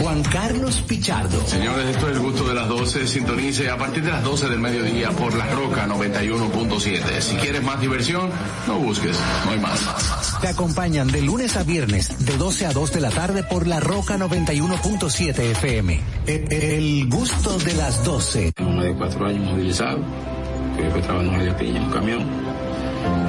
Juan 0.00 0.22
Carlos 0.24 0.82
Pichardo. 0.86 1.46
Señores, 1.46 1.86
esto 1.86 2.08
es 2.10 2.16
el 2.16 2.22
gusto 2.22 2.48
de 2.48 2.54
las 2.54 2.68
12. 2.68 3.06
Sintonice 3.06 3.70
a 3.70 3.76
partir 3.76 4.04
de 4.04 4.12
las 4.12 4.22
12 4.22 4.48
del 4.48 4.60
mediodía 4.60 5.10
por 5.10 5.34
La 5.34 5.46
Roca 5.50 5.86
91.7. 5.86 7.20
Si 7.20 7.36
quieres 7.36 7.62
más 7.62 7.80
diversión, 7.80 8.30
no 8.66 8.78
busques, 8.78 9.16
no 9.44 9.50
hay 9.52 9.60
más. 9.60 10.38
Te 10.40 10.48
acompañan 10.48 11.08
de 11.08 11.22
lunes 11.22 11.56
a 11.56 11.62
viernes, 11.62 12.26
de 12.26 12.36
12 12.36 12.66
a 12.66 12.72
2 12.72 12.92
de 12.92 13.00
la 13.00 13.10
tarde 13.10 13.42
por 13.42 13.66
La 13.66 13.80
Roca 13.80 14.16
91.7 14.18 15.38
FM. 15.38 16.00
El, 16.26 16.52
el 16.52 17.08
gusto 17.08 17.58
de 17.58 17.74
las 17.74 18.04
12. 18.04 18.52
Tengo 18.52 18.70
más 18.70 18.84
de 18.84 18.94
cuatro 18.94 19.26
años 19.26 19.50
movilizado, 19.50 19.98
que 20.76 20.90
fue 20.90 21.00
trabajando 21.00 21.34
en 21.34 21.46
la 21.46 21.56
piña, 21.56 21.78
en 21.78 21.84
un 21.84 21.90
camión. 21.90 22.26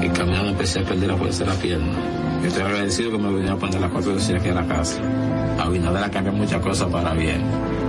Y 0.02 0.10
caminando 0.10 0.50
empecé 0.50 0.80
a 0.80 0.86
perder 0.86 1.10
la 1.10 1.18
fuerza 1.18 1.44
de 1.44 1.50
la 1.50 1.56
pierna. 1.56 1.94
Yo 2.42 2.48
estoy 2.48 2.64
agradecido 2.64 3.12
que 3.12 3.18
me 3.18 3.30
vinieron 3.30 3.58
a 3.58 3.60
poner 3.60 3.82
las 3.82 3.92
cuatro 3.92 4.14
veces 4.14 4.36
aquí 4.36 4.50
en 4.50 4.56
la 4.56 4.68
casa. 4.68 5.00
Abinader 5.60 6.04
ha 6.04 6.12
cambiado 6.12 6.38
muchas 6.38 6.62
cosas 6.62 6.88
para 6.92 7.14
bien. 7.14 7.42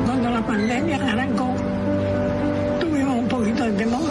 Cuando 0.06 0.30
la 0.30 0.46
pandemia 0.46 0.96
arrancó, 0.96 1.54
tuvimos 2.80 3.16
un 3.18 3.28
poquito 3.28 3.64
de 3.64 3.72
temor. 3.72 4.10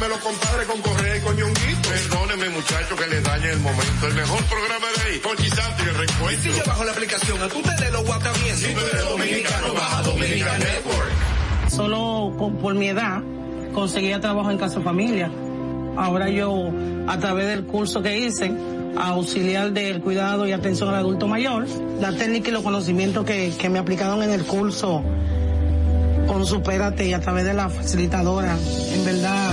de 0.00 0.08
los 0.08 0.18
compadres 0.18 0.66
con 0.66 0.80
Correa 0.80 1.16
y 1.16 1.20
con 1.20 1.36
Ñonguito. 1.36 1.88
Perdóneme, 1.88 2.48
muchacho, 2.50 2.96
que 2.96 3.06
le 3.06 3.20
dañe 3.20 3.50
el 3.50 3.60
momento. 3.60 4.06
El 4.06 4.14
mejor 4.14 4.42
programa 4.44 4.86
de 4.96 5.10
ahí, 5.12 5.18
con 5.20 5.36
Santi, 5.36 5.82
el 5.82 5.94
reencuentro. 5.94 6.52
Si 6.52 6.58
yo 6.58 6.64
bajo 6.66 6.84
la 6.84 6.92
aplicación, 6.92 7.42
a 7.42 7.48
tú 7.48 7.60
te 7.62 7.90
lo 7.90 8.02
guata 8.04 8.30
bien. 8.42 8.56
Si 8.56 8.72
tú 8.74 8.80
eres 8.80 9.04
dominicano, 9.08 9.74
baja 9.74 10.02
Dominican 10.02 10.58
Network. 10.58 11.10
Solo 11.68 12.32
con- 12.38 12.56
por 12.56 12.74
mi 12.74 12.88
edad 12.88 13.20
conseguía 13.74 14.20
trabajo 14.20 14.50
en 14.50 14.58
casa 14.58 14.80
familia. 14.80 15.30
Ahora 15.96 16.28
yo, 16.28 16.70
a 17.08 17.18
través 17.18 17.46
del 17.46 17.64
curso 17.64 18.00
que 18.02 18.18
hice, 18.18 18.50
auxiliar 18.98 19.72
del 19.72 20.00
cuidado 20.00 20.46
y 20.46 20.52
atención 20.52 20.88
al 20.88 20.96
adulto 20.96 21.28
mayor, 21.28 21.66
la 22.00 22.12
técnica 22.12 22.48
y 22.48 22.52
los 22.52 22.62
conocimientos 22.62 23.24
que, 23.24 23.52
que 23.58 23.68
me 23.68 23.78
aplicaron 23.78 24.22
en 24.22 24.30
el 24.32 24.44
curso 24.44 25.02
con 26.26 26.46
Supérate 26.46 27.06
y 27.06 27.12
a 27.12 27.20
través 27.20 27.44
de 27.44 27.54
la 27.54 27.68
facilitadora, 27.68 28.56
en 28.92 29.04
verdad 29.04 29.52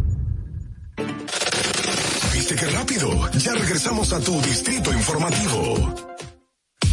¿Viste 2.51 2.65
qué 2.65 2.71
rápido? 2.73 3.31
Ya 3.37 3.53
regresamos 3.53 4.11
a 4.11 4.19
tu 4.19 4.41
Distrito 4.41 4.91
Informativo. 4.91 5.95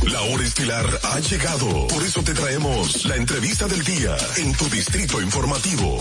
La 0.08 0.20
hora 0.20 0.44
estilar 0.44 0.86
ha 1.02 1.18
llegado. 1.18 1.88
Por 1.88 2.04
eso 2.04 2.22
te 2.22 2.32
traemos 2.32 3.04
la 3.06 3.16
entrevista 3.16 3.66
del 3.66 3.82
día 3.82 4.16
en 4.36 4.52
tu 4.52 4.66
Distrito 4.66 5.20
Informativo. 5.20 5.98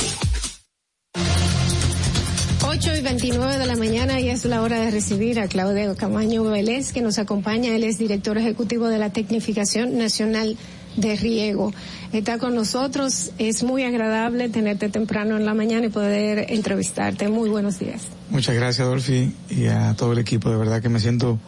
8 2.62 2.96
y 2.98 3.02
29 3.02 3.58
de 3.58 3.66
la 3.66 3.76
mañana 3.76 4.20
y 4.20 4.30
es 4.30 4.46
la 4.46 4.62
hora 4.62 4.80
de 4.80 4.92
recibir 4.92 5.40
a 5.40 5.48
Claudio 5.48 5.96
Camaño 5.96 6.44
Vélez 6.44 6.94
que 6.94 7.02
nos 7.02 7.18
acompaña. 7.18 7.76
Él 7.76 7.84
es 7.84 7.98
director 7.98 8.38
ejecutivo 8.38 8.90
de 8.90 9.00
la 9.00 9.10
Tecnificación 9.12 9.98
Nacional 9.98 10.56
de 10.98 11.16
Riego. 11.16 11.74
Está 12.14 12.38
con 12.38 12.56
nosotros. 12.56 13.32
Es 13.38 13.64
muy 13.64 13.84
agradable 13.84 14.50
tenerte 14.50 14.90
temprano 14.90 15.38
en 15.38 15.46
la 15.46 15.54
mañana 15.54 15.88
y 15.88 15.90
poder 15.90 16.52
entrevistarte. 16.52 17.28
Muy 17.28 17.50
buenos 17.50 17.80
días. 17.80 18.04
Muchas 18.30 18.56
gracias, 18.56 18.88
Dolphy, 18.88 19.34
y 19.50 19.68
a 19.68 19.94
todo 19.96 20.14
el 20.14 20.20
equipo. 20.20 20.50
De 20.50 20.58
verdad 20.58 20.82
que 20.82 20.90
me 20.90 21.00
siento 21.00 21.40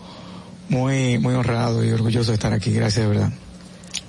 muy, 0.70 1.18
muy 1.18 1.34
honrado 1.34 1.84
y 1.84 1.92
orgulloso 1.92 2.32
de 2.32 2.36
estar 2.36 2.54
aquí. 2.54 2.72
Gracias, 2.72 3.06
de 3.06 3.10
verdad. 3.10 3.32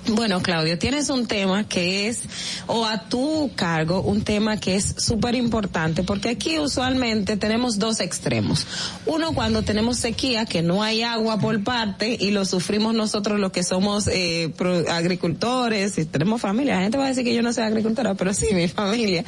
Bueno, 0.07 0.41
Claudio, 0.41 0.79
tienes 0.79 1.09
un 1.09 1.27
tema 1.27 1.67
que 1.67 2.07
es, 2.07 2.23
o 2.65 2.85
a 2.85 3.07
tu 3.07 3.51
cargo, 3.55 4.01
un 4.01 4.23
tema 4.23 4.59
que 4.59 4.75
es 4.75 4.95
súper 4.97 5.35
importante, 5.35 6.01
porque 6.01 6.29
aquí 6.29 6.57
usualmente 6.57 7.37
tenemos 7.37 7.77
dos 7.77 7.99
extremos. 7.99 8.65
Uno, 9.05 9.33
cuando 9.33 9.61
tenemos 9.61 9.97
sequía, 9.97 10.45
que 10.45 10.63
no 10.63 10.81
hay 10.81 11.03
agua 11.03 11.37
por 11.39 11.63
parte, 11.63 12.17
y 12.19 12.31
lo 12.31 12.45
sufrimos 12.45 12.95
nosotros 12.95 13.39
los 13.39 13.51
que 13.51 13.63
somos 13.63 14.07
eh, 14.07 14.51
agricultores, 14.89 15.97
y 15.99 16.05
tenemos 16.05 16.41
familia. 16.41 16.77
La 16.77 16.81
gente 16.81 16.97
va 16.97 17.05
a 17.05 17.09
decir 17.09 17.23
que 17.23 17.35
yo 17.35 17.43
no 17.43 17.53
soy 17.53 17.63
agricultora, 17.63 18.15
pero 18.15 18.33
sí, 18.33 18.47
mi 18.53 18.67
familia. 18.69 19.23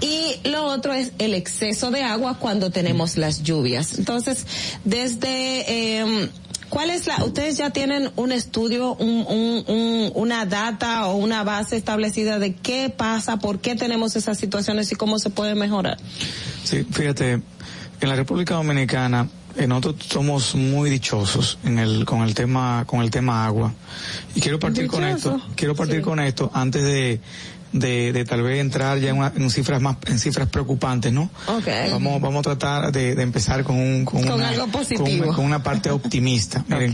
Y 0.00 0.48
lo 0.48 0.64
otro 0.64 0.92
es 0.92 1.12
el 1.18 1.34
exceso 1.34 1.92
de 1.92 2.02
agua 2.02 2.38
cuando 2.40 2.70
tenemos 2.70 3.16
las 3.16 3.44
lluvias. 3.44 3.96
Entonces, 3.96 4.44
desde... 4.84 6.00
Eh, 6.00 6.30
¿Cuál 6.68 6.90
es 6.90 7.06
la, 7.06 7.24
ustedes 7.24 7.56
ya 7.56 7.70
tienen 7.70 8.10
un 8.16 8.32
estudio, 8.32 8.94
un, 8.94 9.24
un, 9.28 9.64
un- 9.68 10.10
una 10.14 10.46
data 10.46 11.06
o 11.06 11.16
una 11.16 11.44
base 11.44 11.76
establecida 11.76 12.38
de 12.38 12.54
qué 12.54 12.90
pasa, 12.94 13.38
por 13.38 13.60
qué 13.60 13.76
tenemos 13.76 14.16
esas 14.16 14.36
situaciones 14.38 14.90
y 14.92 14.96
cómo 14.96 15.18
se 15.18 15.30
puede 15.30 15.54
mejorar? 15.54 15.96
Sí, 16.64 16.84
fíjate, 16.90 17.32
en 18.00 18.08
la 18.08 18.16
República 18.16 18.54
Dominicana 18.54 19.28
eh, 19.56 19.66
nosotros 19.66 20.04
somos 20.10 20.54
muy 20.54 20.90
dichosos 20.90 21.58
en 21.64 21.78
el 21.78 22.04
con 22.04 22.20
el 22.22 22.34
tema 22.34 22.84
con 22.86 23.00
el 23.00 23.10
tema 23.10 23.46
agua 23.46 23.72
y 24.34 24.40
quiero 24.40 24.58
partir 24.58 24.86
con 24.86 25.02
esto, 25.04 25.40
quiero 25.54 25.74
partir 25.74 25.96
Sí. 25.98 26.02
con 26.02 26.20
esto 26.20 26.50
antes 26.52 26.82
de 26.82 27.20
de, 27.72 28.12
de 28.12 28.24
tal 28.24 28.42
vez 28.42 28.60
entrar 28.60 28.98
ya 28.98 29.10
en, 29.10 29.18
una- 29.18 29.32
en 29.36 29.50
cifras 29.50 29.80
más 29.82 29.96
en 30.06 30.18
cifras 30.18 30.48
preocupantes, 30.48 31.12
¿no? 31.12 31.28
Okay. 31.46 31.90
Vamos 31.90 32.20
vamos 32.20 32.40
a 32.40 32.42
tratar 32.56 32.92
de, 32.92 33.14
de 33.14 33.22
empezar 33.22 33.64
con 33.64 33.76
un 33.76 34.04
con, 34.04 34.22
Con 34.22 34.34
una, 34.34 34.48
algo 34.48 34.66
positivo. 34.68 35.04
con 35.04 35.12
una- 35.20 35.32
con 35.36 35.44
una 35.44 35.62
parte 35.62 35.90
optimista. 35.90 36.64
Miren, 36.68 36.92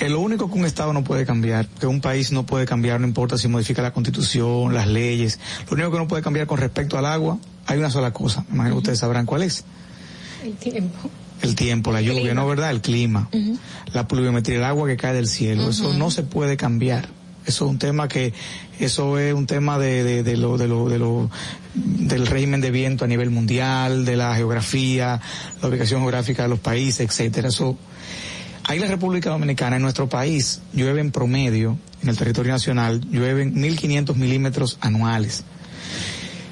eh, 0.00 0.08
lo 0.08 0.20
único 0.20 0.50
que 0.50 0.58
un 0.58 0.64
Estado 0.66 0.92
no 0.92 1.02
puede 1.02 1.24
cambiar, 1.26 1.66
que 1.66 1.86
un 1.86 2.00
país 2.00 2.30
no 2.32 2.44
puede 2.46 2.66
cambiar, 2.66 3.00
no 3.00 3.06
importa 3.06 3.36
si 3.38 3.48
modifica 3.48 3.82
la 3.82 3.92
Constitución, 3.92 4.74
las 4.74 4.86
leyes, 4.86 5.38
lo 5.68 5.74
único 5.74 5.90
que 5.90 5.98
no 5.98 6.08
puede 6.08 6.22
cambiar 6.22 6.46
con 6.46 6.58
respecto 6.58 6.98
al 6.98 7.06
agua, 7.06 7.38
hay 7.66 7.78
una 7.78 7.90
sola 7.90 8.12
cosa, 8.12 8.44
me 8.48 8.54
imagino 8.56 8.74
que 8.76 8.78
ustedes 8.78 8.98
sabrán 8.98 9.26
cuál 9.26 9.42
es. 9.42 9.64
El 10.44 10.54
tiempo. 10.54 11.10
El 11.40 11.54
tiempo, 11.56 11.90
la 11.90 12.00
lluvia, 12.00 12.34
¿no 12.34 12.46
verdad? 12.46 12.70
El 12.70 12.80
clima, 12.80 13.28
la 13.92 14.06
pluviometría, 14.06 14.58
el 14.58 14.64
agua 14.64 14.86
que 14.86 14.96
cae 14.96 15.12
del 15.14 15.26
cielo, 15.26 15.70
eso 15.70 15.92
no 15.94 16.10
se 16.12 16.22
puede 16.22 16.56
cambiar. 16.56 17.08
Eso 17.46 17.64
es 17.64 17.70
un 17.70 17.78
tema 17.78 18.08
que, 18.08 18.32
eso 18.78 19.18
es 19.18 19.34
un 19.34 19.46
tema 19.46 19.78
de, 19.78 20.04
de, 20.04 20.22
de 20.22 20.36
lo, 20.36 20.56
de 20.56 20.68
lo, 20.68 20.88
de 20.88 20.98
lo, 20.98 21.30
del 21.74 22.26
régimen 22.26 22.60
de 22.60 22.70
viento 22.70 23.04
a 23.04 23.08
nivel 23.08 23.30
mundial, 23.30 24.04
de 24.04 24.16
la 24.16 24.34
geografía, 24.36 25.20
la 25.60 25.68
ubicación 25.68 26.00
geográfica 26.00 26.44
de 26.44 26.48
los 26.48 26.60
países, 26.60 27.00
etcétera. 27.08 27.48
Eso, 27.48 27.76
ahí 28.64 28.78
la 28.78 28.86
República 28.86 29.30
Dominicana, 29.30 29.76
en 29.76 29.82
nuestro 29.82 30.08
país, 30.08 30.60
llueve 30.72 31.00
en 31.00 31.10
promedio, 31.10 31.78
en 32.02 32.08
el 32.08 32.16
territorio 32.16 32.52
nacional, 32.52 33.00
llueven 33.10 33.54
1.500 33.54 34.14
milímetros 34.14 34.78
anuales. 34.80 35.44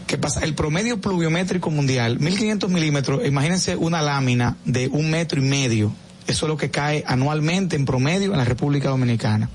¿Qué 0.07 0.19
pasa? 0.19 0.41
El 0.41 0.55
promedio 0.55 1.01
pluviométrico 1.01 1.71
mundial, 1.71 2.19
1500 2.19 2.69
milímetros, 2.69 3.25
imagínense 3.25 3.77
una 3.77 4.03
lámina 4.03 4.57
de 4.65 4.89
un 4.89 5.09
metro 5.09 5.41
y 5.41 5.45
medio. 5.45 5.93
Eso 6.27 6.47
es 6.47 6.49
lo 6.49 6.57
que 6.57 6.71
cae 6.71 7.05
anualmente 7.07 7.77
en 7.77 7.85
promedio 7.85 8.33
en 8.33 8.39
la 8.39 8.45
República 8.45 8.89
Dominicana. 8.89 9.49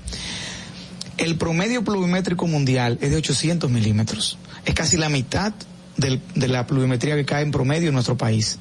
El 1.18 1.36
promedio 1.36 1.82
pluviométrico 1.82 2.46
mundial 2.46 2.98
es 3.00 3.10
de 3.10 3.16
800 3.16 3.70
milímetros. 3.70 4.38
Es 4.64 4.74
casi 4.74 4.96
la 4.96 5.08
mitad 5.08 5.52
del- 5.96 6.20
de 6.34 6.48
la 6.48 6.66
pluviometría 6.66 7.16
que 7.16 7.24
cae 7.24 7.42
en 7.42 7.50
promedio 7.50 7.88
en 7.88 7.94
nuestro 7.94 8.16
país. 8.16 8.58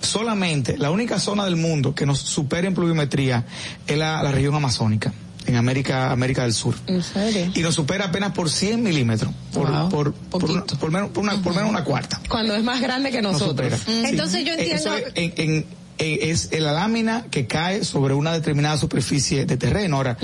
Solamente 0.00 0.78
la 0.78 0.90
única 0.90 1.18
zona 1.18 1.44
del 1.44 1.56
mundo 1.56 1.94
que 1.94 2.06
nos 2.06 2.18
supera 2.20 2.66
en 2.66 2.74
pluviometría 2.74 3.44
es 3.86 3.98
la, 3.98 4.22
la 4.22 4.30
región 4.32 4.54
amazónica, 4.54 5.12
en 5.46 5.56
América, 5.56 6.10
América 6.10 6.42
del 6.42 6.54
Sur 6.54 6.74
¿En 6.86 7.02
serio? 7.02 7.50
y 7.54 7.60
nos 7.60 7.74
supera 7.74 8.06
apenas 8.06 8.32
por 8.32 8.48
100 8.48 8.82
milímetros, 8.82 9.32
por, 9.52 9.66
por, 9.90 10.14
por, 10.14 10.42
menos, 10.48 10.64
por, 10.78 10.88
una, 11.22 11.42
por 11.42 11.54
menos 11.54 11.68
una 11.68 11.84
cuarta. 11.84 12.20
Cuando 12.28 12.54
es 12.54 12.62
más 12.64 12.80
grande 12.80 13.10
que 13.10 13.20
Nos 13.20 13.32
nosotros. 13.34 13.72
Entonces 13.86 14.44
yo 14.44 14.52
Eh, 14.52 14.56
entiendo. 14.58 14.94
eso 14.96 14.96
es 14.96 15.12
en- 15.16 15.32
en- 15.36 15.66
es 15.98 16.50
la 16.58 16.72
lámina 16.72 17.26
que 17.30 17.46
cae 17.46 17.84
sobre 17.84 18.14
una 18.14 18.32
determinada 18.32 18.78
superficie 18.78 19.44
de 19.44 19.56
terreno. 19.58 19.96
Ahora, 19.96 20.16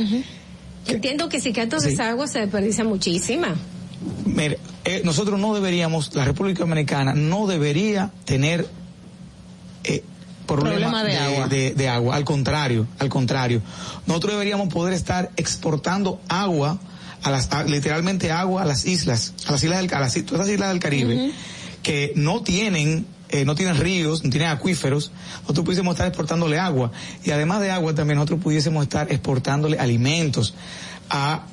Entiendo 0.88 1.28
que 1.28 1.40
si 1.40 1.52
Sí. 1.82 1.90
esa 1.90 2.08
agua 2.10 2.26
se 2.28 2.40
desperdicia 2.40 2.84
muchísima. 2.84 3.56
mire, 4.24 4.58
eh, 4.84 5.00
nosotros 5.04 5.40
no 5.40 5.54
deberíamos, 5.54 6.14
la 6.14 6.24
República 6.24 6.60
Dominicana 6.60 7.14
no 7.14 7.46
debería 7.46 8.10
tener 8.24 8.68
eh, 9.84 10.02
problema, 10.46 10.90
Problema 10.90 11.04
de 11.04 11.16
agua. 11.16 11.48
de- 11.48 11.74
de 11.74 11.88
agua. 11.88 12.16
Al 12.16 12.24
contrario, 12.24 12.86
al 12.98 13.08
contrario. 13.08 13.62
Nosotros 14.06 14.32
deberíamos 14.34 14.68
poder 14.72 14.94
estar 14.94 15.30
exportando 15.36 16.20
agua 16.28 16.78
a 17.22 17.30
las, 17.30 17.50
a- 17.52 17.64
literalmente 17.64 18.30
agua 18.30 18.62
a 18.62 18.64
las 18.64 18.84
islas, 18.84 19.32
a 19.46 19.52
las 19.52 19.62
islas 19.64 19.78
del, 19.80 19.92
a 19.94 20.00
las, 20.00 20.14
todas 20.24 20.46
las 20.46 20.48
islas 20.54 20.68
del 20.70 20.78
Caribe, 20.80 21.32
que 21.82 22.12
no 22.16 22.42
tienen 22.42 23.06
eh, 23.28 23.44
no 23.44 23.54
tienen 23.54 23.76
ríos, 23.76 24.22
no 24.24 24.30
tienen 24.30 24.48
acuíferos, 24.50 25.10
nosotros 25.42 25.64
pudiésemos 25.64 25.92
estar 25.94 26.06
exportándole 26.06 26.58
agua. 26.58 26.92
Y 27.24 27.30
además 27.30 27.60
de 27.60 27.70
agua 27.70 27.94
también 27.94 28.16
nosotros 28.18 28.40
pudiésemos 28.42 28.82
estar 28.84 29.10
exportándole 29.12 29.78
alimentos 29.78 30.54
a, 31.10 31.46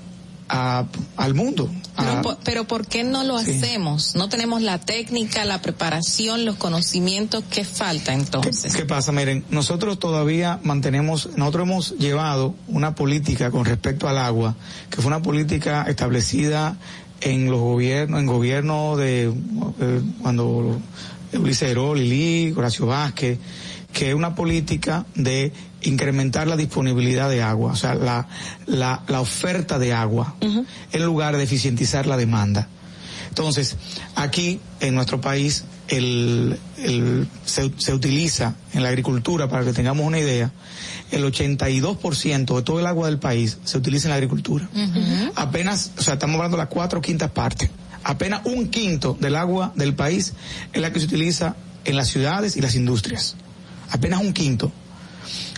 a- 0.50 0.86
al 1.18 1.34
mundo. 1.34 1.70
Pero, 1.96 2.38
pero 2.44 2.64
¿por 2.66 2.88
qué 2.88 3.04
no 3.04 3.24
lo 3.24 3.38
Sí. 3.40 3.52
hacemos? 3.52 4.16
No 4.16 4.28
tenemos 4.28 4.64
la 4.64 4.80
técnica, 4.80 5.46
la 5.46 5.62
preparación, 5.62 6.44
los 6.44 6.56
conocimientos. 6.56 7.44
¿Qué 7.52 7.64
falta 7.64 8.14
entonces? 8.14 8.76
¿Qué 8.76 8.84
pasa? 8.86 9.12
Miren, 9.12 9.46
nosotros 9.52 10.00
todavía 10.00 10.60
mantenemos, 10.64 11.30
nosotros 11.38 11.68
hemos 11.68 11.92
llevado 12.00 12.56
una 12.68 12.96
política 12.96 13.52
con 13.52 13.66
respecto 13.66 14.08
al 14.08 14.18
agua, 14.18 14.56
que 14.90 14.98
fue 14.98 15.06
una 15.08 15.22
política 15.22 15.86
establecida 15.88 16.78
en 17.22 17.50
los 17.52 17.60
gobiernos, 17.62 18.20
en 18.20 18.26
gobierno 18.26 18.98
de 18.98 19.26
eh, 19.80 20.02
cuando 20.24 20.78
Ulises 21.38 21.70
Herol, 21.70 22.00
Lili, 22.00 22.54
Horacio 22.56 22.86
Vázquez, 22.86 23.38
que 23.92 24.10
es 24.10 24.16
una 24.16 24.34
política 24.36 25.06
de 25.16 25.52
incrementar 25.82 26.48
la 26.48 26.56
disponibilidad 26.58 27.30
de 27.30 27.42
agua, 27.44 27.74
o 27.74 27.76
sea, 27.76 27.94
la, 27.96 28.28
la, 28.66 29.04
la 29.08 29.22
oferta 29.22 29.78
de 29.80 29.94
agua, 29.94 30.36
en 30.42 31.04
lugar 31.06 31.36
de 31.38 31.44
eficientizar 31.44 32.08
la 32.08 32.18
demanda. 32.18 32.68
Entonces, 33.30 33.76
aquí 34.16 34.60
en 34.80 34.96
nuestro 34.96 35.20
país 35.20 35.66
el, 35.90 36.58
el- 36.78 37.28
se, 37.46 37.72
se 37.78 37.94
utiliza 37.94 38.56
en 38.74 38.84
la 38.84 38.90
agricultura, 38.90 39.50
para 39.50 39.64
que 39.66 39.74
tengamos 39.74 40.06
una 40.06 40.20
idea, 40.20 40.52
el 41.12 41.24
82% 41.24 42.56
de 42.56 42.62
todo 42.62 42.80
el 42.80 42.88
agua 42.88 43.08
del 43.08 43.20
país 43.20 43.58
se 43.64 43.78
utiliza 43.78 44.08
en 44.08 44.12
la 44.12 44.16
agricultura. 44.16 44.68
Apenas, 45.36 45.92
o 45.98 46.02
sea, 46.02 46.14
estamos 46.16 46.36
hablando 46.38 46.58
de 46.58 46.64
las 46.64 46.70
cuatro 46.70 47.02
quintas 47.02 47.30
partes. 47.32 47.70
Apenas 48.04 48.42
un 48.46 48.70
quinto 48.70 49.18
del 49.20 49.36
agua 49.36 49.72
del 49.76 49.96
país 49.96 50.34
es 50.74 50.82
la 50.82 50.92
que 50.92 51.00
se 51.00 51.06
utiliza 51.06 51.56
en 51.86 51.96
las 51.96 52.08
ciudades 52.10 52.58
y 52.58 52.62
las 52.62 52.76
industrias. 52.76 53.36
Apenas 53.92 54.22
un 54.22 54.34
quinto. 54.34 54.72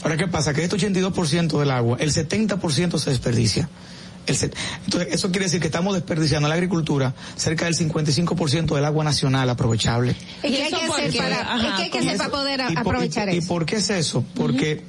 Ahora, 0.03 0.17
¿qué 0.17 0.27
pasa? 0.27 0.53
Que 0.53 0.63
este 0.63 0.75
82% 0.77 1.59
del 1.59 1.71
agua, 1.71 1.97
el 1.99 2.11
70% 2.11 2.97
se 2.99 3.09
desperdicia. 3.09 3.69
El 4.27 4.35
set- 4.35 4.55
Entonces, 4.85 5.13
eso 5.13 5.29
quiere 5.31 5.45
decir 5.45 5.59
que 5.59 5.67
estamos 5.67 5.93
desperdiciando 5.93 6.47
en 6.47 6.49
la 6.49 6.55
agricultura 6.55 7.13
cerca 7.35 7.65
del 7.65 7.75
55% 7.75 8.73
del 8.75 8.85
agua 8.85 9.03
nacional 9.03 9.47
aprovechable. 9.49 10.15
¿Y 10.43 10.49
qué 10.51 10.63
hay 10.63 10.69
que 10.71 10.75
hacer 10.83 11.17
para, 11.17 11.57
¿y 11.57 11.61
qué 11.77 11.83
hay 11.83 11.89
que 11.91 11.99
hacer 11.99 12.17
para 12.17 12.29
poder 12.31 12.61
a- 12.61 12.71
¿Y 12.71 12.73
por- 12.75 12.81
aprovechar 12.95 13.27
y, 13.29 13.37
eso? 13.37 13.45
¿Y 13.45 13.47
por 13.47 13.65
qué 13.65 13.75
es 13.77 13.89
eso? 13.91 14.23
Porque 14.35 14.83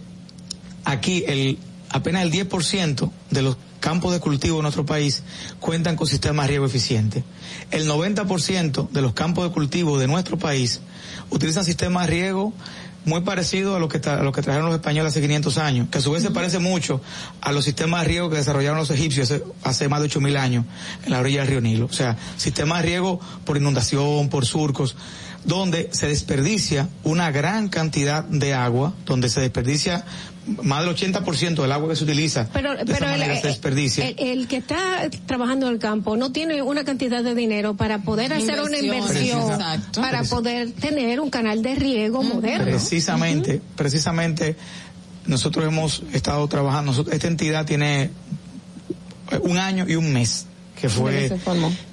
aquí 0.85 1.25
el 1.27 1.59
apenas 1.91 2.23
el 2.23 2.33
10% 2.33 3.11
de 3.31 3.43
los 3.43 3.57
campos 3.81 4.13
de 4.13 4.21
cultivo 4.21 4.59
en 4.59 4.63
nuestro 4.63 4.87
país 4.87 5.23
cuentan 5.61 5.97
con 5.97 6.07
sistemas 6.07 6.47
de 6.47 6.51
riego 6.51 6.67
eficiente. 6.67 7.25
El 7.71 7.89
90% 7.89 8.91
de 8.91 9.03
los 9.03 9.13
campos 9.13 9.45
de 9.45 9.51
cultivo 9.53 9.99
de 9.99 10.07
nuestro 10.07 10.39
país 10.39 10.81
utilizan 11.31 11.65
sistemas 11.65 12.07
de 12.07 12.13
riego 12.13 12.53
muy 13.07 13.21
parecidos 13.21 13.77
a 13.77 13.79
lo 13.79 13.89
que 13.89 14.07
a 14.09 14.23
lo 14.23 14.33
que 14.33 14.43
trajeron 14.43 14.67
los 14.67 14.75
españoles 14.75 15.13
hace 15.13 15.23
500 15.23 15.59
años, 15.59 15.89
que 15.91 15.99
a 15.99 16.01
su 16.01 16.11
vez 16.11 16.23
se 16.23 16.33
parece 16.33 16.59
mucho 16.59 17.01
a 17.41 17.53
los 17.53 17.65
sistemas 17.65 18.03
de 18.03 18.09
riego 18.09 18.29
que 18.29 18.37
desarrollaron 18.37 18.79
los 18.79 18.91
egipcios 18.91 19.31
hace, 19.31 19.45
hace 19.63 19.89
más 19.89 20.01
de 20.01 20.07
8000 20.07 20.37
años 20.37 20.65
en 21.05 21.13
la 21.13 21.21
orilla 21.21 21.41
del 21.41 21.49
río 21.49 21.61
Nilo. 21.61 21.87
O 21.87 21.93
sea, 21.93 22.17
sistemas 22.37 22.83
de 22.83 22.89
riego 22.89 23.21
por 23.45 23.57
inundación, 23.57 24.29
por 24.29 24.45
surcos, 24.45 24.97
donde 25.45 25.89
se 25.93 26.09
desperdicia 26.09 26.89
una 27.05 27.31
gran 27.31 27.69
cantidad 27.69 28.25
de 28.25 28.55
agua, 28.55 28.93
donde 29.07 29.29
se 29.29 29.41
desperdicia 29.41 30.05
más 30.63 30.85
del 30.85 30.95
80% 30.95 31.63
del 31.63 31.73
agua 31.73 31.89
que 31.89 31.97
se 31.97 32.05
utiliza. 32.05 32.49
Pero, 32.53 32.77
de 32.77 32.85
pero 32.85 33.07
esa 33.11 33.15
el, 33.33 33.41
se 33.41 33.47
desperdicia. 33.49 34.09
el- 34.09 34.17
el 34.19 34.49
que 34.49 34.59
está 34.59 35.09
trabajando 35.27 35.67
en 35.67 35.73
el 35.75 35.79
campo 35.79 36.17
no 36.17 36.31
tiene 36.33 36.63
una 36.63 36.85
cantidad 36.85 37.23
de 37.25 37.35
dinero 37.35 37.75
para 37.77 37.99
poder 38.03 38.33
hacer 38.33 38.61
una 38.61 38.79
Inversión, 38.79 39.53
exacto. 39.53 40.01
para 40.01 40.23
poder 40.25 40.73
tener 40.73 41.21
un 41.21 41.31
canal 41.31 41.63
de 41.63 41.75
riego 41.75 42.23
moderno. 42.23 42.65
Precisamente, 42.65 43.61
precisamente 43.75 44.57
nosotros 45.27 45.65
hemos 45.67 46.03
estado 46.13 46.47
trabajando, 46.49 46.93
nosotros- 46.93 47.15
esta 47.15 47.27
entidad 47.27 47.67
tiene 47.67 48.05
eh, 48.05 49.39
un 49.43 49.59
año 49.59 49.85
y 49.89 49.97
un 49.97 50.13
mes 50.13 50.47
que 50.81 50.89
fue 50.89 51.33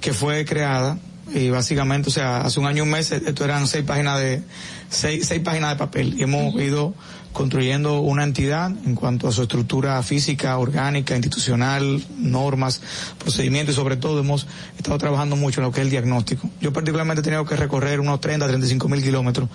que 0.00 0.12
fue 0.12 0.44
creada 0.44 0.98
y 1.34 1.48
básicamente, 1.50 2.10
o 2.10 2.12
sea, 2.12 2.42
hace 2.42 2.60
un 2.60 2.66
año 2.66 2.78
y 2.78 2.80
un 2.82 2.90
mes 2.90 3.10
esto 3.10 3.44
eran 3.44 3.66
seis 3.66 3.82
páginas 3.84 4.20
de 4.20 4.42
seis, 4.90 5.26
seis 5.26 5.40
páginas 5.40 5.70
de 5.70 5.76
papel 5.76 6.14
y 6.18 6.22
hemos 6.22 6.54
ido 6.60 6.94
construyendo 7.34 8.00
una 8.00 8.22
entidad 8.22 8.70
en 8.86 8.94
cuanto 8.94 9.26
a 9.28 9.32
su 9.32 9.42
estructura 9.42 10.00
física, 10.04 10.56
orgánica, 10.56 11.14
institucional, 11.16 12.02
normas, 12.16 12.80
procedimientos 13.18 13.74
y 13.74 13.76
sobre 13.76 13.96
todo 13.96 14.20
hemos 14.20 14.46
estado 14.78 14.96
trabajando 14.98 15.34
mucho 15.34 15.60
en 15.60 15.66
lo 15.66 15.72
que 15.72 15.80
es 15.80 15.84
el 15.84 15.90
diagnóstico. 15.90 16.48
Yo 16.60 16.72
particularmente 16.72 17.20
he 17.20 17.24
tenido 17.24 17.44
que 17.44 17.56
recorrer 17.56 17.98
unos 17.98 18.20
30, 18.20 18.46
35 18.46 18.88
mil 18.88 19.02
kilómetros 19.02 19.48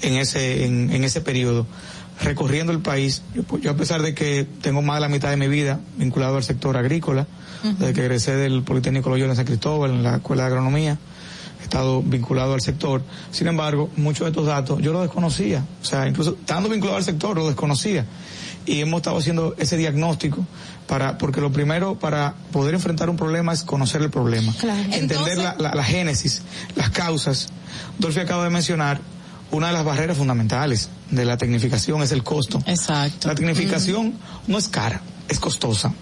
en 0.00 0.14
ese, 0.14 0.64
en, 0.64 0.90
en 0.90 1.04
ese 1.04 1.20
periodo 1.20 1.66
recorriendo 2.22 2.72
el 2.72 2.80
país. 2.80 3.22
Yo, 3.34 3.42
pues, 3.42 3.62
yo, 3.62 3.70
a 3.70 3.76
pesar 3.76 4.00
de 4.02 4.14
que 4.14 4.46
tengo 4.62 4.80
más 4.80 4.96
de 4.96 5.02
la 5.02 5.08
mitad 5.08 5.28
de 5.28 5.36
mi 5.36 5.48
vida 5.48 5.80
vinculado 5.98 6.38
al 6.38 6.42
sector 6.44 6.78
agrícola, 6.78 7.26
uh 7.62 7.66
-huh. 7.68 7.76
desde 7.76 7.92
que 7.92 8.00
egresé 8.00 8.36
del 8.36 8.62
Politécnico 8.62 9.10
Loyola 9.10 9.32
en 9.32 9.36
San 9.36 9.46
Cristóbal, 9.46 9.90
en 9.90 10.02
la 10.02 10.16
Escuela 10.16 10.44
de 10.44 10.48
Agronomía, 10.48 10.98
estado 11.68 12.02
vinculado 12.02 12.54
al 12.54 12.60
sector. 12.60 13.02
Sin 13.30 13.46
embargo, 13.46 13.90
muchos 13.96 14.24
de 14.24 14.30
estos 14.30 14.46
datos 14.46 14.80
yo 14.80 14.92
los 14.92 15.02
desconocía. 15.02 15.64
O 15.82 15.84
sea, 15.84 16.06
incluso 16.08 16.36
estando 16.38 16.68
vinculado 16.68 16.98
al 16.98 17.04
sector, 17.04 17.36
lo 17.36 17.46
desconocía. 17.46 18.04
Y 18.66 18.80
hemos 18.80 18.98
estado 18.98 19.16
haciendo 19.18 19.54
ese 19.58 19.76
diagnóstico 19.76 20.44
para, 20.86 21.16
porque 21.16 21.40
lo 21.40 21.50
primero 21.50 21.98
para 21.98 22.34
poder 22.52 22.74
enfrentar 22.74 23.08
un 23.08 23.16
problema 23.16 23.52
es 23.52 23.62
conocer 23.62 24.02
el 24.02 24.10
problema. 24.10 24.52
Claro. 24.58 24.80
Entender 24.82 25.16
Entonces, 25.16 25.38
la, 25.38 25.56
la, 25.58 25.74
la 25.74 25.84
génesis, 25.84 26.42
las 26.74 26.90
causas. 26.90 27.48
Dolphy 27.98 28.20
acaba 28.20 28.44
de 28.44 28.50
mencionar 28.50 29.00
una 29.50 29.68
de 29.68 29.72
las 29.72 29.84
barreras 29.84 30.16
fundamentales 30.16 30.90
de 31.10 31.24
la 31.24 31.36
tecnificación 31.36 32.02
es 32.02 32.12
el 32.12 32.22
costo. 32.22 32.62
Exacto. 32.66 33.28
La 33.28 33.34
tecnificación 33.34 34.08
mm. 34.08 34.50
no 34.50 34.58
es 34.58 34.68
cara, 34.68 35.00
es 35.28 35.38
costosa. 35.38 35.92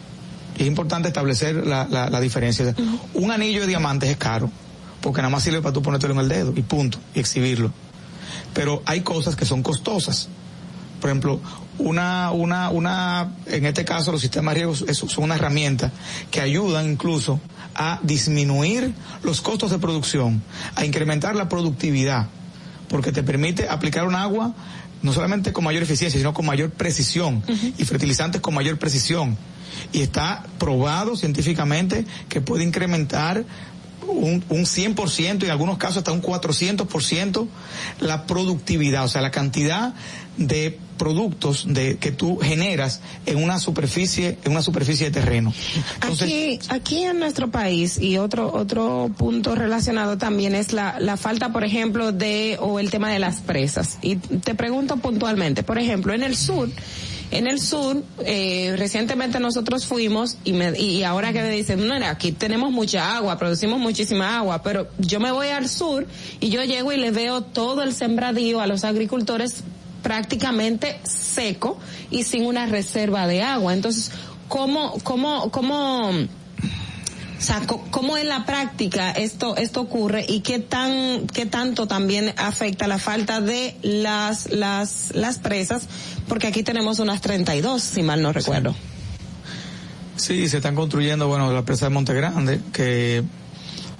Es 0.58 0.66
importante 0.66 1.08
establecer 1.08 1.66
la, 1.66 1.86
la, 1.88 2.10
la 2.10 2.20
diferencia. 2.20 2.74
Mm. 2.76 3.22
Un 3.22 3.30
anillo 3.30 3.60
de 3.60 3.66
diamantes 3.68 4.10
es 4.10 4.16
caro, 4.16 4.50
porque 5.06 5.22
nada 5.22 5.30
más 5.30 5.44
sirve 5.44 5.62
para 5.62 5.72
tú 5.72 5.82
ponértelo 5.82 6.14
en 6.14 6.18
el 6.18 6.28
dedo 6.28 6.52
y 6.56 6.62
punto, 6.62 6.98
y 7.14 7.20
exhibirlo. 7.20 7.70
Pero 8.52 8.82
hay 8.86 9.02
cosas 9.02 9.36
que 9.36 9.44
son 9.44 9.62
costosas. 9.62 10.28
Por 11.00 11.10
ejemplo, 11.10 11.40
una, 11.78 12.32
una, 12.32 12.70
una, 12.70 13.32
en 13.46 13.66
este 13.66 13.84
caso 13.84 14.10
los 14.10 14.20
sistemas 14.20 14.56
de 14.56 14.62
riego 14.62 14.74
son 14.74 15.22
una 15.22 15.36
herramienta 15.36 15.92
que 16.32 16.40
ayudan 16.40 16.90
incluso 16.90 17.38
a 17.76 18.00
disminuir 18.02 18.92
los 19.22 19.40
costos 19.42 19.70
de 19.70 19.78
producción, 19.78 20.42
a 20.74 20.84
incrementar 20.84 21.36
la 21.36 21.48
productividad 21.48 22.26
porque 22.88 23.12
te 23.12 23.22
permite 23.22 23.68
aplicar 23.68 24.08
un 24.08 24.16
agua 24.16 24.54
no 25.02 25.12
solamente 25.12 25.52
con 25.52 25.62
mayor 25.62 25.84
eficiencia, 25.84 26.18
sino 26.18 26.34
con 26.34 26.46
mayor 26.46 26.70
precisión 26.70 27.44
uh 27.46 27.52
-huh. 27.52 27.74
y 27.78 27.84
fertilizantes 27.84 28.40
con 28.40 28.54
mayor 28.54 28.76
precisión. 28.76 29.36
Y 29.92 30.00
está 30.00 30.42
probado 30.58 31.14
científicamente 31.14 32.04
que 32.28 32.40
puede 32.40 32.64
incrementar 32.64 33.44
un, 34.08 34.44
un 34.48 34.64
100% 34.64 35.42
y 35.42 35.44
en 35.44 35.50
algunos 35.50 35.78
casos 35.78 35.98
hasta 35.98 36.12
un 36.12 36.22
400% 36.22 37.46
la 38.00 38.26
productividad, 38.26 39.04
o 39.04 39.08
sea, 39.08 39.20
la 39.20 39.30
cantidad 39.30 39.94
de 40.36 40.78
productos 40.96 41.64
de 41.68 41.98
que 41.98 42.10
tú 42.10 42.38
generas 42.38 43.00
en 43.26 43.42
una 43.42 43.58
superficie 43.58 44.38
en 44.44 44.52
una 44.52 44.62
superficie 44.62 45.06
de 45.06 45.12
terreno. 45.12 45.52
Aquí 46.00 46.58
aquí 46.68 47.04
en 47.04 47.18
nuestro 47.18 47.50
país 47.50 47.98
y 47.98 48.18
otro 48.18 48.52
otro 48.52 49.10
punto 49.16 49.54
relacionado 49.54 50.18
también 50.18 50.54
es 50.54 50.72
la 50.72 50.98
la 51.00 51.16
falta, 51.16 51.52
por 51.52 51.64
ejemplo, 51.64 52.12
de 52.12 52.56
o 52.60 52.80
el 52.80 52.90
tema 52.90 53.10
de 53.10 53.18
las 53.18 53.40
presas. 53.40 53.98
Y 54.02 54.16
te 54.16 54.54
pregunto 54.54 54.96
puntualmente, 54.96 55.62
por 55.62 55.78
ejemplo, 55.78 56.14
en 56.14 56.22
el 56.22 56.36
sur 56.36 56.70
en 57.30 57.46
el 57.46 57.60
sur, 57.60 58.02
eh, 58.24 58.74
recientemente 58.76 59.40
nosotros 59.40 59.86
fuimos 59.86 60.36
y, 60.44 60.52
me, 60.52 60.78
y 60.78 61.02
ahora 61.02 61.32
que 61.32 61.42
me 61.42 61.50
dicen, 61.50 61.86
no, 61.86 61.94
aquí 62.06 62.32
tenemos 62.32 62.70
mucha 62.70 63.16
agua, 63.16 63.38
producimos 63.38 63.78
muchísima 63.78 64.38
agua, 64.38 64.62
pero 64.62 64.88
yo 64.98 65.18
me 65.18 65.32
voy 65.32 65.48
al 65.48 65.68
sur 65.68 66.06
y 66.40 66.50
yo 66.50 66.62
llego 66.64 66.92
y 66.92 66.96
le 66.96 67.10
veo 67.10 67.42
todo 67.42 67.82
el 67.82 67.92
sembradío 67.94 68.60
a 68.60 68.66
los 68.66 68.84
agricultores 68.84 69.64
prácticamente 70.02 71.00
seco 71.02 71.78
y 72.10 72.22
sin 72.22 72.46
una 72.46 72.66
reserva 72.66 73.26
de 73.26 73.42
agua. 73.42 73.74
Entonces, 73.74 74.12
¿cómo, 74.46 74.94
cómo, 75.02 75.50
cómo, 75.50 76.10
o 77.38 77.42
sea, 77.42 77.60
cómo 77.90 78.16
en 78.16 78.28
la 78.28 78.46
práctica 78.46 79.10
esto 79.10 79.56
esto 79.56 79.82
ocurre 79.82 80.24
y 80.26 80.40
qué 80.40 80.58
tan 80.58 81.26
qué 81.26 81.44
tanto 81.44 81.86
también 81.86 82.32
afecta 82.38 82.86
la 82.86 82.98
falta 82.98 83.40
de 83.40 83.76
las 83.82 84.50
las 84.50 85.14
las 85.14 85.38
presas 85.38 85.82
porque 86.28 86.46
aquí 86.46 86.62
tenemos 86.62 86.98
unas 86.98 87.20
32 87.20 87.82
si 87.82 88.02
mal 88.02 88.22
no 88.22 88.32
recuerdo. 88.32 88.74
Sí, 90.16 90.34
sí 90.44 90.48
se 90.48 90.56
están 90.58 90.74
construyendo 90.74 91.28
bueno 91.28 91.52
la 91.52 91.62
presa 91.62 91.86
de 91.86 91.90
Monte 91.90 92.14
Grande 92.14 92.60
que 92.72 93.22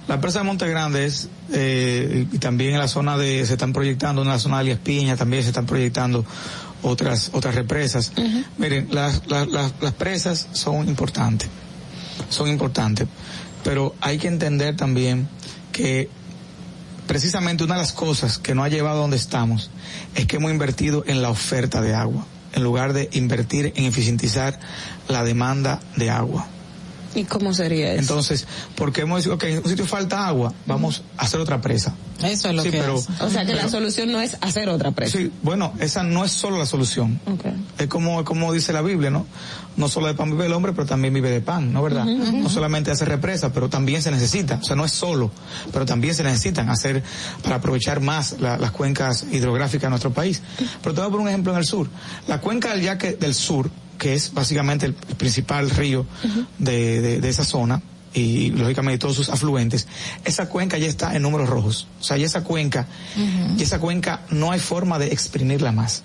la 0.07 0.19
presa 0.19 0.39
de 0.39 0.45
Monte 0.45 0.67
Grande 0.67 1.05
es 1.05 1.29
eh, 1.53 2.25
y 2.31 2.37
también 2.39 2.73
en 2.73 2.79
la 2.79 2.87
zona 2.87 3.17
de 3.19 3.45
se 3.45 3.53
están 3.53 3.71
proyectando 3.71 4.23
en 4.23 4.29
la 4.29 4.39
zona 4.39 4.55
de 4.57 4.61
Alias 4.61 4.79
Piña 4.79 5.15
también 5.15 5.43
se 5.43 5.49
están 5.49 5.67
proyectando 5.67 6.25
otras 6.81 7.29
otras 7.33 7.53
represas. 7.53 8.13
Uh 8.17 8.21
-huh. 8.21 8.45
Miren, 8.57 8.87
las, 8.91 9.27
las, 9.27 9.47
las, 9.47 9.73
las 9.79 9.93
presas 9.93 10.47
son 10.53 10.87
importantes 10.87 11.49
son 12.29 12.49
importantes. 12.49 13.07
Pero 13.67 13.93
hay 13.99 14.17
que 14.17 14.29
entender 14.29 14.77
también 14.77 15.27
que 15.73 16.09
precisamente 17.05 17.65
una 17.65 17.75
de 17.75 17.81
las 17.81 17.91
cosas 17.91 18.37
que 18.37 18.55
nos 18.55 18.63
ha 18.63 18.69
llevado 18.69 18.99
a 18.99 19.01
donde 19.01 19.17
estamos 19.17 19.71
es 20.15 20.25
que 20.25 20.37
hemos 20.37 20.51
invertido 20.51 21.03
en 21.05 21.21
la 21.21 21.29
oferta 21.29 21.81
de 21.81 21.93
agua, 21.93 22.25
en 22.53 22.63
lugar 22.63 22.93
de 22.93 23.09
invertir 23.11 23.73
en 23.75 23.83
eficientizar 23.83 24.57
la 25.09 25.25
demanda 25.25 25.81
de 25.97 26.09
agua. 26.09 26.47
¿Y 27.17 27.23
cómo 27.23 27.51
sería 27.51 27.93
eso? 27.93 28.01
Entonces, 28.01 28.47
porque 28.75 29.01
hemos 29.01 29.23
dicho, 29.23 29.33
ok, 29.33 29.43
en 29.45 29.57
un 29.57 29.69
sitio 29.69 29.87
falta 29.87 30.27
agua, 30.27 30.53
vamos 30.67 31.01
a 31.17 31.23
hacer 31.23 31.39
otra 31.39 31.59
presa. 31.61 31.95
Eso 32.23 32.49
es 32.49 32.55
lo 32.55 32.61
sí, 32.61 32.69
que 32.69 32.79
pero, 32.79 32.95
hace. 32.95 33.23
O 33.23 33.29
sea 33.29 33.41
que 33.41 33.53
pero, 33.53 33.63
la 33.63 33.69
solución 33.69 34.11
no 34.11 34.21
es 34.21 34.37
hacer 34.41 34.69
otra 34.69 34.91
presa. 34.91 35.17
Sí, 35.17 35.31
bueno, 35.41 35.73
esa 35.79 36.03
no 36.03 36.23
es 36.23 36.31
solo 36.31 36.59
la 36.59 36.67
solución. 36.67 37.19
Okay. 37.25 37.53
Es 37.79 37.87
como, 37.87 38.23
como 38.23 38.53
dice 38.53 38.71
la 38.71 38.81
Biblia, 38.81 39.09
¿no? 39.09 39.25
No 39.77 39.89
solo 39.89 40.07
de 40.07 40.13
pan 40.13 40.29
vive 40.29 40.45
el 40.45 40.53
hombre, 40.53 40.73
pero 40.73 40.85
también 40.85 41.13
vive 41.13 41.29
de 41.29 41.41
pan, 41.41 41.73
¿no 41.73 41.81
verdad? 41.83 42.05
Uh 42.05 42.09
-huh, 42.09 42.21
uh 42.21 42.25
-huh. 42.25 42.43
No 42.43 42.49
solamente 42.49 42.91
hacer 42.91 43.09
represa, 43.09 43.51
pero 43.51 43.67
también 43.69 44.01
se 44.01 44.11
necesita. 44.11 44.59
O 44.61 44.63
sea, 44.63 44.75
no 44.75 44.85
es 44.85 44.91
solo, 44.91 45.31
pero 45.71 45.85
también 45.85 46.13
se 46.13 46.23
necesitan 46.23 46.69
hacer 46.69 47.03
para 47.43 47.57
aprovechar 47.57 47.99
más 47.99 48.35
la, 48.39 48.57
las 48.57 48.71
cuencas 48.71 49.25
hidrográficas 49.31 49.83
de 49.83 49.89
nuestro 49.89 50.11
país. 50.11 50.41
Pero 50.81 50.93
te 50.95 51.01
voy 51.01 51.07
a 51.07 51.11
poner 51.11 51.21
un 51.21 51.29
ejemplo 51.29 51.51
en 51.53 51.59
el 51.59 51.65
sur. 51.65 51.87
La 52.27 52.41
cuenca 52.41 52.73
del 52.73 52.81
Yaque 52.81 53.13
del 53.13 53.33
sur, 53.33 53.69
que 53.97 54.13
es 54.13 54.33
básicamente 54.33 54.85
el, 54.85 54.93
principal 54.93 55.69
río 55.69 56.01
uh 56.01 56.27
-huh. 56.27 56.47
de, 56.59 57.01
de, 57.01 57.21
de, 57.21 57.29
esa 57.29 57.43
zona 57.43 57.81
y 58.13 58.51
lógicamente 58.51 58.97
todos 58.97 59.15
sus 59.15 59.29
afluentes, 59.29 59.87
esa 60.25 60.49
cuenca 60.49 60.77
ya 60.77 60.87
está 60.87 61.15
en 61.15 61.21
números 61.21 61.49
rojos. 61.49 61.87
O 61.99 62.03
sea, 62.03 62.17
ya 62.17 62.25
esa 62.25 62.43
cuenca, 62.43 62.87
uh 63.15 63.19
-huh. 63.19 63.59
y 63.59 63.63
esa 63.63 63.79
cuenca 63.79 64.21
no 64.29 64.51
hay 64.51 64.59
forma 64.59 64.97
de 64.99 65.07
exprimirla 65.07 65.71
más. 65.71 66.03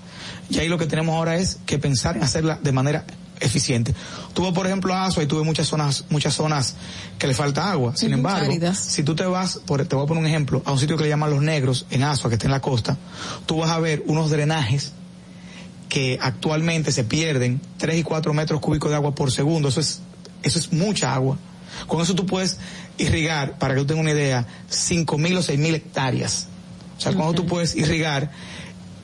Y 0.51 0.59
ahí 0.59 0.69
lo 0.69 0.79
que 0.79 0.87
tenemos 0.87 1.15
ahora 1.15 1.37
es 1.37 1.59
que 1.67 1.79
pensar 1.79 2.17
en 2.17 2.23
hacerla 2.23 2.59
de 2.63 2.73
manera 2.73 3.05
eficiente. 3.41 3.95
Tuve, 4.35 4.53
por 4.53 4.67
ejemplo, 4.67 4.95
Asua 4.95 5.23
y 5.23 5.27
tuve 5.27 5.43
muchas 5.43 5.67
zonas, 5.67 6.05
muchas 6.11 6.35
zonas 6.35 6.77
que 7.19 7.27
le 7.27 7.35
falta 7.35 7.71
agua. 7.71 7.97
Sin 7.97 8.13
embargo, 8.13 8.53
si 8.75 9.03
tú 9.03 9.15
te 9.15 9.25
vas, 9.25 9.61
por, 9.67 9.85
te 9.85 9.97
voy 9.97 10.05
a 10.05 10.07
poner 10.07 10.23
un 10.23 10.29
ejemplo, 10.29 10.63
a 10.65 10.73
un 10.73 10.79
sitio 10.79 10.97
que 10.97 11.05
le 11.05 11.09
llaman 11.09 11.31
Los 11.31 11.43
Negros, 11.43 11.87
en 11.91 12.05
Asua, 12.05 12.31
que 12.31 12.35
está 12.35 12.47
en 12.47 12.53
la 12.53 12.61
costa, 12.61 12.97
tú 13.47 13.59
vas 13.59 13.71
a 13.71 13.79
ver 13.79 14.03
unos 14.07 14.31
drenajes 14.31 14.93
que 15.93 16.19
actualmente 16.23 16.91
se 16.91 17.05
pierden 17.05 17.61
3 17.77 17.99
y 17.99 18.03
4 18.03 18.33
metros 18.33 18.63
cúbicos 18.63 18.91
de 18.91 18.97
agua 18.97 19.15
por 19.15 19.31
segundo. 19.31 19.69
Eso 19.69 19.81
es, 19.81 20.01
eso 20.43 20.59
es 20.59 20.73
mucha 20.73 21.13
agua. 21.13 21.37
Con 21.87 22.01
eso 22.01 22.15
tú 22.15 22.25
puedes 22.25 22.57
irrigar, 22.97 23.59
para 23.59 23.75
que 23.75 23.81
tú 23.81 23.89
tengas 23.89 24.01
una 24.01 24.13
idea, 24.13 24.47
5 24.71 25.19
mil 25.19 25.37
o 25.37 25.43
6 25.43 25.59
mil 25.59 25.75
hectáreas. 25.75 26.49
O 26.97 27.01
sea, 27.03 27.13
eso 27.13 27.35
tú 27.35 27.45
puedes 27.45 27.77
irrigar 27.77 28.31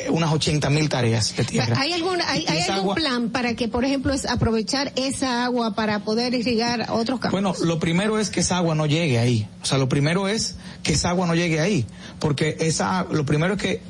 unas 0.08 0.32
80 0.32 0.70
mil 0.70 0.88
tareas 0.88 1.36
de 1.36 1.44
tierra. 1.44 1.76
¿Hay 1.78 1.92
algún, 1.92 2.22
hay, 2.22 2.46
hay 2.48 2.60
algún 2.60 2.78
agua, 2.78 2.94
plan 2.94 3.28
para 3.28 3.52
que, 3.52 3.68
por 3.68 3.84
ejemplo, 3.84 4.14
es 4.14 4.24
aprovechar 4.24 4.90
esa 4.96 5.44
agua 5.44 5.74
para 5.74 5.98
poder 6.04 6.32
irrigar 6.32 6.86
otros 6.88 7.20
campos? 7.20 7.32
Bueno, 7.32 7.54
lo 7.66 7.78
primero 7.78 8.18
es 8.18 8.30
que 8.30 8.40
esa 8.40 8.56
agua 8.56 8.74
no 8.74 8.86
llegue 8.86 9.18
ahí. 9.18 9.46
O 9.62 9.66
sea, 9.66 9.76
lo 9.76 9.90
primero 9.90 10.26
es 10.26 10.56
que 10.82 10.94
esa 10.94 11.10
agua 11.10 11.26
no 11.26 11.34
llegue 11.34 11.60
ahí. 11.60 11.84
Porque 12.18 12.56
esa, 12.60 13.04
lo 13.10 13.26
primero 13.26 13.56
es 13.56 13.60
que 13.60 13.82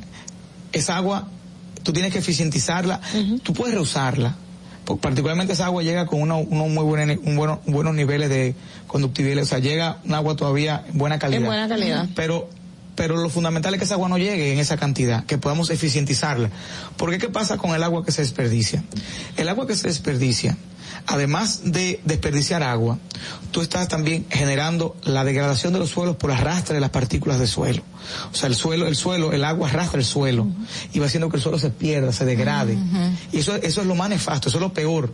esa 0.72 0.96
agua 0.96 1.28
tú 1.88 1.94
tienes 1.94 2.12
que 2.12 2.18
eficientizarla, 2.18 3.00
uh 3.14 3.16
-huh. 3.16 3.40
tú 3.40 3.54
puedes 3.54 3.74
reusarla. 3.74 4.36
Particularmente 5.00 5.54
esa 5.54 5.64
agua 5.64 5.82
llega 5.82 6.04
con 6.04 6.20
unos 6.20 6.44
uno 6.46 6.68
muy 6.68 6.84
buen, 6.84 7.18
un 7.24 7.34
bueno, 7.34 7.62
buenos 7.64 7.94
niveles 7.94 8.28
de 8.28 8.54
conductividad, 8.86 9.42
o 9.42 9.46
sea, 9.46 9.58
llega 9.58 9.96
un 10.04 10.12
agua 10.12 10.36
todavía 10.36 10.84
en 10.86 10.98
buena 10.98 11.18
calidad. 11.18 11.40
En 11.40 11.46
buena 11.46 11.66
calidad. 11.66 12.06
Pero 12.14 12.50
pero 12.94 13.16
lo 13.16 13.30
fundamental 13.30 13.72
es 13.72 13.78
que 13.78 13.84
esa 13.86 13.94
agua 13.94 14.10
no 14.10 14.18
llegue 14.18 14.52
en 14.52 14.58
esa 14.58 14.76
cantidad, 14.76 15.24
que 15.24 15.38
podamos 15.38 15.70
eficientizarla. 15.70 16.50
Porque 16.98 17.16
¿qué 17.16 17.30
pasa 17.30 17.56
con 17.56 17.74
el 17.74 17.82
agua 17.82 18.04
que 18.04 18.12
se 18.12 18.20
desperdicia? 18.20 18.84
El 19.38 19.48
agua 19.48 19.66
que 19.66 19.74
se 19.74 19.88
desperdicia, 19.88 20.58
además 21.08 21.62
de 21.64 22.00
desperdiciar 22.04 22.62
agua, 22.62 22.98
tú 23.50 23.62
estás 23.62 23.88
también 23.88 24.26
generando 24.30 24.94
la 25.04 25.24
degradación 25.24 25.72
de 25.72 25.78
los 25.78 25.88
suelos 25.88 26.16
por 26.16 26.30
arrastre 26.30 26.74
de 26.74 26.80
las 26.80 26.90
partículas 26.90 27.38
del 27.38 27.48
suelo. 27.48 27.82
O 28.30 28.36
sea, 28.36 28.48
el 28.48 28.54
suelo, 28.54 28.86
el 28.86 28.94
suelo, 28.94 29.32
el 29.32 29.42
agua 29.44 29.68
arrastra 29.68 29.98
el 29.98 30.04
suelo 30.04 30.42
uh 30.42 30.46
-huh. 30.46 30.66
y 30.92 30.98
va 30.98 31.06
haciendo 31.06 31.30
que 31.30 31.36
el 31.38 31.42
suelo 31.42 31.58
se 31.58 31.70
pierda, 31.70 32.12
se 32.12 32.26
degrade. 32.26 32.74
Uh 32.74 32.78
-huh. 32.78 33.16
Y 33.32 33.38
eso, 33.38 33.56
eso 33.56 33.80
es 33.80 33.86
lo 33.86 33.94
más 33.94 34.10
nefasto, 34.10 34.50
eso 34.50 34.58
es 34.58 34.62
lo 34.62 34.72
peor. 34.72 35.12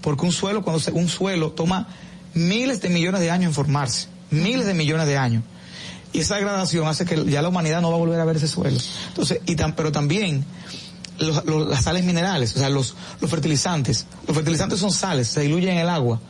Porque 0.00 0.26
un 0.26 0.32
suelo, 0.32 0.62
cuando 0.62 0.80
se, 0.80 0.90
un 0.90 1.08
suelo 1.08 1.52
toma 1.52 1.86
miles 2.34 2.80
de 2.80 2.88
millones 2.88 3.20
de 3.20 3.30
años 3.30 3.46
en 3.46 3.54
formarse, 3.54 4.08
miles 4.30 4.66
de 4.66 4.74
millones 4.74 5.06
de 5.06 5.16
años. 5.16 5.44
Y 6.12 6.20
esa 6.20 6.36
degradación 6.36 6.88
hace 6.88 7.04
que 7.04 7.24
ya 7.26 7.40
la 7.40 7.48
humanidad 7.48 7.80
no 7.80 7.90
va 7.90 7.96
a 7.96 7.98
volver 7.98 8.18
a 8.18 8.24
ver 8.24 8.36
ese 8.36 8.48
suelo. 8.48 8.78
Entonces, 9.08 9.40
y 9.46 9.54
tan, 9.54 9.76
pero 9.76 9.92
también 9.92 10.44
los- 11.18 11.44
los- 11.44 11.68
las 11.68 11.84
sales 11.84 12.04
minerales, 12.04 12.54
o 12.56 12.58
sea, 12.58 12.68
los, 12.68 12.94
los 13.20 13.30
fertilizantes. 13.30 14.06
Los 14.26 14.36
fertilizantes 14.36 14.78
son 14.78 14.90
sales, 14.92 15.28
se 15.28 15.40
diluyen 15.42 15.70
en 15.70 15.78
el 15.78 15.88
agua 15.88 16.20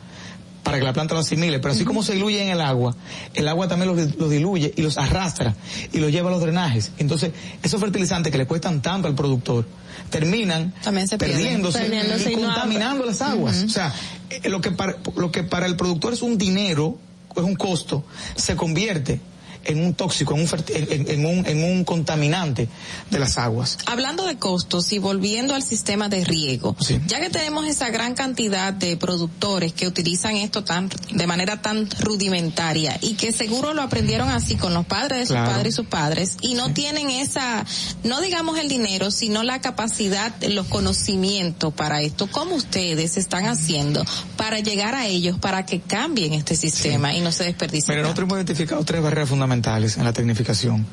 para 0.63 0.79
que 0.79 0.83
la 0.83 0.91
planta 0.91 1.13
lo 1.13 1.21
asimile, 1.21 1.59
pero 1.59 1.73
así 1.73 1.85
como 1.85 2.03
se 2.03 2.13
diluye 2.13 2.41
en 2.43 2.49
el 2.49 2.59
agua, 2.59 2.93
el 3.33 3.47
agua 3.47 3.69
también 3.69 3.95
los, 3.95 4.15
los 4.17 4.29
diluye 4.29 4.73
y 4.75 4.81
los 4.81 4.97
arrastra 4.97 5.55
y 5.93 5.99
los 5.99 6.11
lleva 6.11 6.27
a 6.27 6.31
los 6.33 6.41
drenajes. 6.41 6.91
Entonces, 6.97 7.31
esos 7.63 7.79
fertilizantes 7.79 8.31
que 8.33 8.37
le 8.37 8.45
cuestan 8.47 8.81
tanto 8.81 9.07
al 9.07 9.15
productor, 9.15 9.65
terminan 10.09 10.73
se 11.07 11.17
pierden. 11.17 11.37
perdiéndose 11.79 12.31
y 12.31 12.35
contaminando 12.35 13.05
las 13.05 13.21
aguas. 13.21 13.63
O 13.63 13.69
sea, 13.69 13.93
eh, 14.29 14.49
lo 14.49 14.59
que 14.59 14.71
para, 14.71 14.97
lo 15.15 15.31
que 15.31 15.43
para 15.43 15.65
el 15.67 15.77
productor 15.77 16.11
es 16.13 16.21
un 16.21 16.37
dinero, 16.37 16.97
es 17.35 17.43
un 17.43 17.55
costo, 17.55 18.03
se 18.35 18.57
convierte 18.57 19.21
en 19.67 19.83
un 19.83 19.93
tóxico, 19.93 20.33
en 20.35 20.41
un, 20.41 20.49
en, 20.69 21.09
en 21.11 21.25
un, 21.25 21.45
en 21.45 21.63
un 21.63 21.83
contaminante 21.83 22.67
de 23.11 23.19
las 23.19 23.37
aguas. 23.37 23.77
Hablando 23.85 24.25
de 24.25 24.37
costos 24.37 24.91
y 24.93 24.99
volviendo 24.99 25.53
al 25.55 25.63
sistema 25.63 26.09
de 26.09 26.23
riego, 26.23 26.75
ya 27.07 27.19
que 27.19 27.29
tenemos 27.29 27.67
esa 27.67 27.89
gran 27.89 28.15
cantidad 28.15 28.73
de 28.73 28.97
productores 28.97 29.73
que 29.73 29.87
utilizan 29.87 30.35
esto 30.37 30.63
tan 30.63 30.89
de 31.11 31.27
manera 31.27 31.61
tan 31.61 31.89
rudimentaria 31.99 32.97
y 33.01 33.13
que 33.15 33.31
seguro 33.31 33.73
lo 33.73 33.81
aprendieron 33.81 34.29
así 34.29 34.55
con 34.55 34.73
los 34.73 34.85
padres 34.85 35.19
de 35.19 35.25
sus 35.25 35.35
Claro. 35.35 35.51
padres 35.51 35.73
y 35.73 35.75
sus 35.75 35.85
padres 35.87 36.37
y 36.41 36.53
no 36.55 36.73
tienen 36.73 37.09
esa, 37.09 37.65
no 38.03 38.21
digamos 38.21 38.57
el 38.57 38.69
dinero, 38.69 39.11
sino 39.11 39.43
la 39.43 39.59
capacidad, 39.61 40.33
los 40.43 40.67
conocimientos 40.67 41.73
para 41.73 42.01
esto, 42.01 42.27
¿cómo 42.31 42.55
ustedes 42.55 43.17
están 43.17 43.45
haciendo 43.45 44.03
para 44.37 44.59
llegar 44.59 44.95
a 44.95 45.05
ellos 45.07 45.37
para 45.39 45.65
que 45.65 45.79
cambien 45.81 46.33
este 46.33 46.55
sistema 46.55 47.13
y 47.13 47.21
no 47.21 47.31
se 47.31 47.43
desperdicien? 47.43 47.95
Mira, 47.97 48.03
nosotros 48.03 48.25
hemos 48.27 48.37
identificado 48.37 48.83
tres 48.85 49.01
barreras 49.01 49.29
fundamentales 49.29 49.56
en 49.97 50.03
la 50.03 50.13
tecnificación. 50.13 50.85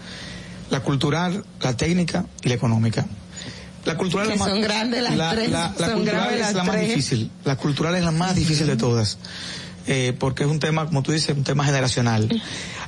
La 0.70 0.80
cultural, 0.80 1.44
la 1.60 1.76
técnica 1.76 2.24
y 2.42 2.48
la 2.48 2.54
económica. 2.54 3.04
La 3.84 3.96
cultural 3.98 4.26
Que 4.28 4.34
es 4.34 4.38
la 4.40 4.46
son 4.46 4.54
más, 4.60 4.64
grandes 4.68 5.02
las 5.02 5.16
la, 5.16 5.30
tres, 5.30 5.50
la- 5.50 5.74
la 5.78 5.86
son 5.86 5.96
cultural 5.96 6.20
graves 6.22 6.34
es 6.34 6.40
las 6.40 6.54
la 6.54 6.64
más 6.64 6.74
tres. 6.76 6.88
difícil. 6.88 7.30
La 7.44 7.56
cultural 7.56 7.94
es 7.96 8.04
la 8.04 8.10
más 8.12 8.34
difícil 8.34 8.66
de 8.66 8.76
todas. 8.76 9.18
Eh, 9.86 10.14
porque 10.18 10.44
es 10.44 10.48
un 10.50 10.60
tema, 10.60 10.86
como 10.86 11.02
tú 11.02 11.12
dices, 11.12 11.36
un 11.36 11.44
tema 11.44 11.64
generacional. 11.64 12.28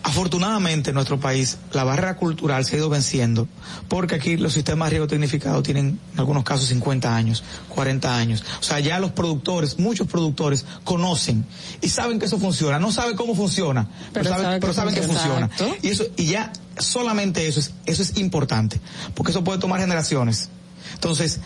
Afortunadamente 0.02 0.90
en 0.90 0.94
nuestro 0.94 1.20
país 1.20 1.58
la 1.72 1.84
barrera 1.84 2.16
cultural 2.16 2.64
se 2.64 2.76
ha 2.76 2.78
ido 2.78 2.88
venciendo 2.88 3.48
porque 3.88 4.14
aquí 4.14 4.36
los 4.36 4.54
sistemas 4.54 4.86
de 4.86 4.90
riego 4.92 5.06
tecnificado 5.06 5.62
tienen 5.62 5.98
en 6.14 6.18
algunos 6.18 6.44
casos 6.44 6.68
50 6.68 7.14
años, 7.14 7.44
40 7.68 8.16
años. 8.16 8.44
O 8.60 8.62
sea, 8.62 8.80
ya 8.80 8.98
los 8.98 9.10
productores, 9.12 9.78
muchos 9.78 10.06
productores 10.06 10.64
conocen 10.84 11.44
y 11.82 11.88
saben 11.90 12.18
que 12.18 12.26
eso 12.26 12.38
funciona. 12.38 12.78
No 12.78 12.90
saben 12.92 13.16
cómo 13.16 13.34
funciona, 13.34 13.86
pero, 14.12 14.24
Pero 14.24 14.28
saben, 14.30 14.44
sabe 14.44 14.60
pero 14.60 14.72
saben 14.72 14.94
que 14.94 15.02
funciona. 15.02 15.48
funciona. 15.48 15.74
Y 15.82 15.88
eso, 15.88 16.04
y 16.16 16.26
ya 16.26 16.52
solamente 16.78 17.46
eso 17.46 17.60
es, 17.60 17.72
eso 17.84 18.02
es 18.02 18.16
importante 18.16 18.80
porque 19.14 19.32
eso 19.32 19.44
puede 19.44 19.58
tomar 19.58 19.80
generaciones. 19.80 20.48
Entonces, 20.94 21.40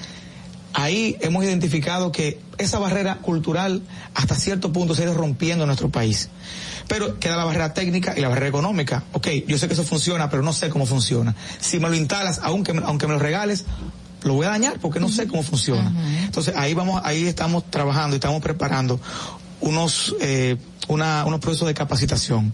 ahí 0.74 1.16
hemos 1.20 1.44
identificado 1.44 2.12
que 2.12 2.40
esa 2.58 2.78
barrera 2.78 3.16
cultural 3.16 3.82
hasta 4.14 4.34
cierto 4.34 4.72
punto 4.72 4.94
se 4.94 5.02
ha 5.02 5.04
ido 5.06 5.14
rompiendo 5.14 5.64
en 5.64 5.68
nuestro 5.68 5.90
país. 5.90 6.28
Pero 6.88 7.18
queda 7.18 7.36
la 7.36 7.44
barrera 7.44 7.72
técnica 7.74 8.14
y 8.16 8.20
la 8.20 8.28
barrera 8.28 8.48
económica. 8.48 9.04
Ok, 9.12 9.28
yo 9.46 9.58
sé 9.58 9.68
que 9.68 9.74
eso 9.74 9.84
funciona, 9.84 10.28
pero 10.28 10.42
no 10.42 10.52
sé 10.52 10.68
cómo 10.70 10.86
funciona. 10.86 11.34
Si 11.60 11.78
me 11.78 11.88
lo 11.88 11.94
instalas, 11.94 12.40
aunque 12.42 12.72
me, 12.72 12.82
aunque 12.84 13.06
me 13.06 13.12
lo 13.12 13.18
regales, 13.18 13.64
lo 14.22 14.34
voy 14.34 14.46
a 14.46 14.50
dañar 14.50 14.78
porque 14.80 15.00
no 15.00 15.08
sé 15.08 15.26
cómo 15.26 15.42
funciona. 15.42 15.92
Entonces 16.24 16.54
ahí 16.56 16.74
vamos, 16.74 17.00
ahí 17.04 17.26
estamos 17.26 17.70
trabajando 17.70 18.16
y 18.16 18.18
estamos 18.18 18.42
preparando 18.42 19.00
unos 19.60 20.14
eh, 20.20 20.56
una- 20.88 21.24
unos 21.24 21.38
procesos 21.38 21.68
de 21.68 21.74
capacitación. 21.74 22.52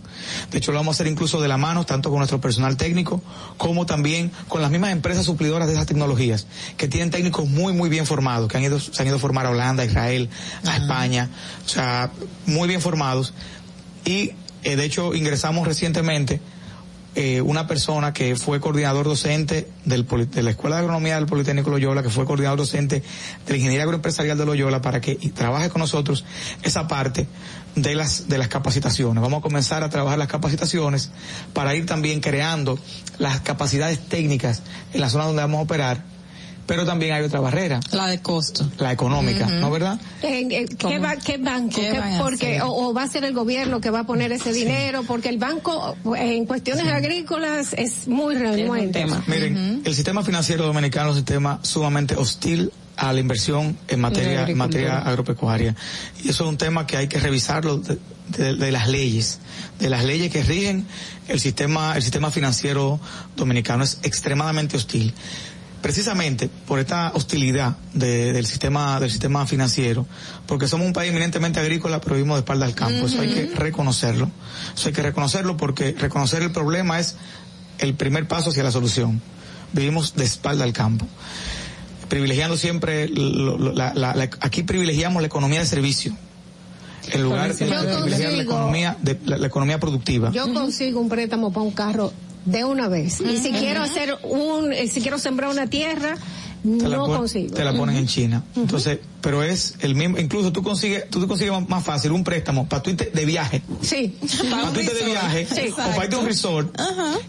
De 0.51 0.59
hecho, 0.59 0.71
lo 0.73 0.79
vamos 0.79 0.95
a 0.95 0.97
hacer 0.97 1.07
incluso 1.07 1.41
de 1.41 1.49
la 1.49 1.57
mano, 1.57 1.87
tanto 1.87 2.11
con 2.11 2.19
nuestro 2.19 2.39
personal 2.41 2.77
técnico, 2.77 3.23
como 3.57 3.87
también 3.87 4.31
con 4.49 4.61
las 4.61 4.71
mismas 4.71 4.91
empresas 4.93 5.25
suplidoras 5.25 5.69
de 5.69 5.75
esas 5.75 5.87
tecnologías, 5.87 6.47
que 6.77 6.87
tienen 6.87 7.11
técnicos 7.11 7.49
muy, 7.49 7.73
muy 7.73 7.89
bien 7.89 8.05
formados, 8.05 8.49
que 8.51 8.59
han 8.59 8.65
ido, 8.65 8.79
se 8.79 9.01
han 9.01 9.09
ido 9.09 9.17
a 9.17 9.21
formar 9.21 9.47
a 9.47 9.51
Holanda, 9.51 9.85
a 9.85 9.87
Israel, 9.87 10.29
a 10.67 10.77
España, 10.77 11.31
o 11.65 11.69
sea, 11.69 12.11
muy 12.45 12.69
bien 12.69 12.83
formados. 12.83 13.33
Y, 14.05 14.33
eh, 14.65 14.77
de 14.77 14.85
hecho, 14.85 15.15
ingresamos 15.15 15.67
recientemente 15.67 16.41
eh, 17.19 17.41
una 17.41 17.67
persona 17.67 18.13
que 18.13 18.37
fue 18.37 18.61
coordinador 18.61 19.07
docente 19.07 19.67
del, 19.87 20.07
de 20.07 20.43
la 20.43 20.51
Escuela 20.51 20.77
de 20.77 20.83
Agronomía 20.83 21.15
del 21.15 21.25
Politécnico 21.25 21.71
Loyola, 21.71 22.03
que 22.03 22.11
fue 22.11 22.27
coordinador 22.27 22.59
docente 22.59 22.97
de 23.01 23.51
la 23.51 23.57
Ingeniería 23.57 23.85
Agroempresarial 23.85 24.37
de 24.37 24.45
Loyola, 24.45 24.83
para 24.83 25.01
que 25.01 25.15
trabaje 25.35 25.71
con 25.71 25.81
nosotros 25.81 26.27
esa 26.63 26.87
parte 26.87 27.27
de 27.75 27.95
las, 27.95 28.29
de 28.29 28.37
las 28.37 28.49
capacitaciones. 28.49 29.23
Vamos 29.23 29.39
a 29.39 29.43
comenzar 29.43 29.83
a 29.83 29.89
trabajar 29.89 30.19
las 30.19 30.29
capacitaciones 30.29 31.11
para 31.55 31.75
ir 31.75 31.87
también 31.87 32.21
creando 32.21 32.79
las 33.17 33.41
capacidades 33.41 33.99
técnicas 33.99 34.63
en 34.93 35.01
la 35.01 35.09
zona 35.09 35.25
donde 35.25 35.41
vamos 35.41 35.61
a 35.61 35.63
operar, 35.63 36.05
pero 36.67 36.85
también 36.85 37.13
hay 37.13 37.23
otra 37.23 37.41
barrera. 37.41 37.81
La 37.93 38.07
de 38.09 38.21
costo. 38.21 38.69
La 38.79 38.93
económica. 38.93 39.47
¿no 39.47 39.71
verdad? 39.71 39.99
¿En- 40.23 40.51
en- 40.53 40.69
¿Qué, 40.69 40.77
¿Cómo? 40.77 41.01
va, 41.01 41.17
¿Qué 41.17 41.39
banco? 41.39 41.77
¿Qué 41.81 41.91
¿Qué- 41.93 41.99
van 41.99 42.13
a 42.15 42.19
porque, 42.19 42.61
o, 42.63 42.89
o 42.89 42.93
va 42.95 43.05
a 43.05 43.09
ser 43.09 43.25
el 43.25 43.33
gobierno 43.35 43.81
que 43.81 43.91
va 43.91 44.01
a 44.01 44.05
poner 44.07 44.33
ese 44.33 44.53
dinero? 44.53 45.03
Porque 45.05 45.29
el 45.29 45.39
banco, 45.39 45.97
en 46.17 46.45
cuestiones 46.47 46.87
agrícolas, 46.89 47.73
es 47.75 48.09
muy 48.09 48.35
renuente. 48.35 49.07
Miren, 49.27 49.83
el 49.85 49.95
sistema 49.95 50.23
financiero 50.23 50.67
dominicano 50.67 51.07
es 51.11 51.13
un 51.13 51.17
sistema 51.19 51.61
sumamente 51.63 52.17
hostil 52.17 52.73
a 52.97 53.13
la 53.13 53.21
inversión 53.21 53.77
en 53.89 54.01
materia, 54.01 54.49
en 54.49 54.57
materia 54.57 54.99
agropecuaria. 54.99 55.77
Y 56.25 56.31
eso 56.31 56.45
es 56.45 56.49
un 56.51 56.57
tema 56.57 56.87
que 56.87 56.97
hay 56.97 57.09
que 57.09 57.21
revisarlo 57.21 57.77
de, 57.77 57.99
de- 58.29 58.55
de 58.57 58.73
las 58.73 58.89
leyes, 58.89 59.39
de 59.79 59.91
las 59.91 60.05
leyes 60.05 60.33
que 60.33 60.43
rigen 60.43 60.87
el 61.29 61.39
sistema, 61.39 61.95
el 61.95 62.03
sistema 62.03 62.31
financiero 62.31 62.99
dominicano. 63.37 63.85
Es 63.85 63.99
extremadamente 64.03 64.77
hostil. 64.79 65.13
Precisamente 65.87 66.49
por 66.67 66.81
esta 66.81 67.13
hostilidad 67.15 67.77
de- 67.95 68.33
del 68.33 68.45
sistema, 68.45 68.99
del 68.99 69.09
sistema 69.09 69.47
financiero, 69.47 70.05
porque 70.49 70.67
somos 70.67 70.85
un 70.85 70.93
país 70.93 71.11
eminentemente 71.11 71.61
agrícola, 71.61 72.01
pero 72.01 72.17
vivimos 72.17 72.35
de 72.37 72.41
espalda 72.41 72.67
al 72.67 72.75
campo. 72.75 73.07
Eso 73.07 73.21
hay 73.21 73.29
que 73.33 73.47
reconocerlo. 73.55 74.29
Eso 74.77 74.89
hay 74.89 74.93
que 74.95 75.03
reconocerlo 75.03 75.57
porque 75.57 75.95
reconocer 75.97 76.43
el 76.43 76.51
problema 76.51 76.99
es 76.99 77.15
el 77.79 77.95
primer 77.95 78.27
paso 78.27 78.51
hacia 78.51 78.65
la 78.65 78.73
solución. 78.73 79.23
Vivimos 79.73 80.17
de 80.17 80.25
espalda 80.25 80.65
al 80.65 80.73
campo. 80.73 81.07
Privilegiando 82.09 82.57
siempre, 82.57 83.09
lo- 83.09 83.57
lo- 83.57 83.73
la- 83.73 83.95
la- 83.95 84.15
la- 84.17 84.29
aquí 84.41 84.65
privilegiamos 84.65 85.23
la 85.23 85.29
economía 85.29 85.61
de 85.61 85.67
servicio. 85.67 86.17
En 87.13 87.23
lugar 87.23 87.55
de 87.55 87.65
privilegiar 87.67 88.33
la 88.33 88.43
economía, 88.43 88.97
de, 89.01 89.21
la 89.25 89.47
economía 89.47 89.79
productiva. 89.79 90.33
Yo 90.33 90.53
consigo 90.53 91.01
un 91.01 91.09
préstamo 91.09 91.53
para 91.53 91.63
un 91.63 91.71
carro 91.71 92.13
de 92.47 92.65
una 92.65 92.89
vez. 92.89 93.21
Y 93.21 93.37
si 93.37 93.53
quiero 93.53 93.83
hacer 93.83 94.17
un, 94.23 94.73
eh, 94.73 94.89
si 94.89 95.01
quiero 95.03 95.19
sembrar 95.19 95.51
una 95.51 95.67
tierra, 95.67 96.17
te 96.63 96.89
la, 96.89 96.97
no 96.97 97.07
pon- 97.07 97.19
consigo. 97.19 97.55
te 97.55 97.63
la 97.65 97.73
ponen 97.75 97.97
en 97.97 98.07
China. 98.07 98.43
Entonces, 98.57 98.99
pero 99.21 99.43
es 99.43 99.75
el 99.81 99.95
mismo, 99.95 100.19
incluso 100.19 100.53
tú 100.53 100.63
consigues, 100.63 101.09
tú 101.11 101.21
te 101.21 101.27
consigues 101.29 101.53
más- 101.69 101.85
fácil 101.85 102.11
un 102.13 102.25
préstamo 102.25 102.67
para 102.69 102.83
tú 102.83 102.91
irte 102.91 103.11
de 103.13 103.25
viaje. 103.25 103.63
Sí. 103.83 104.17
Para 104.51 104.73
tú 104.73 104.81
irte 104.81 104.95
de 104.95 105.05
viaje, 105.05 105.47
Sí. 105.47 105.71
o 105.73 105.77
para 105.77 106.05
irte 106.05 106.17
a 106.17 106.19
un 106.19 106.27
resort, 106.27 106.75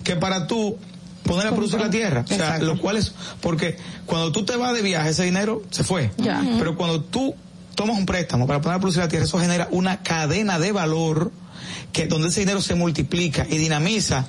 que 0.04 0.16
para 0.16 0.48
tú 0.48 0.78
poner 1.24 1.48
a 1.48 1.52
producir 1.52 1.80
la 1.80 1.90
tierra. 1.90 2.24
O 2.24 2.28
sea, 2.28 2.58
lo 2.60 2.80
cual 2.80 2.98
es, 2.98 3.14
porque 3.42 3.76
cuando 4.06 4.32
tú 4.32 4.46
te 4.46 4.56
vas 4.56 4.74
de 4.74 4.82
viaje, 4.82 5.10
ese 5.10 5.24
dinero 5.24 5.62
se 5.72 5.84
fue. 5.84 6.12
Ya. 6.18 6.42
Pero 6.58 6.76
cuando 6.78 7.02
tú 7.04 7.36
tomas 7.76 7.98
un 7.98 8.06
préstamo 8.06 8.48
para 8.48 8.62
poner 8.62 8.78
a 8.78 8.80
producir 8.80 9.02
la 9.04 9.08
tierra, 9.10 9.26
eso 9.26 9.38
genera 9.38 9.68
una 9.72 10.02
cadena 10.04 10.58
de 10.58 10.72
valor 10.72 11.32
que 11.92 12.08
donde 12.08 12.30
ese 12.30 12.40
dinero 12.40 12.62
se 12.62 12.74
multiplica 12.76 13.46
y 13.50 13.58
dinamiza 13.58 14.26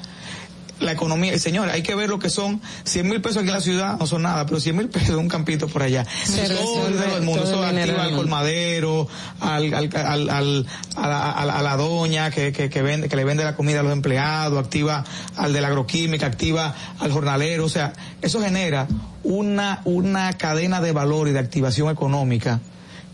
la 0.80 0.92
economía. 0.92 1.34
Y 1.34 1.38
señores, 1.38 1.74
hay 1.74 1.82
que 1.82 1.94
ver 1.94 2.08
lo 2.08 2.18
que 2.18 2.30
son 2.30 2.60
100 2.84 3.08
mil 3.08 3.20
pesos 3.20 3.38
aquí 3.38 3.48
en 3.48 3.54
la 3.54 3.60
ciudad, 3.60 3.98
no 3.98 4.06
son 4.06 4.22
nada, 4.22 4.46
pero 4.46 4.60
100 4.60 4.76
mil 4.76 4.88
pesos 4.88 5.16
un 5.16 5.28
campito 5.28 5.68
por 5.68 5.82
allá. 5.82 6.06
Pero 6.34 6.54
todo 6.56 6.88
el 6.88 6.98
del 6.98 7.22
mundo, 7.22 7.42
eso 7.44 7.68
el 7.68 7.78
activa 7.78 8.02
al 8.04 8.14
colmadero, 8.16 9.08
al, 9.40 9.74
al, 9.74 9.90
al, 9.96 10.30
al- 10.30 10.66
a, 10.96 11.08
la, 11.08 11.30
a 11.32 11.44
la- 11.46 11.58
a 11.58 11.62
la 11.62 11.76
doña 11.76 12.30
que, 12.30 12.52
que, 12.52 12.70
que 12.70 12.82
vende, 12.82 13.08
que 13.08 13.16
le 13.16 13.24
vende 13.24 13.44
la 13.44 13.56
comida 13.56 13.80
a 13.80 13.82
los 13.82 13.92
empleados, 13.92 14.58
activa 14.58 15.04
al 15.36 15.52
de 15.52 15.60
la 15.60 15.68
agroquímica, 15.68 16.26
activa 16.26 16.74
al 17.00 17.12
jornalero, 17.12 17.64
o 17.64 17.68
sea, 17.68 17.92
eso 18.22 18.40
genera 18.40 18.86
una, 19.24 19.80
una 19.84 20.32
cadena 20.38 20.80
de 20.80 20.92
valor 20.92 21.28
y 21.28 21.32
de 21.32 21.38
activación 21.40 21.90
económica 21.90 22.60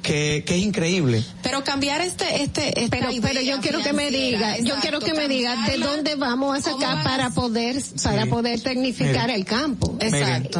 que, 0.05 0.45
que 0.47 0.55
es 0.57 0.63
increíble. 0.63 1.25
Pero 1.43 1.65
cambiar 1.65 2.01
este, 2.03 2.43
este, 2.45 2.85
esta 2.85 2.97
Pero, 2.99 3.11
pero 3.23 3.41
yo 3.41 3.59
quiero 3.61 3.83
que 3.83 3.93
me 3.93 4.11
diga, 4.13 4.57
yo 4.59 4.63
exacto, 4.63 4.81
quiero 4.83 5.01
que 5.01 5.15
me 5.15 5.27
diga 5.27 5.67
de 5.67 5.79
dónde 5.79 6.15
vamos 6.15 6.57
a 6.57 6.61
sacar 6.61 7.03
para 7.03 7.31
poder, 7.31 7.83
para 8.03 8.27
poder 8.27 8.61
tecnificar 8.61 9.27
Mire. 9.29 9.35
el 9.35 9.45
campo. 9.45 9.99
Miren, 10.01 10.43
¿De 10.45 10.51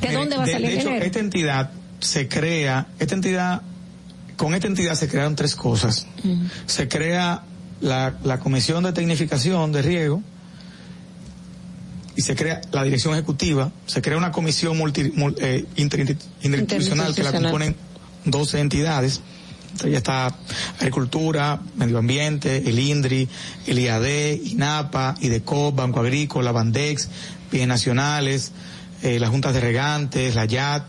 Miren, 0.00 0.14
dónde 0.14 0.36
va 0.38 0.42
a 0.42 0.46
de- 0.46 0.52
salir 0.52 0.66
de 0.68 0.72
el 0.72 0.78
hecho, 0.80 0.88
dinero? 0.88 1.04
esta 1.06 1.18
entidad 1.20 1.70
se 2.00 2.26
crea, 2.28 2.86
esta 2.98 3.14
entidad, 3.14 3.62
con 4.36 4.54
esta 4.54 4.66
entidad 4.66 4.94
se 4.96 5.06
crearon 5.06 5.36
tres 5.36 5.54
cosas. 5.54 6.06
Se 6.66 6.88
crea 6.88 7.42
la, 7.82 8.14
la 8.24 8.40
Comisión 8.40 8.82
de 8.84 8.92
Tecnificación 8.92 9.70
de 9.70 9.82
Riego 9.82 10.22
y 12.16 12.22
se 12.22 12.34
crea 12.34 12.60
la 12.72 12.84
Dirección 12.84 13.14
Ejecutiva, 13.14 13.70
se 13.86 14.02
crea 14.02 14.16
una 14.18 14.32
comisión 14.32 14.76
multi, 14.76 15.02
mul- 15.12 15.36
eh, 15.40 15.64
inter- 15.76 16.16
interinstitucional 16.42 17.14
que 17.14 17.22
la 17.22 17.32
componen 17.32 17.76
12 18.24 18.60
entidades 18.60 19.20
Entonces 19.72 19.92
ya 19.92 19.98
está 19.98 20.34
Agricultura, 20.78 21.60
Medio 21.76 21.98
Ambiente, 21.98 22.58
el 22.68 22.78
INDRI, 22.78 23.28
el 23.66 23.78
IAD, 23.78 24.34
INAPA, 24.44 25.14
IDECOP, 25.20 25.74
Banco 25.74 26.00
Agrícola, 26.00 26.52
Bandex, 26.52 27.08
Bienes 27.50 27.68
Nacionales, 27.68 28.52
eh, 29.02 29.18
las 29.18 29.30
juntas 29.30 29.54
de 29.54 29.60
regantes, 29.60 30.34
la 30.34 30.44
YAT. 30.44 30.84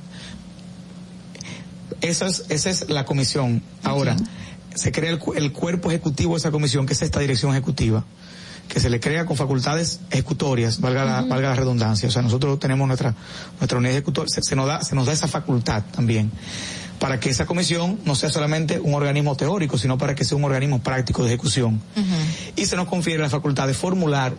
Esa 2.01 2.27
es, 2.27 2.45
esa 2.49 2.69
es 2.69 2.89
la 2.89 3.05
comisión. 3.05 3.63
Ahora, 3.83 4.17
se 4.75 4.91
crea 4.91 5.11
el, 5.11 5.19
el 5.35 5.51
cuerpo 5.53 5.89
ejecutivo 5.89 6.33
de 6.33 6.39
esa 6.39 6.51
comisión, 6.51 6.85
que 6.85 6.91
es 6.91 7.01
esta 7.01 7.21
dirección 7.21 7.51
ejecutiva, 7.51 8.03
que 8.67 8.81
se 8.81 8.89
le 8.89 8.99
crea 8.99 9.25
con 9.25 9.37
facultades 9.37 10.01
ejecutorias, 10.11 10.81
valga 10.81 11.05
la, 11.05 11.21
valga 11.21 11.49
la 11.49 11.55
redundancia. 11.55 12.09
O 12.09 12.11
sea, 12.11 12.21
nosotros 12.21 12.59
tenemos 12.59 12.85
nuestra, 12.85 13.15
nuestra 13.59 13.77
unidad 13.77 13.93
ejecutoria, 13.93 14.27
se, 14.27 14.41
se 14.41 14.57
nos 14.57 14.67
da, 14.67 14.83
se 14.83 14.93
nos 14.93 15.05
da 15.05 15.13
esa 15.13 15.29
facultad 15.29 15.83
también 15.95 16.29
para 17.03 17.19
que 17.19 17.29
esa 17.29 17.45
comisión 17.45 17.99
no 18.05 18.15
sea 18.15 18.29
solamente 18.29 18.79
un 18.79 18.93
organismo 18.93 19.35
teórico, 19.35 19.77
sino 19.77 19.97
para 19.97 20.15
que 20.15 20.23
sea 20.23 20.37
un 20.37 20.45
organismo 20.45 20.81
práctico 20.81 21.21
de 21.21 21.31
ejecución. 21.31 21.81
Y 22.55 22.65
se 22.65 22.77
nos 22.77 22.87
confiere 22.87 23.21
la 23.21 23.29
facultad 23.29 23.67
de 23.67 23.73
formular 23.73 24.33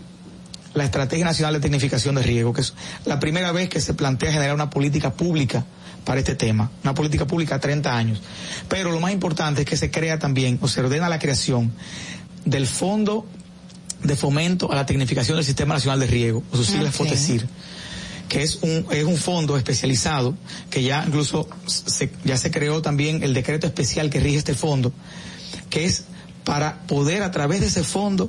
la 0.72 0.84
Estrategia 0.84 1.26
Nacional 1.26 1.52
de 1.52 1.60
Tecnificación 1.60 2.14
de 2.14 2.22
Riego, 2.22 2.54
que 2.54 2.62
es 2.62 2.72
la 3.04 3.20
primera 3.20 3.52
vez 3.52 3.68
que 3.68 3.82
se 3.82 3.92
plantea 3.92 4.32
generar 4.32 4.54
una 4.54 4.70
política 4.70 5.12
pública 5.12 5.66
para 6.06 6.20
este 6.20 6.36
tema, 6.36 6.70
una 6.82 6.94
política 6.94 7.26
pública 7.26 7.56
a 7.56 7.60
30 7.60 7.94
años. 7.94 8.22
Pero 8.66 8.92
lo 8.92 8.98
más 9.00 9.12
importante 9.12 9.60
es 9.60 9.66
que 9.68 9.76
se 9.76 9.90
crea 9.90 10.18
también, 10.18 10.58
o 10.62 10.66
se 10.66 10.80
ordena 10.80 11.10
la 11.10 11.18
creación 11.18 11.70
del 12.46 12.66
Fondo 12.66 13.26
de 14.02 14.16
Fomento 14.16 14.72
a 14.72 14.74
la 14.74 14.86
Tecnificación 14.86 15.36
del 15.36 15.44
Sistema 15.44 15.74
Nacional 15.74 16.00
de 16.00 16.06
Riego, 16.06 16.42
o 16.50 16.56
sus 16.56 16.68
siglas 16.68 16.98
Ok. 16.98 17.08
FOTESIR 17.08 17.46
que 18.34 18.42
es 18.42 18.58
un, 18.62 18.84
es 18.90 19.04
un 19.04 19.16
fondo 19.16 19.56
especializado, 19.56 20.34
que 20.68 20.82
ya 20.82 21.04
incluso 21.06 21.48
se, 21.66 22.10
ya 22.24 22.36
se 22.36 22.50
creó 22.50 22.82
también 22.82 23.22
el 23.22 23.32
decreto 23.32 23.68
especial 23.68 24.10
que 24.10 24.18
rige 24.18 24.38
este 24.38 24.54
fondo, 24.54 24.92
que 25.70 25.84
es 25.84 26.06
para 26.42 26.80
poder 26.88 27.22
a 27.22 27.30
través 27.30 27.60
de 27.60 27.68
ese 27.68 27.84
fondo 27.84 28.28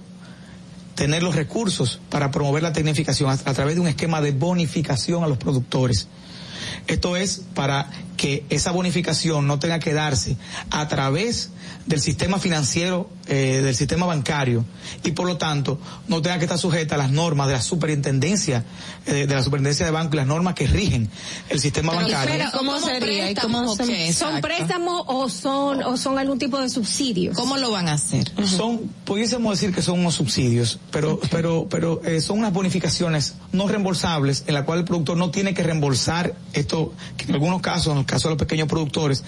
tener 0.93 1.23
los 1.23 1.33
recursos 1.33 1.99
para 2.11 2.29
promover 2.29 2.61
la 2.61 2.71
tecnificación 2.71 3.31
a, 3.31 3.33
a 3.33 3.53
través 3.55 3.73
de 3.73 3.81
un 3.81 3.87
esquema 3.87 4.21
de 4.21 4.31
bonificación 4.31 5.23
a 5.23 5.27
los 5.27 5.39
productores. 5.39 6.07
Esto 6.85 7.17
es 7.17 7.41
para 7.55 7.89
que 8.17 8.45
esa 8.49 8.71
bonificación 8.71 9.47
no 9.47 9.59
tenga 9.59 9.79
que 9.79 9.93
darse 9.93 10.37
a 10.71 10.87
través 10.87 11.51
del 11.85 12.01
sistema 12.01 12.39
financiero, 12.39 13.09
eh, 13.27 13.61
del 13.63 13.75
sistema 13.75 14.05
bancario, 14.05 14.65
y 15.03 15.11
por 15.11 15.27
lo 15.27 15.37
tanto 15.37 15.79
no 16.07 16.21
tenga 16.21 16.37
que 16.39 16.45
estar 16.45 16.57
sujeta 16.57 16.95
a 16.95 16.97
las 16.97 17.11
normas 17.11 17.47
de 17.47 17.53
la 17.53 17.61
superintendencia, 17.61 18.63
eh, 19.05 19.27
de 19.27 19.35
la 19.35 19.43
superintendencia 19.43 19.85
de 19.85 19.91
banco 19.91 20.13
y 20.15 20.17
las 20.17 20.27
normas 20.27 20.55
que 20.55 20.65
rigen 20.67 21.09
el 21.49 21.59
sistema 21.59 21.93
bancario. 21.93 22.33
Pero, 22.37 22.49
¿cómo 22.57 22.79
sería? 22.79 23.29
¿Y 23.31 23.35
cómo 23.35 23.75
se- 23.75 24.13
¿Son 24.13 24.41
préstamos 24.41 25.03
o 25.07 25.29
son, 25.29 25.83
o 25.83 25.97
son 25.97 26.17
algún 26.17 26.39
tipo 26.39 26.59
de 26.59 26.69
subsidios? 26.69 27.35
¿Cómo 27.35 27.57
lo 27.57 27.71
van 27.71 27.87
a 27.89 27.93
hacer? 27.93 28.31
Son, 28.47 28.79
pudiésemos 29.05 29.59
decir 29.59 29.73
que 29.75 29.81
son 29.81 29.99
unos 29.99 30.15
subsidios, 30.15 30.79
pero, 30.91 31.19
pero, 31.31 31.67
pero 31.69 32.01
eh, 32.03 32.21
son 32.21 32.39
unas 32.39 32.53
bonificaciones 32.53 33.35
no 33.51 33.67
reembolsables 33.67 34.43
en 34.47 34.53
la 34.55 34.65
cual 34.65 34.79
el 34.79 34.85
productor 34.85 35.17
no 35.17 35.29
tiene 35.31 35.53
que 35.53 35.63
reembolsar 35.63 36.35
esto, 36.53 36.93
que 37.17 37.25
en 37.25 37.33
algunos 37.33 37.61
casos, 37.61 37.91
en 37.93 38.04
el 38.05 38.11
caso 38.11 38.27
de 38.29 38.35
los 38.35 38.39
pequeños 38.39 38.67
productores, 38.67 39.23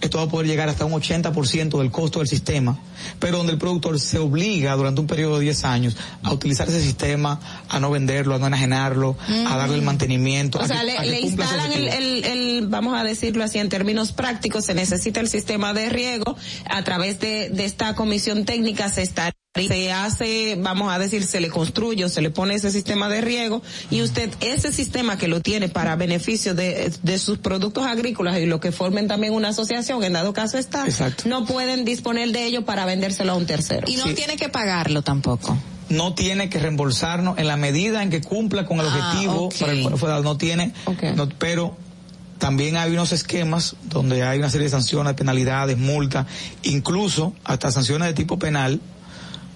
esto 0.00 0.18
va 0.18 0.24
a 0.24 0.28
poder 0.28 0.46
llegar 0.46 0.68
hasta 0.68 0.84
un 0.84 0.92
80% 0.92 1.78
del 1.78 1.90
costo 1.90 2.18
del 2.20 2.28
sistema, 2.28 2.78
pero 3.18 3.36
donde 3.38 3.52
el 3.52 3.58
productor 3.58 4.00
se 4.00 4.18
obliga 4.18 4.74
durante 4.74 5.00
un 5.00 5.06
periodo 5.06 5.38
de 5.38 5.44
10 5.44 5.64
años 5.64 5.96
a 6.22 6.32
utilizar 6.32 6.68
ese 6.68 6.80
sistema, 6.82 7.38
a 7.68 7.78
no 7.78 7.90
venderlo, 7.90 8.34
a 8.34 8.38
no 8.38 8.46
enajenarlo, 8.46 9.16
a 9.46 9.56
darle 9.56 9.76
el 9.76 9.82
mantenimiento. 9.82 10.58
O 10.58 10.62
a 10.62 10.66
sea, 10.68 10.80
que- 10.80 10.86
le, 10.86 10.98
a 10.98 11.04
le 11.04 11.20
instalan 11.20 11.72
el, 11.72 11.88
el, 11.88 12.24
el, 12.24 12.66
vamos 12.68 12.98
a 12.98 13.04
decirlo 13.04 13.44
así, 13.44 13.58
en 13.58 13.68
términos 13.68 14.12
prácticos, 14.12 14.64
se 14.64 14.74
necesita 14.74 15.20
el 15.20 15.28
sistema 15.28 15.72
de 15.74 15.88
riego. 15.90 16.36
A 16.70 16.82
través 16.84 17.20
de, 17.20 17.50
de 17.50 17.64
esta 17.64 17.94
comisión 17.94 18.44
técnica 18.44 18.88
se 18.88 19.02
está 19.02 19.30
se 19.60 19.92
hace, 19.92 20.56
vamos 20.58 20.90
a 20.90 20.98
decir, 20.98 21.24
se 21.24 21.38
le 21.38 21.50
construye 21.50 22.06
o 22.06 22.08
se 22.08 22.22
le 22.22 22.30
pone 22.30 22.54
ese 22.54 22.70
sistema 22.70 23.10
de 23.10 23.20
riego 23.20 23.60
y 23.90 24.00
usted 24.00 24.30
ese 24.40 24.72
sistema 24.72 25.18
que 25.18 25.28
lo 25.28 25.40
tiene 25.42 25.68
para 25.68 25.94
beneficio 25.94 26.54
de, 26.54 26.90
de 27.02 27.18
sus 27.18 27.36
productos 27.36 27.84
agrícolas 27.84 28.38
y 28.38 28.46
lo 28.46 28.60
que 28.60 28.72
formen 28.72 29.08
también 29.08 29.34
una 29.34 29.48
asociación, 29.50 30.02
en 30.04 30.14
dado 30.14 30.32
caso 30.32 30.56
está, 30.56 30.86
no 31.26 31.44
pueden 31.44 31.84
disponer 31.84 32.32
de 32.32 32.46
ello 32.46 32.64
para 32.64 32.86
vendérselo 32.86 33.32
a 33.32 33.36
un 33.36 33.44
tercero. 33.44 33.86
Y 33.90 33.96
no 33.96 34.04
tiene 34.14 34.36
que 34.36 34.48
pagarlo 34.48 35.02
tampoco. 35.02 35.58
no 35.90 36.14
tiene 36.14 36.48
que 36.48 36.58
reembolsarnos 36.58 37.36
en 37.38 37.46
la 37.46 37.58
medida 37.58 38.02
en 38.02 38.08
que 38.08 38.22
cumpla 38.22 38.64
con 38.64 38.80
el 38.80 38.86
Ah, 38.86 38.88
objetivo 39.10 39.34
ok. 39.48 39.54
para 39.60 39.72
el 39.72 39.82
cual 39.82 39.98
fue 39.98 40.08
dado. 40.08 40.22
No 40.22 40.38
tiene, 40.38 40.72
no- 41.14 41.28
pero 41.28 41.76
también 42.38 42.78
hay 42.78 42.90
unos 42.92 43.12
esquemas 43.12 43.76
donde 43.84 44.22
hay 44.22 44.38
una 44.38 44.48
serie 44.48 44.64
de 44.64 44.70
sanciones, 44.70 45.12
penalidades, 45.12 45.76
multas, 45.76 46.26
incluso 46.62 47.34
hasta 47.44 47.70
sanciones 47.70 48.08
de 48.08 48.14
tipo 48.14 48.38
penal, 48.38 48.80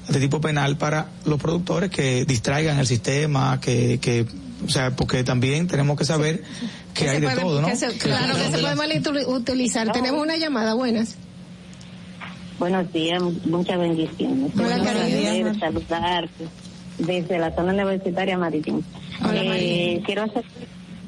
de 0.08 0.20
tipo 0.20 0.40
penal 0.40 0.76
para 0.76 1.08
los 1.24 1.40
productores 1.40 1.90
que 1.90 2.24
distraigan 2.24 2.78
el 2.78 2.86
sistema, 2.86 3.60
que, 3.60 3.98
que, 4.00 4.26
o 4.64 4.68
sea, 4.70 4.94
porque 4.94 5.24
también 5.24 5.66
tenemos 5.66 5.98
que 5.98 6.04
saber 6.04 6.42
que 6.94 7.08
hay 7.08 7.20
de 7.20 7.26
puede- 7.28 7.40
todo, 7.40 7.60
¿no? 7.60 7.68
que 7.68 7.76
se- 7.76 7.98
claro, 7.98 8.34
que 8.36 8.44
se 8.50 8.58
puede 8.58 8.74
malutilizar. 8.74 9.90
Tenemos 9.92 10.22
una 10.22 10.36
llamada, 10.36 10.74
buenas. 10.74 11.16
Buenos 12.58 12.90
días, 12.92 13.22
muchas 13.44 13.78
bendiciones. 13.78 14.50
Hola, 14.58 14.82
Carolina. 14.82 15.54
saludarte 15.58 16.44
desde 16.98 17.38
la 17.38 17.54
zona 17.54 17.72
universitaria 17.74 18.38
marítima. 18.38 18.80
Hola, 19.22 19.42
Eh, 19.44 20.02
quiero 20.06 20.22
hacer, 20.22 20.44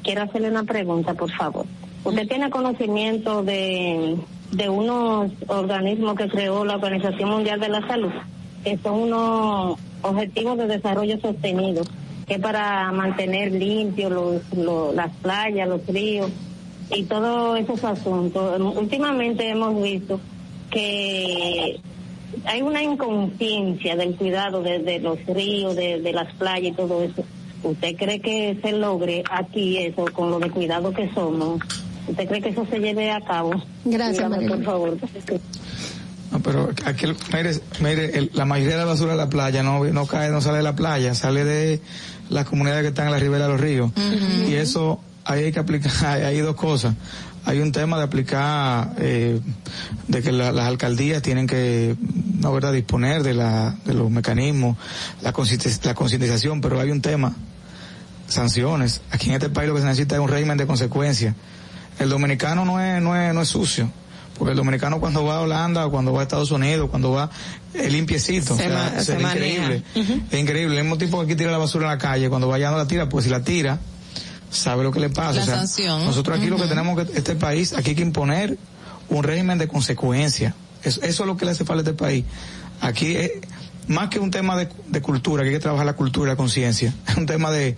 quiero 0.03 0.23
hacerle 0.23 0.49
una 0.49 0.63
pregunta, 0.63 1.15
por 1.15 1.31
favor. 1.31 1.65
¿Usted 2.03 2.27
tiene 2.27 2.49
conocimiento 2.51 3.41
de, 3.43 4.15
de 4.51 4.69
unos 4.69 5.31
organismos 5.47 6.15
que 6.15 6.29
creó 6.29 6.63
la 6.65 6.75
Organización 6.75 7.29
Mundial 7.31 7.59
de 7.59 7.69
la 7.69 7.85
Salud, 7.87 8.11
que 8.63 8.77
son 8.83 8.99
unos 9.03 9.77
objetivos 10.01 10.57
de 10.57 10.67
desarrollo 10.67 11.19
sostenido, 11.19 11.83
que 12.27 12.35
es 12.35 12.39
para 12.39 12.91
mantener 12.91 13.51
limpios 13.51 14.11
los, 14.11 14.41
los- 14.53 14.95
las 14.95 15.11
playas, 15.17 15.67
los 15.67 15.85
ríos 15.87 16.29
y 16.95 17.03
todos 17.03 17.59
esos 17.59 17.83
asuntos? 17.83 18.59
Últimamente 18.77 19.49
hemos 19.49 19.81
visto 19.81 20.19
que 20.71 21.79
hay 22.45 22.61
una 22.61 22.83
inconsciencia 22.83 23.95
del 23.95 24.15
cuidado 24.15 24.61
de, 24.61 24.79
de 24.79 24.99
los 24.99 25.17
ríos, 25.25 25.75
de, 25.75 25.99
de 25.99 26.13
las 26.13 26.31
playas 26.35 26.71
y 26.73 26.75
todo 26.75 27.01
eso. 27.03 27.23
¿Usted 27.63 27.95
cree 27.97 28.19
que 28.21 28.57
se 28.61 28.71
logre 28.71 29.23
aquí 29.29 29.77
eso 29.77 30.05
con 30.13 30.29
lo 30.29 30.39
de 30.39 30.49
cuidado 30.49 30.93
que 30.93 31.09
somos? 31.13 31.59
¿Usted 32.07 32.27
cree 32.27 32.41
que 32.41 32.49
eso 32.49 32.65
se 32.69 32.79
lleve 32.79 33.11
a 33.11 33.19
cabo? 33.21 33.51
Gracias, 33.85 34.29
Dígame, 34.29 34.47
por 34.47 34.63
favor. 34.63 34.97
No, 36.31 36.39
pero 36.41 36.69
aquí, 36.85 37.05
el- 37.05 37.17
mire, 37.33 37.59
mire 37.79 38.17
el- 38.17 38.31
la 38.33 38.45
mayoría 38.45 38.75
de 38.75 38.81
la 38.81 38.85
basura 38.85 39.11
de 39.13 39.17
la 39.17 39.29
playa 39.29 39.63
no, 39.63 39.83
no 39.85 40.05
cae, 40.05 40.29
no 40.29 40.41
sale 40.41 40.57
de 40.57 40.63
la 40.63 40.75
playa, 40.75 41.15
sale 41.15 41.43
de 41.43 41.81
las 42.29 42.45
comunidades 42.45 42.83
que 42.83 42.89
están 42.89 43.05
en 43.07 43.11
la 43.13 43.19
ribera 43.19 43.45
de 43.45 43.51
los 43.51 43.59
ríos. 43.61 43.91
Y 44.47 44.53
eso, 44.53 45.01
ahí 45.25 45.45
hay 45.45 45.51
que 45.51 45.59
aplicar, 45.59 45.91
hay, 46.05 46.21
hay 46.23 46.37
dos 46.39 46.55
cosas. 46.55 46.93
Hay 47.45 47.59
un 47.61 47.71
tema 47.71 47.97
de 47.97 48.03
aplicar, 48.03 48.93
eh, 48.99 49.39
de 50.07 50.21
que 50.21 50.31
la- 50.31 50.51
las 50.51 50.67
alcaldías 50.67 51.21
tienen 51.23 51.47
que, 51.47 51.95
no 52.39 52.53
verdad, 52.53 52.73
disponer 52.73 53.23
de 53.23 53.33
la, 53.33 53.75
de 53.85 53.93
los 53.95 54.11
mecanismos, 54.11 54.77
la, 55.23 55.33
la 55.83 55.93
concientización, 55.95 56.61
pero 56.61 56.79
hay 56.79 56.91
un 56.91 57.01
tema, 57.01 57.33
sanciones. 58.27 59.01
Aquí 59.11 59.29
en 59.29 59.35
este 59.35 59.49
país 59.49 59.67
lo 59.69 59.75
que 59.75 59.81
se 59.81 59.87
necesita 59.87 60.15
es 60.15 60.21
un 60.21 60.27
régimen 60.27 60.57
de 60.57 60.67
consecuencias. 60.67 61.33
El 61.97 62.09
dominicano 62.09 62.65
no 62.65 62.79
es, 62.79 63.01
no 63.01 63.15
es, 63.19 63.33
no 63.33 63.41
es 63.41 63.47
sucio. 63.47 63.89
Porque 64.39 64.51
el 64.51 64.57
dominicano 64.57 64.99
cuando 64.99 65.23
va 65.23 65.35
a 65.35 65.41
Holanda, 65.41 65.87
cuando 65.89 66.11
va 66.13 66.21
a 66.21 66.23
Estados 66.23 66.49
Unidos, 66.49 66.89
cuando 66.89 67.11
va, 67.11 67.29
es 67.73 67.91
limpiecito. 67.91 68.55
Se 68.55 68.65
o 68.65 68.69
sea, 68.69 68.91
ma- 68.91 68.99
es 68.99 69.09
increíble. 69.09 69.83
Es 70.31 70.39
increíble. 70.39 70.77
El 70.77 70.83
mismo 70.83 70.97
tipo 70.97 71.19
que 71.19 71.25
aquí 71.25 71.35
tira 71.35 71.51
la 71.51 71.57
basura 71.59 71.85
en 71.85 71.91
la 71.91 71.97
calle, 71.99 72.29
cuando 72.29 72.47
vaya 72.47 72.71
no 72.71 72.77
la 72.77 72.87
tira, 72.87 73.07
pues 73.09 73.25
si 73.25 73.29
la 73.29 73.43
tira, 73.43 73.79
sabe 74.49 74.83
lo 74.83 74.91
que 74.91 74.99
le 74.99 75.09
pasa. 75.09 75.33
La 75.39 75.41
O 75.43 75.45
sea, 75.45 75.55
sanción. 75.57 76.05
Nosotros 76.05 76.37
aquí 76.39 76.47
lo 76.47 76.55
que 76.57 76.65
tenemos 76.67 76.95
que, 77.05 77.17
este 77.17 77.35
país, 77.35 77.73
aquí 77.73 77.89
hay 77.91 77.95
que 77.97 78.01
imponer 78.01 78.57
un 79.09 79.23
régimen 79.23 79.57
de 79.57 79.67
consecuencia. 79.67 80.55
Eso, 80.83 81.01
eso 81.01 81.23
es 81.23 81.27
lo 81.27 81.35
que 81.37 81.45
le 81.45 81.51
hace 81.51 81.65
falta 81.65 81.81
a 81.81 81.91
este 81.91 81.93
país. 82.01 82.23
Aquí 82.81 83.15
es 83.17 83.31
más 83.87 84.07
que 84.09 84.19
un 84.19 84.31
tema 84.31 84.55
de, 84.55 84.69
de 84.87 85.01
cultura, 85.01 85.43
que 85.43 85.49
hay 85.49 85.55
que 85.55 85.59
trabajar 85.59 85.85
la 85.85 85.93
cultura 85.97 86.29
y 86.29 86.33
la 86.33 86.37
conciencia. 86.37 86.93
Es 87.07 87.17
un 87.17 87.25
tema 87.25 87.51
de, 87.51 87.75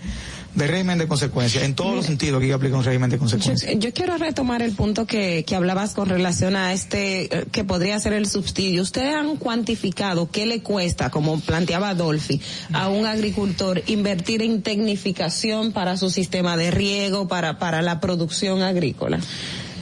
de 0.55 0.67
régimen 0.67 0.97
de 0.97 1.07
consecuencia. 1.07 1.63
En 1.63 1.75
todos 1.75 1.95
los 1.95 2.05
sentidos 2.05 2.41
aquí 2.41 2.51
aplicar 2.51 2.77
un 2.77 2.83
régimen 2.83 3.09
de 3.09 3.17
consecuencia. 3.17 3.71
Yo, 3.73 3.79
yo 3.79 3.93
quiero 3.93 4.17
retomar 4.17 4.61
el 4.61 4.73
punto 4.73 5.05
que, 5.05 5.43
que 5.45 5.55
hablabas 5.55 5.93
con 5.93 6.09
relación 6.09 6.55
a 6.55 6.73
este, 6.73 7.35
eh, 7.35 7.45
que 7.51 7.63
podría 7.63 7.99
ser 7.99 8.13
el 8.13 8.27
subsidio. 8.27 8.81
¿Ustedes 8.81 9.15
han 9.15 9.37
cuantificado 9.37 10.29
qué 10.29 10.45
le 10.45 10.61
cuesta, 10.61 11.09
como 11.09 11.39
planteaba 11.39 11.89
Adolfi, 11.89 12.41
a 12.73 12.89
un 12.89 13.05
agricultor 13.05 13.81
invertir 13.87 14.41
en 14.41 14.61
tecnificación 14.61 15.71
para 15.71 15.97
su 15.97 16.09
sistema 16.09 16.57
de 16.57 16.71
riego, 16.71 17.27
para, 17.27 17.57
para 17.57 17.81
la 17.81 17.99
producción 17.99 18.61
agrícola? 18.61 19.19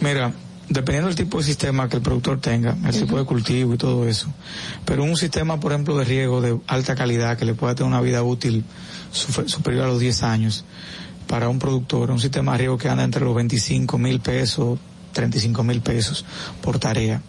Mira, 0.01 0.33
dependiendo 0.69 1.07
del 1.07 1.15
tipo 1.15 1.39
de 1.39 1.43
sistema 1.43 1.89
que 1.89 1.97
el 1.97 2.01
productor 2.01 2.39
tenga, 2.39 2.77
el 2.85 2.91
tipo 2.97 3.17
de 3.17 3.25
cultivo 3.25 3.73
y 3.73 3.77
todo 3.77 4.07
eso, 4.07 4.27
pero 4.85 5.03
un 5.03 5.17
sistema, 5.17 5.59
por 5.59 5.71
ejemplo, 5.71 5.97
de 5.97 6.05
riego 6.05 6.41
de 6.41 6.59
alta 6.67 6.95
calidad 6.95 7.37
que 7.37 7.45
le 7.45 7.53
pueda 7.55 7.75
tener 7.75 7.91
una 7.91 8.01
vida 8.01 8.21
útil 8.23 8.63
su- 9.11 9.47
superior 9.49 9.85
a 9.85 9.87
los 9.87 9.99
10 9.99 10.23
años 10.23 10.65
para 11.27 11.49
un 11.49 11.59
productor, 11.59 12.11
un 12.11 12.19
sistema 12.19 12.53
de 12.53 12.57
riego 12.59 12.77
que 12.77 12.89
anda 12.89 13.03
entre 13.03 13.23
los 13.23 13.35
25 13.35 13.97
mil 13.97 14.19
pesos, 14.19 14.79
35 15.13 15.63
mil 15.63 15.81
pesos 15.81 16.25
por 16.61 16.79
tarea. 16.79 17.21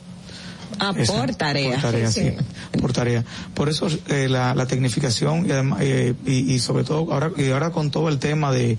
Ah, 0.79 0.93
Esa, 0.97 1.13
por 1.13 1.35
tarea. 1.35 1.73
Por 1.73 1.81
tarea, 1.83 2.11
sí. 2.11 2.33
Por 2.81 2.93
tarea. 2.93 3.25
Por 3.55 3.69
eso 3.69 3.89
eh, 4.09 4.29
la, 4.31 4.55
la 4.55 4.67
tecnificación 4.67 5.45
y, 5.47 5.51
además, 5.51 5.81
eh, 5.83 6.15
y, 6.25 6.55
y 6.55 6.59
sobre 6.61 6.85
todo 6.85 7.13
ahora, 7.13 7.33
y 7.37 7.51
ahora 7.51 7.71
con 7.71 7.91
todo 7.91 8.09
el 8.09 8.19
tema 8.19 8.53
de 8.53 8.79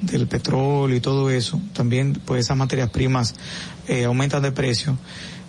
del 0.00 0.26
petróleo 0.26 0.96
y 0.96 1.00
todo 1.00 1.30
eso, 1.30 1.60
también 1.72 2.20
pues 2.24 2.44
esas 2.44 2.56
materias 2.56 2.90
primas 2.90 3.34
eh, 3.88 4.04
aumentan 4.04 4.42
de 4.42 4.52
precio, 4.52 4.98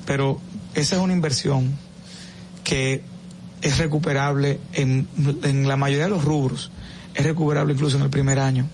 pero 0.06 0.40
esa 0.74 0.96
es 0.96 1.02
una 1.02 1.14
inversión 1.14 1.78
que 2.64 3.04
es 3.62 3.78
recuperable 3.78 4.60
en, 4.74 5.08
en 5.44 5.68
la 5.68 5.76
mayoría 5.76 6.06
de 6.06 6.12
los 6.12 6.24
rubros, 6.24 6.72
es 7.14 7.26
recuperable 7.26 7.74
incluso 7.74 7.98
en 7.98 8.04
el 8.04 8.10
primer 8.10 8.40
año, 8.40 8.68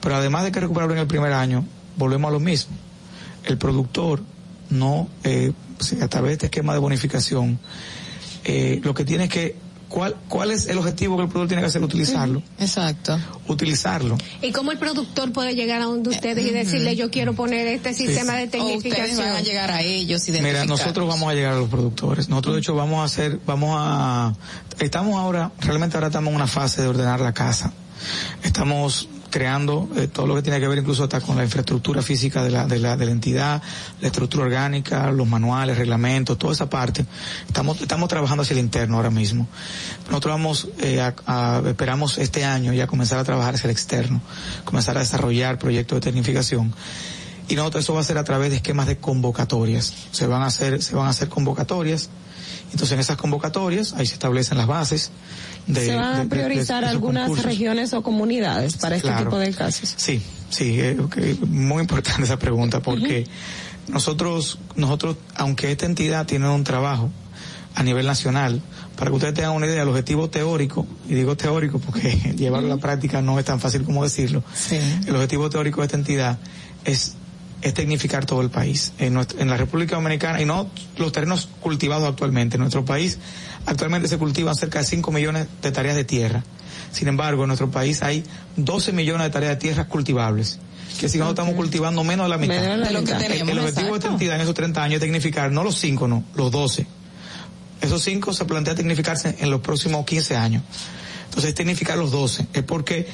pero 0.00 0.16
además 0.16 0.44
de 0.44 0.52
que 0.52 0.58
es 0.58 0.62
recuperable 0.62 0.94
en 0.94 1.00
el 1.00 1.08
primer 1.08 1.32
año, 1.32 1.64
volvemos 1.96 2.28
a 2.28 2.32
lo 2.32 2.40
mismo, 2.40 2.76
el 3.44 3.58
productor 3.58 4.22
no, 4.70 5.08
eh, 5.24 5.52
a 6.00 6.08
través 6.08 6.30
de 6.30 6.32
este 6.34 6.46
esquema 6.46 6.72
de 6.72 6.78
bonificación, 6.78 7.58
eh, 8.44 8.80
lo 8.82 8.94
que 8.94 9.04
tiene 9.04 9.24
es 9.24 9.30
que 9.30 9.56
¿Cuál, 9.88 10.16
¿Cuál 10.28 10.50
es 10.50 10.66
el 10.66 10.78
objetivo 10.78 11.16
que 11.16 11.22
el 11.22 11.28
productor 11.28 11.48
tiene 11.48 11.62
que 11.62 11.68
hacer? 11.68 11.82
Utilizarlo. 11.82 12.42
Exacto. 12.58 13.18
Utilizarlo. 13.46 14.18
¿Y 14.42 14.52
cómo 14.52 14.70
el 14.70 14.78
productor 14.78 15.32
puede 15.32 15.54
llegar 15.54 15.80
a 15.80 15.84
donde 15.84 16.10
ustedes 16.10 16.46
y 16.46 16.50
decirle 16.50 16.94
yo 16.94 17.10
quiero 17.10 17.34
poner 17.34 17.66
este 17.68 17.94
sistema 17.94 18.34
de 18.34 18.48
tecnificación? 18.48 19.10
ustedes 19.10 19.18
van 19.18 19.36
a 19.36 19.40
llegar 19.40 19.70
a 19.70 19.80
ellos 19.82 20.28
y 20.28 20.32
Mira, 20.32 20.64
nosotros 20.66 21.08
vamos 21.08 21.30
a 21.30 21.34
llegar 21.34 21.54
a 21.54 21.56
los 21.56 21.68
productores. 21.68 22.28
Nosotros 22.28 22.56
de 22.56 22.60
hecho 22.60 22.74
vamos 22.74 23.00
a 23.00 23.04
hacer, 23.04 23.40
vamos 23.46 23.76
a, 23.78 24.34
estamos 24.78 25.16
ahora, 25.16 25.52
realmente 25.60 25.96
ahora 25.96 26.08
estamos 26.08 26.30
en 26.30 26.36
una 26.36 26.46
fase 26.46 26.82
de 26.82 26.88
ordenar 26.88 27.20
la 27.20 27.32
casa. 27.32 27.72
Estamos 28.42 29.08
creando 29.30 29.88
eh, 29.96 30.08
todo 30.08 30.26
lo 30.26 30.34
que 30.34 30.42
tiene 30.42 30.60
que 30.60 30.68
ver 30.68 30.78
incluso 30.78 31.04
hasta 31.04 31.20
con 31.20 31.36
la 31.36 31.44
infraestructura 31.44 32.02
física 32.02 32.42
de 32.42 32.50
la, 32.50 32.66
de 32.66 32.78
la, 32.78 32.96
de 32.96 33.06
la 33.06 33.12
entidad, 33.12 33.62
la 34.00 34.06
estructura 34.06 34.44
orgánica, 34.44 35.10
los 35.10 35.26
manuales, 35.26 35.78
reglamentos, 35.78 36.38
toda 36.38 36.52
esa 36.52 36.68
parte. 36.68 37.04
Estamos, 37.46 37.80
estamos 37.80 38.08
trabajando 38.08 38.42
hacia 38.42 38.54
el 38.54 38.60
interno 38.60 38.96
ahora 38.96 39.10
mismo. 39.10 39.46
Nosotros 40.06 40.32
vamos, 40.32 40.68
eh, 40.80 41.00
a, 41.00 41.14
a, 41.26 41.62
esperamos 41.66 42.18
este 42.18 42.44
año 42.44 42.72
ya 42.72 42.86
comenzar 42.86 43.18
a 43.18 43.24
trabajar 43.24 43.54
hacia 43.54 43.68
el 43.68 43.72
externo, 43.72 44.20
comenzar 44.64 44.96
a 44.96 45.00
desarrollar 45.00 45.58
proyectos 45.58 45.96
de 45.96 46.00
tecnificación. 46.00 46.72
Y 47.48 47.56
nosotros 47.56 47.84
eso 47.84 47.94
va 47.94 48.00
a 48.00 48.04
ser 48.04 48.18
a 48.18 48.24
través 48.24 48.50
de 48.50 48.56
esquemas 48.56 48.86
de 48.86 48.98
convocatorias. 48.98 49.94
Se 50.12 50.26
van 50.26 50.42
a 50.42 50.46
hacer, 50.46 50.82
se 50.82 50.94
van 50.94 51.06
a 51.06 51.10
hacer 51.10 51.28
convocatorias. 51.28 52.10
Entonces 52.72 52.92
en 52.92 53.00
esas 53.00 53.16
convocatorias, 53.16 53.94
ahí 53.94 54.06
se 54.06 54.14
establecen 54.14 54.58
las 54.58 54.66
bases, 54.66 55.10
de, 55.66 55.86
¿Se 55.86 55.94
van 55.94 56.20
a 56.20 56.24
priorizar 56.28 56.80
de, 56.80 56.86
de, 56.86 56.92
algunas 56.92 57.24
concursos. 57.24 57.44
regiones 57.44 57.92
o 57.92 58.02
comunidades 58.02 58.76
para 58.76 58.96
este 58.96 59.08
Claro. 59.08 59.24
tipo 59.24 59.38
de 59.38 59.52
casos? 59.52 59.94
Sí, 59.96 60.22
sí, 60.50 60.80
eh, 60.80 60.96
muy 61.46 61.80
importante 61.80 62.22
esa 62.24 62.38
pregunta 62.38 62.80
porque 62.80 63.26
nosotros, 63.88 64.58
nosotros, 64.76 65.16
aunque 65.36 65.70
esta 65.72 65.86
entidad 65.86 66.26
tiene 66.26 66.48
un 66.48 66.64
trabajo 66.64 67.10
a 67.74 67.82
nivel 67.82 68.06
nacional, 68.06 68.60
para 68.96 69.10
que 69.10 69.16
ustedes 69.16 69.34
tengan 69.34 69.52
una 69.52 69.66
idea, 69.66 69.82
el 69.82 69.88
objetivo 69.88 70.28
teórico, 70.28 70.86
y 71.08 71.14
digo 71.14 71.36
teórico 71.36 71.78
porque 71.78 72.10
llevarlo 72.36 72.72
a 72.72 72.76
la 72.76 72.80
práctica 72.80 73.22
no 73.22 73.38
es 73.38 73.44
tan 73.44 73.60
fácil 73.60 73.84
como 73.84 74.02
decirlo, 74.02 74.42
el 75.06 75.14
objetivo 75.14 75.48
teórico 75.48 75.80
de 75.80 75.86
esta 75.86 75.96
entidad 75.96 76.38
es 76.84 77.14
es 77.62 77.74
tecnificar 77.74 78.24
todo 78.26 78.40
el 78.40 78.50
país. 78.50 78.92
En, 78.98 79.14
nuestra- 79.14 79.40
en 79.40 79.48
la 79.50 79.56
República 79.56 79.96
Dominicana, 79.96 80.40
y 80.40 80.44
no 80.44 80.70
los 80.96 81.12
terrenos 81.12 81.48
cultivados 81.60 82.08
actualmente, 82.08 82.56
en 82.56 82.60
nuestro 82.60 82.84
país 82.84 83.18
actualmente 83.66 84.08
se 84.08 84.16
cultivan 84.18 84.54
cerca 84.54 84.78
de 84.78 84.84
5 84.84 85.10
millones 85.12 85.46
de 85.62 85.72
tareas 85.72 85.96
de 85.96 86.04
tierra. 86.04 86.44
Sin 86.92 87.08
embargo, 87.08 87.42
en 87.44 87.48
nuestro 87.48 87.70
país 87.70 88.02
hay 88.02 88.24
12 88.56 88.92
millones 88.92 89.26
de 89.26 89.30
tareas 89.30 89.52
de 89.52 89.56
tierras 89.56 89.86
cultivables. 89.86 90.58
Que 91.00 91.08
si 91.08 91.18
nosotros 91.18 91.44
estamos 91.44 91.54
cultivando 91.54 92.02
menos 92.02 92.24
de 92.26 92.30
la 92.30 92.38
mitad. 92.38 92.54
De 92.62 92.76
la 92.76 92.86
De 92.88 92.92
lo 92.92 93.04
que. 93.04 93.12
El- 93.12 93.18
tenemos, 93.18 93.48
el 93.52 93.58
objetivo 93.58 93.62
de 93.62 93.66
esta 93.68 93.80
exacto. 93.90 94.08
entidad 94.08 94.34
en 94.36 94.40
esos 94.42 94.54
30 94.54 94.82
años 94.82 94.94
es 94.94 95.00
tecnificar, 95.00 95.52
no 95.52 95.62
los 95.64 95.76
5, 95.78 96.08
no, 96.08 96.24
los 96.34 96.50
12. 96.50 96.86
Esos 97.80 98.02
5 98.02 98.32
se 98.32 98.44
plantea 98.46 98.74
tecnificarse 98.74 99.36
en 99.38 99.50
los 99.50 99.60
próximos 99.60 100.04
15 100.06 100.36
años. 100.36 100.62
Entonces, 101.26 101.54
tecnificar 101.54 101.98
los 101.98 102.10
12. 102.10 102.46
Es 102.54 102.62
porque 102.64 103.06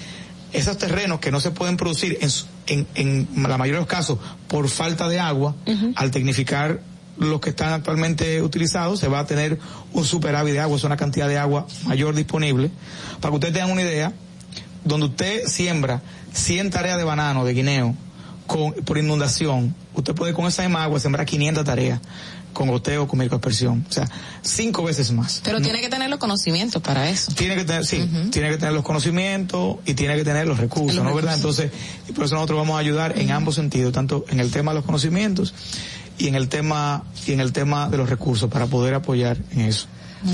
esos 0.55 0.79
terrenos 0.79 1.21
que 1.21 1.31
no 1.31 1.41
se 1.41 1.51
pueden 1.51 1.77
producir 1.77 2.17
en, 2.21 2.31
su- 2.31 2.47
en, 2.67 2.87
en 2.95 3.29
la 3.43 3.59
mayoría 3.59 3.75
de 3.81 3.85
los 3.85 3.87
casos 3.89 4.19
por 4.49 4.69
falta 4.69 5.09
de 5.09 5.21
agua, 5.21 5.55
al 5.97 6.11
tecnificar 6.11 6.81
los 7.19 7.41
que 7.41 7.51
están 7.51 7.73
actualmente 7.73 8.41
utilizados, 8.43 8.99
se 9.01 9.09
va 9.09 9.21
a 9.21 9.27
tener 9.27 9.59
un 9.93 10.05
superávit 10.05 10.55
de 10.55 10.61
agua, 10.61 10.77
es 10.77 10.85
una 10.85 10.97
cantidad 10.97 11.29
de 11.29 11.39
agua 11.39 11.67
mayor 11.87 12.15
disponible. 12.15 12.71
Para 13.21 13.31
que 13.31 13.35
ustedes 13.37 13.55
tengan 13.55 13.71
una 13.71 13.83
idea, 13.83 14.13
donde 14.85 15.07
usted 15.07 15.43
siembra 15.47 16.03
100 16.33 16.71
tareas 16.71 16.99
de 16.99 17.05
banano, 17.05 17.45
de 17.45 17.53
guineo, 17.55 17.95
con, 18.47 18.73
por 18.73 18.99
inundación, 18.99 19.75
usted 19.95 20.15
puede 20.15 20.33
con 20.35 20.47
esa 20.47 20.63
misma 20.63 20.83
agua 20.85 20.99
sembrar 21.01 21.25
500 21.27 21.65
tareas 21.65 22.01
con 22.55 22.69
goteo, 22.69 23.07
con 23.07 23.19
microaspersión. 23.19 23.85
O 23.87 23.93
sea, 23.93 24.09
cinco 24.41 24.83
veces 24.83 25.13
más. 25.13 25.43
Pero 25.45 25.61
tiene 25.61 25.83
que 25.83 25.91
tener 25.91 26.09
los 26.09 26.19
conocimientos 26.19 26.81
para 26.81 27.11
eso. 27.11 27.33
Tiene 27.33 27.57
que 27.57 27.65
tener, 27.65 27.85
sí, 27.85 28.09
tiene 28.31 28.49
que 28.49 28.57
tener 28.57 28.73
los 28.73 28.85
conocimientos 28.85 29.77
y 29.85 29.93
tiene 29.93 30.17
que 30.17 30.25
tener 30.25 30.47
los 30.47 30.59
recursos, 30.59 30.97
Los 30.97 31.05
¿no 31.05 31.15
verdad? 31.15 31.35
Entonces, 31.35 31.71
y 32.09 32.13
por 32.13 32.25
eso 32.25 32.37
nosotros 32.37 32.59
vamos 32.59 32.77
a 32.77 32.79
ayudar 32.79 33.19
en 33.19 33.31
ambos 33.31 33.57
sentidos, 33.57 33.93
tanto 33.93 34.25
en 34.31 34.41
el 34.41 34.51
tema 34.51 34.73
de 34.73 34.77
los 34.77 34.87
conocimientos 34.87 35.53
y 36.17 36.29
en 36.29 36.37
el 36.37 36.49
tema, 36.49 37.05
y 37.27 37.33
en 37.33 37.41
el 37.41 37.53
tema 37.53 37.91
de 37.91 37.99
los 37.99 38.09
recursos 38.09 38.49
para 38.51 38.67
poder 38.67 38.95
apoyar 38.95 39.37
en 39.51 39.61
eso. 39.61 39.87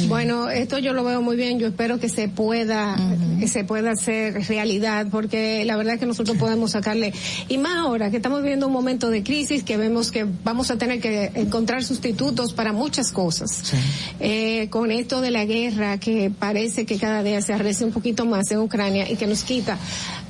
Bueno, 0.08 0.50
esto 0.50 0.78
yo 0.78 0.92
lo 0.92 1.04
veo 1.04 1.22
muy 1.22 1.36
bien. 1.36 1.58
Yo 1.58 1.66
espero 1.68 1.98
que 1.98 2.08
se 2.08 2.28
pueda, 2.28 2.96
que 3.38 3.48
se 3.48 3.64
pueda 3.64 3.92
hacer 3.92 4.46
realidad, 4.48 5.06
porque 5.10 5.64
la 5.64 5.76
verdad 5.76 5.94
es 5.94 6.00
que 6.00 6.06
nosotros 6.06 6.36
podemos 6.36 6.72
sacarle, 6.72 7.12
y 7.48 7.58
más 7.58 7.76
ahora 7.76 8.10
que 8.10 8.16
estamos 8.16 8.42
viviendo 8.42 8.66
un 8.66 8.72
momento 8.72 9.10
de 9.10 9.22
crisis, 9.22 9.62
que 9.62 9.76
vemos 9.76 10.10
que 10.10 10.26
vamos 10.44 10.70
a 10.70 10.76
tener 10.78 11.00
que 11.00 11.32
encontrar 11.34 11.82
sustitutos 11.84 12.52
para 12.52 12.72
muchas 12.72 13.10
cosas. 13.10 13.72
Eh, 14.20 14.68
con 14.70 14.90
esto 14.90 15.20
de 15.20 15.30
la 15.30 15.44
guerra, 15.44 15.98
que 15.98 16.30
parece 16.30 16.86
que 16.86 16.98
cada 16.98 17.22
día 17.22 17.40
se 17.42 17.52
arrecia 17.52 17.86
un 17.86 17.92
poquito 17.92 18.24
más 18.26 18.50
en 18.50 18.58
Ucrania 18.58 19.10
y 19.10 19.16
que 19.16 19.26
nos 19.26 19.42
quita 19.42 19.78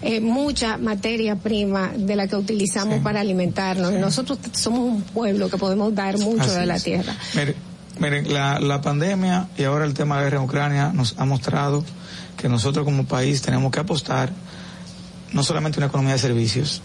eh, 0.02 0.20
mucha 0.20 0.78
materia 0.78 1.36
prima 1.36 1.92
de 1.96 2.16
la 2.16 2.26
que 2.26 2.36
utilizamos 2.36 3.00
para 3.00 3.20
alimentarnos. 3.20 3.92
Y 3.92 3.96
nosotros 3.96 4.38
somos 4.52 4.80
un 4.80 5.02
pueblo 5.02 5.48
que 5.48 5.58
podemos 5.58 5.94
dar 5.94 6.18
mucho 6.18 6.42
Así 6.42 6.58
de 6.58 6.66
la 6.66 6.76
es. 6.76 6.84
tierra. 6.84 7.14
Miren, 8.00 8.32
la, 8.32 8.58
la 8.58 8.80
pandemia 8.80 9.48
y 9.56 9.64
ahora 9.64 9.84
el 9.84 9.94
tema 9.94 10.16
de 10.16 10.20
la 10.22 10.24
guerra 10.24 10.38
en 10.38 10.44
Ucrania 10.44 10.90
nos 10.92 11.14
ha 11.18 11.24
mostrado 11.24 11.84
que 12.36 12.48
nosotros 12.48 12.84
como 12.84 13.04
país 13.06 13.42
tenemos 13.42 13.70
que 13.70 13.80
apostar 13.80 14.32
no 15.32 15.42
solamente 15.44 15.78
a 15.78 15.80
una 15.80 15.86
economía 15.86 16.14
de 16.14 16.18
servicios. 16.18 16.82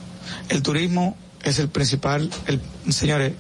El 0.50 0.62
turismo 0.62 1.16
es 1.44 1.60
el 1.60 1.70
principal, 1.70 2.30
el, 2.48 2.62
señores, 2.92 3.34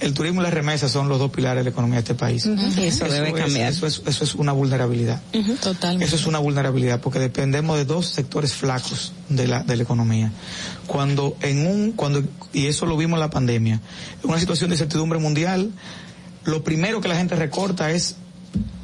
el 0.00 0.14
turismo 0.14 0.40
y 0.40 0.44
las 0.44 0.54
remesas 0.54 0.90
son 0.90 1.08
los 1.08 1.18
dos 1.18 1.30
pilares 1.30 1.60
de 1.60 1.64
la 1.64 1.70
economía 1.70 1.96
de 1.96 2.00
este 2.00 2.14
país. 2.14 2.46
Ujú. 2.46 2.80
Eso 2.80 3.04
debe 3.06 3.28
es- 3.30 3.34
cambiar. 3.34 3.70
eso, 3.72 3.86
es, 3.86 4.02
eso 4.06 4.24
es 4.24 4.34
una 4.34 4.52
vulnerabilidad. 4.52 5.20
Totalmente. 5.60 6.06
Eso 6.06 6.16
es 6.16 6.26
una 6.26 6.38
vulnerabilidad 6.38 7.00
porque 7.00 7.18
dependemos 7.18 7.76
de 7.76 7.84
dos 7.84 8.06
sectores 8.06 8.52
flacos 8.54 9.12
de 9.28 9.46
la, 9.46 9.62
de 9.64 9.76
la 9.76 9.82
economía. 9.82 10.32
Cuando 10.86 11.36
en 11.42 11.66
un, 11.66 11.92
cuando, 11.92 12.22
y 12.52 12.66
eso 12.66 12.86
lo 12.86 12.96
vimos 12.96 13.16
en 13.16 13.20
la 13.20 13.30
pandemia, 13.30 13.80
en 14.22 14.30
una 14.30 14.38
situación 14.40 14.70
de 14.70 14.74
incertidumbre 14.76 15.18
mundial, 15.18 15.70
lo 16.48 16.64
primero 16.64 17.00
que 17.00 17.08
la 17.08 17.16
gente 17.16 17.36
recorta 17.36 17.90
es 17.90 18.16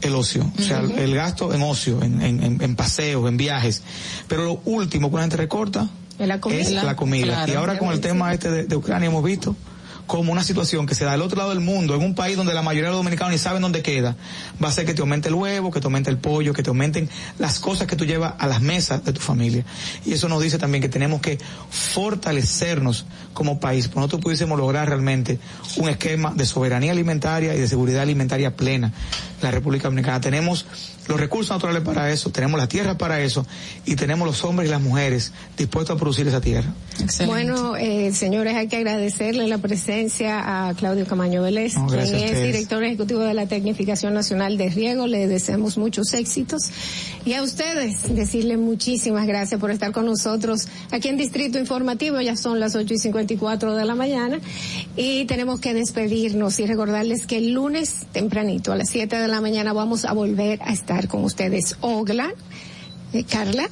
el 0.03 0.15
ocio, 0.15 0.51
o 0.59 0.63
sea, 0.63 0.81
el 0.81 1.15
gasto 1.15 1.55
en 1.55 1.63
ocio, 1.63 2.03
en, 2.03 2.21
en, 2.23 2.43
en- 2.43 2.63
en 2.63 2.77
paseos, 2.77 3.27
en 3.29 3.37
viajes. 3.39 3.83
Pero 4.29 4.45
lo 4.45 4.61
último 4.67 5.09
que 5.11 5.17
la 5.17 5.23
gente 5.23 5.37
recorta 5.39 5.89
En 6.19 6.29
la 6.29 6.41
comida. 6.41 6.61
es 6.61 6.71
la 6.71 6.95
comida. 6.95 7.27
Claro. 7.27 7.53
y 7.53 7.57
ahora 7.57 7.79
con 7.79 7.91
el 7.91 8.01
tema 8.01 8.33
este 8.35 8.51
de, 8.51 8.65
de 8.65 8.77
Ucrania 8.77 9.09
hemos 9.09 9.25
visto 9.25 9.57
como 10.07 10.33
una 10.33 10.45
situación 10.45 10.87
que 10.87 10.95
se 10.95 11.05
da 11.05 11.13
al 11.13 11.23
otro 11.23 11.39
lado 11.39 11.51
del 11.51 11.61
mundo, 11.61 11.95
en 11.95 12.03
un 12.03 12.15
país 12.15 12.37
donde 12.37 12.55
la 12.55 12.63
mayoría 12.63 12.89
de 12.89 12.91
los 12.91 13.01
dominicanos 13.01 13.33
ni 13.33 13.39
saben 13.39 13.63
dónde 13.63 13.83
queda, 13.83 14.17
va 14.63 14.69
a 14.69 14.73
ser 14.73 14.85
que 14.85 14.95
te 14.95 15.01
aumente 15.01 15.29
el 15.29 15.35
huevo, 15.35 15.71
que 15.71 15.81
te 15.81 15.87
aumente 15.87 16.11
el 16.11 16.19
pollo, 16.19 16.53
que 16.53 16.63
te 16.63 16.71
aumenten 16.71 17.09
las 17.39 17.59
cosas 17.59 17.87
que 17.87 17.97
tú 17.97 18.05
llevas 18.05 18.35
a 18.39 18.47
las 18.47 18.61
mesas 18.61 19.05
de 19.05 19.13
tu 19.13 19.21
familia. 19.21 19.65
Y 20.05 20.13
eso 20.13 20.29
nos 20.29 20.43
dice 20.43 20.59
también 20.59 20.83
que 20.83 20.89
tenemos 20.89 21.21
que 21.21 21.39
fortalecernos 21.71 23.07
como 23.33 23.61
país, 23.61 23.87
porque 23.89 24.01
nosotros 24.01 24.23
pudiésemos 24.23 24.59
lograr 24.59 24.89
realmente 24.89 25.39
un 25.77 25.89
esquema 25.89 26.33
de 26.35 26.47
soberanía 26.47 26.93
alimentaria 26.93 27.55
y 27.55 27.61
de 27.61 27.69
seguridad 27.69 28.03
alimentaria 28.03 28.57
plena 28.57 28.93
en 29.34 29.34
la 29.45 29.51
República 29.51 29.85
Dominicana. 29.85 30.21
Tenemos 30.21 30.67
los 31.07 31.21
recursos 31.21 31.55
naturales 31.55 31.83
para 31.83 32.11
eso, 32.11 32.31
tenemos 32.31 32.59
la 32.59 32.67
tierra 32.67 32.97
para 32.97 33.21
eso 33.21 33.47
y 33.85 33.97
tenemos 33.97 34.27
los 34.27 34.43
hombres 34.45 34.69
y 34.69 34.71
las 34.71 34.81
mujeres 34.81 35.33
dispuestos 35.57 35.95
a 35.95 35.99
producir 35.99 36.27
esa 36.27 36.41
tierra. 36.41 36.73
Bueno, 37.27 37.77
eh, 37.77 38.13
señores, 38.13 38.55
hay 38.55 38.69
que 38.69 38.77
agradecerle 38.77 39.47
la 39.47 39.59
presencia 39.59 40.69
a 40.69 40.75
Claudio 40.75 41.07
Camaño 41.07 41.43
Vélez, 41.43 41.77
No, 41.77 41.87
quien 41.87 42.15
es 42.15 42.43
director 42.43 42.83
ejecutivo 42.83 43.21
de 43.21 43.35
la 43.35 43.47
Tecnificación 43.47 44.15
Nacional 44.15 44.57
de 44.57 44.71
Riego. 44.71 45.07
Le 45.07 45.27
deseamos 45.27 45.77
muchos 45.77 46.13
éxitos. 46.15 46.63
Y 47.25 47.35
a 47.35 47.43
ustedes, 47.43 48.15
decirle 48.15 48.57
muchísimas 48.57 49.27
gracias 49.27 49.61
por 49.61 49.71
estar 49.71 49.93
con 49.93 50.07
nosotros 50.07 50.69
aquí 50.91 51.09
en 51.09 51.17
Distrito 51.17 51.59
Informativo. 51.59 52.21
Ya 52.21 52.37
son 52.37 52.61
las 52.61 52.75
8 52.75 52.95
y 52.95 52.99
54 52.99 53.75
de 53.75 53.85
la 53.85 53.95
mañana. 53.95 54.41
Y 54.97 55.25
tenemos 55.27 55.61
que 55.61 55.75
despedirnos 55.75 56.59
y 56.61 56.67
recordarles 56.67 57.27
que 57.27 57.39
el 57.39 57.53
lunes 57.53 58.07
tempranito, 58.13 58.73
a 58.73 58.77
las 58.77 58.91
7 58.91 59.17
de 59.17 59.29
la 59.29 59.34
mañana, 59.41 59.73
vamos 59.73 60.05
a 60.05 60.13
volver 60.13 60.61
a 60.63 60.73
estar 60.73 61.09
con 61.09 61.25
ustedes. 61.25 61.77
Ogla, 61.81 62.33
eh, 63.13 63.25
Carla. 63.25 63.69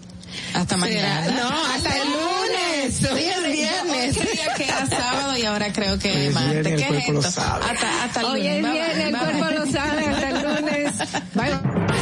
Hasta 0.54 0.76
mañana. 0.76 1.30
No, 1.32 1.48
hasta 1.74 1.96
el 1.96 2.08
lunes. 2.08 3.04
hoy 3.12 3.20
es 3.22 3.52
viernes. 3.52 4.16
Hoy 4.16 4.22
creía 4.26 4.54
que 4.54 4.64
era 4.64 4.86
sábado 4.86 5.36
y 5.36 5.44
ahora 5.44 5.72
creo 5.72 5.98
que 5.98 6.28
es 6.28 6.34
martes. 6.34 6.62
¿Qué 6.66 6.74
es 6.74 6.86
cuerpo 6.86 7.12
lo 7.12 7.18
esto? 7.20 7.30
sabe. 7.32 7.64
Hasta, 7.70 8.04
hasta 8.04 8.20
el 8.20 8.26
Hoy 8.26 8.38
lunes. 8.42 8.56
es 8.56 8.62
Bye, 8.62 8.72
viernes, 8.72 9.06
el 9.06 9.16
cuerpo 9.18 9.60
lo 9.60 9.66
sabe, 9.72 10.06
hasta 10.06 10.28
el 10.30 10.42
lunes. 10.42 10.92
Bye. 11.34 12.01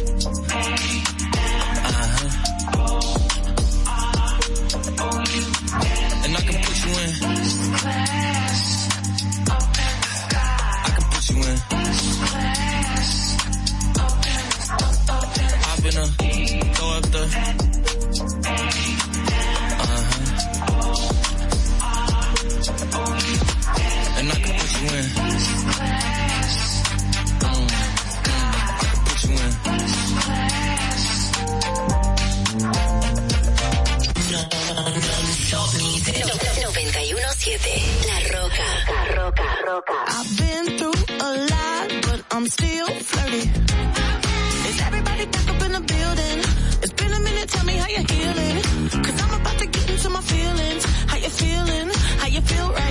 I've 40.07 40.37
been 40.37 40.65
through 40.77 40.99
a 41.19 41.31
lot, 41.51 41.87
but 42.07 42.23
I'm 42.31 42.47
still 42.47 42.87
flirty. 42.87 43.43
Is 44.69 44.81
everybody 44.81 45.25
back 45.25 45.47
up 45.49 45.61
in 45.65 45.71
the 45.73 45.81
building? 45.81 46.39
It's 46.83 46.93
been 46.93 47.13
a 47.13 47.19
minute, 47.19 47.49
tell 47.49 47.65
me 47.65 47.75
how 47.75 47.87
you're 47.87 48.03
I'm 49.23 49.41
about 49.41 49.57
to 49.59 49.67
get 49.67 49.89
into 49.89 50.09
my 50.09 50.21
feelings. 50.21 50.85
How 51.05 51.17
you 51.17 51.29
feeling? 51.29 51.89
How 52.21 52.27
you 52.27 52.41
feel 52.41 52.69
right 52.71 52.90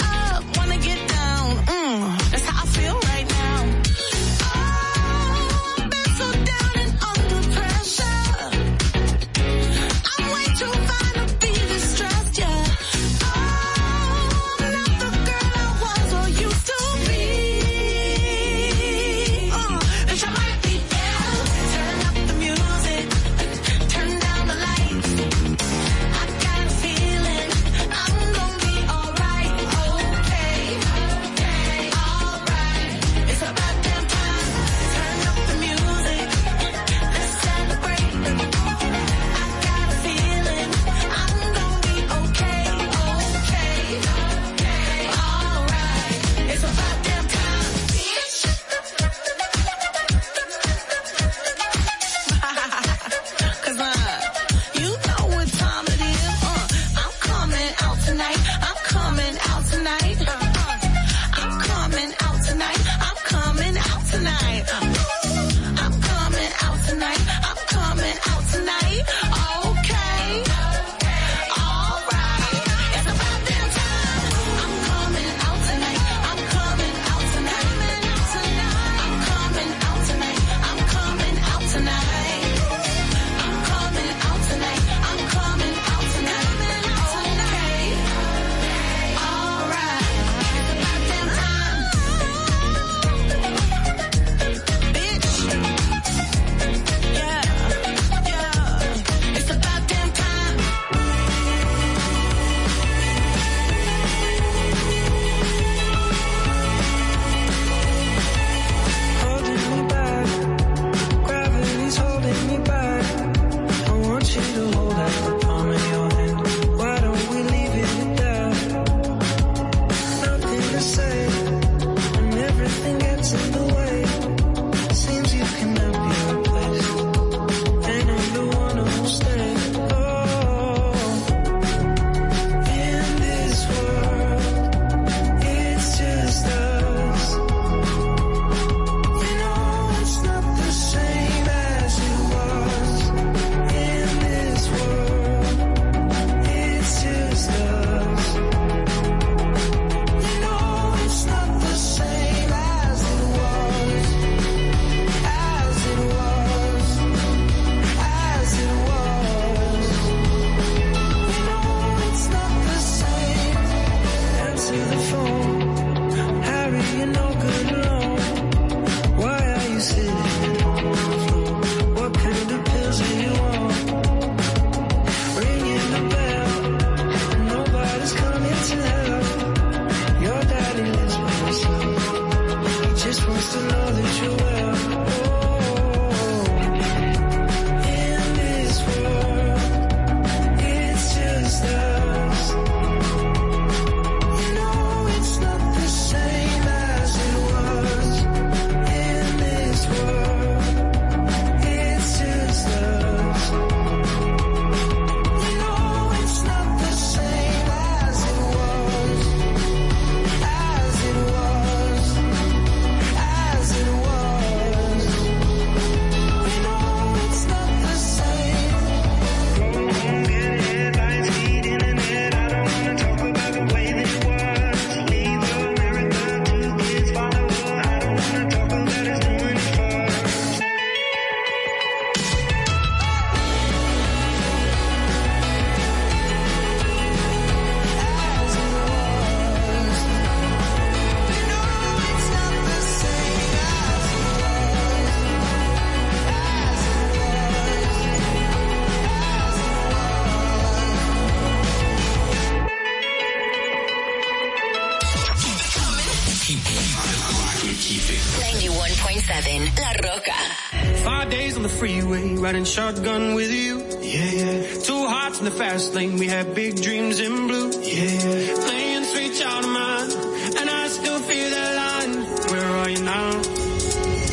riding 262.51 262.65
shotgun 262.65 263.33
with 263.33 263.49
you. 263.49 263.79
Yeah, 264.01 264.25
yeah. 264.25 264.81
Two 264.81 265.07
hearts 265.07 265.39
in 265.39 265.45
the 265.45 265.51
fast 265.51 265.93
lane. 265.93 266.17
We 266.17 266.27
had 266.27 266.53
big 266.53 266.81
dreams 266.81 267.21
in 267.21 267.47
blue. 267.47 267.69
Yeah, 267.71 268.03
yeah. 268.03 268.55
Playing 268.65 269.03
sweet 269.05 269.33
child 269.39 269.63
of 269.63 269.71
mine. 269.71 270.11
And 270.59 270.69
I 270.69 270.89
still 270.89 271.19
feel 271.19 271.49
that 271.49 271.71
line. 271.81 272.13
Where 272.51 272.69
are 272.79 272.89
you 272.89 273.01
now? 273.03 273.31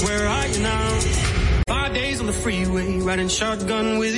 Where 0.05 0.27
are 0.27 0.47
you 0.49 0.61
now? 0.63 1.01
Five 1.69 1.95
days 1.95 2.19
on 2.19 2.27
the 2.27 2.33
freeway, 2.33 2.99
riding 2.99 3.29
shotgun 3.29 3.99
with 3.99 4.17
you. 4.17 4.18